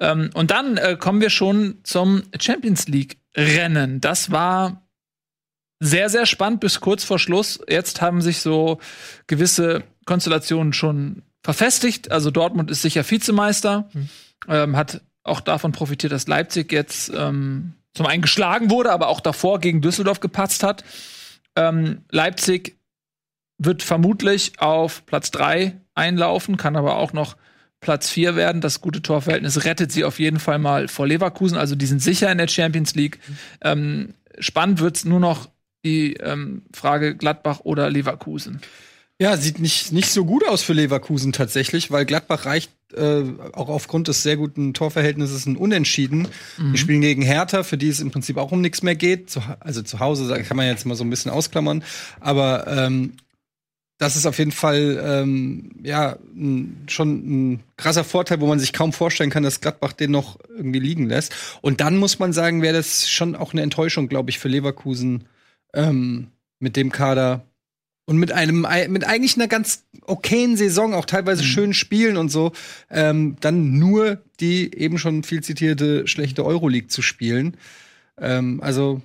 Ähm, 0.00 0.30
und 0.34 0.50
dann 0.50 0.76
äh, 0.76 0.96
kommen 0.98 1.20
wir 1.20 1.30
schon 1.30 1.76
zum 1.84 2.24
Champions 2.40 2.88
League 2.88 3.18
Rennen. 3.36 4.00
Das 4.00 4.30
war 4.32 4.82
sehr, 5.80 6.08
sehr 6.08 6.26
spannend 6.26 6.60
bis 6.60 6.80
kurz 6.80 7.04
vor 7.04 7.18
Schluss. 7.18 7.60
Jetzt 7.68 8.00
haben 8.00 8.22
sich 8.22 8.38
so 8.40 8.78
gewisse 9.26 9.82
Konstellationen 10.06 10.72
schon 10.72 11.22
verfestigt. 11.42 12.10
Also 12.10 12.30
Dortmund 12.30 12.70
ist 12.70 12.82
sicher 12.82 13.08
Vizemeister, 13.08 13.88
Mhm. 13.92 14.08
ähm, 14.48 14.76
hat 14.76 15.02
auch 15.22 15.40
davon 15.40 15.72
profitiert, 15.72 16.12
dass 16.12 16.26
Leipzig 16.26 16.72
jetzt 16.72 17.10
ähm, 17.14 17.74
zum 17.94 18.06
einen 18.06 18.22
geschlagen 18.22 18.70
wurde, 18.70 18.92
aber 18.92 19.08
auch 19.08 19.20
davor 19.20 19.60
gegen 19.60 19.80
Düsseldorf 19.80 20.20
gepatzt 20.20 20.62
hat. 20.62 20.84
Ähm, 21.56 22.02
Leipzig 22.10 22.76
wird 23.58 23.82
vermutlich 23.82 24.58
auf 24.58 25.06
Platz 25.06 25.30
3 25.30 25.80
einlaufen, 25.94 26.56
kann 26.56 26.76
aber 26.76 26.96
auch 26.96 27.12
noch 27.12 27.36
Platz 27.80 28.10
4 28.10 28.36
werden. 28.36 28.60
Das 28.60 28.80
gute 28.80 29.00
Torverhältnis 29.02 29.64
rettet 29.64 29.92
sie 29.92 30.04
auf 30.04 30.18
jeden 30.18 30.40
Fall 30.40 30.58
mal 30.58 30.88
vor 30.88 31.06
Leverkusen. 31.06 31.56
Also 31.56 31.74
die 31.76 31.86
sind 31.86 32.00
sicher 32.02 32.30
in 32.32 32.38
der 32.38 32.48
Champions 32.48 32.94
League. 32.94 33.20
Ähm, 33.60 34.14
spannend 34.38 34.80
wird's 34.80 35.04
nur 35.04 35.20
noch 35.20 35.48
die 35.84 36.14
ähm, 36.14 36.62
Frage 36.72 37.14
Gladbach 37.16 37.60
oder 37.64 37.90
Leverkusen. 37.90 38.60
Ja, 39.20 39.36
sieht 39.36 39.60
nicht, 39.60 39.92
nicht 39.92 40.10
so 40.10 40.24
gut 40.24 40.46
aus 40.46 40.62
für 40.62 40.72
Leverkusen 40.72 41.32
tatsächlich, 41.32 41.92
weil 41.92 42.04
Gladbach 42.04 42.46
reicht 42.46 42.72
äh, 42.96 43.22
auch 43.52 43.68
aufgrund 43.68 44.08
des 44.08 44.24
sehr 44.24 44.36
guten 44.36 44.74
Torverhältnisses 44.74 45.46
ein 45.46 45.56
Unentschieden. 45.56 46.28
Die 46.58 46.78
spielen 46.78 47.00
gegen 47.00 47.22
Hertha, 47.22 47.62
für 47.62 47.76
die 47.76 47.88
es 47.88 48.00
im 48.00 48.10
Prinzip 48.10 48.36
auch 48.38 48.50
um 48.50 48.60
nichts 48.60 48.82
mehr 48.82 48.96
geht. 48.96 49.30
Zu, 49.30 49.40
also 49.60 49.82
zu 49.82 50.00
Hause 50.00 50.42
kann 50.42 50.56
man 50.56 50.66
jetzt 50.66 50.84
mal 50.84 50.96
so 50.96 51.04
ein 51.04 51.10
bisschen 51.10 51.30
ausklammern. 51.30 51.84
Aber 52.18 52.66
ähm, 52.66 53.12
das 53.98 54.16
ist 54.16 54.26
auf 54.26 54.38
jeden 54.38 54.52
Fall 54.52 55.00
ähm, 55.04 55.70
ja 55.82 56.18
n, 56.34 56.84
schon 56.88 57.52
ein 57.52 57.60
krasser 57.76 58.02
Vorteil, 58.04 58.40
wo 58.40 58.46
man 58.46 58.58
sich 58.58 58.72
kaum 58.72 58.92
vorstellen 58.92 59.30
kann, 59.30 59.44
dass 59.44 59.60
Gladbach 59.60 59.92
den 59.92 60.10
noch 60.10 60.38
irgendwie 60.56 60.80
liegen 60.80 61.08
lässt. 61.08 61.34
Und 61.60 61.80
dann 61.80 61.96
muss 61.98 62.18
man 62.18 62.32
sagen, 62.32 62.62
wäre 62.62 62.74
das 62.74 63.08
schon 63.08 63.36
auch 63.36 63.52
eine 63.52 63.62
Enttäuschung, 63.62 64.08
glaube 64.08 64.30
ich, 64.30 64.40
für 64.40 64.48
Leverkusen 64.48 65.24
ähm, 65.74 66.28
mit 66.60 66.76
dem 66.76 66.90
Kader 66.90 67.44
und 68.06 68.18
mit 68.18 68.32
einem 68.32 68.64
ei- 68.64 68.88
mit 68.88 69.04
eigentlich 69.04 69.36
einer 69.36 69.48
ganz 69.48 69.84
okayen 70.02 70.56
Saison, 70.56 70.94
auch 70.94 71.06
teilweise 71.06 71.42
schönen 71.42 71.74
Spielen 71.74 72.16
und 72.16 72.28
so, 72.28 72.52
ähm, 72.90 73.36
dann 73.40 73.78
nur 73.78 74.22
die 74.40 74.74
eben 74.76 74.98
schon 74.98 75.22
viel 75.22 75.42
zitierte 75.42 76.06
schlechte 76.06 76.44
Euroleague 76.44 76.88
zu 76.88 77.02
spielen. 77.02 77.56
Ähm, 78.18 78.60
also 78.62 79.00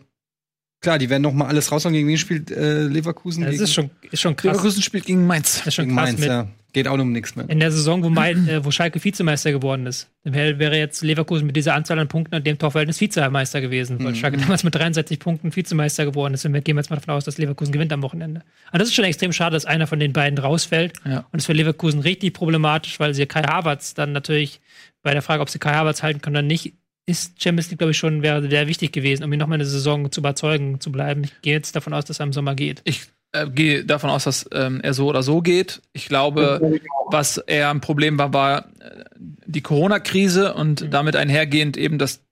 klar, 0.82 0.98
die 0.98 1.10
werden 1.10 1.24
noch 1.24 1.34
mal 1.34 1.48
alles 1.48 1.72
raushauen. 1.72 1.94
Gegen 1.94 2.08
wen 2.08 2.18
spielt 2.18 2.52
äh, 2.52 2.84
Leverkusen? 2.84 3.42
Das 3.44 3.52
gegen, 3.52 3.64
ist 3.64 3.74
schon, 3.74 3.90
ist 4.12 4.22
schon 4.22 4.36
krass. 4.36 4.52
Leverkusen 4.54 4.82
spielt 4.82 5.06
gegen 5.06 5.26
Mainz. 5.28 5.58
Das 5.60 5.68
ist 5.68 5.74
schon 5.76 5.86
gegen 5.86 5.98
krass 5.98 6.06
Mainz, 6.10 6.20
mit, 6.20 6.30
ja. 6.30 6.48
Geht 6.72 6.88
auch 6.88 7.00
um 7.00 7.12
nichts 7.12 7.36
mehr. 7.36 7.50
in 7.50 7.60
der 7.60 7.72
Saison, 7.72 8.04
wo, 8.04 8.10
Main, 8.12 8.48
äh, 8.48 8.64
wo 8.64 8.70
Schalke 8.70 9.04
Vizemeister 9.04 9.52
geworden 9.52 9.88
ist. 9.88 10.08
Dann 10.24 10.36
wäre 10.36 10.60
wäre 10.60 10.78
jetzt 10.78 11.02
Leverkusen 11.02 11.48
mit 11.48 11.56
dieser 11.56 11.74
Anzahl 11.74 11.98
an 11.98 12.08
Punkten 12.08 12.36
und 12.36 12.46
dem 12.46 12.60
Torverhältnis 12.60 13.02
Vizemeister 13.02 13.60
gewesen, 13.60 13.98
Mhm. 13.98 14.04
weil 14.04 14.14
Schalke 14.16 14.38
damals 14.38 14.64
mit 14.64 14.76
63 14.76 15.18
Punkten 15.18 15.56
Vizemeister 15.56 16.06
geworden 16.06 16.36
ist. 16.36 16.46
Und 16.46 16.54
wir 16.54 16.62
gehen 16.62 16.78
jetzt 16.78 16.92
mal 16.92 16.98
davon 16.98 17.16
aus, 17.16 17.26
dass 17.26 17.40
Leverkusen 17.40 17.72
gewinnt 17.72 17.92
am 17.92 18.04
Wochenende. 18.04 18.44
Aber 18.68 18.78
das 18.78 18.90
ist 18.90 18.94
schon 18.94 19.06
extrem 19.06 19.34
schade, 19.34 19.56
dass 19.56 19.66
einer 19.66 19.88
von 19.88 20.00
den 20.00 20.14
beiden 20.14 20.38
rausfällt. 20.38 20.94
Ja. 21.06 21.18
Und 21.22 21.26
das 21.32 21.42
ist 21.42 21.46
für 21.48 21.54
Leverkusen 21.54 22.02
richtig 22.02 22.36
problematisch, 22.36 23.00
weil 23.00 23.16
sie 23.16 23.26
Kai 23.26 23.42
Havertz 23.42 23.96
dann 23.96 24.12
natürlich 24.12 24.62
bei 25.02 25.14
der 25.14 25.24
Frage, 25.24 25.42
ob 25.42 25.50
sie 25.50 25.58
Kai 25.58 25.74
Havertz 25.74 26.04
halten 26.04 26.22
können 26.22 26.36
oder 26.36 26.44
nicht, 26.44 26.74
ist 27.10 27.42
Champions 27.42 27.70
League, 27.70 27.80
glaube 27.80 27.92
ich, 27.92 27.98
schon 27.98 28.22
wäre 28.22 28.48
sehr 28.48 28.68
wichtig 28.68 28.94
gewesen, 28.94 29.24
um 29.24 29.34
ihn 29.34 29.40
nochmal 29.40 29.56
eine 29.56 29.66
Saison 29.66 30.12
zu 30.12 30.22
überzeugen 30.22 30.80
zu 30.80 30.92
bleiben. 30.92 31.24
Ich 31.24 31.42
gehe 31.42 31.54
jetzt 31.54 31.76
davon 31.76 31.94
aus, 31.94 32.06
dass 32.06 32.20
er 32.20 32.26
im 32.26 32.34
Sommer 32.34 32.54
geht. 32.54 32.82
Ich 32.84 33.08
äh, 33.32 33.50
gehe 33.50 33.84
davon 33.84 34.12
aus, 34.12 34.26
dass 34.26 34.48
ähm, 34.54 34.80
er 34.82 34.94
so 34.94 35.08
oder 35.08 35.24
so 35.24 35.42
geht. 35.42 35.82
Ich 35.92 36.08
glaube, 36.08 36.80
was 37.08 37.38
eher 37.38 37.72
ein 37.72 37.82
Problem 37.82 38.20
war, 38.20 38.34
war 38.34 38.66
äh, 38.80 39.04
die 39.18 39.62
Corona-Krise 39.62 40.54
und 40.54 40.94
damit 40.94 41.16
einhergehend 41.16 41.78
eben 41.78 41.98
das 41.98 42.24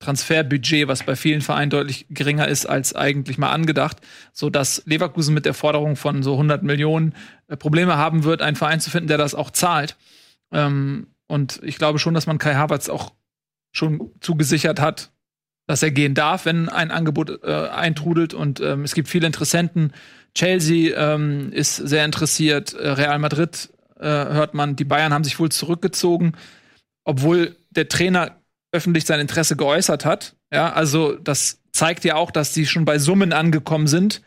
Transferbudget, 0.00 0.88
was 0.88 1.04
bei 1.04 1.16
vielen 1.16 1.40
Vereinen 1.40 1.70
deutlich 1.70 2.06
geringer 2.10 2.48
ist 2.48 2.66
als 2.66 2.94
eigentlich 2.94 3.38
mal 3.38 3.50
angedacht, 3.50 3.98
so 4.32 4.50
dass 4.50 4.82
Leverkusen 4.86 5.34
mit 5.34 5.46
der 5.46 5.54
Forderung 5.54 5.96
von 5.96 6.22
so 6.22 6.32
100 6.32 6.64
Millionen 6.64 7.14
äh, 7.46 7.56
Probleme 7.56 7.96
haben 7.96 8.24
wird, 8.24 8.42
einen 8.42 8.56
Verein 8.56 8.80
zu 8.80 8.90
finden, 8.90 9.08
der 9.08 9.18
das 9.18 9.36
auch 9.36 9.50
zahlt. 9.50 9.96
Ähm, 10.52 11.06
und 11.28 11.60
ich 11.62 11.78
glaube 11.78 11.98
schon, 12.00 12.14
dass 12.14 12.26
man 12.26 12.38
Kai 12.38 12.54
Havertz 12.54 12.88
auch 12.88 13.12
schon 13.76 14.10
zugesichert 14.20 14.80
hat, 14.80 15.10
dass 15.66 15.82
er 15.82 15.90
gehen 15.90 16.14
darf, 16.14 16.44
wenn 16.44 16.68
ein 16.68 16.90
Angebot 16.90 17.42
äh, 17.42 17.68
eintrudelt. 17.68 18.34
Und 18.34 18.60
ähm, 18.60 18.84
es 18.84 18.94
gibt 18.94 19.08
viele 19.08 19.26
Interessenten. 19.26 19.92
Chelsea 20.34 20.96
ähm, 20.96 21.52
ist 21.52 21.76
sehr 21.76 22.04
interessiert. 22.04 22.74
Äh, 22.74 22.90
Real 22.90 23.18
Madrid 23.18 23.70
äh, 23.98 24.04
hört 24.04 24.54
man. 24.54 24.76
Die 24.76 24.84
Bayern 24.84 25.12
haben 25.12 25.24
sich 25.24 25.38
wohl 25.38 25.50
zurückgezogen, 25.50 26.32
obwohl 27.04 27.56
der 27.70 27.88
Trainer 27.88 28.36
öffentlich 28.72 29.04
sein 29.04 29.20
Interesse 29.20 29.56
geäußert 29.56 30.04
hat. 30.04 30.36
Ja, 30.52 30.72
also 30.72 31.14
das 31.14 31.60
zeigt 31.72 32.04
ja 32.04 32.14
auch, 32.14 32.30
dass 32.30 32.52
die 32.52 32.66
schon 32.66 32.84
bei 32.84 32.98
Summen 32.98 33.32
angekommen 33.32 33.86
sind, 33.86 34.22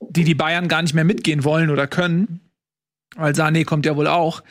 die 0.00 0.24
die 0.24 0.34
Bayern 0.34 0.68
gar 0.68 0.82
nicht 0.82 0.94
mehr 0.94 1.04
mitgehen 1.04 1.44
wollen 1.44 1.70
oder 1.70 1.86
können. 1.86 2.40
Weil 3.16 3.32
Sané 3.32 3.64
kommt 3.64 3.86
ja 3.86 3.96
wohl 3.96 4.06
auch. 4.06 4.42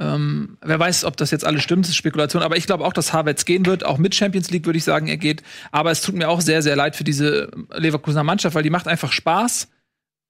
Ähm, 0.00 0.56
wer 0.62 0.78
weiß, 0.78 1.04
ob 1.04 1.16
das 1.18 1.30
jetzt 1.30 1.44
alles 1.44 1.62
stimmt, 1.62 1.84
das 1.84 1.90
ist 1.90 1.96
Spekulation. 1.96 2.42
Aber 2.42 2.56
ich 2.56 2.66
glaube 2.66 2.84
auch, 2.84 2.94
dass 2.94 3.12
Havertz 3.12 3.44
gehen 3.44 3.66
wird. 3.66 3.84
Auch 3.84 3.98
mit 3.98 4.14
Champions 4.14 4.50
League 4.50 4.64
würde 4.64 4.78
ich 4.78 4.84
sagen, 4.84 5.06
er 5.06 5.18
geht. 5.18 5.42
Aber 5.70 5.90
es 5.90 6.00
tut 6.00 6.14
mir 6.14 6.28
auch 6.28 6.40
sehr, 6.40 6.62
sehr 6.62 6.74
leid 6.74 6.96
für 6.96 7.04
diese 7.04 7.50
Leverkusener 7.72 8.24
Mannschaft, 8.24 8.54
weil 8.54 8.62
die 8.62 8.70
macht 8.70 8.88
einfach 8.88 9.12
Spaß. 9.12 9.68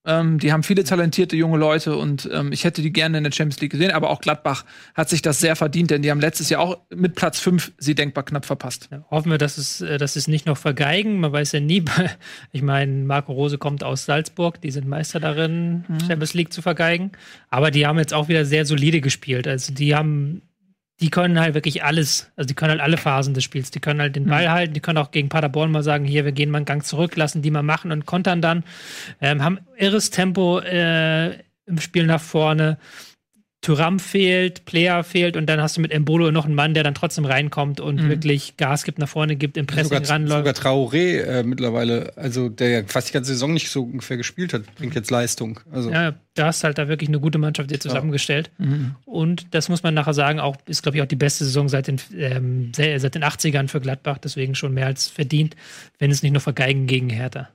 Ähm, 0.07 0.39
die 0.39 0.51
haben 0.53 0.63
viele 0.63 0.83
talentierte 0.83 1.37
junge 1.37 1.59
Leute 1.59 1.97
und 1.97 2.29
ähm, 2.33 2.53
ich 2.53 2.65
hätte 2.65 2.81
die 2.81 2.93
gerne 2.93 3.19
in 3.19 3.25
der 3.25 3.33
Champions 3.33 3.61
League 3.61 3.73
gesehen, 3.73 3.91
aber 3.91 4.09
auch 4.09 4.23
Gladbach 4.23 4.65
hat 4.95 5.11
sich 5.11 5.21
das 5.21 5.41
sehr 5.41 5.57
verdient, 5.57 5.91
denn 5.91 6.01
die 6.01 6.11
haben 6.11 6.21
letztes 6.21 6.49
Jahr 6.49 6.63
auch 6.63 6.79
mit 6.89 7.15
Platz 7.17 7.39
5 7.39 7.73
sie 7.77 7.95
denkbar 7.95 8.25
knapp 8.25 8.47
verpasst. 8.47 8.89
Ja, 8.91 9.05
hoffen 9.11 9.31
wir, 9.31 9.37
dass 9.37 9.59
es, 9.59 9.83
äh, 9.83 9.99
dass 9.99 10.17
es 10.17 10.27
nicht 10.27 10.47
noch 10.47 10.57
vergeigen. 10.57 11.21
Man 11.21 11.33
weiß 11.33 11.53
ja 11.53 11.61
nie. 11.61 11.85
Ich 12.53 12.63
meine, 12.63 13.05
Marco 13.05 13.33
Rose 13.33 13.59
kommt 13.59 13.85
aus 13.85 14.05
Salzburg, 14.05 14.61
die 14.61 14.71
sind 14.71 14.89
Meister 14.89 15.21
darin, 15.21 15.85
mhm. 15.87 16.01
Champions 16.01 16.35
League 16.35 16.53
zu 16.53 16.63
vergeigen. 16.63 17.13
Aber 17.49 17.71
die 17.71 17.87
haben 17.87 17.99
jetzt 17.99 18.13
auch 18.13 18.29
wieder 18.29 18.45
sehr 18.45 18.65
solide 18.65 19.01
gespielt. 19.01 19.47
Also 19.47 19.73
die 19.73 19.95
haben 19.95 20.43
die 21.01 21.11
können 21.11 21.41
halt 21.41 21.55
wirklich 21.55 21.83
alles, 21.83 22.31
also 22.37 22.47
die 22.47 22.55
können 22.55 22.73
halt 22.73 22.81
alle 22.81 22.99
Phasen 22.99 23.33
des 23.33 23.43
Spiels. 23.43 23.71
Die 23.71 23.81
können 23.81 24.01
halt 24.01 24.17
den 24.17 24.27
Ball 24.27 24.47
mhm. 24.47 24.51
halten, 24.51 24.75
die 24.75 24.81
können 24.81 24.99
auch 24.99 25.11
gegen 25.11 25.29
Paderborn 25.29 25.71
mal 25.71 25.83
sagen, 25.83 26.05
hier, 26.05 26.25
wir 26.25 26.33
gehen 26.33 26.51
mal 26.51 26.59
einen 26.59 26.67
Gang 26.67 26.85
zurück, 26.85 27.17
lassen 27.17 27.43
die 27.43 27.51
mal 27.51 27.63
machen 27.63 27.91
und 27.91 28.05
kontern 28.05 28.43
dann. 28.43 28.65
Ähm, 29.21 29.43
haben 29.43 29.59
irres 29.77 30.11
Tempo 30.11 30.61
äh, 30.61 31.39
im 31.67 31.81
Spiel 31.81 32.07
nach 32.07 32.21
vorne. 32.21 32.79
Tyram 33.63 33.99
fehlt, 33.99 34.65
Player 34.65 35.05
fehlt 35.05 35.37
und 35.37 35.45
dann 35.47 35.61
hast 35.61 35.77
du 35.77 35.83
mit 35.83 35.93
Embolo 35.93 36.31
noch 36.31 36.47
einen 36.47 36.55
Mann, 36.55 36.73
der 36.73 36.83
dann 36.83 36.95
trotzdem 36.95 37.27
reinkommt 37.27 37.79
und 37.79 38.03
mhm. 38.03 38.09
wirklich 38.09 38.57
Gas 38.57 38.85
gibt, 38.85 38.99
nach 38.99 39.09
vorne 39.09 39.37
gibt, 39.37 39.59
im 39.59 39.67
Pressing 39.67 39.99
sogar, 39.99 40.09
ranläuft. 40.09 40.57
Sogar 40.57 40.73
Traoré 40.73 41.21
äh, 41.21 41.43
mittlerweile, 41.43 42.17
also 42.17 42.49
der 42.49 42.69
ja 42.71 42.83
fast 42.87 43.11
die 43.11 43.13
ganze 43.13 43.33
Saison 43.33 43.53
nicht 43.53 43.69
so 43.69 43.83
ungefähr 43.83 44.17
gespielt 44.17 44.55
hat, 44.55 44.63
bringt 44.77 44.95
jetzt 44.95 45.11
Leistung. 45.11 45.61
Also. 45.71 45.91
Ja, 45.91 46.15
du 46.35 46.43
hast 46.43 46.65
halt 46.65 46.79
da 46.79 46.89
wirklich 46.89 47.11
eine 47.11 47.21
gute 47.21 47.37
Mannschaft 47.37 47.71
dir 47.71 47.79
zusammengestellt. 47.81 48.51
Mhm. 48.57 48.95
Und 49.05 49.55
das 49.55 49.69
muss 49.69 49.83
man 49.83 49.93
nachher 49.93 50.15
sagen, 50.15 50.41
auch 50.41 50.57
ist, 50.67 50.83
glaube 50.83 50.97
ich, 50.97 51.03
auch 51.03 51.09
die 51.09 51.17
beste 51.17 51.45
Saison 51.45 51.69
seit 51.69 51.87
den, 51.87 52.01
ähm, 52.17 52.73
seit 52.75 53.15
den 53.15 53.25
80ern 53.25 53.69
für 53.69 53.83
Gladbach, 53.83 54.17
deswegen 54.17 54.55
schon 54.55 54.73
mehr 54.73 54.87
als 54.87 55.09
verdient, 55.09 55.55
wenn 55.99 56.11
es 56.11 56.23
nicht 56.23 56.33
nur 56.33 56.41
vergeigen 56.41 56.87
gegen 56.87 57.11
Hertha. 57.11 57.51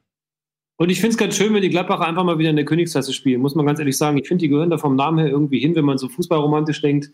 Und 0.78 0.89
ich 0.89 0.99
finde 0.99 1.11
es 1.11 1.17
ganz 1.17 1.38
schön, 1.38 1.53
wenn 1.53 1.61
die 1.61 1.69
Gladbacher 1.69 2.05
einfach 2.05 2.23
mal 2.23 2.38
wieder 2.38 2.49
in 2.49 2.57
der 2.57 2.65
Königsklasse 2.65 3.13
spielen, 3.13 3.41
muss 3.41 3.55
man 3.55 3.65
ganz 3.65 3.80
ehrlich 3.80 3.97
sagen. 3.97 4.17
Ich 4.17 4.28
finde, 4.28 4.41
die 4.41 4.49
gehören 4.49 4.69
da 4.69 4.78
vom 4.78 4.95
Namen 4.95 5.19
her 5.19 5.30
irgendwie 5.30 5.59
hin, 5.59 5.76
wenn 5.76 5.86
man 5.86 5.97
so 5.97 6.09
fußballromantisch 6.09 6.82
denkt. 6.82 7.11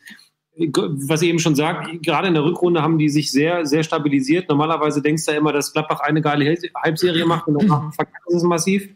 Was 0.56 1.22
ich 1.22 1.30
eben 1.30 1.40
schon 1.40 1.56
sagt, 1.56 2.04
gerade 2.04 2.28
in 2.28 2.34
der 2.34 2.44
Rückrunde 2.44 2.82
haben 2.82 2.98
die 2.98 3.08
sich 3.08 3.32
sehr, 3.32 3.66
sehr 3.66 3.84
stabilisiert. 3.84 4.50
Normalerweise 4.50 5.02
denkst 5.02 5.26
du 5.26 5.32
ja 5.32 5.38
immer, 5.38 5.54
dass 5.54 5.72
Gladbach 5.72 6.02
eine 6.02 6.22
geile 6.22 6.58
Halbserie 6.76 7.26
macht 7.26 7.48
und 7.48 7.62
dann 7.62 7.92
verkackt 7.94 8.30
es 8.30 8.44
massiv. 8.44 8.90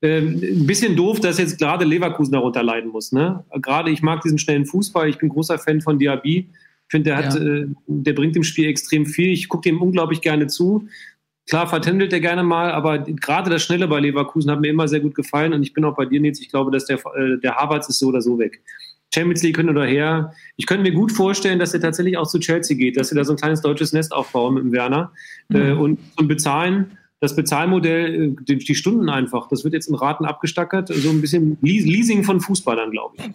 Ähm, 0.00 0.40
ein 0.42 0.66
bisschen 0.66 0.96
doof, 0.96 1.20
dass 1.20 1.38
jetzt 1.38 1.58
gerade 1.58 1.84
Leverkusen 1.84 2.32
darunter 2.32 2.64
leiden 2.64 2.90
muss. 2.90 3.12
Ne? 3.12 3.44
Gerade 3.60 3.92
ich 3.92 4.02
mag 4.02 4.20
diesen 4.22 4.38
schnellen 4.38 4.66
Fußball. 4.66 5.08
Ich 5.08 5.18
bin 5.18 5.28
großer 5.28 5.58
Fan 5.58 5.80
von 5.80 5.98
Diaby. 5.98 6.48
Ich 6.48 6.90
finde, 6.90 7.10
der, 7.10 7.16
hat, 7.16 7.34
ja. 7.34 7.40
äh, 7.40 7.66
der 7.86 8.12
bringt 8.12 8.34
dem 8.34 8.42
Spiel 8.42 8.66
extrem 8.66 9.06
viel. 9.06 9.32
Ich 9.32 9.48
gucke 9.48 9.68
dem 9.68 9.80
unglaublich 9.80 10.20
gerne 10.20 10.48
zu. 10.48 10.88
Klar 11.48 11.66
vertändelt 11.66 12.12
er 12.12 12.20
gerne 12.20 12.42
mal, 12.44 12.70
aber 12.70 12.98
gerade 12.98 13.50
das 13.50 13.62
Schnelle 13.62 13.88
bei 13.88 14.00
Leverkusen 14.00 14.50
hat 14.50 14.60
mir 14.60 14.70
immer 14.70 14.86
sehr 14.86 15.00
gut 15.00 15.14
gefallen 15.14 15.52
und 15.52 15.62
ich 15.62 15.72
bin 15.72 15.84
auch 15.84 15.96
bei 15.96 16.06
dir, 16.06 16.20
Nils. 16.20 16.40
Ich 16.40 16.48
glaube, 16.48 16.70
dass 16.70 16.84
der, 16.86 16.98
äh, 17.16 17.38
der 17.42 17.56
Harvards 17.56 17.88
ist 17.88 17.98
so 17.98 18.08
oder 18.08 18.22
so 18.22 18.38
weg. 18.38 18.62
Champions 19.14 19.42
League 19.42 19.56
hin 19.56 19.68
oder 19.68 19.84
her. 19.84 20.32
Ich 20.56 20.66
könnte 20.66 20.82
mir 20.82 20.92
gut 20.92 21.12
vorstellen, 21.12 21.58
dass 21.58 21.74
er 21.74 21.80
tatsächlich 21.80 22.16
auch 22.16 22.26
zu 22.26 22.38
Chelsea 22.38 22.76
geht, 22.76 22.96
dass 22.96 23.08
sie 23.08 23.14
da 23.14 23.24
so 23.24 23.32
ein 23.32 23.36
kleines 23.36 23.60
deutsches 23.60 23.92
Nest 23.92 24.12
aufbauen 24.12 24.54
mit 24.54 24.64
dem 24.64 24.72
Werner. 24.72 25.12
Mhm. 25.48 25.56
Äh, 25.56 25.72
und 25.72 25.98
zum 26.16 26.28
Bezahlen, 26.28 26.98
das 27.20 27.36
Bezahlmodell, 27.36 28.14
äh, 28.14 28.36
die, 28.44 28.58
die, 28.58 28.74
Stunden 28.74 29.08
einfach, 29.08 29.48
das 29.48 29.64
wird 29.64 29.74
jetzt 29.74 29.88
in 29.88 29.94
Raten 29.94 30.24
abgestackert, 30.24 30.88
so 30.88 31.10
ein 31.10 31.20
bisschen 31.20 31.58
Leasing 31.60 32.24
von 32.24 32.40
Fußballern, 32.40 32.90
glaube 32.90 33.16
ich. 33.18 33.30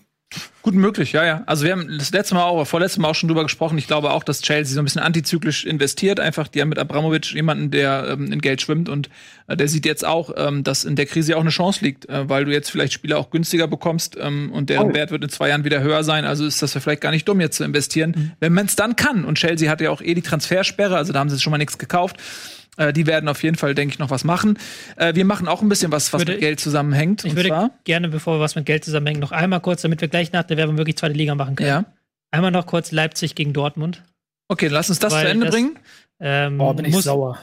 Gut 0.62 0.76
möglich, 0.76 1.14
ja, 1.14 1.26
ja. 1.26 1.44
Also 1.46 1.64
wir 1.64 1.72
haben 1.72 1.98
das 1.98 2.12
letzte 2.12 2.36
Mal 2.36 2.44
auch, 2.44 2.66
vorletztes 2.66 2.98
Mal 2.98 3.08
auch 3.08 3.16
schon 3.16 3.30
drüber 3.30 3.44
gesprochen. 3.44 3.78
Ich 3.78 3.88
glaube 3.88 4.12
auch, 4.12 4.26
dass 4.26 4.42
Chelsea 4.42 4.74
so 4.74 4.82
ein 4.82 4.84
bisschen 4.84 5.02
antizyklisch 5.02 5.64
investiert. 5.64 6.20
Einfach, 6.20 6.50
die 6.50 6.60
haben 6.60 6.68
mit 6.68 6.78
Abramovic 6.78 7.32
jemanden, 7.34 7.72
der 7.72 8.08
ähm, 8.10 8.34
in 8.34 8.42
Geld 8.42 8.62
schwimmt 8.62 8.90
und 8.90 9.10
äh, 9.48 9.56
der 9.56 9.70
sieht 9.70 9.86
jetzt 9.86 10.06
auch, 10.06 10.32
ähm, 10.36 10.66
dass 10.66 10.84
in 10.84 10.98
der 10.98 11.06
Krise 11.06 11.38
auch 11.38 11.42
eine 11.42 11.52
Chance 11.52 11.86
liegt, 11.86 12.10
äh, 12.10 12.28
weil 12.28 12.44
du 12.44 12.52
jetzt 12.52 12.70
vielleicht 12.70 12.92
Spieler 12.92 13.18
auch 13.18 13.30
günstiger 13.30 13.68
bekommst 13.68 14.18
ähm, 14.20 14.52
und 14.52 14.70
deren 14.70 14.92
oh. 14.92 14.94
Wert 14.94 15.12
wird 15.12 15.24
in 15.24 15.30
zwei 15.30 15.48
Jahren 15.48 15.64
wieder 15.64 15.80
höher 15.80 16.04
sein. 16.04 16.26
Also 16.26 16.46
ist 16.46 16.62
das 16.62 16.74
ja 16.74 16.82
vielleicht 16.82 17.02
gar 17.02 17.12
nicht 17.12 17.26
dumm, 17.30 17.40
jetzt 17.40 17.56
zu 17.56 17.64
investieren, 17.64 18.14
mhm. 18.14 18.32
wenn 18.42 18.52
man 18.52 18.66
es 18.66 18.76
dann 18.76 18.98
kann. 18.98 19.24
Und 19.24 19.38
Chelsea 19.38 19.72
hat 19.72 19.80
ja 19.80 19.90
auch 19.90 20.02
eh 20.02 20.16
die 20.16 20.22
Transfersperre, 20.22 20.98
also 20.98 21.14
da 21.14 21.20
haben 21.20 21.30
sie 21.30 21.40
schon 21.40 21.52
mal 21.52 21.58
nichts 21.58 21.78
gekauft. 21.78 22.18
Äh, 22.78 22.94
die 22.94 23.06
werden 23.08 23.28
auf 23.28 23.44
jeden 23.44 23.58
Fall, 23.58 23.76
denke 23.76 23.94
ich, 23.94 24.00
noch 24.00 24.10
was 24.10 24.24
machen. 24.24 24.58
Äh, 24.96 25.16
wir 25.16 25.26
machen 25.26 25.48
auch 25.48 25.62
ein 25.62 25.70
bisschen 25.70 25.92
was, 25.92 26.14
was 26.14 26.22
würde, 26.22 26.34
mit 26.34 26.42
Geld 26.42 26.60
zusammenhängt. 26.60 27.26
Ich 27.26 27.36
würde 27.36 27.50
zwar, 27.50 27.72
gerne, 27.84 28.08
bevor 28.10 28.38
wir 28.38 28.40
was 28.40 28.56
mit 28.56 28.66
Geld 28.66 28.86
zusammenhängen, 28.86 29.20
noch 29.20 29.32
einmal 29.32 29.60
kurz, 29.60 29.82
damit 29.82 30.00
wir 30.02 30.08
gleich 30.08 30.32
nach 30.32 30.44
der 30.44 30.58
Werbung 30.58 30.78
wirklich 30.78 30.98
zweite 30.98 31.16
Liga 31.16 31.36
machen 31.36 31.56
können. 31.56 31.70
Ja. 31.70 31.86
Einmal 32.32 32.52
noch 32.52 32.66
kurz 32.66 32.92
Leipzig 32.92 33.36
gegen 33.36 33.54
Dortmund. 33.54 34.04
Okay, 34.48 34.68
lass 34.68 34.90
uns 34.90 35.00
das 35.00 35.14
Weil 35.14 35.26
zu 35.26 35.32
Ende 35.32 35.46
das, 35.48 35.56
bringen. 35.56 35.80
Ähm, 36.20 36.62
oh, 36.62 36.74
bin 36.74 36.86
ich 36.86 36.96
sauer. 36.96 37.38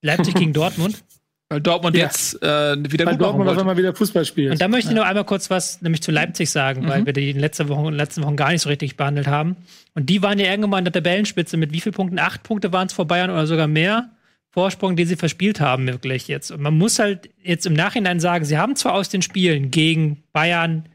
Leipzig 0.00 0.34
gegen 0.34 0.52
Dortmund. 0.52 1.04
Weil 1.52 1.60
Dortmund 1.60 1.94
ja. 1.94 2.04
jetzt 2.04 2.42
äh, 2.42 2.76
wieder 2.90 3.04
Weil 3.04 3.12
gut 3.12 3.26
Dortmund 3.26 3.50
auf 3.50 3.58
einmal 3.58 3.76
wieder 3.76 3.94
Fußball 3.94 4.24
spielt. 4.24 4.52
Und 4.52 4.60
da 4.62 4.68
möchte 4.68 4.88
ich 4.88 4.96
noch 4.96 5.04
einmal 5.04 5.24
kurz 5.24 5.50
was 5.50 5.82
nämlich 5.82 6.02
zu 6.02 6.10
Leipzig 6.10 6.50
sagen, 6.50 6.84
mhm. 6.84 6.88
weil 6.88 7.04
wir 7.04 7.12
die 7.12 7.28
in 7.28 7.38
letzter 7.38 7.68
Woche, 7.68 7.88
in 7.88 7.94
letzten 7.94 8.22
Wochen 8.22 8.36
gar 8.36 8.52
nicht 8.52 8.62
so 8.62 8.70
richtig 8.70 8.96
behandelt 8.96 9.26
haben. 9.26 9.56
Und 9.94 10.08
die 10.08 10.22
waren 10.22 10.38
ja 10.38 10.46
irgendwann 10.46 10.78
in 10.78 10.84
der 10.86 10.94
Tabellenspitze 10.94 11.58
mit 11.58 11.72
wie 11.74 11.82
vielen 11.82 11.94
Punkten? 11.94 12.18
Acht 12.18 12.42
Punkte 12.42 12.72
waren 12.72 12.86
es 12.86 12.94
vor 12.94 13.06
Bayern 13.06 13.28
oder 13.28 13.46
sogar 13.46 13.66
mehr. 13.66 14.08
Vorsprung, 14.52 14.96
den 14.96 15.06
sie 15.06 15.16
verspielt 15.16 15.60
haben, 15.60 15.86
wirklich 15.86 16.28
jetzt. 16.28 16.50
Und 16.50 16.60
man 16.60 16.76
muss 16.76 16.98
halt 16.98 17.30
jetzt 17.42 17.66
im 17.66 17.72
Nachhinein 17.72 18.20
sagen, 18.20 18.44
sie 18.44 18.58
haben 18.58 18.76
zwar 18.76 18.94
aus 18.94 19.08
den 19.08 19.22
Spielen 19.22 19.70
gegen 19.70 20.22
Bayern, 20.32 20.88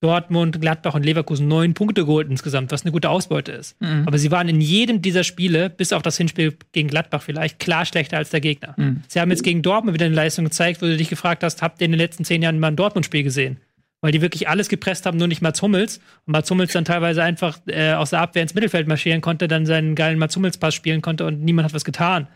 Dortmund, 0.00 0.60
Gladbach 0.60 0.94
und 0.94 1.04
Leverkusen 1.04 1.48
neun 1.48 1.74
Punkte 1.74 2.04
geholt 2.04 2.28
insgesamt, 2.28 2.70
was 2.70 2.82
eine 2.82 2.92
gute 2.92 3.10
Ausbeute 3.10 3.52
ist. 3.52 3.80
Mhm. 3.80 4.04
Aber 4.06 4.18
sie 4.18 4.30
waren 4.30 4.48
in 4.48 4.60
jedem 4.60 5.02
dieser 5.02 5.24
Spiele, 5.24 5.70
bis 5.70 5.92
auf 5.92 6.02
das 6.02 6.16
Hinspiel 6.16 6.56
gegen 6.72 6.88
Gladbach 6.88 7.22
vielleicht, 7.22 7.58
klar 7.58 7.84
schlechter 7.84 8.16
als 8.16 8.30
der 8.30 8.40
Gegner. 8.40 8.74
Mhm. 8.76 9.02
Sie 9.08 9.20
haben 9.20 9.30
jetzt 9.30 9.42
gegen 9.42 9.62
Dortmund 9.62 9.94
wieder 9.94 10.06
eine 10.06 10.14
Leistung 10.14 10.44
gezeigt, 10.44 10.82
wo 10.82 10.86
du 10.86 10.96
dich 10.96 11.08
gefragt 11.08 11.42
hast, 11.42 11.62
habt 11.62 11.80
ihr 11.80 11.86
in 11.86 11.92
den 11.92 11.98
letzten 11.98 12.24
zehn 12.24 12.42
Jahren 12.42 12.60
mal 12.60 12.68
ein 12.68 12.76
Dortmund-Spiel 12.76 13.24
gesehen? 13.24 13.58
weil 14.00 14.12
die 14.12 14.20
wirklich 14.20 14.48
alles 14.48 14.68
gepresst 14.68 15.06
haben, 15.06 15.18
nur 15.18 15.26
nicht 15.26 15.42
Mats 15.42 15.60
Hummels. 15.60 15.98
Und 16.26 16.32
Mats 16.32 16.50
Hummels 16.50 16.72
dann 16.72 16.84
teilweise 16.84 17.22
einfach 17.22 17.58
äh, 17.66 17.92
aus 17.92 18.10
der 18.10 18.20
Abwehr 18.20 18.42
ins 18.42 18.54
Mittelfeld 18.54 18.86
marschieren 18.86 19.20
konnte, 19.20 19.48
dann 19.48 19.66
seinen 19.66 19.94
geilen 19.94 20.18
Mats 20.18 20.36
Hummels-Pass 20.36 20.74
spielen 20.74 21.02
konnte 21.02 21.26
und 21.26 21.42
niemand 21.42 21.66
hat 21.66 21.74
was 21.74 21.84
getan. 21.84 22.28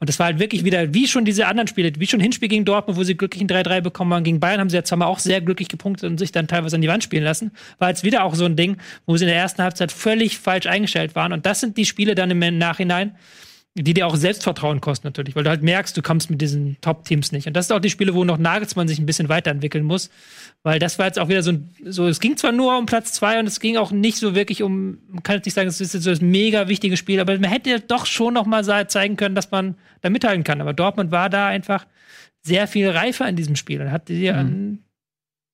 Und 0.00 0.08
das 0.08 0.18
war 0.18 0.26
halt 0.26 0.38
wirklich 0.38 0.64
wieder, 0.64 0.94
wie 0.94 1.08
schon 1.08 1.24
diese 1.24 1.46
anderen 1.46 1.66
Spiele, 1.66 1.92
wie 1.98 2.06
schon 2.06 2.20
Hinspiel 2.20 2.48
gegen 2.48 2.64
Dortmund, 2.64 2.98
wo 2.98 3.02
sie 3.02 3.16
glücklich 3.16 3.42
ein 3.42 3.48
3-3 3.48 3.80
bekommen 3.80 4.14
haben. 4.14 4.24
Gegen 4.24 4.38
Bayern 4.38 4.60
haben 4.60 4.70
sie 4.70 4.76
ja 4.76 4.84
zwar 4.84 4.98
mal 4.98 5.06
auch 5.06 5.18
sehr 5.18 5.40
glücklich 5.40 5.68
gepunktet 5.68 6.08
und 6.08 6.18
sich 6.18 6.30
dann 6.30 6.46
teilweise 6.46 6.76
an 6.76 6.82
die 6.82 6.88
Wand 6.88 7.02
spielen 7.02 7.24
lassen. 7.24 7.50
War 7.78 7.88
jetzt 7.88 8.04
wieder 8.04 8.24
auch 8.24 8.34
so 8.34 8.44
ein 8.44 8.54
Ding, 8.56 8.76
wo 9.06 9.16
sie 9.16 9.24
in 9.24 9.28
der 9.28 9.36
ersten 9.36 9.62
Halbzeit 9.62 9.90
völlig 9.90 10.38
falsch 10.38 10.66
eingestellt 10.66 11.14
waren. 11.14 11.32
Und 11.32 11.46
das 11.46 11.60
sind 11.60 11.76
die 11.76 11.84
Spiele 11.84 12.14
dann 12.14 12.30
im 12.30 12.58
Nachhinein, 12.58 13.16
die 13.74 13.94
dir 13.94 14.06
auch 14.06 14.16
Selbstvertrauen 14.16 14.80
kosten 14.80 15.06
natürlich, 15.06 15.36
weil 15.36 15.44
du 15.44 15.50
halt 15.50 15.62
merkst, 15.62 15.96
du 15.96 16.02
kommst 16.02 16.30
mit 16.30 16.40
diesen 16.40 16.76
Top-Teams 16.80 17.32
nicht. 17.32 17.46
Und 17.46 17.54
das 17.54 17.66
ist 17.66 17.72
auch 17.72 17.78
die 17.78 17.90
Spiele, 17.90 18.14
wo 18.14 18.24
noch 18.24 18.38
Nagelsmann 18.38 18.88
sich 18.88 18.98
ein 18.98 19.06
bisschen 19.06 19.28
weiterentwickeln 19.28 19.84
muss, 19.84 20.10
weil 20.62 20.78
das 20.78 20.98
war 20.98 21.06
jetzt 21.06 21.18
auch 21.18 21.28
wieder 21.28 21.42
so, 21.42 21.52
so 21.84 22.08
es 22.08 22.18
ging 22.18 22.36
zwar 22.36 22.52
nur 22.52 22.76
um 22.76 22.86
Platz 22.86 23.12
zwei 23.12 23.38
und 23.38 23.46
es 23.46 23.60
ging 23.60 23.76
auch 23.76 23.92
nicht 23.92 24.18
so 24.18 24.34
wirklich 24.34 24.62
um, 24.62 24.98
man 25.08 25.22
kann 25.22 25.36
jetzt 25.36 25.46
nicht 25.46 25.54
sagen, 25.54 25.68
es 25.68 25.80
ist 25.80 25.94
jetzt 25.94 26.02
so 26.02 26.10
das 26.10 26.20
mega 26.20 26.68
wichtige 26.68 26.96
Spiel, 26.96 27.20
aber 27.20 27.38
man 27.38 27.50
hätte 27.50 27.80
doch 27.80 28.06
schon 28.06 28.34
noch 28.34 28.46
mal 28.46 28.64
zeigen 28.88 29.16
können, 29.16 29.34
dass 29.34 29.50
man 29.50 29.76
da 30.00 30.10
mithalten 30.10 30.44
kann. 30.44 30.60
Aber 30.60 30.72
Dortmund 30.72 31.10
war 31.10 31.30
da 31.30 31.46
einfach 31.46 31.86
sehr 32.42 32.66
viel 32.66 32.88
reifer 32.88 33.28
in 33.28 33.36
diesem 33.36 33.56
Spiel 33.56 33.80
und 33.80 33.92
hat 33.92 34.08
dir 34.08 34.34
mhm. 34.34 34.80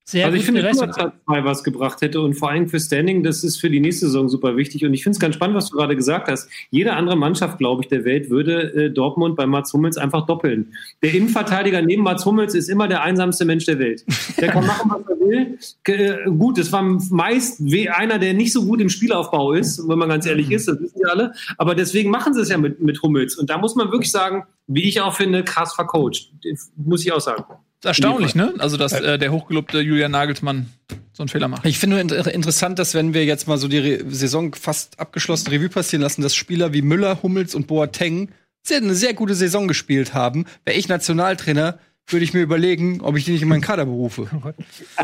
Sehr 0.07 0.23
also 0.27 0.37
ich 0.37 0.45
finde, 0.45 0.61
dass 0.61 0.77
Platz 0.77 1.13
zwei 1.25 1.43
was 1.45 1.63
gebracht 1.63 1.99
hätte 2.01 2.21
und 2.21 2.35
vor 2.35 2.51
allem 2.51 2.69
für 2.69 2.79
Standing, 2.79 3.23
das 3.23 3.43
ist 3.43 3.57
für 3.57 3.71
die 3.71 3.79
nächste 3.79 4.05
Saison 4.05 4.29
super 4.29 4.55
wichtig. 4.55 4.85
Und 4.85 4.93
ich 4.93 5.01
finde 5.01 5.15
es 5.15 5.19
ganz 5.19 5.33
spannend, 5.33 5.55
was 5.55 5.71
du 5.71 5.77
gerade 5.77 5.95
gesagt 5.95 6.27
hast. 6.27 6.47
Jede 6.69 6.93
andere 6.93 7.15
Mannschaft, 7.15 7.57
glaube 7.57 7.81
ich, 7.81 7.87
der 7.87 8.05
Welt 8.05 8.29
würde 8.29 8.71
äh, 8.75 8.91
Dortmund 8.91 9.35
bei 9.35 9.47
Mats 9.47 9.73
Hummels 9.73 9.97
einfach 9.97 10.27
doppeln. 10.27 10.73
Der 11.01 11.11
Innenverteidiger 11.11 11.81
neben 11.81 12.03
Mats 12.03 12.23
Hummels 12.23 12.53
ist 12.53 12.69
immer 12.69 12.87
der 12.87 13.01
einsamste 13.01 13.45
Mensch 13.45 13.65
der 13.65 13.79
Welt. 13.79 14.05
Der 14.39 14.49
kann 14.49 14.67
machen, 14.67 14.91
was 14.91 15.09
er 15.09 15.19
will. 15.19 15.57
Äh, 15.87 16.29
gut, 16.29 16.59
es 16.59 16.71
war 16.71 16.83
meist 16.83 17.61
einer, 17.97 18.19
der 18.19 18.35
nicht 18.35 18.53
so 18.53 18.63
gut 18.63 18.81
im 18.81 18.89
Spielaufbau 18.89 19.53
ist, 19.53 19.87
wenn 19.89 19.97
man 19.97 20.09
ganz 20.09 20.27
ehrlich 20.27 20.51
ist, 20.51 20.67
das 20.67 20.79
wissen 20.81 20.99
wir 20.99 21.11
alle. 21.11 21.33
Aber 21.57 21.73
deswegen 21.73 22.11
machen 22.11 22.35
sie 22.35 22.41
es 22.41 22.49
ja 22.49 22.59
mit, 22.59 22.79
mit 22.79 23.01
Hummels. 23.01 23.37
Und 23.37 23.49
da 23.49 23.57
muss 23.57 23.75
man 23.75 23.91
wirklich 23.91 24.11
sagen, 24.11 24.43
wie 24.67 24.83
ich 24.83 25.01
auch 25.01 25.15
finde, 25.15 25.43
krass 25.43 25.73
vercoacht. 25.73 26.31
Muss 26.75 27.03
ich 27.03 27.11
auch 27.11 27.21
sagen 27.21 27.43
erstaunlich, 27.83 28.35
ne? 28.35 28.53
Also, 28.59 28.77
dass 28.77 28.93
äh, 28.93 29.17
der 29.17 29.31
hochgelobte 29.31 29.79
Julian 29.79 30.11
Nagelsmann 30.11 30.67
so 31.13 31.23
einen 31.23 31.29
Fehler 31.29 31.47
macht. 31.47 31.65
Ich 31.65 31.79
finde 31.79 32.03
nur 32.03 32.27
interessant, 32.27 32.79
dass 32.79 32.93
wenn 32.93 33.13
wir 33.13 33.25
jetzt 33.25 33.47
mal 33.47 33.57
so 33.57 33.67
die 33.67 33.77
Re 33.77 33.99
Saison 34.09 34.53
fast 34.53 34.99
abgeschlossen 34.99 35.49
Revue 35.49 35.69
passieren 35.69 36.01
lassen, 36.01 36.21
dass 36.21 36.35
Spieler 36.35 36.73
wie 36.73 36.81
Müller, 36.81 37.21
Hummels 37.23 37.55
und 37.55 37.67
Boateng 37.67 38.29
sehr, 38.63 38.77
eine 38.77 38.95
sehr 38.95 39.13
gute 39.13 39.35
Saison 39.35 39.67
gespielt 39.67 40.13
haben. 40.13 40.45
Wäre 40.65 40.77
ich 40.77 40.87
Nationaltrainer, 40.87 41.79
würde 42.07 42.23
ich 42.23 42.33
mir 42.33 42.41
überlegen, 42.41 43.01
ob 43.01 43.15
ich 43.15 43.25
die 43.25 43.31
nicht 43.31 43.41
in 43.41 43.47
meinen 43.47 43.61
Kader 43.61 43.85
berufe. 43.85 44.27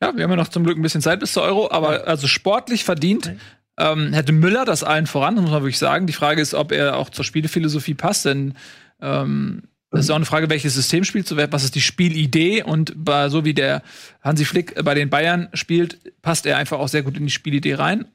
ja, 0.00 0.16
wir 0.16 0.22
haben 0.22 0.30
ja 0.30 0.36
noch 0.36 0.48
zum 0.48 0.64
Glück 0.64 0.78
ein 0.78 0.82
bisschen 0.82 1.02
Zeit 1.02 1.20
bis 1.20 1.32
zur 1.32 1.42
Euro, 1.42 1.70
aber 1.70 2.06
also 2.06 2.26
sportlich 2.26 2.84
verdient 2.84 3.34
Ähm, 3.76 4.12
hätte 4.12 4.30
Müller 4.32 4.64
das 4.64 4.84
allen 4.84 5.08
voran, 5.08 5.34
muss 5.34 5.50
man 5.50 5.62
wirklich 5.62 5.78
sagen. 5.78 6.06
Die 6.06 6.12
Frage 6.12 6.40
ist, 6.40 6.54
ob 6.54 6.70
er 6.70 6.96
auch 6.96 7.10
zur 7.10 7.24
Spielephilosophie 7.24 7.94
passt, 7.94 8.24
denn 8.24 8.54
ähm, 9.00 9.64
das 9.94 10.06
ist 10.06 10.10
auch 10.10 10.16
eine 10.16 10.26
Frage, 10.26 10.50
welches 10.50 10.74
System 10.74 11.04
spielst 11.04 11.30
du, 11.30 11.36
was 11.36 11.64
ist 11.64 11.74
die 11.74 11.80
Spielidee 11.80 12.62
und 12.62 12.92
bei, 12.96 13.28
so 13.28 13.44
wie 13.44 13.54
der 13.54 13.82
Hansi 14.22 14.44
Flick 14.44 14.82
bei 14.84 14.94
den 14.94 15.08
Bayern 15.08 15.48
spielt, 15.54 15.98
passt 16.20 16.46
er 16.46 16.56
einfach 16.56 16.78
auch 16.78 16.88
sehr 16.88 17.02
gut 17.02 17.16
in 17.16 17.24
die 17.24 17.32
Spielidee 17.32 17.74
rein. 17.74 18.06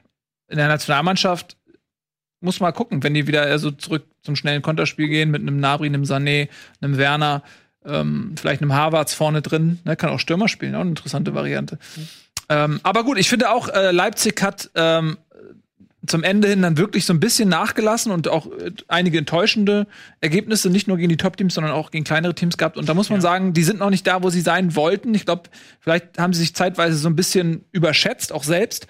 In 0.49 0.57
der 0.57 0.67
Nationalmannschaft 0.67 1.55
muss 2.41 2.59
mal 2.59 2.71
gucken, 2.71 3.03
wenn 3.03 3.13
die 3.13 3.27
wieder 3.27 3.57
so 3.59 3.71
zurück 3.71 4.05
zum 4.21 4.35
schnellen 4.35 4.61
Konterspiel 4.61 5.07
gehen 5.07 5.31
mit 5.31 5.41
einem 5.41 5.59
Nabri, 5.59 5.87
einem 5.87 6.03
Sané, 6.03 6.49
einem 6.81 6.97
Werner, 6.97 7.43
ähm, 7.85 8.35
vielleicht 8.37 8.61
einem 8.61 8.73
Harvards 8.73 9.13
vorne 9.13 9.41
drin, 9.41 9.79
ne, 9.85 9.95
kann 9.95 10.09
auch 10.09 10.19
Stürmer 10.19 10.47
spielen, 10.47 10.75
auch 10.75 10.81
eine 10.81 10.89
interessante 10.89 11.33
Variante. 11.33 11.79
Ähm, 12.49 12.79
aber 12.83 13.03
gut, 13.03 13.17
ich 13.17 13.29
finde 13.29 13.51
auch, 13.51 13.69
äh, 13.69 13.91
Leipzig 13.91 14.41
hat 14.41 14.69
ähm, 14.75 15.17
zum 16.09 16.23
Ende 16.23 16.47
hin 16.47 16.61
dann 16.61 16.77
wirklich 16.77 17.05
so 17.05 17.13
ein 17.13 17.19
bisschen 17.19 17.49
nachgelassen 17.49 18.11
und 18.11 18.27
auch 18.27 18.47
äh, 18.47 18.71
einige 18.87 19.17
enttäuschende 19.17 19.87
Ergebnisse, 20.21 20.69
nicht 20.69 20.87
nur 20.87 20.97
gegen 20.97 21.09
die 21.09 21.17
Top-Teams, 21.17 21.53
sondern 21.53 21.71
auch 21.71 21.91
gegen 21.91 22.03
kleinere 22.03 22.35
Teams 22.35 22.57
gehabt. 22.57 22.77
Und 22.77 22.89
da 22.89 22.93
muss 22.93 23.09
man 23.09 23.19
ja. 23.19 23.21
sagen, 23.21 23.53
die 23.53 23.63
sind 23.63 23.79
noch 23.79 23.89
nicht 23.89 24.05
da, 24.05 24.23
wo 24.23 24.29
sie 24.29 24.41
sein 24.41 24.75
wollten. 24.75 25.13
Ich 25.13 25.25
glaube, 25.25 25.43
vielleicht 25.79 26.17
haben 26.17 26.33
sie 26.33 26.41
sich 26.41 26.55
zeitweise 26.55 26.97
so 26.97 27.07
ein 27.07 27.15
bisschen 27.15 27.65
überschätzt, 27.71 28.33
auch 28.33 28.43
selbst. 28.43 28.87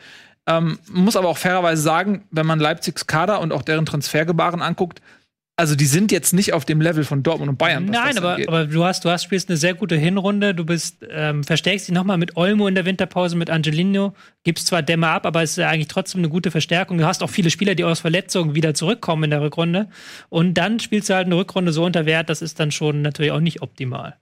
Ähm, 0.48 0.80
muss 0.92 1.16
aber 1.16 1.28
auch 1.28 1.38
fairerweise 1.38 1.82
sagen, 1.82 2.26
wenn 2.32 2.48
man 2.48 2.60
Leipzigs 2.60 3.06
Kader 3.06 3.40
und 3.42 3.52
auch 3.52 3.62
deren 3.62 3.86
Transfergebaren 3.86 4.62
anguckt, 4.62 5.02
also 5.60 5.76
die 5.76 5.88
sind 5.88 6.14
jetzt 6.14 6.34
nicht 6.34 6.54
auf 6.54 6.64
dem 6.64 6.80
Level 6.80 7.04
von 7.04 7.22
Dortmund 7.22 7.50
und 7.50 7.58
Bayern. 7.58 7.84
Nein, 7.84 8.18
aber, 8.18 8.38
aber, 8.48 8.66
du 8.66 8.86
hast, 8.86 9.04
du 9.04 9.10
hast 9.10 9.26
spielst 9.26 9.50
eine 9.50 9.58
sehr 9.58 9.74
gute 9.74 9.98
Hinrunde. 9.98 10.56
Du 10.56 10.64
bist 10.64 11.06
ähm, 11.12 11.44
verstärkst 11.44 11.90
dich 11.90 11.94
nochmal 11.94 12.18
mit 12.18 12.38
Olmo 12.38 12.66
in 12.70 12.76
der 12.76 12.86
Winterpause, 12.86 13.36
mit 13.36 13.50
Angelino. 13.50 14.14
Gibst 14.46 14.68
zwar 14.68 14.84
Dämme 14.84 15.10
ab, 15.10 15.26
aber 15.26 15.44
es 15.44 15.58
ist 15.58 15.60
eigentlich 15.60 15.90
trotzdem 15.90 16.22
eine 16.22 16.30
gute 16.30 16.50
Verstärkung. 16.50 16.98
Du 16.98 17.06
hast 17.06 17.22
auch 17.22 17.30
viele 17.30 17.50
Spieler, 17.50 17.76
die 17.76 17.84
aus 17.84 18.00
Verletzungen 18.00 18.56
wieder 18.56 18.74
zurückkommen 18.74 19.26
in 19.26 19.32
der 19.32 19.42
Rückrunde. 19.42 19.90
Und 20.30 20.54
dann 20.54 20.80
spielst 20.80 21.10
du 21.10 21.16
halt 21.16 21.26
eine 21.26 21.36
Rückrunde 21.36 21.74
so 21.74 21.84
unter 21.84 22.06
Wert. 22.06 22.30
Das 22.30 22.42
ist 22.42 22.58
dann 22.62 22.72
schon 22.72 23.02
natürlich 23.02 23.34
auch 23.34 23.42
nicht 23.42 23.62
optimal. 23.62 24.16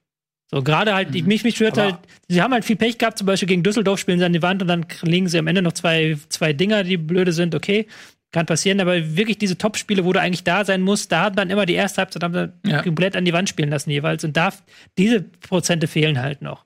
So, 0.50 0.64
gerade 0.64 0.96
halt, 0.96 1.14
mhm. 1.14 1.28
mich, 1.28 1.44
mich 1.44 1.56
stört 1.56 1.78
halt, 1.78 1.98
sie 2.30 2.42
haben 2.42 2.54
halt 2.54 2.66
viel 2.66 2.78
Pech 2.78 2.98
gehabt, 2.98 3.18
zum 3.18 3.28
Beispiel 3.28 3.50
gegen 3.50 3.64
Düsseldorf 3.64 4.00
spielen 4.00 4.18
sie 4.18 4.26
an 4.26 4.34
die 4.34 4.42
Wand 4.42 4.62
und 4.62 4.70
dann 4.70 4.86
legen 5.02 5.28
sie 5.28 5.38
am 5.38 5.48
Ende 5.48 5.62
noch 5.62 5.74
zwei, 5.74 6.18
zwei 6.30 6.54
Dinger, 6.54 6.84
die 6.84 6.98
blöde 6.98 7.34
sind, 7.34 7.54
okay. 7.54 7.86
Kann 8.32 8.46
passieren, 8.46 8.82
aber 8.82 9.16
wirklich 9.16 9.38
diese 9.38 9.58
Top-Spiele, 9.58 10.04
wo 10.04 10.12
du 10.12 10.20
eigentlich 10.20 10.44
da 10.44 10.66
sein 10.66 10.82
musst, 10.82 11.12
da 11.12 11.24
hat 11.24 11.38
dann 11.38 11.50
immer 11.50 11.66
die 11.66 11.76
erste 11.76 12.00
Halbzeit 12.02 12.24
haben 12.24 12.34
sie 12.34 12.70
ja. 12.70 12.84
komplett 12.84 13.16
an 13.16 13.24
die 13.24 13.32
Wand 13.32 13.48
spielen 13.48 13.70
lassen 13.70 13.90
jeweils. 13.90 14.24
Und 14.26 14.36
da, 14.36 14.52
diese 14.98 15.22
Prozente 15.22 15.88
fehlen 15.88 16.22
halt 16.22 16.42
noch. 16.42 16.66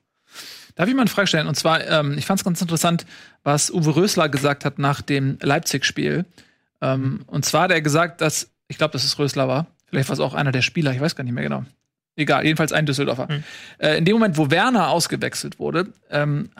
Darf 0.74 0.88
ich 0.88 0.94
mal 0.94 1.02
eine 1.02 1.10
Frage 1.10 1.28
stellen? 1.28 1.46
Und 1.46 1.54
zwar, 1.54 1.86
ähm, 1.86 2.16
ich 2.18 2.26
fand 2.26 2.40
es 2.40 2.44
ganz 2.44 2.60
interessant, 2.60 3.06
was 3.44 3.70
Uwe 3.70 3.94
Rösler 3.94 4.28
gesagt 4.28 4.64
hat 4.64 4.78
nach 4.78 5.02
dem 5.02 5.38
Leipzig-Spiel. 5.40 6.24
Ähm, 6.80 7.24
und 7.26 7.44
zwar 7.44 7.62
hat 7.62 7.70
er 7.70 7.82
gesagt, 7.82 8.20
dass, 8.20 8.50
ich 8.68 8.78
glaube, 8.78 8.92
dass 8.92 9.04
es 9.04 9.18
Rösler 9.18 9.46
war, 9.48 9.66
vielleicht 9.86 10.08
war 10.08 10.14
es 10.14 10.20
auch 10.20 10.34
einer 10.34 10.52
der 10.52 10.62
Spieler, 10.62 10.92
ich 10.92 11.00
weiß 11.00 11.14
gar 11.14 11.24
nicht 11.24 11.34
mehr 11.34 11.44
genau. 11.44 11.64
Egal, 12.16 12.44
jedenfalls 12.44 12.72
ein 12.72 12.86
Düsseldorfer. 12.86 13.28
Mhm. 13.30 13.44
Äh, 13.78 13.98
in 13.98 14.04
dem 14.04 14.14
Moment, 14.14 14.36
wo 14.36 14.50
Werner 14.50 14.88
ausgewechselt 14.88 15.58
wurde, 15.58 15.92
ähm, 16.10 16.50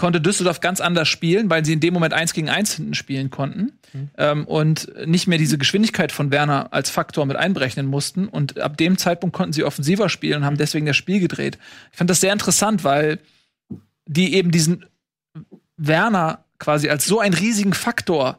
konnte 0.00 0.18
Düsseldorf 0.18 0.60
ganz 0.60 0.80
anders 0.80 1.08
spielen, 1.08 1.50
weil 1.50 1.62
sie 1.62 1.74
in 1.74 1.80
dem 1.80 1.92
Moment 1.92 2.14
eins 2.14 2.32
gegen 2.32 2.48
eins 2.48 2.74
hinten 2.74 2.94
spielen 2.94 3.28
konnten 3.28 3.72
mhm. 3.92 4.10
ähm, 4.16 4.46
und 4.46 4.90
nicht 5.06 5.26
mehr 5.26 5.36
diese 5.36 5.58
Geschwindigkeit 5.58 6.10
von 6.10 6.30
Werner 6.30 6.72
als 6.72 6.88
Faktor 6.88 7.26
mit 7.26 7.36
einberechnen 7.36 7.84
mussten. 7.84 8.26
Und 8.26 8.58
ab 8.58 8.78
dem 8.78 8.96
Zeitpunkt 8.96 9.36
konnten 9.36 9.52
sie 9.52 9.62
offensiver 9.62 10.08
spielen 10.08 10.38
und 10.38 10.44
haben 10.46 10.56
deswegen 10.56 10.86
das 10.86 10.96
Spiel 10.96 11.20
gedreht. 11.20 11.58
Ich 11.92 11.98
fand 11.98 12.08
das 12.08 12.22
sehr 12.22 12.32
interessant, 12.32 12.82
weil 12.82 13.18
die 14.06 14.32
eben 14.32 14.50
diesen 14.50 14.86
Werner 15.76 16.46
quasi 16.58 16.88
als 16.88 17.04
so 17.04 17.20
einen 17.20 17.34
riesigen 17.34 17.74
Faktor 17.74 18.38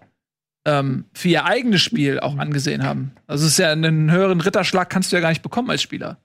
ähm, 0.66 1.06
für 1.14 1.30
ihr 1.30 1.46
eigenes 1.46 1.84
Spiel 1.84 2.20
auch 2.20 2.40
angesehen 2.40 2.82
haben. 2.82 3.12
Also 3.28 3.46
es 3.46 3.52
ist 3.52 3.60
ja 3.60 3.72
einen 3.72 4.10
höheren 4.10 4.42
Ritterschlag 4.42 4.90
kannst 4.90 5.12
du 5.12 5.16
ja 5.16 5.22
gar 5.22 5.30
nicht 5.30 5.44
bekommen 5.44 5.70
als 5.70 5.84
Spieler. 5.84 6.18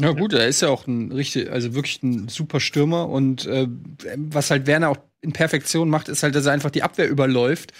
Ja 0.00 0.12
gut, 0.12 0.32
er 0.32 0.46
ist 0.46 0.62
ja 0.62 0.68
auch 0.68 0.86
ein 0.86 1.10
richtig, 1.10 1.50
also 1.50 1.74
wirklich 1.74 2.02
ein 2.02 2.28
super 2.28 2.60
Stürmer 2.60 3.08
und 3.08 3.46
äh, 3.46 3.66
was 4.16 4.50
halt 4.50 4.66
Werner 4.66 4.90
auch 4.90 4.98
in 5.20 5.32
Perfektion 5.32 5.90
macht, 5.90 6.08
ist 6.08 6.22
halt, 6.22 6.36
dass 6.36 6.46
er 6.46 6.52
einfach 6.52 6.70
die 6.70 6.84
Abwehr 6.84 7.08
überläuft 7.08 7.72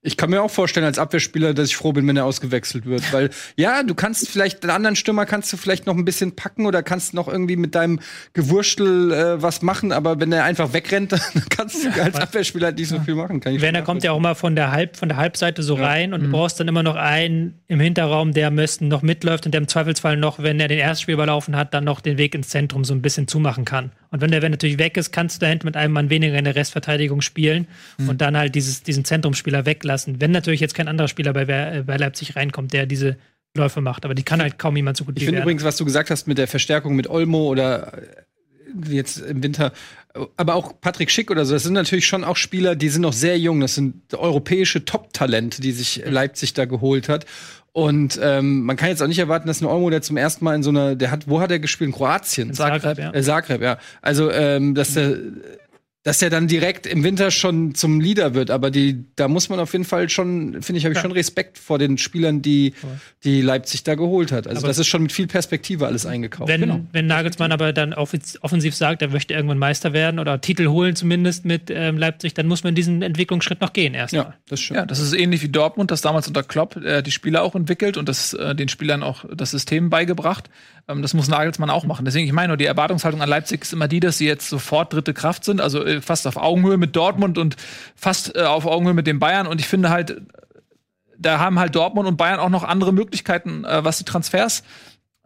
ich 0.00 0.16
kann 0.16 0.30
mir 0.30 0.42
auch 0.42 0.50
vorstellen 0.50 0.86
als 0.86 0.98
Abwehrspieler, 0.98 1.54
dass 1.54 1.70
ich 1.70 1.76
froh 1.76 1.92
bin, 1.92 2.06
wenn 2.06 2.16
er 2.16 2.24
ausgewechselt 2.24 2.86
wird, 2.86 3.12
weil 3.12 3.30
ja, 3.56 3.82
du 3.82 3.94
kannst 3.94 4.28
vielleicht 4.28 4.62
den 4.62 4.70
anderen 4.70 4.94
Stürmer 4.94 5.26
kannst 5.26 5.52
du 5.52 5.56
vielleicht 5.56 5.86
noch 5.86 5.96
ein 5.96 6.04
bisschen 6.04 6.36
packen 6.36 6.66
oder 6.66 6.84
kannst 6.84 7.14
noch 7.14 7.26
irgendwie 7.26 7.56
mit 7.56 7.74
deinem 7.74 7.98
Gewurstel 8.32 9.12
äh, 9.12 9.42
was 9.42 9.60
machen, 9.62 9.90
aber 9.90 10.20
wenn 10.20 10.30
er 10.30 10.44
einfach 10.44 10.72
wegrennt, 10.72 11.12
dann 11.12 11.20
kannst 11.50 11.84
du 11.84 11.90
als 12.02 12.14
Abwehrspieler 12.14 12.66
halt 12.66 12.78
nicht 12.78 12.88
so 12.88 13.00
viel 13.00 13.16
machen. 13.16 13.40
Kann 13.40 13.54
ich 13.54 13.60
Werner 13.60 13.82
kommt 13.82 14.04
ja 14.04 14.12
auch 14.12 14.20
mal 14.20 14.34
von 14.34 14.54
der 14.54 14.70
Halb 14.70 14.96
von 14.96 15.08
der 15.08 15.18
Halbseite 15.18 15.64
so 15.64 15.76
ja. 15.76 15.86
rein 15.86 16.14
und 16.14 16.20
mhm. 16.20 16.26
du 16.26 16.30
brauchst 16.30 16.60
dann 16.60 16.68
immer 16.68 16.84
noch 16.84 16.96
einen 16.96 17.60
im 17.66 17.80
Hinterraum, 17.80 18.32
der 18.32 18.48
am 18.48 18.56
besten 18.56 18.86
noch 18.86 19.02
mitläuft 19.02 19.46
und 19.46 19.52
der 19.52 19.60
im 19.60 19.68
Zweifelsfall 19.68 20.16
noch, 20.16 20.38
wenn 20.40 20.60
er 20.60 20.68
den 20.68 20.78
Erstspiel 20.78 21.14
überlaufen 21.14 21.56
hat, 21.56 21.74
dann 21.74 21.82
noch 21.82 22.00
den 22.00 22.18
Weg 22.18 22.36
ins 22.36 22.50
Zentrum 22.50 22.84
so 22.84 22.94
ein 22.94 23.02
bisschen 23.02 23.26
zumachen 23.26 23.64
kann. 23.64 23.90
Und 24.10 24.22
wenn 24.22 24.30
der 24.30 24.40
Wenn 24.40 24.52
natürlich 24.52 24.78
weg 24.78 24.96
ist, 24.96 25.12
kannst 25.12 25.36
du 25.36 25.40
da 25.40 25.48
hinten 25.48 25.66
mit 25.66 25.76
einem 25.76 25.92
Mann 25.92 26.08
weniger 26.08 26.38
in 26.38 26.44
der 26.44 26.54
Restverteidigung 26.54 27.20
spielen 27.20 27.66
mhm. 27.98 28.08
und 28.08 28.20
dann 28.20 28.36
halt 28.36 28.54
dieses, 28.54 28.82
diesen 28.82 29.04
Zentrumsspieler 29.04 29.66
weglassen. 29.66 29.87
Wenn 30.20 30.30
natürlich 30.30 30.60
jetzt 30.60 30.74
kein 30.74 30.88
anderer 30.88 31.08
Spieler 31.08 31.32
bei, 31.32 31.42
äh, 31.42 31.82
bei 31.86 31.96
Leipzig 31.96 32.36
reinkommt, 32.36 32.72
der 32.72 32.86
diese 32.86 33.16
Läufe 33.56 33.80
macht. 33.80 34.04
Aber 34.04 34.14
die 34.14 34.22
kann 34.22 34.40
halt 34.40 34.58
kaum 34.58 34.76
jemand 34.76 34.96
so 34.96 35.04
gut 35.04 35.14
Ich 35.16 35.24
finde 35.24 35.42
übrigens, 35.42 35.64
was 35.64 35.76
du 35.76 35.84
gesagt 35.84 36.10
hast 36.10 36.26
mit 36.26 36.38
der 36.38 36.48
Verstärkung 36.48 36.94
mit 36.96 37.08
Olmo 37.08 37.48
oder 37.48 37.92
äh, 37.94 38.94
jetzt 38.94 39.18
im 39.18 39.42
Winter, 39.42 39.72
aber 40.36 40.54
auch 40.54 40.80
Patrick 40.80 41.10
Schick 41.10 41.30
oder 41.30 41.44
so, 41.44 41.54
das 41.54 41.62
sind 41.62 41.74
natürlich 41.74 42.06
schon 42.06 42.24
auch 42.24 42.36
Spieler, 42.36 42.76
die 42.76 42.88
sind 42.88 43.02
noch 43.02 43.12
sehr 43.12 43.38
jung. 43.38 43.60
Das 43.60 43.74
sind 43.74 44.14
europäische 44.14 44.84
Top-Talente, 44.84 45.60
die 45.60 45.72
sich 45.72 46.02
Leipzig 46.06 46.54
da 46.54 46.64
geholt 46.64 47.08
hat. 47.08 47.26
Und 47.72 48.18
ähm, 48.22 48.62
man 48.62 48.76
kann 48.76 48.88
jetzt 48.88 49.02
auch 49.02 49.06
nicht 49.06 49.18
erwarten, 49.18 49.46
dass 49.46 49.60
ein 49.60 49.66
Olmo, 49.66 49.88
der 49.90 50.02
zum 50.02 50.16
ersten 50.16 50.44
Mal 50.44 50.56
in 50.56 50.62
so 50.62 50.70
einer, 50.70 50.96
der 50.96 51.10
hat, 51.10 51.28
wo 51.28 51.40
hat 51.40 51.50
er 51.50 51.60
gespielt? 51.60 51.88
In 51.88 51.94
Kroatien. 51.94 52.48
In 52.48 52.54
Zagreb, 52.54 52.98
ja. 52.98 53.14
Äh, 53.14 53.22
Zagreb, 53.22 53.62
ja. 53.62 53.78
Also, 54.02 54.32
ähm, 54.32 54.74
dass 54.74 54.94
der 54.94 55.16
dass 56.04 56.22
er 56.22 56.30
dann 56.30 56.46
direkt 56.46 56.86
im 56.86 57.02
Winter 57.02 57.30
schon 57.30 57.74
zum 57.74 58.00
Leader 58.00 58.32
wird. 58.32 58.50
Aber 58.50 58.70
die, 58.70 59.04
da 59.16 59.26
muss 59.26 59.48
man 59.48 59.58
auf 59.58 59.72
jeden 59.72 59.84
Fall 59.84 60.08
schon, 60.08 60.62
finde 60.62 60.78
ich, 60.78 60.84
habe 60.84 60.92
ich 60.92 60.98
ja. 60.98 61.02
schon 61.02 61.12
Respekt 61.12 61.58
vor 61.58 61.78
den 61.78 61.98
Spielern, 61.98 62.40
die, 62.40 62.74
die 63.24 63.42
Leipzig 63.42 63.82
da 63.82 63.96
geholt 63.96 64.30
hat. 64.30 64.46
Also 64.46 64.60
aber 64.60 64.68
das 64.68 64.78
ist 64.78 64.86
schon 64.86 65.02
mit 65.02 65.12
viel 65.12 65.26
Perspektive 65.26 65.86
alles 65.86 66.06
eingekauft. 66.06 66.48
Wenn, 66.48 66.60
genau. 66.60 66.80
wenn 66.92 67.06
Nagelsmann 67.06 67.50
aber 67.50 67.72
dann 67.72 67.92
offensiv 67.94 68.76
sagt, 68.76 69.02
er 69.02 69.08
möchte 69.08 69.34
irgendwann 69.34 69.58
Meister 69.58 69.92
werden 69.92 70.20
oder 70.20 70.40
Titel 70.40 70.68
holen 70.68 70.94
zumindest 70.94 71.44
mit 71.44 71.68
ähm, 71.68 71.98
Leipzig, 71.98 72.32
dann 72.32 72.46
muss 72.46 72.62
man 72.62 72.76
diesen 72.76 73.02
Entwicklungsschritt 73.02 73.60
noch 73.60 73.72
gehen 73.72 73.94
erstmal. 73.94 74.22
Ja, 74.22 74.34
das 74.48 74.60
stimmt. 74.60 74.78
Ja, 74.78 74.86
das 74.86 75.00
ist 75.00 75.12
ähnlich 75.14 75.42
wie 75.42 75.48
Dortmund, 75.48 75.90
das 75.90 76.00
damals 76.00 76.28
unter 76.28 76.44
Klopp 76.44 76.76
äh, 76.76 77.02
die 77.02 77.10
Spieler 77.10 77.42
auch 77.42 77.56
entwickelt 77.56 77.96
und 77.96 78.08
das 78.08 78.34
äh, 78.34 78.54
den 78.54 78.68
Spielern 78.68 79.02
auch 79.02 79.24
das 79.34 79.50
System 79.50 79.90
beigebracht. 79.90 80.48
Ähm, 80.88 81.02
das 81.02 81.14
muss 81.14 81.28
Nagelsmann 81.28 81.70
auch 81.70 81.84
machen. 81.84 82.04
Deswegen, 82.04 82.26
ich 82.26 82.32
meine 82.32 82.48
nur, 82.48 82.56
die 82.56 82.66
Erwartungshaltung 82.66 83.22
an 83.22 83.28
Leipzig 83.28 83.62
ist 83.62 83.72
immer 83.72 83.88
die, 83.88 84.00
dass 84.00 84.18
sie 84.18 84.26
jetzt 84.26 84.48
sofort 84.48 84.92
dritte 84.92 85.14
Kraft 85.14 85.44
sind, 85.44 85.60
also 85.60 85.84
äh, 85.84 86.00
fast 86.00 86.26
auf 86.26 86.36
Augenhöhe 86.36 86.78
mit 86.78 86.96
Dortmund 86.96 87.38
und 87.38 87.56
fast 87.94 88.34
äh, 88.34 88.42
auf 88.42 88.66
Augenhöhe 88.66 88.94
mit 88.94 89.06
den 89.06 89.18
Bayern. 89.18 89.46
Und 89.46 89.60
ich 89.60 89.68
finde 89.68 89.90
halt, 89.90 90.20
da 91.18 91.38
haben 91.38 91.58
halt 91.58 91.74
Dortmund 91.74 92.08
und 92.08 92.16
Bayern 92.16 92.40
auch 92.40 92.48
noch 92.48 92.64
andere 92.64 92.92
Möglichkeiten, 92.92 93.64
äh, 93.64 93.84
was 93.84 93.98
die 93.98 94.04
Transfers 94.04 94.62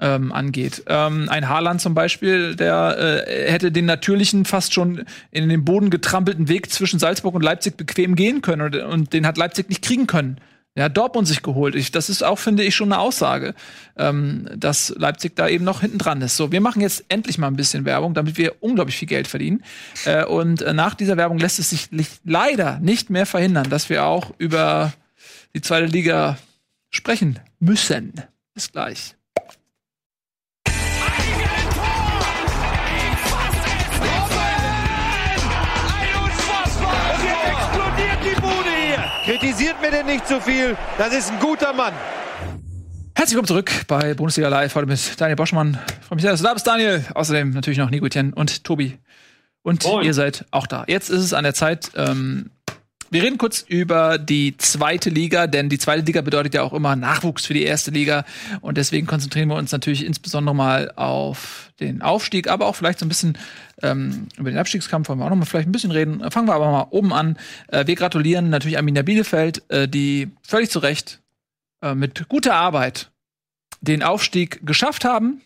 ähm, 0.00 0.32
angeht. 0.32 0.82
Ähm, 0.88 1.28
ein 1.28 1.48
Haaland 1.48 1.80
zum 1.80 1.94
Beispiel, 1.94 2.56
der 2.56 3.26
äh, 3.26 3.50
hätte 3.52 3.70
den 3.70 3.84
natürlichen, 3.84 4.44
fast 4.44 4.74
schon 4.74 5.04
in 5.30 5.48
den 5.48 5.64
Boden 5.64 5.90
getrampelten 5.90 6.48
Weg 6.48 6.70
zwischen 6.72 6.98
Salzburg 6.98 7.34
und 7.34 7.42
Leipzig 7.42 7.76
bequem 7.76 8.16
gehen 8.16 8.42
können 8.42 8.62
und, 8.62 8.76
und 8.76 9.12
den 9.12 9.26
hat 9.26 9.36
Leipzig 9.36 9.68
nicht 9.68 9.82
kriegen 9.82 10.08
können. 10.08 10.38
Ja, 10.74 10.88
Dortmund 10.88 11.28
sich 11.28 11.42
geholt. 11.42 11.74
Ich, 11.74 11.90
das 11.90 12.08
ist 12.08 12.22
auch, 12.22 12.38
finde 12.38 12.64
ich, 12.64 12.74
schon 12.74 12.92
eine 12.92 13.00
Aussage, 13.00 13.54
ähm, 13.98 14.48
dass 14.56 14.94
Leipzig 14.96 15.36
da 15.36 15.46
eben 15.46 15.64
noch 15.64 15.82
hinten 15.82 15.98
dran 15.98 16.22
ist. 16.22 16.38
So, 16.38 16.50
wir 16.50 16.62
machen 16.62 16.80
jetzt 16.80 17.04
endlich 17.10 17.36
mal 17.36 17.48
ein 17.48 17.56
bisschen 17.56 17.84
Werbung, 17.84 18.14
damit 18.14 18.38
wir 18.38 18.62
unglaublich 18.62 18.96
viel 18.96 19.08
Geld 19.08 19.28
verdienen. 19.28 19.62
Äh, 20.06 20.24
und 20.24 20.62
äh, 20.62 20.72
nach 20.72 20.94
dieser 20.94 21.18
Werbung 21.18 21.38
lässt 21.38 21.58
es 21.58 21.70
sich 21.70 21.90
leider 22.24 22.78
nicht 22.78 23.10
mehr 23.10 23.26
verhindern, 23.26 23.68
dass 23.68 23.90
wir 23.90 24.06
auch 24.06 24.32
über 24.38 24.94
die 25.54 25.60
zweite 25.60 25.86
Liga 25.86 26.38
sprechen 26.88 27.38
müssen. 27.60 28.14
Bis 28.54 28.72
gleich. 28.72 29.14
Kritisiert 39.52 39.82
mir 39.82 39.90
denn 39.90 40.06
nicht 40.06 40.26
zu 40.26 40.40
viel. 40.40 40.78
Das 40.96 41.12
ist 41.12 41.30
ein 41.30 41.38
guter 41.38 41.74
Mann. 41.74 41.92
Herzlich 43.14 43.36
willkommen 43.36 43.48
zurück 43.48 43.70
bei 43.86 44.14
Bundesliga 44.14 44.48
Live. 44.48 44.74
Heute 44.74 44.86
mit 44.86 45.20
Daniel 45.20 45.36
Boschmann. 45.36 45.78
Freue 46.00 46.16
mich 46.16 46.22
sehr, 46.22 46.30
dass 46.30 46.40
du 46.40 46.46
da 46.46 46.54
bist, 46.54 46.66
Daniel. 46.66 47.04
Außerdem 47.14 47.50
natürlich 47.50 47.78
noch 47.78 47.90
Nico 47.90 48.08
Tien 48.08 48.32
und 48.32 48.64
Tobi. 48.64 48.96
Und 49.60 49.84
Moin. 49.84 50.06
ihr 50.06 50.14
seid 50.14 50.46
auch 50.52 50.66
da. 50.66 50.84
Jetzt 50.86 51.10
ist 51.10 51.22
es 51.22 51.34
an 51.34 51.44
der 51.44 51.52
Zeit, 51.52 51.90
ähm, 51.96 52.50
Wir 53.10 53.22
reden 53.22 53.36
kurz 53.36 53.60
über 53.68 54.16
die 54.16 54.56
zweite 54.56 55.10
Liga, 55.10 55.46
denn 55.46 55.68
die 55.68 55.78
zweite 55.78 56.02
Liga 56.02 56.22
bedeutet 56.22 56.54
ja 56.54 56.62
auch 56.62 56.72
immer 56.72 56.96
Nachwuchs 56.96 57.44
für 57.44 57.52
die 57.52 57.64
erste 57.64 57.90
Liga. 57.90 58.24
Und 58.62 58.78
deswegen 58.78 59.06
konzentrieren 59.06 59.48
wir 59.48 59.56
uns 59.56 59.70
natürlich 59.70 60.06
insbesondere 60.06 60.54
mal 60.54 60.92
auf 60.96 61.71
den 61.82 62.02
Aufstieg, 62.02 62.48
aber 62.48 62.66
auch 62.66 62.76
vielleicht 62.76 62.98
so 62.98 63.06
ein 63.06 63.08
bisschen 63.08 63.38
ähm, 63.82 64.28
über 64.36 64.50
den 64.50 64.58
Abstiegskampf 64.58 65.08
wollen 65.08 65.18
wir 65.18 65.26
auch 65.26 65.30
noch 65.30 65.36
mal 65.36 65.44
vielleicht 65.44 65.68
ein 65.68 65.72
bisschen 65.72 65.90
reden. 65.90 66.30
Fangen 66.30 66.48
wir 66.48 66.54
aber 66.54 66.70
mal 66.70 66.86
oben 66.90 67.12
an. 67.12 67.36
Äh, 67.68 67.86
wir 67.86 67.96
gratulieren 67.96 68.50
natürlich 68.50 68.78
Arminia 68.78 69.02
Bielefeld, 69.02 69.62
äh, 69.70 69.88
die 69.88 70.30
völlig 70.42 70.70
zu 70.70 70.78
Recht 70.78 71.20
äh, 71.82 71.94
mit 71.94 72.28
guter 72.28 72.54
Arbeit 72.54 73.10
den 73.80 74.02
Aufstieg 74.02 74.64
geschafft 74.64 75.04
haben. 75.04 75.42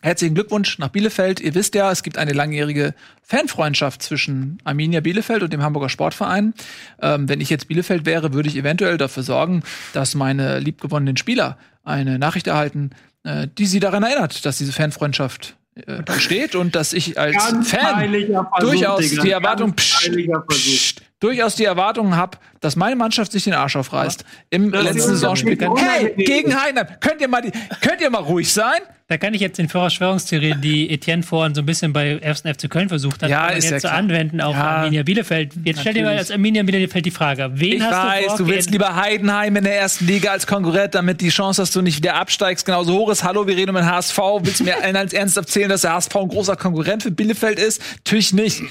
Herzlichen 0.00 0.36
Glückwunsch 0.36 0.78
nach 0.78 0.90
Bielefeld. 0.90 1.40
Ihr 1.40 1.56
wisst 1.56 1.74
ja, 1.74 1.90
es 1.90 2.04
gibt 2.04 2.18
eine 2.18 2.32
langjährige 2.32 2.94
Fanfreundschaft 3.24 4.00
zwischen 4.00 4.58
Arminia 4.62 5.00
Bielefeld 5.00 5.42
und 5.42 5.52
dem 5.52 5.62
Hamburger 5.62 5.88
Sportverein. 5.88 6.54
Ähm, 7.02 7.28
wenn 7.28 7.40
ich 7.40 7.50
jetzt 7.50 7.66
Bielefeld 7.66 8.06
wäre, 8.06 8.32
würde 8.32 8.48
ich 8.48 8.56
eventuell 8.56 8.96
dafür 8.96 9.24
sorgen, 9.24 9.64
dass 9.92 10.14
meine 10.14 10.60
liebgewonnenen 10.60 11.16
Spieler 11.16 11.58
eine 11.82 12.20
Nachricht 12.20 12.46
erhalten, 12.46 12.90
äh, 13.24 13.46
die 13.46 13.66
sie 13.66 13.80
daran 13.80 14.02
erinnert, 14.02 14.44
dass 14.44 14.58
diese 14.58 14.72
Fanfreundschaft 14.72 15.56
äh, 15.86 16.02
besteht 16.02 16.54
und 16.54 16.74
dass 16.74 16.92
ich 16.92 17.18
als 17.18 17.36
Fan 17.64 18.12
durchaus 18.60 19.00
Digga. 19.00 19.22
die 19.22 19.30
Erwartung, 19.30 19.74
pst, 19.74 20.10
pst, 20.50 21.02
durchaus 21.20 21.54
die 21.56 21.64
Erwartung 21.64 22.16
habe, 22.16 22.38
dass 22.60 22.76
meine 22.76 22.96
Mannschaft 22.96 23.32
sich 23.32 23.44
den 23.44 23.54
Arsch 23.54 23.76
aufreißt 23.76 24.24
im 24.50 24.70
Das 24.72 24.84
letzten 24.84 25.00
Saisonspiel. 25.16 25.58
Hey, 25.76 26.14
gegen 26.16 26.60
Heidenheim, 26.60 26.86
könnt 27.00 27.20
ihr 27.20 27.28
mal 27.28 27.42
die, 27.42 27.52
könnt 27.80 28.00
ihr 28.00 28.10
mal 28.10 28.18
ruhig 28.22 28.52
sein? 28.52 28.80
Da 29.10 29.16
kann 29.16 29.32
ich 29.32 29.40
jetzt 29.40 29.56
den 29.56 29.70
Verschwörungstheorie, 29.70 30.54
die 30.60 30.90
Etienne 30.90 31.22
vorhin 31.22 31.54
so 31.54 31.62
ein 31.62 31.66
bisschen 31.66 31.92
bei 31.94 32.20
1. 32.22 32.40
FC 32.42 32.68
Köln 32.68 32.88
versucht 32.90 33.22
hat, 33.22 33.30
Ja, 33.30 33.52
jetzt 33.52 33.70
ja 33.70 33.80
so 33.80 33.88
klar. 33.88 33.94
anwenden 33.98 34.40
auf 34.42 34.54
Ja. 34.54 34.64
Arminia 34.80 35.02
Bielefeld. 35.02 35.54
Jetzt 35.64 35.80
stell 35.80 35.94
dir 35.94 36.02
mal 36.04 36.16
als 36.18 36.30
Arminia 36.30 36.62
Bielefeld 36.64 37.06
die 37.06 37.10
Frage, 37.10 37.50
wen 37.54 37.78
Ich 37.78 37.82
hast 37.82 37.92
weiß, 38.06 38.36
du 38.36 38.44
du 38.44 38.50
willst 38.50 38.70
lieber 38.70 38.96
Heidenheim 38.96 39.56
in 39.56 39.64
der 39.64 39.78
ersten 39.78 40.06
Liga 40.06 40.32
als 40.32 40.46
Konkurrent, 40.46 40.94
damit 40.94 41.20
die 41.22 41.30
Chance, 41.30 41.62
dass 41.62 41.70
du 41.70 41.80
nicht 41.80 41.96
wieder 41.98 42.16
absteigst, 42.16 42.66
genauso 42.66 42.92
hoch 42.98 43.08
ist. 43.10 43.24
Hallo, 43.24 43.46
wir 43.46 43.56
reden 43.56 43.70
um 43.70 43.76
den 43.76 43.86
HSV. 43.90 44.18
Willst 44.42 44.60
du 44.60 44.64
mir 44.64 44.76
allen 44.82 44.96
als 44.96 45.12
ernsthaft 45.14 45.48
erzählen, 45.48 45.70
dass 45.70 45.82
der 45.82 45.94
HSV 45.94 46.14
ein 46.16 46.28
großer 46.28 46.56
Konkurrent 46.56 47.02
für 47.04 47.10
Bielefeld 47.10 47.58
ist? 47.58 47.80
Natürlich 48.04 48.34
nicht. 48.34 48.62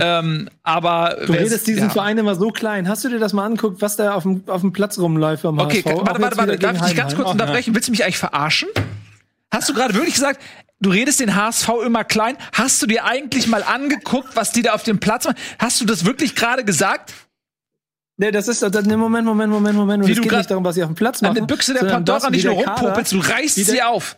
ähm, 0.00 0.48
aber 0.64 1.18
Du 1.26 1.32
redest 1.34 1.66
diesen 1.68 1.84
ja. 1.88 1.93
Verein 1.94 2.18
immer 2.18 2.34
so 2.34 2.48
klein. 2.50 2.88
Hast 2.88 3.04
du 3.04 3.08
dir 3.08 3.18
das 3.18 3.32
mal 3.32 3.44
angeguckt, 3.46 3.80
was 3.80 3.96
da 3.96 4.14
auf 4.14 4.24
dem, 4.24 4.42
auf 4.46 4.60
dem 4.60 4.72
Platz 4.72 4.98
rumläuft 4.98 5.44
Okay, 5.44 5.82
HSV? 5.82 5.86
Warte, 6.06 6.22
warte, 6.22 6.36
warte. 6.36 6.58
Darf 6.58 6.76
ich 6.76 6.82
dich 6.82 6.96
ganz 6.96 7.16
kurz 7.16 7.30
unterbrechen? 7.30 7.74
Willst 7.74 7.88
du 7.88 7.92
mich 7.92 8.04
eigentlich 8.04 8.18
verarschen? 8.18 8.68
Hast 9.50 9.68
du 9.68 9.74
gerade 9.74 9.94
wirklich 9.94 10.14
gesagt, 10.14 10.40
du 10.80 10.90
redest 10.90 11.20
den 11.20 11.34
HSV 11.34 11.68
immer 11.86 12.04
klein? 12.04 12.36
Hast 12.52 12.82
du 12.82 12.86
dir 12.86 13.04
eigentlich 13.04 13.46
mal 13.46 13.62
angeguckt, 13.62 14.36
was 14.36 14.52
die 14.52 14.62
da 14.62 14.74
auf 14.74 14.82
dem 14.82 14.98
Platz 15.00 15.24
machen? 15.24 15.36
Hast 15.58 15.80
du 15.80 15.84
das 15.86 16.04
wirklich 16.04 16.34
gerade 16.34 16.64
gesagt? 16.64 17.12
Nee, 18.16 18.30
das 18.30 18.46
ist, 18.46 18.62
das, 18.62 18.84
nee, 18.84 18.96
Moment, 18.96 19.26
Moment, 19.26 19.52
Moment, 19.52 19.76
Moment. 19.76 20.06
Wie 20.06 20.12
es 20.12 20.16
du 20.16 20.22
geht 20.22 20.32
nicht 20.32 20.50
darum, 20.50 20.64
was 20.64 20.76
sie 20.76 20.82
auf 20.82 20.88
dem 20.88 20.94
Platz 20.94 21.20
machen. 21.20 21.36
Eine 21.36 21.46
Büchse 21.46 21.74
der 21.74 21.84
Pandora 21.86 22.20
das, 22.20 22.30
nicht 22.30 22.44
nur 22.44 22.54
der 22.54 22.66
rumpopelst, 22.68 23.12
du 23.12 23.18
reißt 23.18 23.56
der- 23.58 23.64
sie 23.64 23.82
auf. 23.82 24.16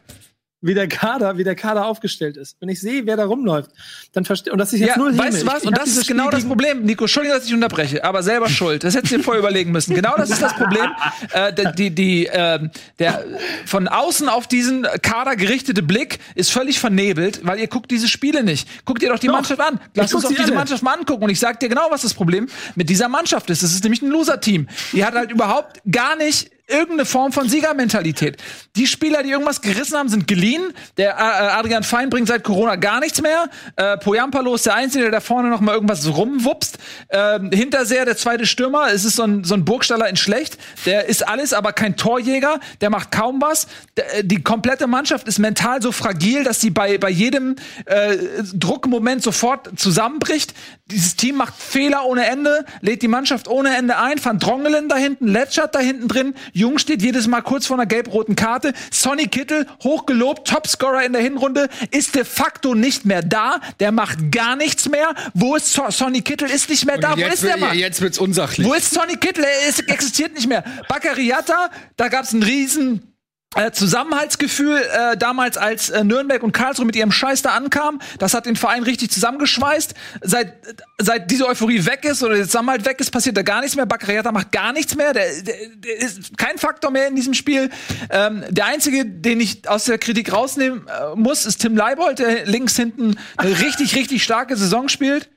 Wie 0.63 0.75
der 0.75 0.89
Kader, 0.89 1.37
wie 1.39 1.45
der 1.45 1.55
Kader 1.55 1.87
aufgestellt 1.87 2.37
ist. 2.37 2.57
Wenn 2.61 2.69
ich 2.71 2.81
sehe, 2.81 3.07
wer 3.07 3.17
da 3.17 3.27
rumläuft, 3.27 3.71
dann 4.15 4.25
verstehe 4.25 4.53
und 4.53 4.59
das 4.59 4.73
ist 4.73 4.81
jetzt 4.81 4.89
Ja, 4.91 4.99
null 4.99 5.13
Häme. 5.13 5.19
weißt 5.25 5.43
du 5.43 5.47
was? 5.47 5.55
Ich- 5.59 5.63
ich 5.63 5.69
Und 5.69 5.79
das 5.79 5.89
ist 5.89 6.07
genau 6.09 6.31
das 6.31 6.45
Problem. 6.45 6.83
Nico, 6.85 7.05
Entschuldigung, 7.05 7.37
dass 7.39 7.47
ich 7.47 7.55
unterbreche, 7.55 8.03
aber 8.05 8.23
selber 8.23 8.49
schuld. 8.49 8.83
Das 8.83 8.95
hättest 8.95 9.13
du 9.13 9.19
dir 9.19 9.23
vorher 9.23 9.41
überlegen 9.41 9.71
müssen. 9.71 9.95
Genau 9.95 10.15
das 10.17 10.31
ist 10.31 10.41
das 10.43 10.55
Problem. 10.55 10.91
Äh, 11.33 11.73
die, 11.75 11.91
die, 11.91 12.29
ähm, 12.33 12.71
der 12.99 13.25
von 13.67 13.87
außen 13.87 14.29
auf 14.29 14.47
diesen 14.47 14.85
Kader 15.03 15.37
gerichtete 15.37 15.83
Blick 15.83 16.19
ist 16.35 16.51
völlig 16.51 16.81
vernebelt, 16.81 17.41
weil 17.45 17.61
ihr 17.61 17.69
guckt 17.69 17.91
diese 17.91 18.09
Spiele 18.09 18.43
nicht. 18.43 18.85
Guckt 18.87 19.03
ihr 19.03 19.11
doch 19.11 19.19
die 19.19 19.29
Mannschaft 19.29 19.61
an. 19.61 19.79
Lass 19.95 20.13
uns 20.15 20.23
doch 20.25 20.31
diese 20.31 20.45
alle. 20.45 20.55
Mannschaft 20.55 20.83
mal 20.83 20.95
angucken. 20.95 21.25
Und 21.25 21.31
ich 21.31 21.39
sag 21.39 21.61
dir 21.61 21.69
genau, 21.69 21.87
was 21.91 22.03
das 22.03 22.15
Problem 22.15 22.49
mit 22.75 22.89
dieser 22.89 23.09
Mannschaft 23.09 23.51
ist. 23.51 23.63
Es 23.63 23.73
ist 23.75 23.83
nämlich 23.85 24.01
ein 24.03 24.09
Loser-Team. 24.09 24.69
Die 24.93 25.05
hat 25.05 25.15
halt 25.15 25.31
überhaupt 25.31 25.81
gar 25.91 26.17
nicht 26.17 26.51
irgendeine 26.69 27.05
Form 27.05 27.33
von 27.33 27.49
Siegermentalität. 27.49 28.37
Die 28.75 28.87
Spieler, 28.87 29.23
die 29.23 29.31
irgendwas 29.31 29.61
gerissen 29.61 29.97
haben, 29.97 30.09
sind 30.09 30.27
geliehen. 30.27 30.73
Der 30.97 31.11
äh, 31.11 31.21
Adrian 31.21 31.85
Fein 31.85 32.11
bringt 32.11 32.29
seit 32.29 32.43
Corona 32.43 32.77
gar 32.77 33.01
nichts 33.01 33.23
mehr. 33.23 33.49
Äh, 33.77 33.97
Poyampalo 33.99 34.55
ist 34.55 34.67
der 34.67 34.75
Einzige, 34.75 35.05
der 35.05 35.12
da 35.12 35.21
vorne 35.21 35.49
noch 35.49 35.61
mal 35.61 35.75
irgendwas 35.75 36.07
rumwupst. 36.07 36.79
Ähm, 37.11 37.51
Hinterseher, 37.53 38.05
der 38.05 38.17
zweite 38.17 38.47
Stürmer, 38.47 38.89
es 38.93 39.05
ist 39.05 39.17
so 39.17 39.23
ein, 39.23 39.45
so 39.45 39.55
ein 39.55 39.64
Burgstaller 39.64 40.09
in 40.09 40.17
schlecht. 40.17 40.59
Der 40.87 41.07
ist 41.09 41.27
alles, 41.27 41.53
aber 41.53 41.73
kein 41.73 41.97
Torjäger. 41.97 42.59
Der 42.81 42.91
macht 42.91 43.12
kaum 43.12 43.41
was. 43.41 43.69
Der, 43.97 44.19
äh, 44.19 44.25
die 44.25 44.43
komplette 44.43 44.89
Mannschaft 44.89 45.29
ist 45.29 45.39
mental 45.39 45.81
so 45.83 45.93
fragil, 45.93 46.43
dass 46.43 46.61
sie 46.61 46.71
bei, 46.71 46.99
bei 46.99 47.11
jedem 47.11 47.57
äh, 47.85 48.17
Druckmoment 48.55 49.23
sofort 49.23 49.79
zusammenbricht. 49.79 50.53
Dieses 50.89 51.16
Team 51.16 51.34
macht 51.34 51.55
Fehler 51.61 52.05
ohne 52.05 52.26
Ende, 52.26 52.64
lädt 52.80 53.03
die 53.03 53.09
Mannschaft 53.09 53.49
ohne 53.49 53.76
Ende 53.76 53.99
ein. 53.99 54.24
Van 54.24 54.39
Drongelen 54.39 54.89
da 54.89 54.97
hinten, 54.97 55.26
Letschert 55.26 55.74
da 55.74 55.80
hinten 55.80 56.07
drin. 56.07 56.34
Jung 56.53 56.78
steht 56.78 57.03
jedes 57.03 57.26
Mal 57.26 57.41
kurz 57.41 57.66
vor 57.66 57.76
einer 57.76 57.87
gelb-roten 57.87 58.37
Karte. 58.37 58.72
Sonny 58.93 59.26
Kittel, 59.26 59.66
hochgelobt, 59.82 60.47
Topscorer 60.47 61.05
in 61.05 61.12
der 61.12 61.22
Hinrunde, 61.22 61.68
ist 61.91 62.14
de 62.14 62.24
facto 62.24 62.76
nicht 62.76 63.05
mehr 63.05 63.22
da. 63.22 63.61
Der 63.80 63.91
macht 63.91 64.30
gar 64.30 64.55
nichts 64.55 64.89
mehr. 64.89 65.12
Wo 65.34 65.57
ist 65.57 65.72
so 65.72 65.91
Sonny 65.91 66.22
Kittel? 66.22 66.49
Ist 66.49 66.70
nicht 66.70 66.87
mehr 66.87 66.99
da. 66.99 67.16
Wo 67.16 67.20
ist 67.20 67.43
der 67.43 67.57
Mann? 67.57 67.76
jetzt 67.76 68.01
wird's 68.01 68.18
unsachlich. 68.18 68.64
Wo 68.64 68.72
ist 68.72 68.95
Sonny 68.95 69.16
Kittel? 69.16 69.43
Er 69.43 69.68
ist, 69.68 69.89
existiert 69.89 70.34
nicht 70.34 70.47
mehr. 70.47 70.62
Baccariata, 70.89 71.68
da 71.97 72.07
gab's 72.07 72.32
einen 72.32 72.45
riesen 72.45 73.16
äh, 73.55 73.70
Zusammenhaltsgefühl 73.70 74.76
äh, 74.76 75.16
damals, 75.16 75.57
als 75.57 75.88
äh, 75.88 76.05
Nürnberg 76.05 76.42
und 76.42 76.53
Karlsruhe 76.53 76.84
mit 76.84 76.97
ihrem 76.97 77.12
Scheiß 77.12 77.42
da 77.42 77.51
ankamen. 77.51 78.03
Das 78.18 78.34
hat 78.34 78.44
den 78.44 78.57
Verein 78.57 78.82
richtig 78.82 79.11
zusammengeschweißt. 79.11 79.94
Seit, 80.20 80.55
seit 80.99 81.30
diese 81.30 81.47
Euphorie 81.47 81.86
weg 81.86 82.05
ist 82.05 82.22
oder 82.22 82.34
der 82.34 82.44
Zusammenhalt 82.44 82.84
weg 82.84 83.01
ist, 83.01 83.11
passiert 83.11 83.36
da 83.36 83.42
gar 83.42 83.61
nichts 83.61 83.76
mehr. 83.76 83.86
Baccariata 83.86 84.32
macht 84.32 84.53
gar 84.53 84.72
nichts 84.72 84.94
mehr. 84.94 85.12
Der, 85.14 85.42
der, 85.42 85.55
der 85.76 85.97
ist 85.99 86.36
kein 86.36 86.59
Faktor 86.59 86.90
mehr 86.90 87.09
in 87.09 87.16
diesem 87.16 87.34
Spiel. 87.34 87.70
Ähm, 88.11 88.44
der 88.51 88.66
einzige, 88.66 89.07
den 89.07 89.40
ich 89.40 89.66
aus 89.68 89.84
der 89.84 89.99
Kritik 89.99 90.32
rausnehmen 90.32 90.86
äh, 90.88 91.14
muss, 91.14 91.47
ist 91.47 91.59
Tim 91.59 91.76
Leibold, 91.76 92.18
der 92.18 92.44
links 92.47 92.76
hinten 92.76 93.16
eine 93.36 93.59
richtig, 93.61 93.94
richtig 93.97 94.22
starke 94.22 94.57
Saison 94.57 94.88
spielt. 94.88 95.30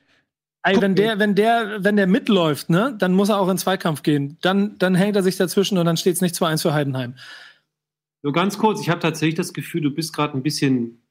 Ey, 0.63 0.81
wenn 0.81 0.95
der, 0.95 1.19
wenn 1.19 1.35
der, 1.35 1.85
wenn 1.85 1.95
der 1.95 2.05
mitläuft, 2.05 2.69
ne, 2.69 2.93
dann 2.97 3.13
muss 3.13 3.29
er 3.29 3.39
auch 3.39 3.47
in 3.47 3.57
Zweikampf 3.57 4.03
gehen. 4.03 4.37
Dann, 4.41 4.77
dann 4.77 4.93
hängt 4.93 5.15
er 5.15 5.23
sich 5.23 5.37
dazwischen 5.37 5.77
und 5.77 5.85
dann 5.85 5.95
steht 5.95 6.15
es 6.15 6.21
nicht 6.21 6.35
2-1 6.35 6.63
für 6.63 6.73
Heidenheim. 6.73 7.15
Nur 8.21 8.33
ganz 8.33 8.57
kurz, 8.57 8.81
ich 8.81 8.89
habe 8.89 8.99
tatsächlich 8.99 9.35
das 9.35 9.53
Gefühl, 9.53 9.81
du 9.81 9.91
bist 9.91 10.13
gerade 10.13 10.37
ein 10.37 10.43
bisschen 10.43 11.01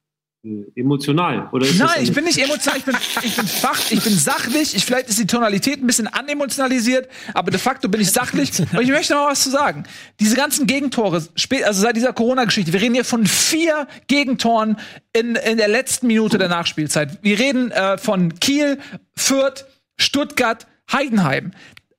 äh, 0.43 0.65
emotional. 0.75 1.49
Oder 1.51 1.67
Nein, 1.77 2.03
ich 2.03 2.13
bin 2.13 2.23
nicht 2.23 2.37
emotional, 2.37 2.77
ich 2.77 2.85
bin, 2.85 2.95
ich 3.23 3.35
bin 3.35 3.45
fach, 3.45 3.91
ich 3.91 4.01
bin 4.01 4.13
sachlich. 4.13 4.73
Ich, 4.73 4.85
vielleicht 4.85 5.09
ist 5.09 5.19
die 5.19 5.27
Tonalität 5.27 5.81
ein 5.81 5.87
bisschen 5.87 6.07
anemotionalisiert, 6.07 7.09
aber 7.33 7.51
de 7.51 7.59
facto 7.59 7.89
bin 7.89 7.99
ich 7.99 8.11
sachlich. 8.11 8.51
Und 8.59 8.81
ich 8.81 8.89
möchte 8.89 9.13
noch 9.13 9.27
was 9.27 9.43
zu 9.43 9.49
sagen. 9.49 9.83
Diese 10.19 10.37
ganzen 10.37 10.65
Gegentore, 10.65 11.15
also 11.17 11.81
seit 11.81 11.95
dieser 11.95 12.13
Corona-Geschichte, 12.13 12.71
wir 12.71 12.81
reden 12.81 12.93
hier 12.93 13.05
von 13.05 13.25
vier 13.25 13.87
Gegentoren 14.07 14.77
in, 15.11 15.35
in 15.35 15.57
der 15.57 15.67
letzten 15.67 16.07
Minute 16.07 16.37
der 16.37 16.47
Nachspielzeit. 16.47 17.19
Wir 17.21 17.37
reden 17.37 17.71
äh, 17.71 17.97
von 17.97 18.39
Kiel, 18.39 18.79
Fürth, 19.17 19.65
Stuttgart, 19.97 20.67
Heidenheim. 20.89 21.51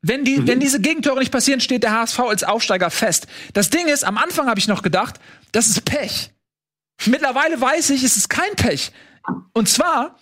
Wenn, 0.03 0.25
die, 0.25 0.47
wenn 0.47 0.61
diese 0.61 0.81
Gegentore 0.81 1.19
nicht 1.19 1.33
passieren, 1.33 1.61
steht 1.61 1.83
der 1.83 1.93
HSV 1.93 2.21
als 2.21 2.43
Aufsteiger 2.43 2.91
fest. 2.91 3.27
Das 3.53 3.69
Ding 3.69 3.87
ist, 3.87 4.05
am 4.05 4.17
Anfang 4.17 4.49
habe 4.49 4.59
ich 4.59 4.67
noch 4.67 4.83
gedacht, 4.83 5.21
das 5.53 5.69
ist 5.69 5.85
Pech. 5.85 6.31
Mittlerweile 7.07 7.61
weiß 7.61 7.91
ich, 7.91 8.03
es 8.03 8.17
ist 8.17 8.29
kein 8.29 8.55
Pech. 8.57 8.93
Und 9.53 9.69
zwar, 9.69 10.19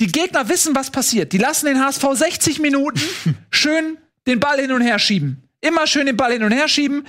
die 0.00 0.06
Gegner 0.06 0.48
wissen, 0.48 0.74
was 0.74 0.90
passiert. 0.90 1.32
Die 1.32 1.38
lassen 1.38 1.66
den 1.66 1.80
HSV 1.84 2.04
60 2.12 2.60
Minuten 2.60 3.00
schön 3.50 3.98
den 4.26 4.40
Ball 4.40 4.60
hin 4.60 4.72
und 4.72 4.82
her 4.82 4.98
schieben. 4.98 5.48
Immer 5.60 5.86
schön 5.86 6.06
den 6.06 6.16
Ball 6.16 6.32
hin 6.32 6.44
und 6.44 6.52
her 6.52 6.68
schieben. 6.68 7.06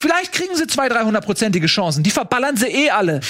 Vielleicht 0.00 0.32
kriegen 0.32 0.54
sie 0.54 0.66
200, 0.66 0.98
300-prozentige 1.02 1.66
Chancen. 1.66 2.02
Die 2.02 2.10
verballern 2.10 2.56
sie 2.56 2.66
eh 2.66 2.90
alle. 2.90 3.20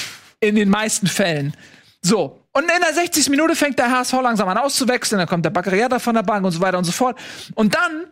In 0.40 0.56
den 0.56 0.68
meisten 0.68 1.06
Fällen. 1.06 1.54
So. 2.02 2.44
Und 2.58 2.64
in 2.64 2.80
der 2.82 2.92
60. 2.92 3.30
Minute 3.30 3.54
fängt 3.54 3.78
der 3.78 3.88
HSV 3.88 4.14
langsam 4.14 4.48
an 4.48 4.58
auszuwechseln. 4.58 5.20
Dann 5.20 5.28
kommt 5.28 5.44
der 5.44 5.50
Baccariata 5.50 6.00
von 6.00 6.16
der 6.16 6.24
Bank 6.24 6.44
und 6.44 6.50
so 6.50 6.60
weiter 6.60 6.76
und 6.76 6.82
so 6.82 6.90
fort. 6.90 7.16
Und 7.54 7.76
dann 7.76 8.06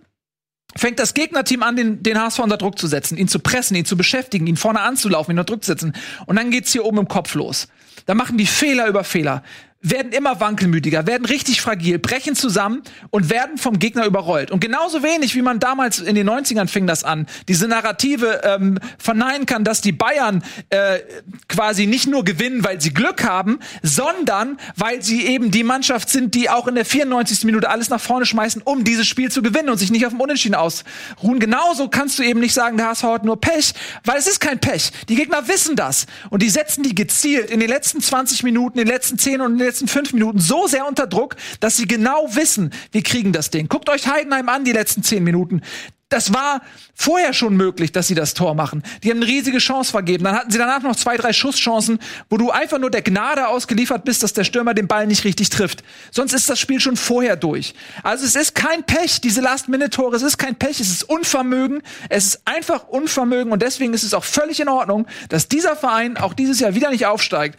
fängt 0.77 1.01
das 1.01 1.15
Gegnerteam 1.15 1.65
an, 1.65 1.75
den, 1.75 2.01
den 2.05 2.17
HSV 2.17 2.39
unter 2.39 2.57
Druck 2.57 2.79
zu 2.79 2.87
setzen, 2.87 3.19
ihn 3.19 3.27
zu 3.27 3.41
pressen, 3.41 3.77
ihn 3.77 3.87
zu 3.87 3.97
beschäftigen, 3.97 4.47
ihn 4.47 4.57
vorne 4.57 4.83
anzulaufen, 4.83 5.35
ihn 5.35 5.39
unter 5.41 5.53
Druck 5.53 5.65
zu 5.65 5.73
setzen. 5.73 5.95
Und 6.27 6.37
dann 6.37 6.53
geht's 6.53 6.71
hier 6.71 6.85
oben 6.85 6.99
im 6.99 7.09
Kopf 7.09 7.35
los. 7.35 7.67
Da 8.05 8.15
machen 8.15 8.39
die 8.39 8.47
Fehler 8.47 8.87
über 8.87 9.03
Fehler, 9.03 9.43
werden 9.83 10.13
immer 10.13 10.41
wankelmütiger, 10.41 11.07
werden 11.07 11.27
richtig 11.27 11.61
fragil, 11.61 11.99
brechen 11.99 12.35
zusammen 12.35 12.83
und 13.11 13.31
werden 13.31 13.59
vom 13.59 13.79
Gegner 13.79 14.07
überrollt. 14.07 14.51
Und 14.51 14.61
genauso 14.61 15.03
wenig, 15.03 15.35
wie 15.35 15.43
man 15.43 15.61
damals 15.61 16.01
in 16.01 16.15
den 16.15 16.29
90ern 16.29 16.67
fing 16.67 16.87
das 16.87 17.05
an, 17.05 17.27
diese 17.47 17.69
Narrative 17.69 18.41
ähm, 18.43 18.79
verneinen 18.99 19.47
kann, 19.47 19.65
dass 19.65 19.81
die 19.83 19.93
Bayern 19.93 20.43
äh, 20.71 21.01
quasi 21.49 21.87
nicht 21.87 22.09
nur 22.09 22.25
gewinnen, 22.25 22.65
weil 22.65 22.81
sie 22.81 22.93
Glück 22.93 23.23
haben, 23.23 23.61
sondern 23.83 24.59
weil 24.77 25.03
sie 25.03 25.27
eben 25.27 25.51
die 25.51 25.63
Mannschaft 25.63 26.09
sind, 26.09 26.35
die 26.35 26.51
auch 26.51 26.67
in 26.67 26.75
der 26.75 26.85
94. 26.85 27.45
Minute 27.45 27.69
alles 27.69 27.89
nach 27.89 28.01
vorne 28.01 28.27
schmeißen, 28.27 28.63
um 28.63 28.83
dieses 28.83 29.07
Spiel 29.07 29.31
zu 29.31 29.43
gewinnen 29.43 29.69
und 29.69 29.79
sich 29.79 29.91
nicht 29.91 30.07
auf 30.07 30.13
dem 30.13 30.21
Unentschieden 30.21 30.55
ausruhen. 30.55 31.39
Genauso 31.39 31.89
kannst 31.89 32.19
du 32.19 32.23
eben 32.23 32.41
nicht 32.41 32.55
sagen, 32.55 32.77
der 32.77 32.89
HSV 32.89 33.05
hat 33.05 33.25
nur 33.25 33.41
Pech, 33.41 33.73
weil 34.05 34.19
es 34.19 34.27
ist 34.27 34.41
kein 34.41 34.59
Pech. 34.59 34.91
Die 35.09 35.15
Gegner 35.15 35.47
wissen 35.49 35.77
das 35.77 36.07
und 36.31 36.43
die 36.43 36.51
setzen 36.51 36.83
die 36.83 36.95
gezielt 36.95 37.51
in 37.51 37.61
den 37.61 37.69
letzten 37.69 38.01
20 38.01 38.43
Minuten, 38.43 38.79
in 38.79 38.87
den 38.87 38.93
letzten 38.93 39.19
10 39.19 39.41
und 39.41 39.53
in 39.53 39.59
den 39.59 39.67
letzten 39.67 39.76
letzten 39.77 39.89
fünf 39.89 40.15
Minuten 40.15 40.39
so 40.39 40.67
sehr 40.67 40.87
unter 40.89 41.07
Druck, 41.07 41.37
dass 41.61 41.77
sie 41.77 41.87
genau 41.87 42.35
wissen, 42.35 42.73
wir 42.93 43.03
kriegen 43.03 43.33
das 43.33 43.51
Ding. 43.51 43.69
Guckt 43.69 43.91
euch 43.91 44.09
Heidenheim 44.09 44.49
an, 44.49 44.65
die 44.65 44.73
letzten 44.73 45.03
zehn 45.03 45.23
Minuten. 45.23 45.61
Das 46.09 46.33
war 46.33 46.63
vorher 46.95 47.35
schon 47.35 47.57
möglich, 47.57 47.93
dass 47.93 48.07
sie 48.07 48.15
das 48.15 48.33
Tor 48.33 48.55
machen. 48.55 48.83
Die 49.03 49.11
haben 49.11 49.19
eine 49.19 49.27
riesige 49.27 49.59
Chance 49.59 49.91
vergeben. 49.91 50.25
Dann 50.25 50.37
hatten 50.37 50.51
sie 50.51 50.57
danach 50.57 50.81
noch 50.81 50.97
zwei, 50.97 51.19
drei 51.19 51.35
Schusschancen, 51.35 51.99
wo 52.31 52.39
du 52.39 52.51
einfach 52.51 52.79
nur 52.79 52.91
der 52.91 53.03
Gnade 53.03 53.49
ausgeliefert 53.49 54.05
bist, 54.05 54.23
dass 54.23 54.33
der 54.33 54.45
Stürmer 54.45 54.73
den 54.73 54.87
Ball 54.87 55.07
nicht 55.07 55.25
richtig 55.25 55.51
trifft. 55.51 55.83
Sonst 56.11 56.33
ist 56.33 56.49
das 56.49 56.59
Spiel 56.59 56.81
schon 56.81 56.97
vorher 56.97 57.37
durch. 57.37 57.75
Also 58.03 58.25
es 58.25 58.35
ist 58.35 58.55
kein 58.55 58.85
Pech, 58.85 59.21
diese 59.21 59.43
Last-Minute-Tore. 59.43 60.17
Es 60.17 60.23
ist 60.23 60.39
kein 60.39 60.55
Pech, 60.55 60.81
es 60.81 60.91
ist 60.91 61.03
Unvermögen. 61.03 61.83
Es 62.09 62.27
ist 62.27 62.43
einfach 62.47 62.89
Unvermögen 62.89 63.53
und 63.53 63.61
deswegen 63.61 63.93
ist 63.93 64.05
es 64.05 64.15
auch 64.15 64.25
völlig 64.25 64.61
in 64.61 64.69
Ordnung, 64.69 65.07
dass 65.29 65.49
dieser 65.49 65.77
Verein 65.77 66.17
auch 66.17 66.33
dieses 66.33 66.61
Jahr 66.61 66.75
wieder 66.75 66.91
nicht 66.91 67.05
aufsteigt. 67.05 67.59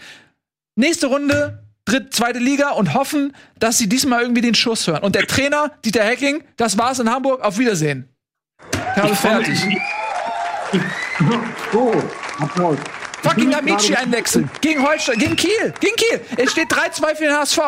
Nächste 0.79 1.07
Runde, 1.07 1.66
dritt, 1.87 2.13
zweite 2.13 2.39
Liga 2.39 2.71
und 2.71 2.93
hoffen, 2.93 3.33
dass 3.59 3.77
sie 3.77 3.87
diesmal 3.89 4.21
irgendwie 4.21 4.41
den 4.41 4.55
Schuss 4.55 4.87
hören. 4.87 5.03
Und 5.03 5.15
der 5.15 5.25
Trainer, 5.25 5.71
Dieter 5.85 6.03
Hecking, 6.03 6.43
das 6.57 6.77
war's 6.77 6.99
in 6.99 7.09
Hamburg. 7.09 7.41
Auf 7.41 7.57
Wiedersehen. 7.57 8.09
Ich 8.71 9.01
habe 9.01 9.15
fertig. 9.15 9.59
Oh, 11.73 11.91
Applaus. 12.39 12.77
Fucking 13.23 13.53
Amici 13.53 13.95
einwechseln. 13.95 14.49
Gegen 14.61 14.85
Holstein, 14.87 15.17
gegen 15.17 15.35
Kiel, 15.35 15.73
gegen 15.79 15.95
Kiel. 15.95 16.21
Es 16.37 16.51
steht 16.51 16.71
3-2 16.71 17.15
für 17.15 17.23
den 17.23 17.33
HSV. 17.33 17.59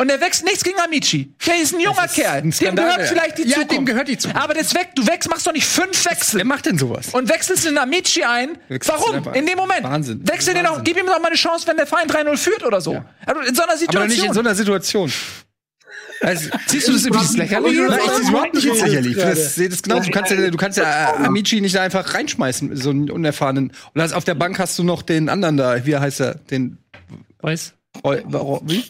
Und 0.00 0.08
er 0.08 0.18
wächst 0.18 0.44
nichts 0.46 0.64
gegen 0.64 0.78
Amici. 0.80 1.30
Der 1.46 1.60
ist 1.60 1.74
ein 1.74 1.80
junger 1.80 2.06
ist 2.06 2.14
Kerl. 2.14 2.38
ein 2.38 2.50
Dem 2.50 2.74
gehört 2.74 3.00
ja. 3.00 3.04
vielleicht 3.04 3.36
die 3.36 3.42
Ja, 3.42 3.56
Zukunft. 3.56 3.72
dem 3.72 3.84
gehört 3.84 4.08
die 4.08 4.16
Zukunft. 4.16 4.42
Aber 4.42 4.54
das 4.54 4.72
weg, 4.74 4.92
du 4.94 5.06
wächst, 5.06 5.28
machst 5.28 5.46
doch 5.46 5.52
nicht 5.52 5.66
fünf 5.66 6.06
Wechsel. 6.06 6.38
Wer 6.38 6.46
macht 6.46 6.64
denn 6.64 6.78
sowas? 6.78 7.08
Und 7.12 7.28
wechselst 7.28 7.66
den 7.66 7.76
Amici 7.76 8.24
ein. 8.24 8.56
Wechselst 8.68 8.98
Warum? 8.98 9.34
In 9.34 9.44
dem 9.44 9.58
Moment. 9.58 9.82
Wahnsinn. 9.84 10.26
Wechsel 10.26 10.54
den 10.54 10.64
Wahnsinn. 10.64 10.84
gib 10.84 10.96
ihm 10.96 11.04
doch 11.04 11.20
mal 11.20 11.26
eine 11.26 11.36
Chance, 11.36 11.66
wenn 11.66 11.76
der 11.76 11.86
Verein 11.86 12.08
3-0 12.08 12.34
führt 12.38 12.64
oder 12.64 12.80
so. 12.80 13.04
Also 13.26 13.40
in 13.42 13.54
so 13.54 13.62
einer 13.62 13.72
Aber 13.72 13.78
Situation. 13.78 14.08
doch 14.08 14.08
nicht 14.16 14.24
in 14.24 14.32
so 14.32 14.40
einer 14.40 14.54
Situation. 14.54 15.12
Also, 16.22 16.48
Siehst 16.66 16.88
du 16.88 16.92
das 16.92 17.04
irgendwie 17.04 17.26
das 17.26 17.36
lächerlich? 17.36 17.76
Nein, 17.78 17.98
ich 17.98 18.06
ist? 18.06 18.14
sehe 18.14 18.22
es 18.22 18.28
überhaupt 18.30 18.54
nicht 18.54 18.70
als 18.70 18.80
lächerlich. 18.80 19.16
Das, 19.16 19.54
das 19.56 19.82
genau. 19.82 20.00
Du 20.00 20.10
kannst 20.10 20.30
ja, 20.32 20.50
du 20.50 20.56
kannst 20.56 20.78
ja 20.78 21.12
äh, 21.14 21.26
Amici 21.26 21.60
nicht 21.60 21.76
einfach 21.76 22.14
reinschmeißen, 22.14 22.74
so 22.74 22.88
einen 22.88 23.10
unerfahrenen. 23.10 23.72
Und 23.94 24.14
auf 24.14 24.24
der 24.24 24.34
Bank 24.34 24.58
hast 24.58 24.78
du 24.78 24.82
noch 24.82 25.02
den 25.02 25.28
anderen 25.28 25.58
da. 25.58 25.84
Wie 25.84 25.94
heißt 25.96 26.20
er? 26.20 26.34
Den. 26.36 26.78
Weiß. 27.40 27.74
Wie? 28.62 28.84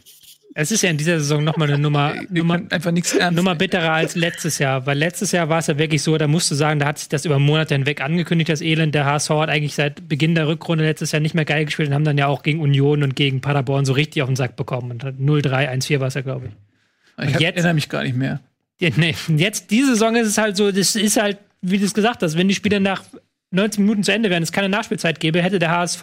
Es 0.54 0.72
ist 0.72 0.82
ja 0.82 0.90
in 0.90 0.96
dieser 0.96 1.20
Saison 1.20 1.44
nochmal 1.44 1.68
eine 1.68 1.78
Nummer, 1.78 2.12
Nummer, 2.28 2.60
einfach 2.70 2.90
nichts. 2.90 3.16
Nummer 3.30 3.54
bitterer 3.54 3.92
als 3.92 4.16
letztes 4.16 4.58
Jahr. 4.58 4.84
Weil 4.84 4.98
letztes 4.98 5.30
Jahr 5.30 5.48
war 5.48 5.60
es 5.60 5.68
ja 5.68 5.78
wirklich 5.78 6.02
so, 6.02 6.18
da 6.18 6.26
musst 6.26 6.50
du 6.50 6.56
sagen, 6.56 6.80
da 6.80 6.86
hat 6.86 6.98
sich 6.98 7.08
das 7.08 7.24
über 7.24 7.38
Monate 7.38 7.74
hinweg 7.74 8.00
angekündigt, 8.00 8.48
das 8.50 8.60
Elend. 8.60 8.94
Der 8.94 9.04
HSV 9.04 9.30
hat 9.30 9.48
eigentlich 9.48 9.74
seit 9.76 10.08
Beginn 10.08 10.34
der 10.34 10.48
Rückrunde 10.48 10.84
letztes 10.84 11.12
Jahr 11.12 11.20
nicht 11.20 11.34
mehr 11.36 11.44
geil 11.44 11.64
gespielt 11.66 11.88
und 11.88 11.94
haben 11.94 12.04
dann 12.04 12.18
ja 12.18 12.26
auch 12.26 12.42
gegen 12.42 12.60
Union 12.60 13.04
und 13.04 13.14
gegen 13.14 13.40
Paderborn 13.40 13.84
so 13.84 13.92
richtig 13.92 14.22
auf 14.22 14.28
den 14.28 14.34
Sack 14.36 14.56
bekommen. 14.56 14.90
Und 14.90 15.04
hat 15.04 15.14
0-3, 15.20 15.68
1-4 15.70 16.00
war 16.00 16.08
es 16.08 16.14
ja, 16.14 16.22
glaube 16.22 16.46
ich. 16.48 17.28
ich 17.28 17.34
hab- 17.34 17.40
jetzt- 17.40 17.54
erinnere 17.56 17.74
mich 17.74 17.88
gar 17.88 18.02
nicht 18.02 18.16
mehr. 18.16 18.40
Ja, 18.80 18.88
nee, 18.96 19.14
jetzt, 19.36 19.70
diese 19.70 19.90
Saison 19.90 20.16
ist 20.16 20.26
es 20.26 20.38
halt 20.38 20.56
so, 20.56 20.72
das 20.72 20.96
ist 20.96 21.16
halt, 21.20 21.38
wie 21.62 21.78
du 21.78 21.84
es 21.84 21.94
gesagt 21.94 22.22
hast, 22.22 22.36
wenn 22.36 22.48
die 22.48 22.54
Spiele 22.54 22.80
nach 22.80 23.04
90 23.50 23.80
Minuten 23.80 24.04
zu 24.04 24.12
Ende 24.12 24.30
wären, 24.30 24.42
es 24.42 24.52
keine 24.52 24.68
Nachspielzeit 24.68 25.18
gäbe, 25.20 25.42
hätte 25.42 25.58
der 25.58 25.70
HSV, 25.70 26.02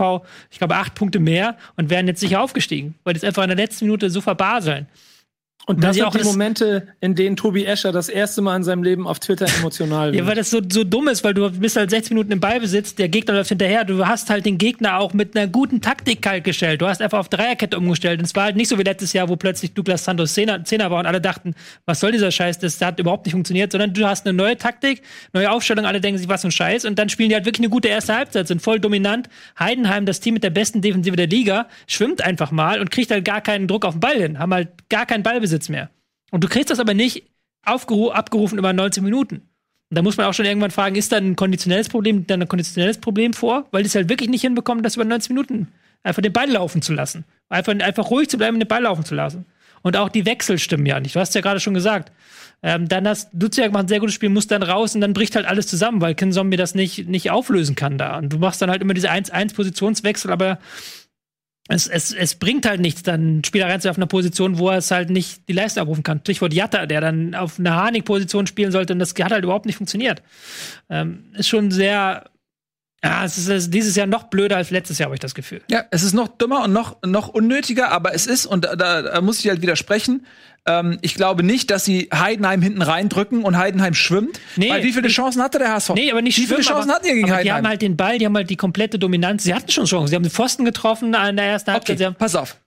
ich 0.51 0.57
glaube, 0.57 0.75
acht 0.75 0.95
Punkte 0.95 1.19
mehr 1.19 1.57
und 1.77 1.89
wären 1.89 2.07
jetzt 2.07 2.19
sicher 2.19 2.41
aufgestiegen, 2.41 2.95
weil 3.03 3.13
die 3.13 3.19
es 3.19 3.23
einfach 3.23 3.43
in 3.43 3.49
der 3.49 3.57
letzten 3.57 3.85
Minute 3.85 4.09
so 4.09 4.21
verbaseln. 4.21 4.87
Und 5.69 5.83
das 5.83 5.97
sind 5.97 6.05
auch 6.05 6.15
die 6.15 6.23
Momente, 6.23 6.87
in 7.01 7.13
denen 7.13 7.35
Tobi 7.35 7.65
Escher 7.65 7.91
das 7.91 8.07
erste 8.07 8.41
Mal 8.41 8.55
in 8.55 8.63
seinem 8.63 8.83
Leben 8.83 9.05
auf 9.05 9.19
Twitter 9.19 9.47
emotional 9.59 10.07
Ja, 10.13 10.19
wird. 10.19 10.27
weil 10.27 10.35
das 10.35 10.49
so, 10.49 10.61
so 10.71 10.85
dumm 10.85 11.09
ist, 11.09 11.25
weil 11.25 11.33
du 11.33 11.51
bist 11.51 11.75
halt 11.75 11.89
60 11.89 12.11
Minuten 12.11 12.31
im 12.31 12.39
Ballbesitz, 12.39 12.95
der 12.95 13.09
Gegner 13.09 13.33
läuft 13.33 13.49
hinterher, 13.49 13.83
du 13.83 14.07
hast 14.07 14.29
halt 14.29 14.45
den 14.45 14.57
Gegner 14.57 14.97
auch 14.97 15.11
mit 15.11 15.35
einer 15.35 15.47
guten 15.47 15.81
Taktik 15.81 16.21
kalt 16.21 16.45
gestellt. 16.45 16.79
Du 16.81 16.87
hast 16.87 17.01
einfach 17.01 17.19
auf 17.19 17.27
Dreierkette 17.27 17.77
umgestellt. 17.77 18.19
Und 18.19 18.25
es 18.25 18.33
war 18.33 18.45
halt 18.45 18.55
nicht 18.55 18.69
so 18.69 18.79
wie 18.79 18.83
letztes 18.83 19.11
Jahr, 19.11 19.27
wo 19.27 19.35
plötzlich 19.35 19.73
Douglas 19.73 20.05
Santos 20.05 20.33
Zehner, 20.33 20.63
Zehner 20.63 20.89
war 20.89 20.99
und 20.99 21.05
alle 21.05 21.19
dachten, 21.19 21.53
was 21.85 21.99
soll 21.99 22.13
dieser 22.13 22.31
Scheiß, 22.31 22.59
das 22.59 22.79
hat 22.79 22.97
überhaupt 23.01 23.25
nicht 23.25 23.33
funktioniert, 23.33 23.73
sondern 23.73 23.93
du 23.93 24.07
hast 24.07 24.25
eine 24.25 24.37
neue 24.37 24.57
Taktik, 24.57 25.01
neue 25.33 25.51
Aufstellung, 25.51 25.85
alle 25.85 25.99
denken 25.99 26.17
sich, 26.17 26.29
was 26.29 26.41
für 26.43 26.47
ein 26.47 26.51
Scheiß. 26.51 26.85
Und 26.85 26.97
dann 26.97 27.09
spielen 27.09 27.27
die 27.27 27.35
halt 27.35 27.45
wirklich 27.45 27.65
eine 27.65 27.69
gute 27.69 27.89
erste 27.89 28.15
Halbzeit, 28.15 28.47
sind 28.47 28.61
voll 28.61 28.79
dominant. 28.79 29.27
Heidenheim, 29.59 30.05
das 30.05 30.21
Team 30.21 30.35
mit 30.35 30.45
der 30.45 30.49
besten 30.49 30.81
Defensive 30.81 31.17
der 31.17 31.27
Liga, 31.27 31.67
schwimmt 31.87 32.21
einfach 32.21 32.51
mal 32.51 32.79
und 32.79 32.89
kriegt 32.89 33.11
halt 33.11 33.25
gar 33.25 33.41
keinen 33.41 33.67
Druck 33.67 33.83
auf 33.83 33.95
den 33.95 33.99
Ball 33.99 34.15
hin, 34.15 34.39
haben 34.39 34.53
halt 34.53 34.69
gar 34.87 35.05
keinen 35.05 35.23
Ballbesitz 35.23 35.56
mehr. 35.69 35.89
Und 36.31 36.43
du 36.43 36.47
kriegst 36.47 36.69
das 36.69 36.79
aber 36.79 36.93
nicht 36.93 37.23
abgerufen 37.63 38.57
über 38.57 38.73
19 38.73 39.03
Minuten. 39.03 39.35
Und 39.89 39.97
da 39.97 40.01
muss 40.01 40.17
man 40.17 40.25
auch 40.25 40.33
schon 40.33 40.45
irgendwann 40.45 40.71
fragen, 40.71 40.95
ist 40.95 41.11
da 41.11 41.17
ein 41.17 41.35
konditionelles 41.35 41.89
Problem, 41.89 42.27
dann 42.27 42.41
ein 42.41 42.47
konditionelles 42.47 42.97
Problem 42.97 43.33
vor? 43.33 43.67
Weil 43.71 43.83
die 43.83 43.87
es 43.87 43.95
halt 43.95 44.09
wirklich 44.09 44.29
nicht 44.29 44.41
hinbekommen, 44.41 44.83
das 44.83 44.95
über 44.95 45.05
90 45.05 45.29
Minuten 45.29 45.67
einfach 46.03 46.21
den 46.21 46.33
Ball 46.33 46.49
laufen 46.49 46.81
zu 46.81 46.93
lassen. 46.93 47.25
Einfach, 47.49 47.73
einfach 47.79 48.09
ruhig 48.09 48.29
zu 48.29 48.37
bleiben 48.37 48.55
und 48.55 48.59
den 48.59 48.67
Ball 48.67 48.83
laufen 48.83 49.05
zu 49.05 49.15
lassen. 49.15 49.45
Und 49.81 49.95
auch 49.95 50.09
die 50.09 50.25
Wechsel 50.25 50.57
stimmen 50.57 50.85
ja 50.85 50.99
nicht. 50.99 51.15
Du 51.15 51.19
hast 51.19 51.35
ja 51.35 51.41
gerade 51.41 51.59
schon 51.59 51.73
gesagt. 51.73 52.11
Ähm, 52.63 52.87
dann 52.87 53.07
hast 53.07 53.29
Duziak 53.33 53.71
macht 53.71 53.85
ein 53.85 53.87
sehr 53.87 53.99
gutes 53.99 54.15
Spiel, 54.15 54.29
muss 54.29 54.47
dann 54.47 54.63
raus 54.63 54.95
und 54.95 55.01
dann 55.01 55.13
bricht 55.13 55.35
halt 55.35 55.45
alles 55.45 55.67
zusammen, 55.67 56.01
weil 56.01 56.15
Ken 56.15 56.31
Zombie 56.31 56.57
das 56.57 56.73
nicht, 56.73 57.07
nicht 57.07 57.29
auflösen 57.29 57.75
kann 57.75 57.97
da. 57.97 58.17
Und 58.17 58.33
du 58.33 58.39
machst 58.39 58.61
dann 58.61 58.71
halt 58.71 58.81
immer 58.81 58.95
diese 58.95 59.11
1-1-Positionswechsel, 59.11 60.31
aber 60.31 60.57
es, 61.67 61.87
es, 61.87 62.13
es 62.13 62.35
bringt 62.35 62.65
halt 62.65 62.79
nichts, 62.79 63.03
dann 63.03 63.21
einen 63.21 63.43
Spieler 63.43 63.67
reinzuwerfen 63.67 64.01
auf 64.03 64.05
einer 64.05 64.07
Position, 64.07 64.57
wo 64.57 64.69
er 64.69 64.77
es 64.77 64.91
halt 64.91 65.09
nicht 65.09 65.47
die 65.49 65.53
Leistung 65.53 65.83
abrufen 65.83 66.03
kann. 66.03 66.19
Stichwort 66.19 66.53
Jatta, 66.53 66.85
der 66.85 67.01
dann 67.01 67.35
auf 67.35 67.59
einer 67.59 67.75
Harnik-Position 67.75 68.47
spielen 68.47 68.71
sollte 68.71 68.93
und 68.93 68.99
das 68.99 69.13
hat 69.19 69.31
halt 69.31 69.43
überhaupt 69.43 69.65
nicht 69.65 69.77
funktioniert. 69.77 70.21
Ähm, 70.89 71.25
ist 71.33 71.49
schon 71.49 71.71
sehr, 71.71 72.29
ja, 73.07 73.25
es 73.25 73.37
ist, 73.37 73.47
es 73.47 73.63
ist 73.65 73.73
dieses 73.73 73.95
Jahr 73.95 74.07
noch 74.07 74.23
blöder 74.23 74.57
als 74.57 74.69
letztes 74.69 74.97
Jahr, 74.97 75.07
habe 75.07 75.15
ich 75.15 75.19
das 75.19 75.35
Gefühl. 75.35 75.61
Ja, 75.69 75.85
es 75.91 76.03
ist 76.03 76.13
noch 76.13 76.27
dümmer 76.27 76.63
und 76.63 76.73
noch, 76.73 76.97
noch 77.05 77.29
unnötiger, 77.29 77.91
aber 77.91 78.13
es 78.13 78.27
ist, 78.27 78.45
und 78.45 78.65
da, 78.65 78.75
da, 78.75 79.21
muss 79.21 79.39
ich 79.39 79.49
halt 79.49 79.61
widersprechen, 79.61 80.25
ähm, 80.65 80.97
ich 81.01 81.15
glaube 81.15 81.43
nicht, 81.43 81.71
dass 81.71 81.85
sie 81.85 82.09
Heidenheim 82.13 82.61
hinten 82.61 82.81
reindrücken 82.81 83.43
und 83.43 83.57
Heidenheim 83.57 83.93
schwimmt. 83.93 84.39
Nee, 84.55 84.69
weil 84.69 84.83
wie 84.83 84.93
viele 84.93 85.07
Chancen 85.07 85.41
hatte 85.41 85.59
der 85.59 85.73
HSV? 85.73 85.91
Nee, 85.95 86.11
aber 86.11 86.21
nicht 86.21 86.37
Wie 86.37 86.41
viele 86.41 86.63
schwimmen, 86.63 86.75
Chancen 86.75 86.89
aber, 86.89 86.99
hatten 86.99 87.07
die 87.07 87.13
gegen 87.13 87.23
aber 87.23 87.31
die 87.31 87.37
Heidenheim? 87.37 87.57
haben 87.57 87.69
halt 87.69 87.81
den 87.81 87.97
Ball, 87.97 88.17
die 88.17 88.25
haben 88.25 88.35
halt 88.35 88.49
die 88.49 88.57
komplette 88.57 88.99
Dominanz. 88.99 89.43
Sie 89.43 89.53
hatten 89.53 89.71
schon 89.71 89.85
Chancen. 89.85 90.07
Sie 90.07 90.15
haben 90.15 90.23
den 90.23 90.31
Pfosten 90.31 90.65
getroffen 90.65 91.13
in 91.13 91.35
der 91.37 91.45
ersten 91.45 91.71
Halbzeit. 91.71 92.01
Okay, 92.01 92.15
pass 92.17 92.35
auf. 92.35 92.57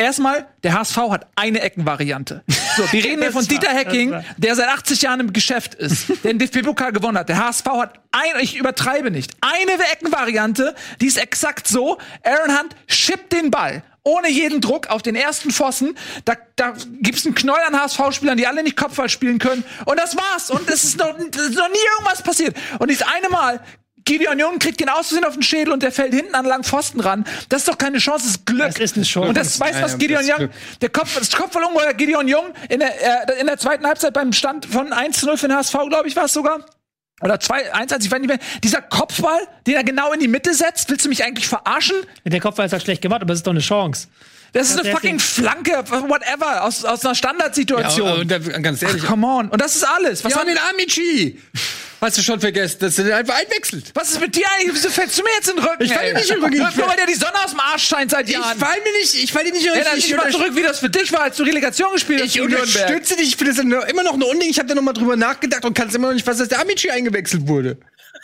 Erstmal, 0.00 0.46
der 0.62 0.72
HSV 0.72 0.96
hat 1.10 1.26
eine 1.36 1.60
Eckenvariante. 1.60 2.42
So, 2.74 2.90
wir 2.90 3.04
reden 3.04 3.20
hier 3.20 3.32
von 3.32 3.46
Dieter 3.46 3.68
Hecking, 3.68 4.14
der 4.38 4.54
seit 4.54 4.68
80 4.68 5.02
Jahren 5.02 5.20
im 5.20 5.32
Geschäft 5.34 5.74
ist, 5.74 6.08
der 6.24 6.32
den 6.32 6.38
DFB-Pokal 6.38 6.92
gewonnen 6.92 7.18
hat. 7.18 7.28
Der 7.28 7.36
HSV 7.36 7.66
hat 7.66 8.00
ein, 8.10 8.40
ich 8.40 8.56
übertreibe 8.56 9.10
nicht, 9.10 9.32
eine 9.42 9.72
Eckenvariante, 9.92 10.74
die 11.02 11.06
ist 11.06 11.18
exakt 11.18 11.68
so. 11.68 11.98
Aaron 12.22 12.58
Hunt 12.58 12.76
schippt 12.86 13.34
den 13.34 13.50
Ball 13.50 13.82
ohne 14.02 14.30
jeden 14.30 14.62
Druck 14.62 14.88
auf 14.88 15.02
den 15.02 15.14
ersten 15.14 15.50
Pfosten. 15.50 15.94
Da, 16.24 16.34
da 16.56 16.72
gibt's 17.00 17.26
einen 17.26 17.34
Knäuel 17.34 17.60
an 17.68 17.78
HSV-Spielern, 17.78 18.38
die 18.38 18.46
alle 18.46 18.62
nicht 18.62 18.76
Kopfball 18.76 19.10
spielen 19.10 19.38
können. 19.38 19.62
Und 19.84 19.98
das 19.98 20.16
war's. 20.16 20.50
Und 20.50 20.68
es 20.70 20.84
ist 20.84 20.98
noch, 20.98 21.12
noch 21.12 21.18
nie 21.18 21.84
irgendwas 21.98 22.22
passiert. 22.22 22.56
Und 22.78 22.88
dieses 22.88 23.06
eine 23.06 23.28
Mal, 23.28 23.60
Gideon 24.04 24.38
Jung 24.38 24.58
kriegt 24.58 24.80
den 24.80 24.88
Auszusehen 24.88 25.24
auf 25.24 25.34
den 25.34 25.42
Schädel 25.42 25.72
und 25.72 25.82
der 25.82 25.92
fällt 25.92 26.14
hinten 26.14 26.34
an 26.34 26.44
langen 26.44 26.64
Pfosten 26.64 27.00
ran. 27.00 27.24
Das 27.48 27.62
ist 27.62 27.68
doch 27.68 27.78
keine 27.78 27.98
Chance, 27.98 28.24
das 28.24 28.30
ist 28.36 28.46
Glück. 28.46 28.66
Das 28.68 28.78
ist 28.78 28.96
eine 28.96 29.04
Chance. 29.04 29.28
Und 29.28 29.36
das 29.36 29.60
weiß 29.60 29.76
Ja, 29.76 29.82
was 29.82 29.92
ja, 29.92 29.98
Gideon 29.98 30.26
das 30.26 30.28
ist 30.34 30.38
Jung, 30.40 30.50
der 30.80 30.88
Kopf, 30.88 31.18
das 31.18 31.30
Kopfballungeheuer 31.30 31.94
Gideon 31.94 32.28
Jung 32.28 32.46
in 32.68 32.80
der, 32.80 33.28
äh, 33.28 33.40
in 33.40 33.46
der 33.46 33.58
zweiten 33.58 33.86
Halbzeit 33.86 34.12
beim 34.14 34.32
Stand 34.32 34.66
von 34.66 34.92
1-0 34.92 35.36
für 35.36 35.48
den 35.48 35.56
HSV, 35.56 35.74
glaube 35.88 36.08
ich, 36.08 36.16
war 36.16 36.24
es 36.24 36.32
sogar. 36.32 36.64
Oder 37.22 37.34
2-1, 37.34 38.02
ich 38.04 38.10
weiß 38.10 38.18
nicht 38.20 38.28
mehr. 38.28 38.38
Dieser 38.64 38.80
Kopfball, 38.80 39.40
den 39.66 39.74
er 39.74 39.84
genau 39.84 40.12
in 40.12 40.20
die 40.20 40.28
Mitte 40.28 40.54
setzt, 40.54 40.88
willst 40.88 41.04
du 41.04 41.08
mich 41.10 41.22
eigentlich 41.22 41.46
verarschen? 41.46 41.96
der 42.24 42.40
Kopf 42.40 42.56
war 42.56 42.64
jetzt 42.64 42.72
halt 42.72 42.82
schlecht 42.82 43.02
gemacht, 43.02 43.20
aber 43.20 43.32
es 43.34 43.40
ist 43.40 43.46
doch 43.46 43.52
eine 43.52 43.60
Chance. 43.60 44.08
Das 44.52 44.68
ist 44.68 44.78
Das 44.78 44.84
eine 44.86 44.94
deswegen- 44.94 45.18
fucking 45.18 45.20
Flanke, 45.20 45.72
whatever, 46.08 46.64
aus, 46.64 46.84
aus 46.84 47.04
einer 47.04 47.14
Standardsituation. 47.14 48.06
Ja, 48.08 48.14
und 48.14 48.30
da, 48.30 48.38
ganz 48.38 48.82
ehrlich, 48.82 49.02
Ach, 49.04 49.10
come 49.10 49.26
on. 49.26 49.48
Und 49.48 49.60
das 49.60 49.76
ist 49.76 49.84
alles. 49.84 50.24
Was, 50.24 50.32
wir 50.32 50.36
hat, 50.36 50.46
haben 50.46 50.48
den 50.48 50.58
Amici. 50.74 51.40
Hast 52.00 52.16
du 52.16 52.22
schon 52.22 52.40
vergessen, 52.40 52.78
dass 52.80 52.96
er 52.98 53.04
den 53.04 53.12
einfach 53.12 53.34
einwechselt? 53.34 53.90
was 53.94 54.10
ist 54.10 54.20
mit 54.20 54.34
dir 54.34 54.44
eigentlich? 54.58 54.74
Wieso 54.74 54.88
fällst 54.88 55.18
du 55.18 55.22
mir 55.22 55.28
jetzt 55.36 55.50
in 55.50 55.56
den 55.56 55.64
Rücken? 55.64 55.82
Ich 55.84 55.92
fall 55.92 56.06
dir 56.08 56.14
nicht 56.14 56.30
in 56.30 56.36
den 56.36 56.44
Rücken, 56.44 56.54
ich 56.70 56.76
Nur 56.76 56.88
weil 56.88 56.96
dir 56.96 57.06
die 57.06 57.14
Sonne 57.14 57.44
aus 57.44 57.50
dem 57.50 57.60
Arsch 57.60 57.84
scheint 57.84 58.10
seit 58.10 58.26
Ich 58.28 58.34
Jahren. 58.34 58.58
fall 58.58 58.78
mir 58.82 58.92
nicht, 59.00 59.14
ich 59.22 59.32
fall 59.32 59.44
dir 59.44 59.52
nicht 59.52 59.66
in 59.66 59.72
den 59.72 59.82
Erinner 59.82 59.90
Rücken. 59.96 60.02
dich 60.08 60.16
mal 60.16 60.30
zurück, 60.30 60.50
wie 60.56 60.62
das 60.62 60.78
für 60.80 60.88
dich 60.90 61.12
war, 61.12 61.22
als 61.24 61.36
du 61.36 61.42
Relegation 61.42 61.92
gespielt 61.92 62.22
hast 62.22 62.34
Ich 62.34 62.40
unterstütze 62.40 63.16
dich. 63.16 63.28
Ich 63.28 63.36
finde 63.36 63.52
das 63.54 63.62
immer 63.90 64.02
noch 64.02 64.14
eine 64.14 64.24
Unding. 64.26 64.48
Ich 64.48 64.58
habe 64.58 64.68
da 64.68 64.74
noch 64.74 64.82
mal 64.82 64.92
drüber 64.94 65.16
nachgedacht 65.16 65.64
und 65.64 65.74
kann 65.74 65.88
es 65.88 65.94
immer 65.94 66.08
noch 66.08 66.14
nicht 66.14 66.24
fassen, 66.24 66.38
dass 66.40 66.48
der 66.48 66.60
Amici 66.60 66.88
eingewechselt 66.90 67.46
wurde. 67.46 67.76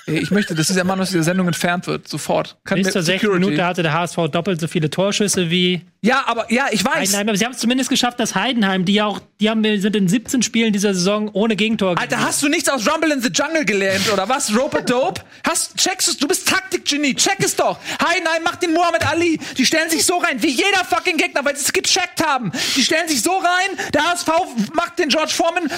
Ich 0.07 0.31
möchte, 0.31 0.55
dass 0.55 0.69
dieser 0.69 0.85
Mann 0.85 1.01
aus 1.01 1.11
dieser 1.11 1.25
Sendung 1.25 1.49
entfernt 1.49 1.89
wird, 1.89 2.07
sofort. 2.07 2.57
Kann 2.65 2.81
Bis 2.81 2.93
zur 2.93 3.03
sechsten. 3.03 3.33
Minute 3.33 3.65
hatte 3.65 3.83
der 3.83 3.93
HSV 3.93 4.17
doppelt 4.31 4.61
so 4.61 4.69
viele 4.69 4.89
Torschüsse 4.89 5.51
wie 5.51 5.83
Ja, 6.01 6.25
aber 6.27 6.51
ja, 6.53 6.67
ich 6.71 6.85
weiß. 6.85 6.95
Heidenheim. 6.95 7.29
Aber 7.29 7.37
sie 7.37 7.45
haben 7.45 7.53
es 7.53 7.59
zumindest 7.59 7.91
geschafft, 7.91 8.21
dass 8.21 8.37
Heidenheim, 8.37 8.85
die 8.85 8.95
ja 8.95 9.07
auch, 9.07 9.21
die 9.41 9.51
haben, 9.51 9.65
sind 9.81 9.97
in 9.97 10.09
17 10.09 10.43
Spielen 10.43 10.73
dieser 10.73 10.95
Saison 10.95 11.29
ohne 11.33 11.57
Gegentor. 11.57 11.99
Alter, 11.99 12.21
hast 12.21 12.41
du 12.43 12.49
nichts 12.49 12.69
aus 12.69 12.89
Rumble 12.89 13.11
in 13.11 13.21
the 13.21 13.31
Jungle 13.31 13.65
gelernt 13.65 14.11
oder 14.13 14.29
was? 14.29 14.57
Rope 14.57 14.79
a 14.79 14.83
Dope? 14.83 15.23
Hast, 15.45 15.77
checkst 15.77 16.09
es, 16.09 16.17
du 16.17 16.29
bist 16.29 16.47
Taktikgenie, 16.49 17.15
check 17.15 17.39
es 17.41 17.57
doch. 17.57 17.79
Heidenheim 18.01 18.45
macht 18.45 18.63
den 18.63 18.73
Muhammad 18.73 19.05
Ali. 19.11 19.41
Die 19.59 19.67
stellen 19.67 19.91
sich 19.91 20.07
so 20.07 20.19
rein, 20.19 20.41
wie 20.41 20.51
jeder 20.51 20.85
fucking 20.89 21.17
Gegner, 21.17 21.45
weil 21.45 21.57
sie 21.57 21.65
es 21.65 21.73
gecheckt 21.73 22.25
haben. 22.25 22.53
Die 22.77 22.83
stellen 22.83 23.09
sich 23.09 23.23
so 23.23 23.37
rein, 23.37 23.91
der 23.93 24.05
HSV 24.13 24.29
macht 24.73 25.01
den 25.01 25.09
George 25.09 25.33
Foreman, 25.33 25.69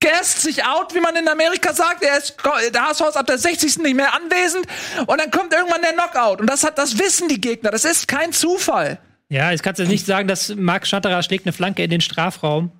gasst 0.00 0.42
sich 0.42 0.64
out, 0.64 0.94
wie 0.94 1.00
man 1.00 1.14
in 1.16 1.28
Amerika 1.28 1.72
sagt. 1.72 2.02
Er 2.02 2.18
ist, 2.18 2.36
der 2.72 2.88
HSV 2.88 3.00
ist 3.08 3.16
ab 3.16 3.26
der 3.26 3.38
60. 3.38 3.78
nicht 3.78 3.94
mehr 3.94 4.14
anwesend 4.14 4.66
und 5.06 5.20
dann 5.20 5.30
kommt 5.30 5.52
irgendwann 5.52 5.82
der 5.82 5.92
Knockout. 5.92 6.40
Und 6.40 6.48
das 6.48 6.64
hat, 6.64 6.78
das 6.78 6.98
wissen 6.98 7.28
die 7.28 7.40
Gegner. 7.40 7.70
Das 7.70 7.84
ist 7.84 8.08
kein 8.08 8.32
Zufall. 8.32 8.98
Ja, 9.28 9.50
jetzt 9.50 9.62
kannst 9.62 9.78
du 9.78 9.84
nicht 9.84 10.06
sagen, 10.06 10.26
dass 10.26 10.54
Marc 10.56 10.86
Schatterer 10.86 11.22
schlägt 11.22 11.46
eine 11.46 11.52
Flanke 11.52 11.84
in 11.84 11.90
den 11.90 12.00
Strafraum 12.00 12.72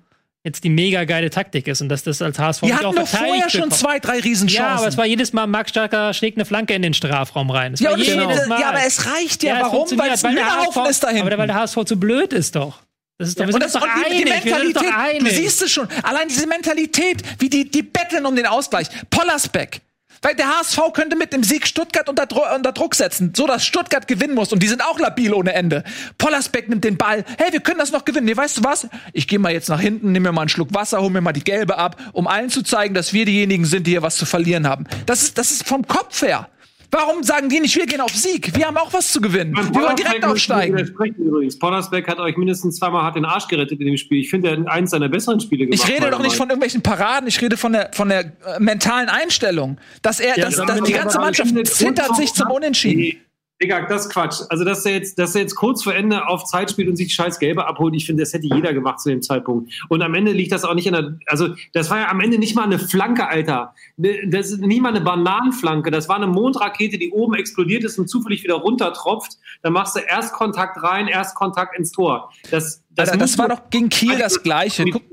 jetzt 0.43 0.63
die 0.63 0.69
mega 0.69 1.03
geile 1.05 1.29
Taktik 1.29 1.67
ist 1.67 1.81
und 1.81 1.89
dass 1.89 2.03
das 2.03 2.21
als 2.21 2.39
HSV 2.39 2.61
Die 2.61 2.65
nicht 2.67 2.75
hatten 2.75 2.85
auch 2.87 2.95
doch 2.95 3.07
vorher 3.07 3.49
schon 3.49 3.71
zwei, 3.71 3.99
drei 3.99 4.19
Riesenchancen. 4.19 4.73
Ja, 4.73 4.77
aber 4.77 4.87
es 4.87 4.97
war 4.97 5.05
jedes 5.05 5.33
Mal, 5.33 5.47
Marc 5.47 5.69
Schatterer 5.69 6.13
schlägt 6.13 6.37
eine 6.37 6.45
Flanke 6.45 6.73
in 6.73 6.81
den 6.81 6.93
Strafraum 6.93 7.51
rein. 7.51 7.75
Ja, 7.77 7.95
Mal. 7.95 8.59
ja, 8.59 8.69
aber 8.69 8.85
es 8.85 9.05
reicht 9.05 9.43
ja. 9.43 9.57
es 9.57 9.63
Warum? 9.63 9.87
Weil 9.97 10.11
es 10.11 10.25
ein 10.25 10.37
HSV 10.37 10.89
ist 10.89 11.03
dahin. 11.03 11.21
Aber 11.21 11.37
weil 11.37 11.47
der 11.47 11.55
HSV 11.57 11.83
zu 11.85 11.99
blöd 11.99 12.33
ist 12.33 12.55
doch. 12.55 12.79
Das 13.21 13.29
ist 13.29 13.39
doch, 13.39 13.45
wir 13.45 13.53
und 13.53 13.61
das, 13.61 13.73
doch 13.73 13.83
und 13.83 13.89
die, 13.97 14.05
einig. 14.05 14.41
die 14.41 14.49
Mentalität, 14.49 15.21
du 15.21 15.29
siehst 15.29 15.61
es 15.61 15.71
schon, 15.71 15.87
allein 16.01 16.27
diese 16.27 16.47
Mentalität, 16.47 17.21
wie 17.37 17.49
die, 17.49 17.69
die 17.69 17.83
betteln 17.83 18.25
um 18.25 18.35
den 18.35 18.47
Ausgleich. 18.47 18.87
Pollersbeck. 19.11 19.81
Weil 20.23 20.35
der 20.35 20.47
HSV 20.47 20.79
könnte 20.93 21.15
mit 21.15 21.31
dem 21.31 21.43
Sieg 21.43 21.67
Stuttgart 21.67 22.09
unter, 22.09 22.25
Dro 22.25 22.43
unter 22.55 22.71
Druck 22.71 22.95
setzen, 22.95 23.33
so 23.35 23.45
dass 23.45 23.63
Stuttgart 23.63 24.07
gewinnen 24.07 24.33
muss. 24.33 24.51
Und 24.51 24.63
die 24.63 24.67
sind 24.67 24.83
auch 24.83 24.99
labil 24.99 25.33
ohne 25.33 25.53
Ende. 25.53 25.83
Pollersbeck 26.17 26.67
nimmt 26.67 26.83
den 26.83 26.97
Ball. 26.97 27.23
Hey, 27.37 27.53
wir 27.53 27.59
können 27.59 27.77
das 27.77 27.91
noch 27.91 28.05
gewinnen. 28.05 28.25
Nee, 28.25 28.35
weißt 28.35 28.57
du 28.57 28.63
was? 28.63 28.87
Ich 29.13 29.27
gehe 29.27 29.37
mal 29.37 29.51
jetzt 29.51 29.69
nach 29.69 29.79
hinten, 29.79 30.11
nehme 30.11 30.29
mir 30.29 30.33
mal 30.33 30.41
einen 30.41 30.49
Schluck 30.49 30.73
Wasser, 30.73 30.99
hol 31.01 31.11
mir 31.11 31.21
mal 31.21 31.31
die 31.31 31.43
gelbe 31.43 31.77
ab, 31.77 31.97
um 32.13 32.27
allen 32.27 32.49
zu 32.49 32.63
zeigen, 32.63 32.95
dass 32.95 33.13
wir 33.13 33.25
diejenigen 33.25 33.65
sind, 33.65 33.85
die 33.85 33.91
hier 33.91 34.01
was 34.01 34.17
zu 34.17 34.25
verlieren 34.25 34.67
haben. 34.67 34.87
Das 35.05 35.21
ist, 35.21 35.37
das 35.37 35.51
ist 35.51 35.67
vom 35.67 35.87
Kopf 35.87 36.23
her. 36.23 36.49
Warum 36.91 37.23
sagen 37.23 37.47
die 37.47 37.61
nicht, 37.61 37.75
wir 37.77 37.85
gehen 37.85 38.01
auf 38.01 38.13
Sieg? 38.13 38.55
Wir 38.55 38.67
haben 38.67 38.75
auch 38.75 38.91
was 38.91 39.13
zu 39.13 39.21
gewinnen. 39.21 39.55
Wir 39.55 39.73
wollen 39.73 39.95
direkt 39.95 40.25
aufsteigen. 40.25 40.77
Übrigens. 40.77 41.57
Pollersbeck 41.57 42.05
hat 42.07 42.19
euch 42.19 42.35
mindestens 42.35 42.75
zweimal 42.75 43.03
hart 43.03 43.15
den 43.15 43.23
Arsch 43.23 43.47
gerettet 43.47 43.79
in 43.79 43.87
dem 43.87 43.97
Spiel. 43.97 44.19
Ich 44.19 44.29
finde, 44.29 44.49
er 44.49 44.57
hat 44.57 44.67
eins 44.67 44.91
seiner 44.91 45.07
besseren 45.07 45.39
Spiele 45.39 45.67
gemacht. 45.67 45.81
Ich 45.83 45.89
rede 45.89 46.11
doch 46.11 46.21
nicht 46.21 46.35
von 46.35 46.49
irgendwelchen 46.49 46.81
Paraden, 46.81 47.27
ich 47.27 47.41
rede 47.41 47.55
von 47.55 47.71
der, 47.71 47.91
von 47.93 48.09
der 48.09 48.25
äh, 48.25 48.59
mentalen 48.59 49.07
Einstellung. 49.07 49.77
Dass 50.01 50.19
er, 50.19 50.35
dass, 50.35 50.57
dann 50.57 50.67
dass 50.67 50.75
bin 50.75 50.85
die 50.85 50.93
ganze 50.93 51.19
Mannschaft 51.19 51.67
zittert 51.67 52.15
sich 52.17 52.33
zum 52.33 52.51
Unentschieden. 52.51 53.21
Digga, 53.61 53.85
das 53.85 54.07
ist 54.07 54.11
Quatsch. 54.11 54.41
Also, 54.49 54.63
dass 54.63 54.85
er 54.85 54.93
jetzt, 54.93 55.19
dass 55.19 55.35
er 55.35 55.41
jetzt 55.41 55.55
kurz 55.55 55.83
vor 55.83 55.93
Ende 55.93 56.27
auf 56.27 56.45
Zeit 56.45 56.71
spielt 56.71 56.89
und 56.89 56.95
sich 56.95 57.13
scheiß 57.13 57.39
Gelbe 57.39 57.67
abholt, 57.67 57.93
ich 57.95 58.05
finde, 58.05 58.23
das 58.23 58.33
hätte 58.33 58.47
jeder 58.47 58.73
gemacht 58.73 58.99
zu 58.99 59.09
dem 59.09 59.21
Zeitpunkt. 59.21 59.71
Und 59.89 60.01
am 60.01 60.15
Ende 60.15 60.31
liegt 60.31 60.51
das 60.51 60.63
auch 60.63 60.73
nicht 60.73 60.87
in 60.87 60.93
der, 60.93 61.17
also, 61.27 61.49
das 61.73 61.89
war 61.89 61.99
ja 61.99 62.09
am 62.09 62.19
Ende 62.21 62.39
nicht 62.39 62.55
mal 62.55 62.63
eine 62.63 62.79
Flanke, 62.79 63.27
Alter. 63.27 63.75
Ne, 63.97 64.27
Das 64.27 64.51
ist 64.51 64.61
nicht 64.61 64.81
mal 64.81 64.89
eine 64.89 65.01
Bananenflanke. 65.01 65.91
Das 65.91 66.09
war 66.09 66.15
eine 66.15 66.27
Mondrakete, 66.27 66.97
die 66.97 67.11
oben 67.11 67.35
explodiert 67.35 67.83
ist 67.83 67.99
und 67.99 68.07
zufällig 68.07 68.43
wieder 68.43 68.55
runtertropft. 68.55 69.37
Dann 69.61 69.73
machst 69.73 69.95
du 69.95 69.99
erst 69.99 70.33
Kontakt 70.33 70.81
rein, 70.81 71.07
erst 71.07 71.35
Kontakt 71.35 71.77
ins 71.77 71.91
Tor. 71.91 72.31
Das, 72.49 72.83
das, 72.89 73.09
Alter, 73.09 73.19
das 73.19 73.37
war 73.37 73.49
doch 73.49 73.69
gegen 73.69 73.89
Kiel 73.89 74.17
das 74.17 74.41
Gleiche. 74.41 74.85
Guck, 74.85 75.03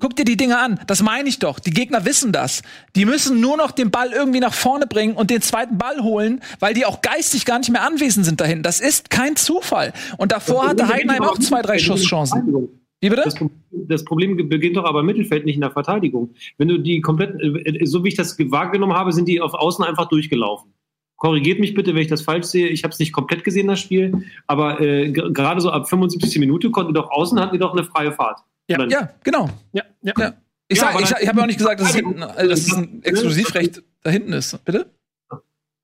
guck 0.00 0.16
dir 0.16 0.24
die 0.24 0.36
Dinge 0.36 0.58
an. 0.58 0.80
Das 0.86 1.02
meine 1.02 1.28
ich 1.28 1.38
doch. 1.38 1.58
Die 1.60 1.70
Gegner 1.70 2.04
wissen 2.04 2.32
das. 2.32 2.62
Die 2.96 3.04
müssen 3.04 3.40
nur 3.40 3.56
noch 3.56 3.70
den 3.70 3.90
Ball 3.90 4.10
irgendwie 4.12 4.40
nach 4.40 4.54
vorne 4.54 4.86
bringen 4.86 5.14
und 5.14 5.30
den 5.30 5.42
zweiten 5.42 5.78
Ball 5.78 6.00
holen, 6.02 6.40
weil 6.58 6.74
die 6.74 6.84
auch 6.86 7.00
geistig 7.02 7.44
gar 7.44 7.58
nicht 7.58 7.70
mehr 7.70 7.82
anwesend 7.86 8.26
sind 8.26 8.40
dahin. 8.40 8.62
Das 8.62 8.80
ist 8.80 9.10
kein 9.10 9.36
Zufall. 9.36 9.92
Und 10.16 10.32
davor 10.32 10.66
hatte 10.66 10.88
Heidenheim 10.88 11.22
auch 11.22 11.38
zwei, 11.38 11.62
drei 11.62 11.78
Schusschancen. 11.78 12.68
Wie 13.02 13.08
bitte? 13.08 13.22
Das, 13.22 13.34
das 13.70 14.04
Problem 14.04 14.36
beginnt 14.48 14.76
doch 14.76 14.84
aber 14.84 15.00
im 15.00 15.06
Mittelfeld, 15.06 15.44
nicht 15.46 15.54
in 15.54 15.62
der 15.62 15.70
Verteidigung. 15.70 16.30
Wenn 16.58 16.68
du 16.68 16.78
die 16.78 17.00
komplett, 17.00 17.40
äh, 17.40 17.86
so 17.86 18.04
wie 18.04 18.08
ich 18.08 18.14
das 18.16 18.36
wahrgenommen 18.38 18.92
habe, 18.94 19.12
sind 19.12 19.26
die 19.26 19.40
auf 19.40 19.54
Außen 19.54 19.84
einfach 19.84 20.06
durchgelaufen. 20.08 20.72
Korrigiert 21.16 21.60
mich 21.60 21.74
bitte, 21.74 21.94
wenn 21.94 22.00
ich 22.02 22.08
das 22.08 22.22
falsch 22.22 22.46
sehe. 22.46 22.68
Ich 22.68 22.82
habe 22.82 22.92
es 22.92 22.98
nicht 22.98 23.12
komplett 23.12 23.44
gesehen, 23.44 23.68
das 23.68 23.80
Spiel. 23.80 24.24
Aber 24.46 24.80
äh, 24.80 25.10
ge- 25.12 25.32
gerade 25.32 25.60
so 25.60 25.70
ab 25.70 25.88
75. 25.88 26.38
Minute 26.40 26.70
konnten 26.70 26.92
die 26.94 26.98
doch 27.00 27.10
außen, 27.10 27.38
hatten 27.40 27.52
die 27.54 27.58
doch 27.58 27.72
eine 27.72 27.84
freie 27.84 28.12
Fahrt. 28.12 28.40
Ja. 28.68 28.86
Ja, 28.86 29.10
genau. 29.24 29.48
Ja, 29.72 29.82
ja. 30.02 30.12
Ja. 30.16 30.34
Ich, 30.68 30.78
Ja, 30.78 30.92
sag, 30.92 31.00
ich, 31.00 31.10
ich 31.22 31.28
habe 31.28 31.38
ja 31.38 31.42
auch 31.42 31.48
nicht 31.48 31.58
gesagt, 31.58 31.80
dass 31.80 31.88
es, 31.88 31.94
hinten, 31.96 32.22
äh, 32.22 32.48
dass 32.48 32.60
es 32.60 32.72
ein 32.72 33.02
Exklusivrecht 33.02 33.82
da 34.02 34.10
hinten 34.10 34.32
ist. 34.32 34.64
Bitte? 34.64 34.86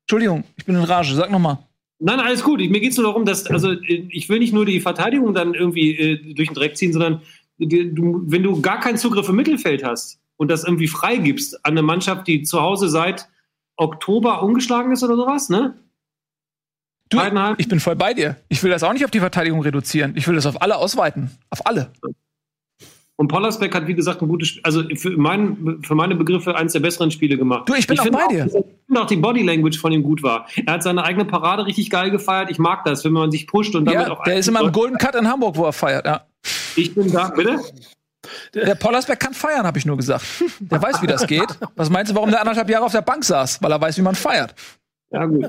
Entschuldigung, 0.03 0.45
ich 0.57 0.65
bin 0.65 0.77
in 0.77 0.85
Rage. 0.85 1.15
Sag 1.15 1.31
noch 1.31 1.41
mal. 1.41 1.59
Nein, 1.99 2.21
alles 2.21 2.45
gut. 2.45 2.61
Mir 2.61 2.81
geht 2.81 2.93
es 2.93 2.97
nur 2.97 3.07
darum, 3.07 3.25
dass, 3.25 3.47
also 3.47 3.73
äh, 3.73 4.07
ich 4.11 4.29
will 4.29 4.39
nicht 4.39 4.53
nur 4.53 4.65
die 4.65 4.81
Verteidigung 4.81 5.35
dann 5.35 5.55
irgendwie 5.55 5.97
äh, 5.97 6.35
durch 6.35 6.49
den 6.49 6.55
Dreck 6.55 6.77
ziehen, 6.77 6.93
sondern 6.93 7.23
die, 7.59 7.93
du, 7.93 8.23
wenn 8.27 8.43
du 8.43 8.61
gar 8.61 8.81
keinen 8.81 8.99
Zugriff 8.99 9.29
im 9.29 9.37
Mittelfeld 9.37 9.83
hast 9.83 10.21
und 10.37 10.51
das 10.51 10.65
irgendwie 10.65 10.89
freigibst 10.89 11.65
an 11.65 11.73
eine 11.73 11.83
Mannschaft, 11.83 12.27
die 12.29 12.43
zu 12.43 12.61
Hause 12.61 12.89
seit 12.89 13.29
Oktober 13.77 14.43
ungeschlagen 14.43 14.93
ist 14.93 15.03
oder 15.03 15.17
sowas, 15.17 15.49
ne? 15.49 15.77
Du, 17.09 17.19
Heidenheim? 17.19 17.55
ich 17.59 17.69
bin 17.69 17.79
voll 17.79 17.97
bei 17.97 18.15
dir. 18.15 18.37
Ich 18.49 18.63
will 18.63 18.71
das 18.71 18.83
auch 18.83 18.93
nicht 18.93 19.05
auf 19.05 19.11
die 19.11 19.21
Verteidigung 19.21 19.61
reduzieren. 19.63 20.15
Ich 20.17 20.27
will 20.27 20.35
das 20.35 20.45
auf 20.45 20.61
alle 20.61 20.77
ausweiten. 20.77 21.31
Auf 21.51 21.67
alle. 21.67 21.93
Und 23.19 23.29
Pollersbeck 23.29 23.75
hat, 23.75 23.87
wie 23.87 23.95
gesagt, 23.95 24.21
ein 24.21 24.29
gutes 24.29 24.49
Spiel, 24.49 24.63
also 24.63 24.83
für, 24.95 25.11
mein, 25.17 25.79
für 25.83 25.95
meine 25.95 26.15
Begriffe 26.15 26.55
eins 26.55 26.75
der 26.75 26.81
besseren 26.81 27.11
Spiele 27.11 27.39
gemacht. 27.39 27.67
Du, 27.67 27.73
ich 27.75 27.87
bin 27.87 27.99
auch 27.99 28.03
finde 28.03 28.19
bei 28.19 28.27
dir. 28.29 28.45
Ich 28.47 28.53
finde 28.53 29.01
auch 29.01 29.07
die 29.07 29.17
Body 29.17 29.43
Language 29.43 29.79
von 29.79 29.91
ihm 29.91 30.03
gut 30.03 30.23
war. 30.23 30.47
Er 30.67 30.75
hat 30.75 30.83
seine 30.83 31.03
eigene 31.03 31.25
Parade 31.25 31.65
richtig 31.65 31.89
geil 31.89 32.11
gefeiert. 32.11 32.51
Ich 32.51 32.59
mag 32.59 32.85
das, 32.85 33.05
wenn 33.07 33.13
man 33.13 33.31
sich 33.31 33.47
pusht 33.47 33.75
und 33.75 33.87
damit 33.87 34.07
Ja, 34.09 34.13
auch 34.13 34.23
der 34.25 34.37
ist 34.37 34.49
immer 34.49 34.61
im 34.61 34.71
Golden 34.73 34.99
Cut 34.99 35.15
in 35.15 35.27
Hamburg, 35.27 35.57
wo 35.57 35.65
er 35.65 35.73
feiert. 35.73 36.05
Ja. 36.05 36.27
Ich 36.77 36.95
bin 36.95 37.11
da, 37.11 37.29
bitte? 37.31 37.59
Der 38.55 38.75
Pollersberg 38.75 39.19
kann 39.19 39.33
feiern, 39.35 39.67
habe 39.67 39.79
ich 39.79 39.87
nur 39.87 39.97
gesagt. 39.97 40.25
Der 40.61 40.83
weiß, 40.83 41.01
wie 41.01 41.07
das 41.07 41.27
geht. 41.27 41.47
Was 41.77 41.91
meinst 41.91 42.11
du, 42.11 42.17
warum 42.17 42.31
der 42.31 42.41
anderthalb 42.41 42.69
Jahre 42.69 42.85
auf 42.85 42.93
der 42.93 43.03
Bank 43.03 43.25
saß? 43.25 43.63
Weil 43.63 43.71
er 43.71 43.81
weiß, 43.81 43.97
wie 43.99 44.03
man 44.03 44.15
feiert. 44.15 44.55
Ja, 45.13 45.25
gut. 45.25 45.49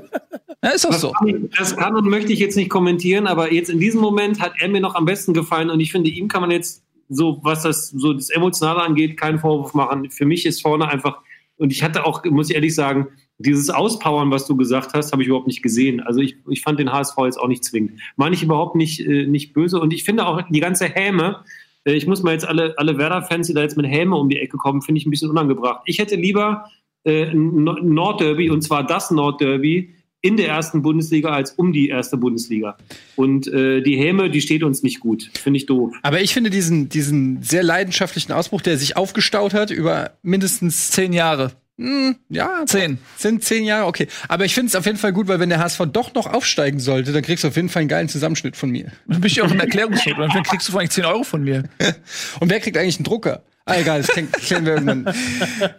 Ja, 0.62 0.70
ist 0.70 0.84
doch 0.84 0.90
Das, 0.90 1.00
so. 1.00 1.10
kann 1.12 1.28
ich, 1.28 1.36
das 1.58 1.76
kann 1.76 1.96
und 1.96 2.06
möchte 2.08 2.32
ich 2.32 2.38
jetzt 2.38 2.56
nicht 2.56 2.70
kommentieren, 2.70 3.26
aber 3.26 3.52
jetzt 3.52 3.68
in 3.70 3.80
diesem 3.80 4.00
Moment 4.00 4.40
hat 4.40 4.52
er 4.58 4.68
mir 4.68 4.80
noch 4.80 4.94
am 4.94 5.04
besten 5.04 5.34
gefallen 5.34 5.70
und 5.70 5.80
ich 5.80 5.90
finde, 5.90 6.10
ihm 6.10 6.28
kann 6.28 6.40
man 6.40 6.50
jetzt 6.52 6.82
so, 7.08 7.40
was 7.42 7.62
das, 7.62 7.88
so 7.88 8.12
das 8.12 8.30
Emotionale 8.30 8.82
angeht, 8.82 9.16
keinen 9.16 9.38
Vorwurf 9.38 9.74
machen. 9.74 10.10
Für 10.10 10.26
mich 10.26 10.46
ist 10.46 10.62
vorne 10.62 10.88
einfach, 10.88 11.18
und 11.56 11.72
ich 11.72 11.82
hatte 11.82 12.06
auch, 12.06 12.24
muss 12.24 12.50
ich 12.50 12.54
ehrlich 12.54 12.74
sagen, 12.74 13.08
dieses 13.38 13.70
Auspowern, 13.70 14.30
was 14.30 14.46
du 14.46 14.56
gesagt 14.56 14.94
hast, 14.94 15.12
habe 15.12 15.22
ich 15.22 15.28
überhaupt 15.28 15.46
nicht 15.46 15.62
gesehen. 15.62 16.00
Also 16.00 16.20
ich, 16.20 16.36
ich 16.48 16.60
fand 16.62 16.80
den 16.80 16.92
HSV 16.92 17.16
jetzt 17.24 17.38
auch 17.38 17.48
nicht 17.48 17.64
zwingend. 17.64 18.00
Meine 18.16 18.34
ich 18.34 18.42
überhaupt 18.42 18.74
nicht, 18.74 19.00
äh, 19.00 19.26
nicht 19.26 19.52
böse 19.52 19.80
und 19.80 19.92
ich 19.92 20.04
finde 20.04 20.26
auch 20.26 20.42
die 20.48 20.60
ganze 20.60 20.86
Häme, 20.86 21.44
äh, 21.84 21.92
ich 21.92 22.06
muss 22.06 22.22
mal 22.22 22.32
jetzt 22.32 22.46
alle, 22.46 22.74
alle 22.78 22.98
Werder-Fans, 22.98 23.46
die 23.46 23.54
da 23.54 23.62
jetzt 23.62 23.76
mit 23.76 23.86
Häme 23.86 24.16
um 24.16 24.28
die 24.28 24.38
Ecke 24.38 24.56
kommen, 24.56 24.82
finde 24.82 25.00
ich 25.00 25.06
ein 25.06 25.10
bisschen 25.10 25.30
unangebracht. 25.30 25.82
Ich 25.86 25.98
hätte 25.98 26.16
lieber 26.16 26.64
äh, 27.04 27.26
ein 27.30 27.64
Nord- 27.64 27.84
Nordderby 27.84 28.50
und 28.50 28.62
zwar 28.62 28.84
das 28.84 29.10
Nordderby 29.10 29.94
in 30.20 30.36
der 30.36 30.48
ersten 30.48 30.82
Bundesliga 30.82 31.30
als 31.30 31.52
um 31.52 31.72
die 31.72 31.88
erste 31.88 32.16
Bundesliga. 32.16 32.76
Und 33.16 33.46
äh, 33.46 33.80
die 33.82 33.96
Häme, 33.96 34.30
die 34.30 34.40
steht 34.40 34.62
uns 34.64 34.82
nicht 34.82 35.00
gut. 35.00 35.30
Finde 35.40 35.58
ich 35.58 35.66
doof. 35.66 35.94
Aber 36.02 36.20
ich 36.20 36.32
finde 36.34 36.50
diesen, 36.50 36.88
diesen 36.88 37.42
sehr 37.42 37.62
leidenschaftlichen 37.62 38.32
Ausbruch, 38.32 38.60
der 38.60 38.78
sich 38.78 38.96
aufgestaut 38.96 39.54
hat 39.54 39.70
über 39.70 40.12
mindestens 40.22 40.90
Zehn 40.90 41.12
Jahre. 41.12 41.52
hm, 41.78 42.16
ja, 42.28 42.64
Zehn. 42.66 42.98
sind 43.16 43.44
zehn 43.44 43.64
Jahre, 43.64 43.86
okay. 43.86 44.08
Aber 44.26 44.44
ich 44.44 44.54
finde 44.54 44.66
es 44.68 44.74
auf 44.74 44.86
jeden 44.86 44.98
Fall 44.98 45.12
gut, 45.12 45.28
weil 45.28 45.38
wenn 45.38 45.48
der 45.50 45.60
HSV 45.60 45.82
doch 45.92 46.12
noch 46.14 46.26
aufsteigen 46.26 46.80
sollte, 46.80 47.12
dann 47.12 47.22
kriegst 47.22 47.44
du 47.44 47.48
auf 47.48 47.54
jeden 47.56 47.68
Fall 47.68 47.80
einen 47.82 47.88
geilen 47.88 48.08
Zusammenschnitt 48.08 48.56
von 48.56 48.70
mir. 48.70 48.90
Dann 49.06 49.20
bin 49.20 49.30
ich 49.30 49.40
auch 49.40 49.50
im 49.50 49.60
Erklärungsschutz. 49.60 50.16
Dann 50.16 50.42
kriegst 50.42 50.66
du 50.66 50.72
vielleicht 50.72 50.92
10 50.92 51.04
Euro 51.04 51.22
von 51.22 51.44
mir. 51.44 51.64
Und 52.40 52.50
wer 52.50 52.58
kriegt 52.58 52.76
eigentlich 52.76 52.96
einen 52.96 53.04
Drucker? 53.04 53.44
Ah, 53.68 53.76
egal, 53.78 54.02
das 54.02 54.10
klären 54.32 54.64
wir 54.64 54.74
irgendwann. 54.74 55.14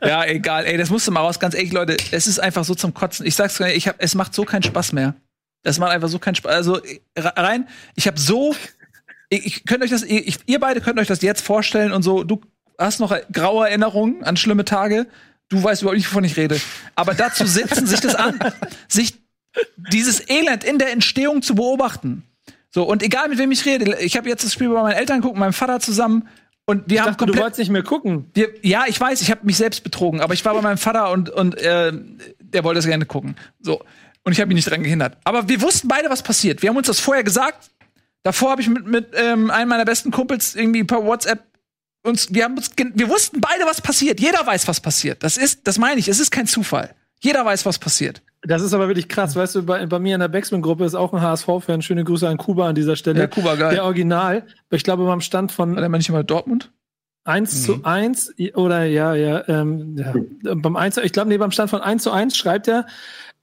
Ja, 0.03 0.23
egal. 0.25 0.65
Ey, 0.65 0.77
das 0.77 0.89
musst 0.89 1.07
du 1.07 1.11
mal 1.11 1.21
raus. 1.21 1.39
Ganz 1.39 1.55
ehrlich, 1.55 1.71
Leute, 1.71 1.97
es 2.11 2.27
ist 2.27 2.39
einfach 2.39 2.63
so 2.63 2.75
zum 2.75 2.93
Kotzen. 2.93 3.25
Ich 3.25 3.35
sag's 3.35 3.59
ich 3.59 3.87
hab, 3.87 3.95
es 3.97 4.13
macht 4.13 4.33
so 4.35 4.45
keinen 4.45 4.63
Spaß 4.63 4.93
mehr. 4.93 5.15
Das 5.63 5.79
macht 5.79 5.91
einfach 5.91 6.07
so 6.07 6.19
keinen 6.19 6.35
Spaß. 6.35 6.53
Also 6.53 6.75
re- 6.75 7.33
rein, 7.35 7.67
ich 7.95 8.07
habe 8.07 8.19
so, 8.19 8.55
ich, 9.29 9.45
ich 9.45 9.65
könnt 9.65 9.83
euch 9.83 9.89
das, 9.89 10.03
ich, 10.03 10.37
ihr 10.45 10.59
beide 10.59 10.81
könnt 10.81 10.99
euch 10.99 11.07
das 11.07 11.21
jetzt 11.21 11.41
vorstellen 11.43 11.91
und 11.91 12.03
so. 12.03 12.23
Du 12.23 12.41
hast 12.77 12.99
noch 12.99 13.15
graue 13.33 13.67
Erinnerungen 13.67 14.23
an 14.23 14.37
schlimme 14.37 14.65
Tage. 14.65 15.07
Du 15.49 15.63
weißt 15.63 15.81
überhaupt 15.81 15.97
nicht, 15.97 16.09
wovon 16.11 16.23
ich 16.23 16.37
rede. 16.37 16.61
Aber 16.93 17.15
dazu 17.15 17.45
sitzen, 17.47 17.87
sich 17.87 17.99
das 18.01 18.13
an, 18.13 18.39
sich 18.87 19.15
dieses 19.91 20.29
Elend 20.29 20.63
in 20.63 20.77
der 20.77 20.91
Entstehung 20.91 21.41
zu 21.41 21.55
beobachten. 21.55 22.23
So, 22.69 22.83
und 22.83 23.01
egal 23.01 23.29
mit 23.29 23.39
wem 23.39 23.51
ich 23.51 23.65
rede, 23.65 23.97
ich 23.99 24.15
habe 24.15 24.29
jetzt 24.29 24.43
das 24.45 24.53
Spiel 24.53 24.69
bei 24.69 24.81
meinen 24.83 24.95
Eltern 24.95 25.21
mit 25.21 25.35
meinem 25.35 25.53
Vater 25.53 25.79
zusammen. 25.79 26.27
Und 26.69 26.83
wir 26.87 26.95
Ich 26.95 26.99
haben 27.01 27.07
dachte, 27.07 27.17
du 27.17 27.25
komplett 27.25 27.43
wolltest 27.43 27.59
nicht 27.59 27.71
mehr 27.71 27.83
gucken. 27.83 28.29
wir, 28.33 28.49
ja, 28.61 28.83
ich 28.87 28.99
weiß, 28.99 29.21
ich 29.21 29.31
habe 29.31 29.45
mich 29.45 29.57
selbst 29.57 29.83
betrogen, 29.83 30.21
aber 30.21 30.35
ich 30.35 30.45
war 30.45 30.53
bei 30.53 30.61
meinem 30.61 30.77
Vater 30.77 31.11
und, 31.11 31.29
und 31.29 31.57
äh, 31.57 31.91
der 32.39 32.63
wollte 32.63 32.79
es 32.79 32.85
gerne 32.85 33.05
gucken. 33.05 33.35
So. 33.59 33.81
Und 34.23 34.33
ich 34.33 34.39
habe 34.39 34.51
ihn 34.51 34.55
nicht 34.55 34.69
dran 34.69 34.83
gehindert. 34.83 35.17
Aber 35.23 35.49
wir 35.49 35.61
wussten 35.61 35.87
beide, 35.87 36.09
was 36.09 36.21
passiert. 36.21 36.61
Wir 36.61 36.69
haben 36.69 36.77
uns 36.77 36.87
das 36.87 36.99
vorher 36.99 37.23
gesagt. 37.23 37.71
Davor 38.21 38.51
habe 38.51 38.61
ich 38.61 38.69
mit, 38.69 38.85
mit 38.85 39.07
ähm, 39.13 39.49
einem 39.49 39.69
meiner 39.69 39.85
besten 39.85 40.11
Kumpels 40.11 40.55
irgendwie 40.55 40.83
per 40.83 41.03
WhatsApp 41.03 41.43
uns, 42.03 42.33
wir 42.33 42.43
haben 42.43 42.55
uns, 42.55 42.71
wir 42.77 43.09
wussten 43.09 43.41
beide, 43.41 43.65
was 43.65 43.81
passiert. 43.81 44.19
Jeder 44.19 44.45
weiß, 44.45 44.67
was 44.67 44.79
passiert. 44.79 45.23
Das 45.23 45.37
ist, 45.37 45.67
das 45.67 45.77
meine 45.77 45.99
ich, 45.99 46.07
es 46.07 46.19
ist 46.19 46.31
kein 46.31 46.47
Zufall. 46.47 46.93
Jeder 47.19 47.43
weiß, 47.43 47.65
was 47.65 47.79
passiert. 47.79 48.21
Das 48.41 48.61
ist 48.61 48.73
aber 48.73 48.87
wirklich 48.87 49.09
krass. 49.09 49.35
Weißt 49.35 49.55
du, 49.55 49.63
bei, 49.63 49.85
bei 49.85 49.99
mir 49.99 50.15
in 50.15 50.21
der 50.21 50.29
Backspin-Gruppe 50.29 50.85
ist 50.85 50.95
auch 50.95 51.13
ein 51.13 51.21
HSV-Fan. 51.21 51.81
Schöne 51.81 52.03
Grüße 52.05 52.27
an 52.27 52.37
Kuba 52.37 52.69
an 52.69 52.75
dieser 52.75 52.95
Stelle. 52.95 53.19
Ja, 53.19 53.27
Kuba, 53.27 53.55
geil. 53.55 53.73
Der 53.73 53.83
Original. 53.83 54.45
Ich 54.69 54.83
glaube, 54.83 55.05
beim 55.05 55.21
Stand 55.21 55.51
von 55.51 55.75
War 55.75 55.81
der 55.81 55.89
nicht 55.89 56.09
mal 56.09 56.23
Dortmund? 56.23 56.71
1 57.25 57.63
zu 57.63 57.83
1 57.83 58.35
oder 58.55 58.85
ja, 58.85 59.13
ja, 59.13 59.47
ähm, 59.47 59.97
ja. 59.97 60.55
beim 60.55 60.75
1 60.75 60.95
zu, 60.95 61.01
ich 61.01 61.11
glaube, 61.11 61.29
nee, 61.29 61.37
beim 61.37 61.51
Stand 61.51 61.69
von 61.69 61.81
1 61.81 62.01
zu 62.01 62.11
1 62.11 62.35
schreibt 62.35 62.67
er, 62.67 62.87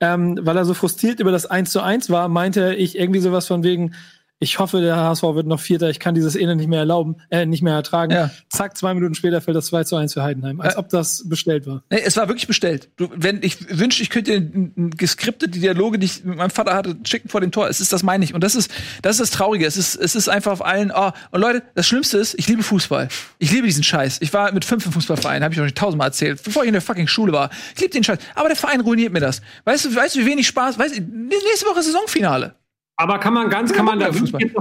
ähm, 0.00 0.38
weil 0.42 0.56
er 0.56 0.64
so 0.64 0.74
frustriert 0.74 1.20
über 1.20 1.30
das 1.30 1.46
1 1.46 1.70
zu 1.70 1.82
1 1.82 2.10
war, 2.10 2.28
meinte 2.28 2.74
ich 2.74 2.98
irgendwie 2.98 3.20
sowas 3.20 3.46
von 3.46 3.62
wegen, 3.62 3.94
ich 4.38 4.58
hoffe, 4.58 4.80
der 4.80 4.96
HSV 4.96 5.22
wird 5.22 5.46
noch 5.46 5.60
Vierter, 5.60 5.88
ich 5.88 5.98
kann 5.98 6.14
dieses 6.14 6.36
Elend 6.36 6.58
nicht 6.58 6.68
mehr 6.68 6.80
erlauben, 6.80 7.16
äh, 7.30 7.46
nicht 7.46 7.62
mehr 7.62 7.74
ertragen. 7.74 8.12
Ja. 8.12 8.30
Zack, 8.50 8.76
zwei 8.76 8.92
Minuten 8.92 9.14
später 9.14 9.40
fällt 9.40 9.56
das 9.56 9.66
2 9.66 9.84
zu 9.84 9.96
1 9.96 10.12
für 10.12 10.22
Heidenheim, 10.22 10.60
als 10.60 10.74
Ja. 10.74 10.78
ob 10.80 10.88
das 10.90 11.26
bestellt 11.28 11.66
war. 11.66 11.82
Nee, 11.90 12.00
es 12.04 12.16
war 12.16 12.28
wirklich 12.28 12.46
bestellt. 12.46 12.90
Du, 12.96 13.08
wenn 13.14 13.42
ich 13.42 13.78
wünschte, 13.78 14.02
ich 14.02 14.10
könnte 14.10 14.40
dir 14.40 14.70
geskriptete 14.96 15.58
Dialoge, 15.58 15.98
die 15.98 16.06
ich 16.06 16.24
mit 16.24 16.36
meinem 16.36 16.50
Vater 16.50 16.74
hatte, 16.74 16.96
schicken 17.04 17.28
vor 17.28 17.40
dem 17.40 17.50
Tor. 17.50 17.68
Es 17.68 17.80
ist 17.80 17.92
das 17.92 18.02
meine 18.02 18.24
ich. 18.24 18.34
Und 18.34 18.42
das 18.44 18.54
ist 18.54 18.70
das 19.02 19.16
ist 19.16 19.20
das 19.20 19.30
Traurige. 19.30 19.64
Es 19.66 19.76
ist 19.76 19.94
es 19.96 20.14
ist 20.14 20.28
einfach 20.28 20.52
auf 20.52 20.64
allen. 20.64 20.92
Oh, 20.94 21.10
und 21.30 21.40
Leute, 21.40 21.62
das 21.74 21.86
Schlimmste 21.86 22.18
ist, 22.18 22.34
ich 22.38 22.46
liebe 22.48 22.62
Fußball. 22.62 23.08
Ich 23.38 23.50
liebe 23.52 23.66
diesen 23.66 23.82
Scheiß. 23.84 24.18
Ich 24.20 24.32
war 24.32 24.52
mit 24.52 24.64
fünf 24.64 24.84
im 24.86 24.92
Fußballverein, 24.92 25.42
habe 25.44 25.54
ich 25.54 25.60
euch 25.60 25.74
tausendmal 25.74 26.08
erzählt, 26.08 26.42
bevor 26.42 26.62
ich 26.62 26.68
in 26.68 26.72
der 26.74 26.82
fucking 26.82 27.08
Schule 27.08 27.32
war. 27.32 27.50
Ich 27.74 27.80
liebe 27.80 27.92
den 27.92 28.04
Scheiß. 28.04 28.18
Aber 28.34 28.48
der 28.48 28.56
Verein 28.56 28.80
ruiniert 28.82 29.12
mir 29.12 29.20
das. 29.20 29.40
Weißt 29.64 29.86
du, 29.86 29.94
weißt 29.94 30.16
du, 30.16 30.20
wie 30.20 30.26
wenig 30.26 30.46
Spaß? 30.46 30.78
Weißt 30.78 30.96
du, 30.98 31.00
nächste 31.00 31.66
Woche 31.66 31.82
Saisonfinale. 31.82 32.54
Aber 32.98 33.18
kann 33.18 33.34
man 33.34 33.50
ganz, 33.50 33.72
kann 33.72 33.84
man 33.84 33.98
da 34.00 34.08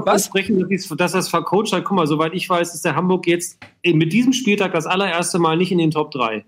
Was? 0.05 0.25
sprechen, 0.25 0.67
dass, 0.97 1.11
das 1.11 1.29
vercoacht 1.29 1.71
hat? 1.71 1.85
Guck 1.85 1.95
mal, 1.95 2.05
soweit 2.05 2.33
ich 2.33 2.49
weiß, 2.49 2.73
ist 2.73 2.83
der 2.83 2.95
Hamburg 2.95 3.27
jetzt 3.27 3.57
mit 3.85 4.11
diesem 4.11 4.33
Spieltag 4.33 4.73
das 4.73 4.85
allererste 4.85 5.39
Mal 5.39 5.55
nicht 5.55 5.71
in 5.71 5.77
den 5.77 5.91
Top 5.91 6.11
3. 6.11 6.43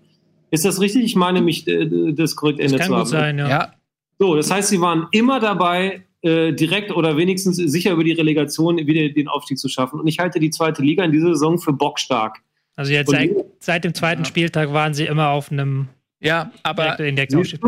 Ist 0.52 0.66
das 0.66 0.82
richtig? 0.82 1.04
Ich 1.04 1.16
meine, 1.16 1.42
mich 1.42 1.68
äh, 1.68 2.14
das 2.14 2.36
korrekt 2.36 2.60
Ende 2.60 2.78
kann 2.78 2.88
zu 2.88 2.92
gut 2.92 3.00
haben. 3.00 3.08
sein, 3.08 3.38
ja. 3.40 3.50
Ja, 3.50 3.74
So, 4.20 4.36
das 4.36 4.52
heißt, 4.52 4.70
sie 4.70 4.82
waren 4.82 5.08
immer 5.12 5.40
dabei, 5.40 6.04
äh, 6.22 6.52
direkt 6.54 6.92
oder 6.92 7.16
wenigstens 7.16 7.58
sicher 7.58 7.92
über 7.92 8.04
die 8.04 8.14
Relegation 8.14 8.78
wieder 8.78 9.08
den 9.14 9.28
Aufstieg 9.28 9.58
zu 9.58 9.70
schaffen. 9.70 10.00
Und 10.00 10.08
ich 10.08 10.20
halte 10.20 10.40
die 10.40 10.50
zweite 10.50 10.82
Liga 10.82 11.04
in 11.04 11.12
dieser 11.12 11.30
Saison 11.30 11.58
für 11.58 11.74
bockstark. 11.74 12.40
Also 12.76 12.92
jetzt 12.92 13.10
seit, 13.10 13.32
seit 13.60 13.84
dem 13.84 13.94
zweiten 13.94 14.26
Spieltag 14.26 14.74
waren 14.74 14.94
sie 14.94 15.06
immer 15.06 15.30
auf 15.30 15.52
einem 15.52 15.88
ja, 16.20 16.52
aber 16.64 17.00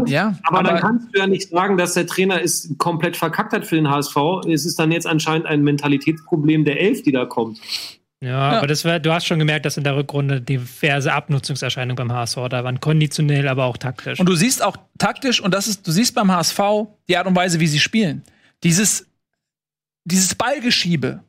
ja, 0.08 0.36
Aber, 0.44 0.64
dann 0.64 0.80
kannst 0.80 1.08
du 1.14 1.20
ja 1.20 1.28
nicht 1.28 1.50
sagen, 1.50 1.78
dass 1.78 1.94
der 1.94 2.08
Trainer 2.08 2.42
es 2.42 2.74
komplett 2.80 3.16
verkackt 3.16 3.54
hat 3.54 3.66
für 3.66 3.76
den 3.76 3.90
HSV. 3.90 4.16
Es 4.48 4.66
ist 4.66 4.80
dann 4.80 4.92
jetzt 4.92 5.06
anscheinend 5.06 5.46
ein 5.46 5.62
Mentalitätsproblem 5.62 6.66
der 6.66 6.80
Elf, 6.82 7.04
die 7.04 7.12
da 7.12 7.26
kommt. 7.26 7.60
Ja, 8.22 8.52
aber 8.58 8.68
das 8.68 8.84
war, 8.84 9.00
du 9.00 9.14
hast 9.14 9.28
schon 9.28 9.40
gemerkt, 9.40 9.66
dass 9.66 9.78
in 9.78 9.84
der 9.86 9.96
Rückrunde 9.96 10.42
diverse 10.42 11.14
Abnutzungserscheinungen 11.14 11.96
beim 11.96 12.12
HSV 12.12 12.38
da 12.50 12.64
waren. 12.64 12.80
Konditionell, 12.82 13.48
aber 13.48 13.66
auch 13.66 13.78
taktisch. 13.78 14.20
Und 14.20 14.28
du 14.28 14.36
siehst 14.36 14.62
auch 14.62 14.76
taktisch, 14.98 15.40
und 15.40 15.54
das 15.54 15.68
ist, 15.68 15.88
du 15.88 15.92
siehst 15.92 16.16
beim 16.16 16.30
HSV 16.30 16.60
die 17.08 17.16
Art 17.16 17.28
und 17.28 17.36
Weise, 17.36 17.60
wie 17.62 17.68
sie 17.68 17.80
spielen. 17.80 18.24
Dieses, 18.64 19.08
dieses 20.04 20.36
Ballgeschiebe. 20.36 21.24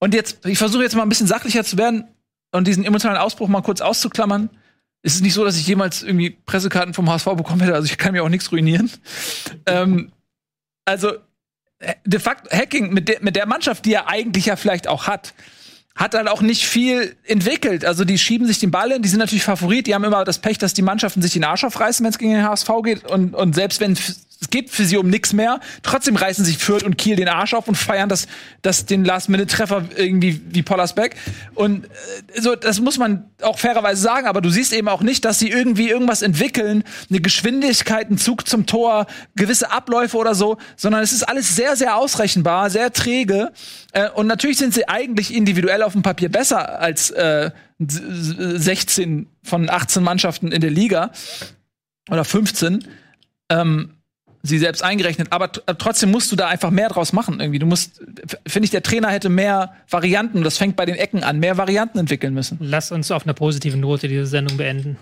Und 0.00 0.14
jetzt, 0.14 0.44
ich 0.46 0.58
versuche 0.58 0.82
jetzt 0.82 0.96
mal 0.96 1.02
ein 1.02 1.08
bisschen 1.08 1.28
sachlicher 1.28 1.62
zu 1.62 1.78
werden 1.78 2.08
und 2.50 2.66
diesen 2.66 2.84
emotionalen 2.84 3.20
Ausbruch 3.20 3.46
mal 3.46 3.62
kurz 3.62 3.80
auszuklammern. 3.80 4.50
Es 5.02 5.14
ist 5.14 5.22
nicht 5.22 5.34
so, 5.34 5.44
dass 5.44 5.56
ich 5.56 5.66
jemals 5.66 6.02
irgendwie 6.02 6.30
Pressekarten 6.30 6.94
vom 6.94 7.10
HSV 7.10 7.26
bekommen 7.36 7.60
hätte, 7.60 7.74
also 7.74 7.86
ich 7.86 7.98
kann 7.98 8.12
mir 8.12 8.22
auch 8.22 8.28
nichts 8.28 8.52
ruinieren. 8.52 8.90
ähm, 9.66 10.12
also, 10.84 11.12
äh, 11.78 11.94
de 12.04 12.20
facto, 12.20 12.50
Hacking 12.50 12.92
mit 12.92 13.08
der, 13.08 13.22
mit 13.22 13.36
der 13.36 13.46
Mannschaft, 13.46 13.84
die 13.84 13.94
er 13.94 14.08
eigentlich 14.08 14.46
ja 14.46 14.56
vielleicht 14.56 14.86
auch 14.86 15.06
hat, 15.06 15.34
hat 15.94 16.14
halt 16.14 16.28
auch 16.28 16.40
nicht 16.40 16.66
viel 16.66 17.16
entwickelt. 17.24 17.84
Also 17.84 18.04
die 18.04 18.18
schieben 18.18 18.46
sich 18.46 18.58
den 18.58 18.70
Ball 18.70 18.92
hin, 18.92 19.02
die 19.02 19.08
sind 19.08 19.18
natürlich 19.18 19.44
Favorit, 19.44 19.86
die 19.86 19.94
haben 19.94 20.04
immer 20.04 20.24
das 20.24 20.38
Pech, 20.38 20.58
dass 20.58 20.72
die 20.72 20.82
Mannschaften 20.82 21.20
sich 21.20 21.32
den 21.32 21.44
Arsch 21.44 21.64
aufreißen, 21.64 22.04
wenn 22.04 22.10
es 22.10 22.18
gegen 22.18 22.32
den 22.32 22.44
HSV 22.44 22.70
geht. 22.82 23.10
Und, 23.10 23.34
und 23.34 23.54
selbst 23.54 23.80
wenn 23.80 23.96
es 24.42 24.50
geht 24.50 24.70
für 24.70 24.84
sie 24.84 24.96
um 24.96 25.08
nichts 25.08 25.32
mehr, 25.32 25.60
trotzdem 25.82 26.16
reißen 26.16 26.44
sich 26.44 26.58
Fürth 26.58 26.82
und 26.82 26.98
Kiel 26.98 27.14
den 27.16 27.28
Arsch 27.28 27.54
auf 27.54 27.68
und 27.68 27.76
feiern 27.76 28.08
das, 28.08 28.26
das 28.60 28.84
den 28.86 29.04
Last-Minute-Treffer 29.04 29.84
irgendwie 29.96 30.40
wie 30.50 30.62
Pollersbeck. 30.62 31.14
Und 31.54 31.86
äh, 31.86 32.40
so, 32.40 32.56
das 32.56 32.80
muss 32.80 32.98
man 32.98 33.30
auch 33.40 33.58
fairerweise 33.58 34.02
sagen, 34.02 34.26
aber 34.26 34.40
du 34.40 34.50
siehst 34.50 34.72
eben 34.72 34.88
auch 34.88 35.00
nicht, 35.02 35.24
dass 35.24 35.38
sie 35.38 35.48
irgendwie 35.48 35.88
irgendwas 35.88 36.22
entwickeln, 36.22 36.82
eine 37.08 37.20
Geschwindigkeit, 37.20 38.08
einen 38.08 38.18
Zug 38.18 38.48
zum 38.48 38.66
Tor, 38.66 39.06
gewisse 39.36 39.70
Abläufe 39.70 40.16
oder 40.16 40.34
so, 40.34 40.58
sondern 40.76 41.02
es 41.02 41.12
ist 41.12 41.22
alles 41.22 41.54
sehr, 41.54 41.76
sehr 41.76 41.96
ausrechenbar, 41.96 42.68
sehr 42.68 42.92
träge. 42.92 43.52
Äh, 43.92 44.10
und 44.10 44.26
natürlich 44.26 44.58
sind 44.58 44.74
sie 44.74 44.88
eigentlich 44.88 45.32
individuell 45.32 45.84
auf 45.84 45.92
dem 45.92 46.02
Papier 46.02 46.28
besser 46.30 46.80
als 46.80 47.10
äh, 47.10 47.52
s- 47.80 48.00
s- 48.00 48.64
16 48.64 49.28
von 49.44 49.70
18 49.70 50.02
Mannschaften 50.02 50.50
in 50.50 50.60
der 50.60 50.70
Liga 50.70 51.12
oder 52.10 52.24
15. 52.24 52.88
Ähm, 53.48 53.94
sie 54.42 54.58
selbst 54.58 54.82
eingerechnet, 54.82 55.28
aber 55.30 55.52
t- 55.52 55.60
trotzdem 55.78 56.10
musst 56.10 56.32
du 56.32 56.36
da 56.36 56.48
einfach 56.48 56.70
mehr 56.70 56.88
draus 56.88 57.12
machen 57.12 57.40
irgendwie. 57.40 57.58
Du 57.58 57.66
musst, 57.66 58.00
finde 58.46 58.64
ich, 58.64 58.70
der 58.70 58.82
Trainer 58.82 59.08
hätte 59.08 59.28
mehr 59.28 59.74
Varianten, 59.88 60.42
das 60.42 60.58
fängt 60.58 60.76
bei 60.76 60.84
den 60.84 60.96
Ecken 60.96 61.22
an, 61.22 61.38
mehr 61.38 61.56
Varianten 61.58 61.98
entwickeln 61.98 62.34
müssen. 62.34 62.58
Lass 62.60 62.90
uns 62.92 63.10
auf 63.10 63.24
einer 63.24 63.34
positiven 63.34 63.80
Note 63.80 64.08
diese 64.08 64.26
Sendung 64.26 64.56
beenden. 64.56 64.96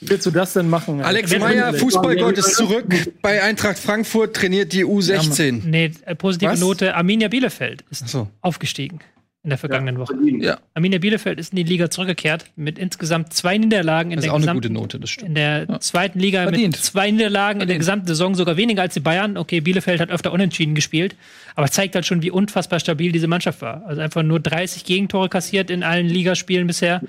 Wie 0.00 0.10
willst 0.10 0.26
du 0.26 0.30
das 0.30 0.52
denn 0.52 0.68
machen? 0.68 1.00
Alex 1.00 1.36
Meyer, 1.38 1.72
Fußballgott 1.72 2.36
ist 2.36 2.54
zurück 2.56 2.86
bei 3.22 3.42
Eintracht 3.42 3.78
Frankfurt, 3.78 4.36
trainiert 4.36 4.74
die 4.74 4.84
U16. 4.84 5.62
Nee, 5.64 5.92
äh, 6.04 6.14
positive 6.14 6.52
Was? 6.52 6.60
Note. 6.60 6.94
Arminia 6.94 7.28
Bielefeld 7.28 7.82
ist 7.90 8.06
so. 8.08 8.28
aufgestiegen 8.42 9.00
in 9.46 9.50
der 9.50 9.58
vergangenen 9.58 9.96
Woche. 9.98 10.12
Ja. 10.40 10.58
Arminia 10.74 10.98
Bielefeld 10.98 11.38
ist 11.38 11.52
in 11.52 11.56
die 11.56 11.62
Liga 11.62 11.88
zurückgekehrt 11.88 12.46
mit 12.56 12.80
insgesamt 12.80 13.32
zwei 13.32 13.56
Niederlagen 13.58 14.10
in 14.10 14.16
Das 14.16 14.24
ist 14.24 14.26
der 14.26 14.34
auch 14.34 14.42
eine 14.42 14.52
gute 14.54 14.70
Note, 14.70 14.98
das 14.98 15.08
stimmt. 15.10 15.28
in 15.28 15.34
der 15.36 15.78
zweiten 15.80 16.18
Liga 16.18 16.42
Verdient. 16.42 16.74
mit 16.74 16.82
zwei 16.84 17.12
Niederlagen 17.12 17.60
in 17.60 17.68
der 17.68 17.74
Verdient. 17.76 17.78
gesamten 17.80 18.06
Saison, 18.08 18.34
sogar 18.34 18.56
weniger 18.56 18.82
als 18.82 18.94
die 18.94 19.00
Bayern. 19.00 19.36
Okay, 19.36 19.60
Bielefeld 19.60 20.00
hat 20.00 20.10
öfter 20.10 20.32
unentschieden 20.32 20.74
gespielt, 20.74 21.14
aber 21.54 21.68
zeigt 21.70 21.94
halt 21.94 22.04
schon, 22.06 22.22
wie 22.22 22.32
unfassbar 22.32 22.80
stabil 22.80 23.12
diese 23.12 23.28
Mannschaft 23.28 23.62
war. 23.62 23.86
Also 23.86 24.00
einfach 24.00 24.24
nur 24.24 24.40
30 24.40 24.84
Gegentore 24.84 25.28
kassiert 25.28 25.70
in 25.70 25.84
allen 25.84 26.06
Ligaspielen 26.08 26.66
bisher. 26.66 27.00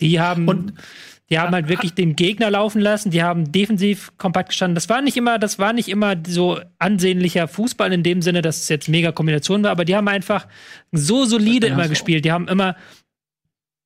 Die 0.00 0.20
haben 0.20 0.46
Und- 0.48 0.72
die 1.30 1.38
haben 1.38 1.54
halt 1.54 1.68
wirklich 1.68 1.94
den 1.94 2.16
Gegner 2.16 2.50
laufen 2.50 2.80
lassen, 2.80 3.10
die 3.10 3.22
haben 3.22 3.52
defensiv 3.52 4.10
kompakt 4.18 4.48
gestanden. 4.50 4.74
Das 4.74 4.88
war 4.88 5.00
nicht 5.00 5.16
immer, 5.16 5.38
das 5.38 5.58
war 5.58 5.72
nicht 5.72 5.88
immer 5.88 6.16
so 6.26 6.58
ansehnlicher 6.78 7.46
Fußball 7.46 7.92
in 7.92 8.02
dem 8.02 8.20
Sinne, 8.20 8.42
dass 8.42 8.62
es 8.62 8.68
jetzt 8.68 8.88
mega 8.88 9.12
Kombination 9.12 9.62
war, 9.62 9.70
aber 9.70 9.84
die 9.84 9.94
haben 9.94 10.08
einfach 10.08 10.48
so 10.90 11.24
solide 11.24 11.68
immer 11.68 11.88
gespielt. 11.88 12.24
Die 12.24 12.32
haben 12.32 12.48
immer 12.48 12.76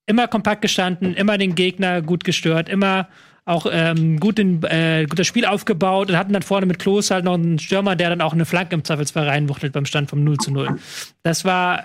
immer 0.07 0.29
kompakt 0.29 0.63
gestanden, 0.63 1.15
immer 1.15 1.39
den 1.39 1.55
Gegner 1.55 2.03
gut 2.03 2.25
gestört, 2.25 2.69
immer 2.69 3.09
auch 3.47 3.67
ähm, 3.71 4.21
gut, 4.21 4.39
in, 4.39 4.63
äh, 4.63 5.07
gut 5.09 5.19
das 5.19 5.27
Spiel 5.27 5.45
aufgebaut 5.45 6.09
und 6.09 6.17
hatten 6.17 6.33
dann 6.33 6.43
vorne 6.43 6.67
mit 6.67 6.79
Klos 6.79 7.11
halt 7.11 7.25
noch 7.25 7.35
einen 7.35 7.59
Stürmer, 7.59 7.95
der 7.95 8.09
dann 8.09 8.23
auch 8.23 8.33
eine 8.33 8.47
Flanke 8.47 8.75
im 8.75 8.85
Zweifelsfall 8.85 9.29
reinwuchtelt 9.29 9.73
beim 9.73 9.85
Stand 9.85 10.09
vom 10.09 10.25
0 10.25 10.39
zu 10.39 10.51
0. 10.51 10.79
Das 11.23 11.45
war 11.45 11.85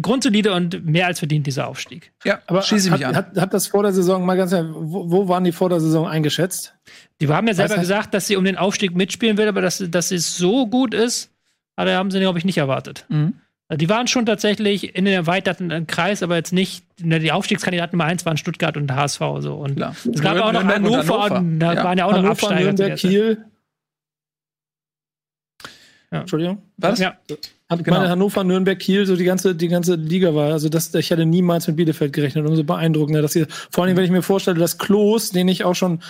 grundsolide 0.00 0.52
und 0.52 0.84
mehr 0.84 1.06
als 1.06 1.18
verdient 1.18 1.46
dieser 1.46 1.66
Aufstieg. 1.66 2.12
Ja, 2.24 2.38
Aber 2.46 2.62
schließe 2.62 2.86
ich 2.88 2.92
hat, 2.92 2.98
mich 3.00 3.06
an. 3.08 3.16
Hat, 3.16 3.36
hat 3.36 3.54
das 3.54 3.66
vor 3.66 3.82
der 3.82 3.92
Saison 3.92 4.24
mal 4.24 4.36
ganz 4.36 4.52
ehrlich, 4.52 4.72
wo, 4.74 5.10
wo 5.10 5.28
waren 5.28 5.44
die 5.44 5.52
vor 5.52 5.68
der 5.68 5.80
Saison 5.80 6.06
eingeschätzt? 6.06 6.74
Die 7.20 7.28
haben 7.28 7.46
ja 7.48 7.54
selber 7.54 7.74
heißt- 7.74 7.80
gesagt, 7.80 8.14
dass 8.14 8.26
sie 8.26 8.36
um 8.36 8.44
den 8.44 8.56
Aufstieg 8.56 8.94
mitspielen 8.94 9.36
will, 9.36 9.48
aber 9.48 9.60
dass, 9.62 9.82
dass 9.88 10.12
es 10.12 10.36
so 10.36 10.66
gut 10.66 10.94
ist, 10.94 11.30
aber 11.76 11.92
haben 11.94 12.10
sie, 12.10 12.20
glaube 12.20 12.38
ich, 12.38 12.44
nicht 12.44 12.58
erwartet. 12.58 13.04
Mhm. 13.08 13.34
Also 13.68 13.78
Die 13.78 13.88
waren 13.88 14.06
schon 14.08 14.26
tatsächlich 14.26 14.96
in 14.96 15.04
den 15.04 15.14
erweiterten 15.14 15.86
Kreis, 15.86 16.22
aber 16.24 16.34
jetzt 16.36 16.52
nicht. 16.52 16.84
Die 16.98 17.30
Aufstiegskandidaten 17.32 17.96
Nummer 17.96 18.10
eins 18.10 18.26
waren 18.26 18.36
Stuttgart 18.36 18.76
und 18.76 18.92
HSV. 18.92 19.20
So. 19.38 19.54
Und 19.54 19.76
Klar. 19.76 19.94
es 20.12 20.20
gab 20.20 20.36
auch 20.38 20.52
noch 20.52 20.64
Nürnberg 20.64 20.78
und 20.82 20.96
Hannover, 21.08 21.22
Hannover. 21.24 21.38
und 21.38 21.60
da 21.60 21.72
Ja. 21.74 21.84
waren 21.84 21.98
ja 21.98 22.04
auch 22.04 22.10
noch 22.10 22.16
Hannover, 22.18 22.30
Absteiger. 22.32 22.58
zu 22.76 22.82
Nürnberg. 22.82 22.98
Kiel. 22.98 23.44
Ja. 26.12 26.20
Entschuldigung. 26.20 26.62
Was? 26.76 26.98
Ja. 26.98 27.16
Hat 27.68 27.84
Genau. 27.84 27.98
meine 27.98 28.08
Hannover, 28.10 28.42
Nürnberg, 28.42 28.76
Kiel, 28.80 29.06
so 29.06 29.14
die 29.14 29.22
ganze, 29.22 29.54
die 29.54 29.68
ganze 29.68 29.94
Liga 29.94 30.34
war. 30.34 30.52
Also 30.52 30.68
das, 30.68 30.92
ich 30.94 31.10
hätte 31.10 31.24
niemals 31.24 31.68
mit 31.68 31.76
Bielefeld 31.76 32.12
gerechnet. 32.12 32.44
Umso 32.44 32.64
beeindruckender, 32.64 33.22
dass 33.22 33.32
sie, 33.32 33.46
vor 33.70 33.84
allem, 33.84 33.96
wenn 33.96 34.04
ich 34.04 34.10
mir 34.10 34.22
vorstelle, 34.22 34.58
dass 34.58 34.76
Klos, 34.78 35.30
den 35.30 35.46
ich 35.46 35.62
auch 35.62 35.74
schon 35.76 36.00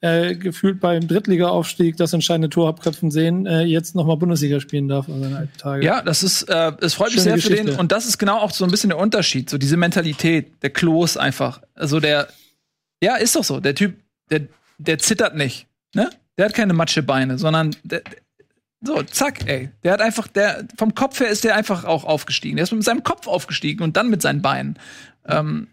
äh, 0.00 0.34
gefühlt 0.34 0.80
beim 0.80 1.06
Drittliga-Aufstieg 1.06 1.98
das 1.98 2.14
entscheidende 2.14 2.48
Tor 2.48 2.70
abköpfen 2.70 3.10
sehen, 3.10 3.44
äh, 3.44 3.64
jetzt 3.64 3.94
nochmal 3.94 4.16
Bundesliga 4.16 4.60
spielen 4.60 4.88
darf 4.88 5.10
an 5.10 5.20
seinen 5.20 5.36
alten 5.36 5.58
Tage. 5.58 5.84
Ja, 5.84 6.00
das 6.00 6.22
ist, 6.22 6.44
äh, 6.44 6.72
es 6.80 6.94
freut 6.94 7.08
mich 7.12 7.16
Schöne 7.22 7.34
sehr 7.34 7.38
für 7.42 7.48
den. 7.50 7.64
Geschichte. 7.66 7.78
Und 7.80 7.92
das 7.92 8.06
ist 8.06 8.16
genau 8.16 8.38
auch 8.38 8.50
so 8.52 8.64
ein 8.64 8.70
bisschen 8.70 8.88
der 8.88 8.98
Unterschied, 8.98 9.50
so 9.50 9.58
diese 9.58 9.76
Mentalität, 9.76 10.62
der 10.62 10.70
Klos 10.70 11.18
einfach. 11.18 11.60
Also 11.74 12.00
der, 12.00 12.28
ja, 13.02 13.16
ist 13.16 13.36
doch 13.36 13.44
so. 13.44 13.60
Der 13.60 13.74
Typ, 13.74 13.96
der, 14.30 14.40
der 14.78 14.96
zittert 14.98 15.36
nicht, 15.36 15.66
ne? 15.94 16.08
Der 16.38 16.46
hat 16.46 16.54
keine 16.54 16.72
Matschebeine, 16.72 17.36
sondern 17.38 17.76
der, 17.82 18.00
der- 18.00 18.19
so, 18.82 19.02
zack, 19.02 19.46
ey. 19.46 19.70
Der 19.84 19.92
hat 19.92 20.00
einfach, 20.00 20.26
der, 20.26 20.64
vom 20.76 20.94
Kopf 20.94 21.20
her 21.20 21.28
ist 21.28 21.44
der 21.44 21.54
einfach 21.54 21.84
auch 21.84 22.04
aufgestiegen. 22.04 22.56
Der 22.56 22.64
ist 22.64 22.72
mit 22.72 22.82
seinem 22.82 23.04
Kopf 23.04 23.26
aufgestiegen 23.26 23.82
und 23.82 23.96
dann 23.96 24.08
mit 24.08 24.22
seinen 24.22 24.40
Beinen. 24.40 24.78
Ähm, 25.26 25.68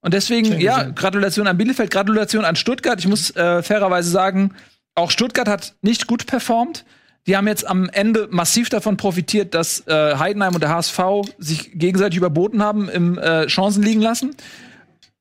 und 0.00 0.14
deswegen, 0.14 0.60
ja. 0.60 0.84
Gratulation 0.90 1.46
an 1.46 1.56
Bielefeld, 1.56 1.90
Gratulation 1.90 2.44
an 2.44 2.56
Stuttgart. 2.56 2.98
Ich 2.98 3.08
muss 3.08 3.34
äh, 3.36 3.62
fairerweise 3.62 4.10
sagen, 4.10 4.54
auch 4.94 5.10
Stuttgart 5.10 5.48
hat 5.48 5.74
nicht 5.82 6.06
gut 6.06 6.26
performt. 6.26 6.84
Die 7.26 7.36
haben 7.36 7.46
jetzt 7.46 7.66
am 7.66 7.88
Ende 7.90 8.26
massiv 8.30 8.70
davon 8.70 8.96
profitiert, 8.96 9.54
dass 9.54 9.86
äh, 9.86 10.16
Heidenheim 10.16 10.54
und 10.54 10.62
der 10.62 10.70
HSV 10.70 10.98
sich 11.38 11.78
gegenseitig 11.78 12.16
überboten 12.16 12.62
haben, 12.62 12.88
im 12.88 13.18
äh, 13.18 13.46
Chancen 13.46 13.82
liegen 13.82 14.00
lassen. 14.00 14.34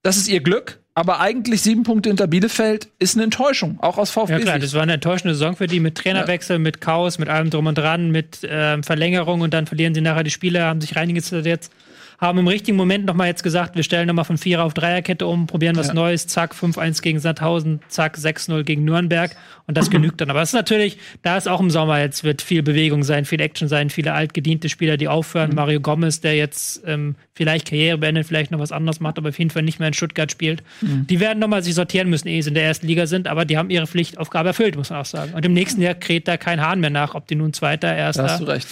Das 0.03 0.17
ist 0.17 0.27
ihr 0.27 0.39
Glück. 0.39 0.79
Aber 0.97 1.19
eigentlich 1.19 1.61
sieben 1.61 1.83
Punkte 1.83 2.09
hinter 2.09 2.25
Bielefeld 2.25 2.87
ist 2.97 3.15
eine 3.15 3.25
Enttäuschung, 3.25 3.77
auch 3.81 3.99
aus 3.99 4.09
VfB. 4.09 4.31
Ja 4.31 4.39
klar, 4.39 4.57
das 4.57 4.73
war 4.73 4.81
eine 4.81 4.93
enttäuschende 4.93 5.35
Saison 5.35 5.55
für 5.55 5.67
die 5.67 5.79
mit 5.79 5.93
Trainerwechsel, 5.93 6.57
mit 6.57 6.81
Chaos, 6.81 7.19
mit 7.19 7.29
allem 7.29 7.51
drum 7.51 7.67
und 7.67 7.77
dran, 7.77 8.09
mit 8.09 8.39
ähm, 8.49 8.81
Verlängerung 8.81 9.41
und 9.41 9.53
dann 9.53 9.67
verlieren 9.67 9.93
sie 9.93 10.01
nachher 10.01 10.23
die 10.23 10.31
Spiele, 10.31 10.63
haben 10.63 10.81
sich 10.81 10.95
reiniges 10.95 11.29
jetzt. 11.29 11.71
Haben 12.19 12.39
im 12.39 12.47
richtigen 12.47 12.77
Moment 12.77 13.05
noch 13.05 13.13
mal 13.13 13.27
jetzt 13.27 13.43
gesagt, 13.43 13.75
wir 13.75 13.83
stellen 13.83 14.07
noch 14.07 14.13
mal 14.15 14.23
von 14.23 14.37
Vierer 14.37 14.63
auf 14.63 14.73
Dreierkette 14.73 15.27
um, 15.27 15.45
probieren 15.45 15.75
was 15.75 15.87
Ja. 15.87 15.93
Neues, 15.93 16.27
zack, 16.27 16.53
5-1 16.55 17.01
gegen 17.01 17.19
Sandhausen, 17.19 17.79
zack, 17.89 18.17
6-0 18.17 18.63
gegen 18.63 18.85
Nürnberg 18.85 19.35
und 19.67 19.77
das 19.77 19.89
genügt 19.91 20.19
dann. 20.19 20.29
Aber 20.29 20.41
es 20.41 20.49
ist 20.49 20.53
natürlich, 20.53 20.97
da 21.21 21.37
ist 21.37 21.47
auch 21.47 21.59
im 21.59 21.69
Sommer 21.69 21.99
jetzt 21.99 22.23
wird 22.23 22.41
viel 22.41 22.63
Bewegung 22.63 23.03
sein, 23.03 23.25
viel 23.25 23.39
Action 23.39 23.67
sein, 23.67 23.89
viele 23.89 24.13
altgediente 24.13 24.69
Spieler, 24.69 24.97
die 24.97 25.07
aufhören. 25.07 25.53
Mario 25.53 25.79
Gomez, 25.79 26.21
der 26.21 26.35
jetzt 26.35 26.81
ähm, 26.85 27.15
vielleicht 27.33 27.69
Karriere 27.69 27.97
beendet, 27.99 28.25
vielleicht 28.25 28.49
noch 28.51 28.59
was 28.59 28.71
anderes 28.71 28.99
macht, 28.99 29.17
aber 29.19 29.29
auf 29.29 29.37
jeden 29.37 29.51
Fall 29.51 29.61
nicht 29.63 29.77
mehr 29.79 29.89
in 29.89 29.93
Stuttgart 29.93 30.31
spielt. 30.31 30.63
Die 30.81 31.19
werden 31.19 31.39
noch 31.39 31.47
mal 31.47 31.61
sich 31.61 31.75
sortieren 31.75 32.09
müssen, 32.09 32.27
ehe 32.27 32.41
sie 32.41 32.49
in 32.49 32.55
der 32.55 32.63
ersten 32.63 32.87
Liga 32.87 33.05
sind, 33.05 33.27
aber 33.27 33.45
die 33.45 33.57
haben 33.57 33.69
ihre 33.69 33.85
Pflichtaufgabe 33.85 34.49
erfüllt, 34.49 34.75
muss 34.75 34.89
man 34.89 35.01
auch 35.01 35.05
sagen. 35.05 35.33
Und 35.33 35.45
im 35.45 35.53
nächsten 35.53 35.81
Jahr 35.81 35.93
kräht 35.93 36.27
da 36.27 36.37
kein 36.37 36.61
Hahn 36.61 36.79
mehr 36.79 36.89
nach, 36.89 37.13
ob 37.13 37.27
die 37.27 37.35
nun 37.35 37.53
Zweiter, 37.53 37.95
Erster. 37.95 38.23
Da 38.23 38.29
hast 38.29 38.41
du 38.41 38.45
recht. 38.45 38.67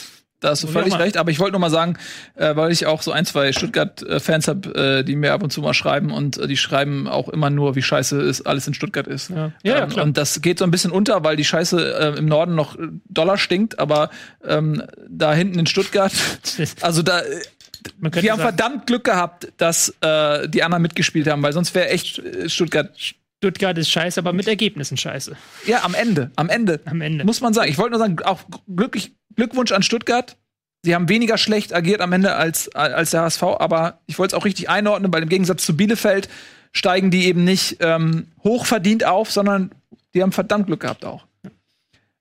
Da 0.45 0.51
hast 0.51 0.61
du 0.63 0.67
völlig 0.67 0.97
recht. 0.99 1.17
Aber 1.17 1.31
ich 1.31 1.39
wollte 1.39 1.53
nur 1.53 1.59
mal 1.59 1.71
sagen, 1.71 1.97
äh, 2.35 2.55
weil 2.55 2.71
ich 2.71 2.85
auch 2.85 3.01
so 3.01 3.11
ein, 3.11 3.25
zwei 3.25 3.51
Stuttgart-Fans 3.51 4.47
habe, 4.47 4.75
äh, 4.99 5.03
die 5.03 5.15
mir 5.15 5.33
ab 5.33 5.41
und 5.41 5.49
zu 5.51 5.61
mal 5.61 5.73
schreiben 5.73 6.11
und 6.11 6.37
äh, 6.37 6.47
die 6.47 6.55
schreiben 6.55 7.07
auch 7.07 7.29
immer 7.29 7.49
nur, 7.49 7.75
wie 7.75 7.81
scheiße 7.81 8.21
es 8.21 8.45
alles 8.45 8.67
in 8.67 8.75
Stuttgart 8.75 9.07
ist. 9.07 9.31
Ja. 9.31 9.51
Ja, 9.63 9.83
ähm, 9.83 9.89
klar. 9.89 10.05
Und 10.05 10.17
das 10.17 10.41
geht 10.41 10.59
so 10.59 10.65
ein 10.65 10.71
bisschen 10.71 10.91
unter, 10.91 11.23
weil 11.23 11.35
die 11.35 11.43
Scheiße 11.45 12.13
äh, 12.15 12.17
im 12.19 12.27
Norden 12.27 12.53
noch 12.53 12.77
doller 13.09 13.37
stinkt, 13.39 13.79
aber 13.79 14.11
ähm, 14.47 14.83
da 15.09 15.33
hinten 15.33 15.57
in 15.57 15.65
Stuttgart, 15.65 16.13
also 16.81 17.01
da. 17.01 17.21
Die 18.01 18.03
haben 18.31 18.37
sagen- 18.37 18.41
verdammt 18.41 18.87
Glück 18.87 19.03
gehabt, 19.03 19.51
dass 19.57 19.93
äh, 20.01 20.47
die 20.47 20.61
anderen 20.63 20.81
mitgespielt 20.83 21.27
haben, 21.27 21.41
weil 21.43 21.53
sonst 21.53 21.73
wäre 21.75 21.89
echt 21.89 22.19
äh, 22.19 22.49
Stuttgart. 22.49 22.91
Stuttgart 23.37 23.77
ist 23.77 23.89
scheiße, 23.91 24.19
aber 24.19 24.33
mit 24.33 24.47
Ergebnissen 24.47 24.97
scheiße. 24.97 25.35
Ja, 25.67 25.83
am 25.83 25.93
Ende. 25.93 26.31
Am 26.35 26.49
Ende. 26.49 26.79
Am 26.85 27.01
Ende. 27.01 27.25
Muss 27.25 27.41
man 27.41 27.53
sagen. 27.53 27.69
Ich 27.69 27.77
wollte 27.77 27.91
nur 27.91 27.99
sagen, 27.99 28.17
auch 28.23 28.39
glücklich, 28.73 29.11
Glückwunsch 29.35 29.71
an 29.71 29.83
Stuttgart. 29.83 30.37
Sie 30.83 30.93
haben 30.93 31.09
weniger 31.09 31.37
schlecht 31.37 31.73
agiert 31.73 32.01
am 32.01 32.13
Ende 32.13 32.35
als, 32.35 32.69
als 32.75 33.11
der 33.11 33.21
HSV, 33.21 33.43
aber 33.43 33.99
ich 34.05 34.19
wollte 34.19 34.35
es 34.35 34.39
auch 34.39 34.45
richtig 34.45 34.69
einordnen, 34.69 35.11
weil 35.11 35.23
im 35.23 35.29
Gegensatz 35.29 35.65
zu 35.65 35.75
Bielefeld 35.75 36.29
steigen 36.73 37.09
die 37.09 37.25
eben 37.25 37.43
nicht 37.43 37.77
ähm, 37.79 38.27
hochverdient 38.43 39.05
auf, 39.05 39.31
sondern 39.31 39.71
die 40.13 40.21
haben 40.21 40.31
verdammt 40.31 40.67
Glück 40.67 40.81
gehabt 40.81 41.05
auch. 41.05 41.25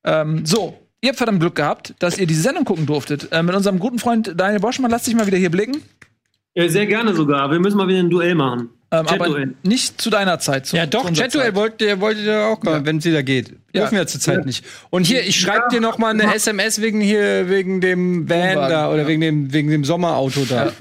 Ähm, 0.04 0.46
so, 0.46 0.78
ihr 1.00 1.08
habt 1.08 1.18
verdammt 1.18 1.40
Glück 1.40 1.56
gehabt, 1.56 1.94
dass 1.98 2.18
ihr 2.18 2.26
diese 2.26 2.42
Sendung 2.42 2.64
gucken 2.64 2.86
durftet. 2.86 3.30
Äh, 3.32 3.42
mit 3.42 3.54
unserem 3.54 3.78
guten 3.78 3.98
Freund 3.98 4.32
Daniel 4.36 4.60
Boschmann, 4.60 4.90
lass 4.90 5.04
dich 5.04 5.14
mal 5.14 5.26
wieder 5.26 5.38
hier 5.38 5.50
blicken. 5.50 5.82
Ja, 6.54 6.68
sehr 6.68 6.86
gerne 6.86 7.14
sogar. 7.14 7.50
Wir 7.50 7.58
müssen 7.58 7.76
mal 7.76 7.88
wieder 7.88 7.98
ein 7.98 8.10
Duell 8.10 8.34
machen. 8.34 8.70
Ähm, 9.00 9.06
aber 9.08 9.46
nicht 9.62 10.00
zu 10.00 10.10
deiner 10.10 10.38
Zeit. 10.38 10.66
Zu, 10.66 10.76
Ja, 10.76 10.86
doch, 10.86 11.04
Chatduell 11.12 11.46
Zeit. 11.46 11.54
wollt 11.54 11.82
ihr, 11.82 12.00
wolltet 12.00 12.24
ihr 12.26 12.46
auch 12.46 12.60
kommen, 12.60 12.76
Ja. 12.80 12.86
wenn 12.86 12.98
es 12.98 13.04
wieder 13.04 13.22
geht. 13.22 13.50
Ja. 13.72 13.82
Dürfen 13.82 13.96
wir 13.96 14.06
zurzeit 14.06 14.46
nicht. 14.46 14.64
Und 14.90 15.06
hier, 15.06 15.26
ich 15.26 15.38
schreibe 15.40 15.68
dir 15.70 15.80
noch 15.80 15.98
mal 15.98 16.10
eine 16.10 16.34
SMS 16.34 16.80
wegen 16.80 17.00
hier, 17.00 17.48
wegen 17.48 17.80
dem 17.80 18.28
Van 18.28 18.38
Wohnwagen, 18.38 18.68
da 18.70 18.88
oder 18.90 19.02
ja. 19.02 19.08
wegen 19.08 19.20
dem, 19.20 19.52
wegen 19.52 19.70
dem 19.70 19.84
Sommerauto 19.84 20.44
da. 20.44 20.72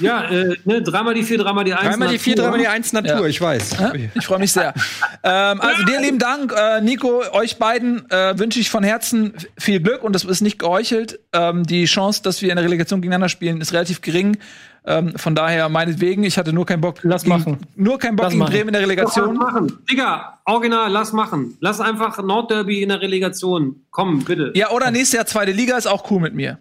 Ja, 0.00 0.24
äh, 0.30 0.56
ne, 0.64 0.82
dreimal 0.82 1.14
die 1.14 1.22
vier, 1.22 1.38
dreimal 1.38 1.64
die 1.64 1.74
eins. 1.74 1.88
Dreimal 1.88 2.08
die 2.08 2.18
vier, 2.18 2.36
dreimal 2.36 2.58
die 2.58 2.68
eins 2.68 2.92
Natur, 2.92 3.20
Ja. 3.20 3.26
ich 3.26 3.40
weiß. 3.40 3.76
Ich 4.14 4.26
freue 4.26 4.38
mich 4.38 4.52
sehr. 4.52 4.74
ähm, 5.24 5.60
also 5.60 5.84
dir 5.84 6.00
lieben 6.00 6.18
Dank, 6.18 6.52
äh, 6.56 6.80
Nico, 6.80 7.22
euch 7.32 7.56
beiden 7.58 8.08
äh, 8.10 8.38
wünsche 8.38 8.60
ich 8.60 8.70
von 8.70 8.82
Herzen 8.84 9.34
viel 9.58 9.80
Glück 9.80 10.02
und 10.04 10.12
das 10.14 10.24
ist 10.24 10.40
nicht 10.40 10.58
geheuchelt. 10.58 11.20
Ähm, 11.32 11.64
die 11.64 11.84
Chance, 11.86 12.22
dass 12.22 12.42
wir 12.42 12.50
in 12.50 12.56
der 12.56 12.64
Relegation 12.64 13.00
gegeneinander 13.00 13.28
spielen, 13.28 13.60
ist 13.60 13.72
relativ 13.72 14.00
gering. 14.00 14.38
Ähm, 14.86 15.12
von 15.18 15.34
daher 15.34 15.68
meinetwegen, 15.68 16.22
ich 16.24 16.38
hatte 16.38 16.52
nur 16.52 16.64
keinen 16.64 16.80
Bock. 16.80 17.00
Lass 17.02 17.22
gegen, 17.24 17.36
machen. 17.38 17.58
Nur 17.76 17.98
keinen 17.98 18.16
Bock 18.16 18.24
Lass 18.24 18.32
gegen 18.32 18.38
machen. 18.40 18.52
Bremen 18.52 18.68
in 18.68 18.72
der 18.72 18.80
Lass 18.82 18.88
Relegation. 18.90 19.34
machen. 19.36 19.78
Digga, 19.90 20.38
original, 20.46 20.90
lass 20.90 21.12
machen. 21.12 21.56
Lass 21.60 21.80
einfach 21.80 22.22
Nordderby 22.22 22.82
in 22.82 22.88
der 22.88 23.00
Relegation. 23.02 23.82
Komm, 23.90 24.20
bitte. 24.24 24.52
Ja, 24.54 24.70
oder 24.70 24.90
nächstes 24.90 25.16
Jahr 25.16 25.26
zweite 25.26 25.52
Liga 25.52 25.76
ist 25.76 25.86
auch 25.86 26.10
cool 26.10 26.20
mit 26.20 26.34
mir. 26.34 26.58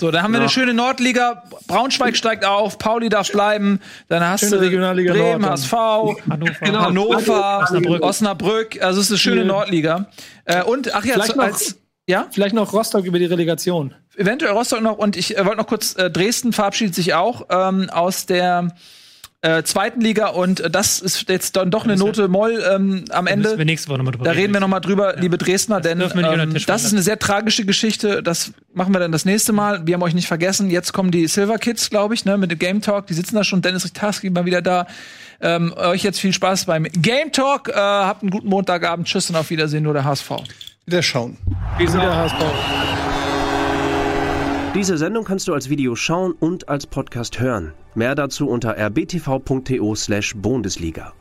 So, 0.00 0.10
dann 0.10 0.22
haben 0.22 0.32
wir 0.32 0.38
Ja. 0.38 0.42
eine 0.44 0.48
schöne 0.50 0.74
Nordliga. 0.74 1.42
Braunschweig 1.66 2.16
steigt 2.16 2.44
auf, 2.44 2.78
Pauli 2.78 3.08
darf 3.08 3.30
bleiben. 3.32 3.80
Dann 4.08 4.26
hast 4.26 4.40
Schöne 4.40 4.52
du 4.56 4.62
Regionalliga 4.62 5.12
Bremen, 5.12 5.40
Nord. 5.42 5.52
HSV, 5.52 5.72
Hannover. 6.30 6.52
Genau. 6.62 6.80
Hannover, 6.80 7.60
Osnabrück. 7.64 8.02
Osnabrück. 8.02 8.82
Also 8.82 9.00
es 9.00 9.06
ist 9.06 9.12
eine 9.12 9.18
schöne 9.18 9.36
Schön. 9.40 9.46
Nordliga. 9.48 10.06
Äh, 10.44 10.62
und 10.62 10.94
ach 10.94 11.04
ja, 11.04 11.14
Vielleicht 11.14 11.32
zu, 11.32 11.36
noch- 11.36 11.44
als 11.44 11.76
ja, 12.06 12.26
Vielleicht 12.30 12.54
noch 12.54 12.72
Rostock 12.72 13.04
über 13.04 13.18
die 13.18 13.26
Relegation. 13.26 13.94
eventuell 14.16 14.52
Rostock 14.52 14.80
noch. 14.80 14.96
Und 14.98 15.16
ich 15.16 15.36
äh, 15.36 15.44
wollte 15.44 15.58
noch 15.58 15.66
kurz, 15.66 15.94
äh, 15.96 16.10
Dresden 16.10 16.52
verabschiedet 16.52 16.94
sich 16.94 17.14
auch 17.14 17.46
ähm, 17.50 17.90
aus 17.90 18.24
der 18.26 18.68
äh, 19.40 19.62
zweiten 19.62 20.00
Liga 20.00 20.28
und 20.28 20.58
äh, 20.58 20.68
das 20.68 20.98
ist 20.98 21.28
jetzt 21.28 21.54
dann 21.54 21.70
doch 21.70 21.84
eine 21.84 21.96
Note 21.96 22.26
Moll 22.26 22.60
ähm, 22.68 23.04
am 23.10 23.26
Da 23.26 23.36
müssen 23.36 23.44
Ende. 23.46 23.58
wir 23.58 23.64
nächste 23.64 23.88
Woche 23.88 23.98
nochmal 23.98 24.12
drüber 24.12 24.24
Da 24.24 24.32
reden 24.32 24.52
wir 24.52 24.58
noch 24.58 24.66
mal 24.66 24.80
drüber, 24.80 25.14
liebe 25.16 25.38
Dresdner, 25.38 25.80
denn 25.80 26.00
dürfen 26.00 26.16
wir 26.16 26.22
nicht 26.22 26.32
unter 26.32 26.46
den 26.46 26.56
ähm, 26.56 26.62
das 26.66 26.82
ist 26.82 26.92
eine 26.92 27.02
sehr 27.02 27.20
tragische 27.20 27.64
Geschichte. 27.64 28.20
Das 28.22 28.52
machen 28.74 28.92
wir 28.92 28.98
dann 28.98 29.12
das 29.12 29.24
nächste 29.24 29.52
Mal. 29.52 29.86
Wir 29.86 29.94
haben 29.94 30.02
euch 30.02 30.14
nicht 30.14 30.26
vergessen. 30.26 30.70
Jetzt 30.70 30.92
kommen 30.92 31.12
die 31.12 31.28
Silver 31.28 31.58
Kids, 31.58 31.88
glaube 31.88 32.14
ich, 32.14 32.24
ne, 32.24 32.36
mit 32.36 32.50
dem 32.50 32.58
Game 32.58 32.80
Talk. 32.82 33.06
Die 33.06 33.14
sitzen 33.14 33.36
da 33.36 33.44
schon. 33.44 33.62
Dennis 33.62 33.84
Ritarski 33.84 34.28
mal 34.30 34.44
wieder 34.44 34.60
da. 34.60 34.88
Ähm, 35.40 35.72
euch 35.76 36.02
jetzt 36.02 36.18
viel 36.18 36.32
Spaß 36.32 36.64
beim 36.64 36.84
Game 36.84 37.30
Talk. 37.30 37.68
Äh, 37.68 37.74
habt 37.74 38.22
einen 38.22 38.32
guten 38.32 38.48
Montagabend. 38.48 39.06
Tschüss 39.06 39.30
und 39.30 39.36
auf 39.36 39.50
Wiedersehen. 39.50 39.84
Nur 39.84 39.92
der 39.92 40.02
HSV. 40.02 40.32
Wieder 40.84 41.02
schauen. 41.02 41.36
Wieder 41.78 42.16
HSV. 42.16 42.44
Diese 44.74 44.98
Sendung 44.98 45.24
kannst 45.24 45.46
du 45.46 45.54
als 45.54 45.68
Video 45.68 45.94
schauen 45.94 46.32
und 46.32 46.68
als 46.68 46.86
Podcast 46.86 47.38
hören. 47.38 47.72
Mehr 47.98 48.14
dazu 48.14 48.48
unter 48.48 48.76
rbtv.to/bundesliga. 48.76 51.12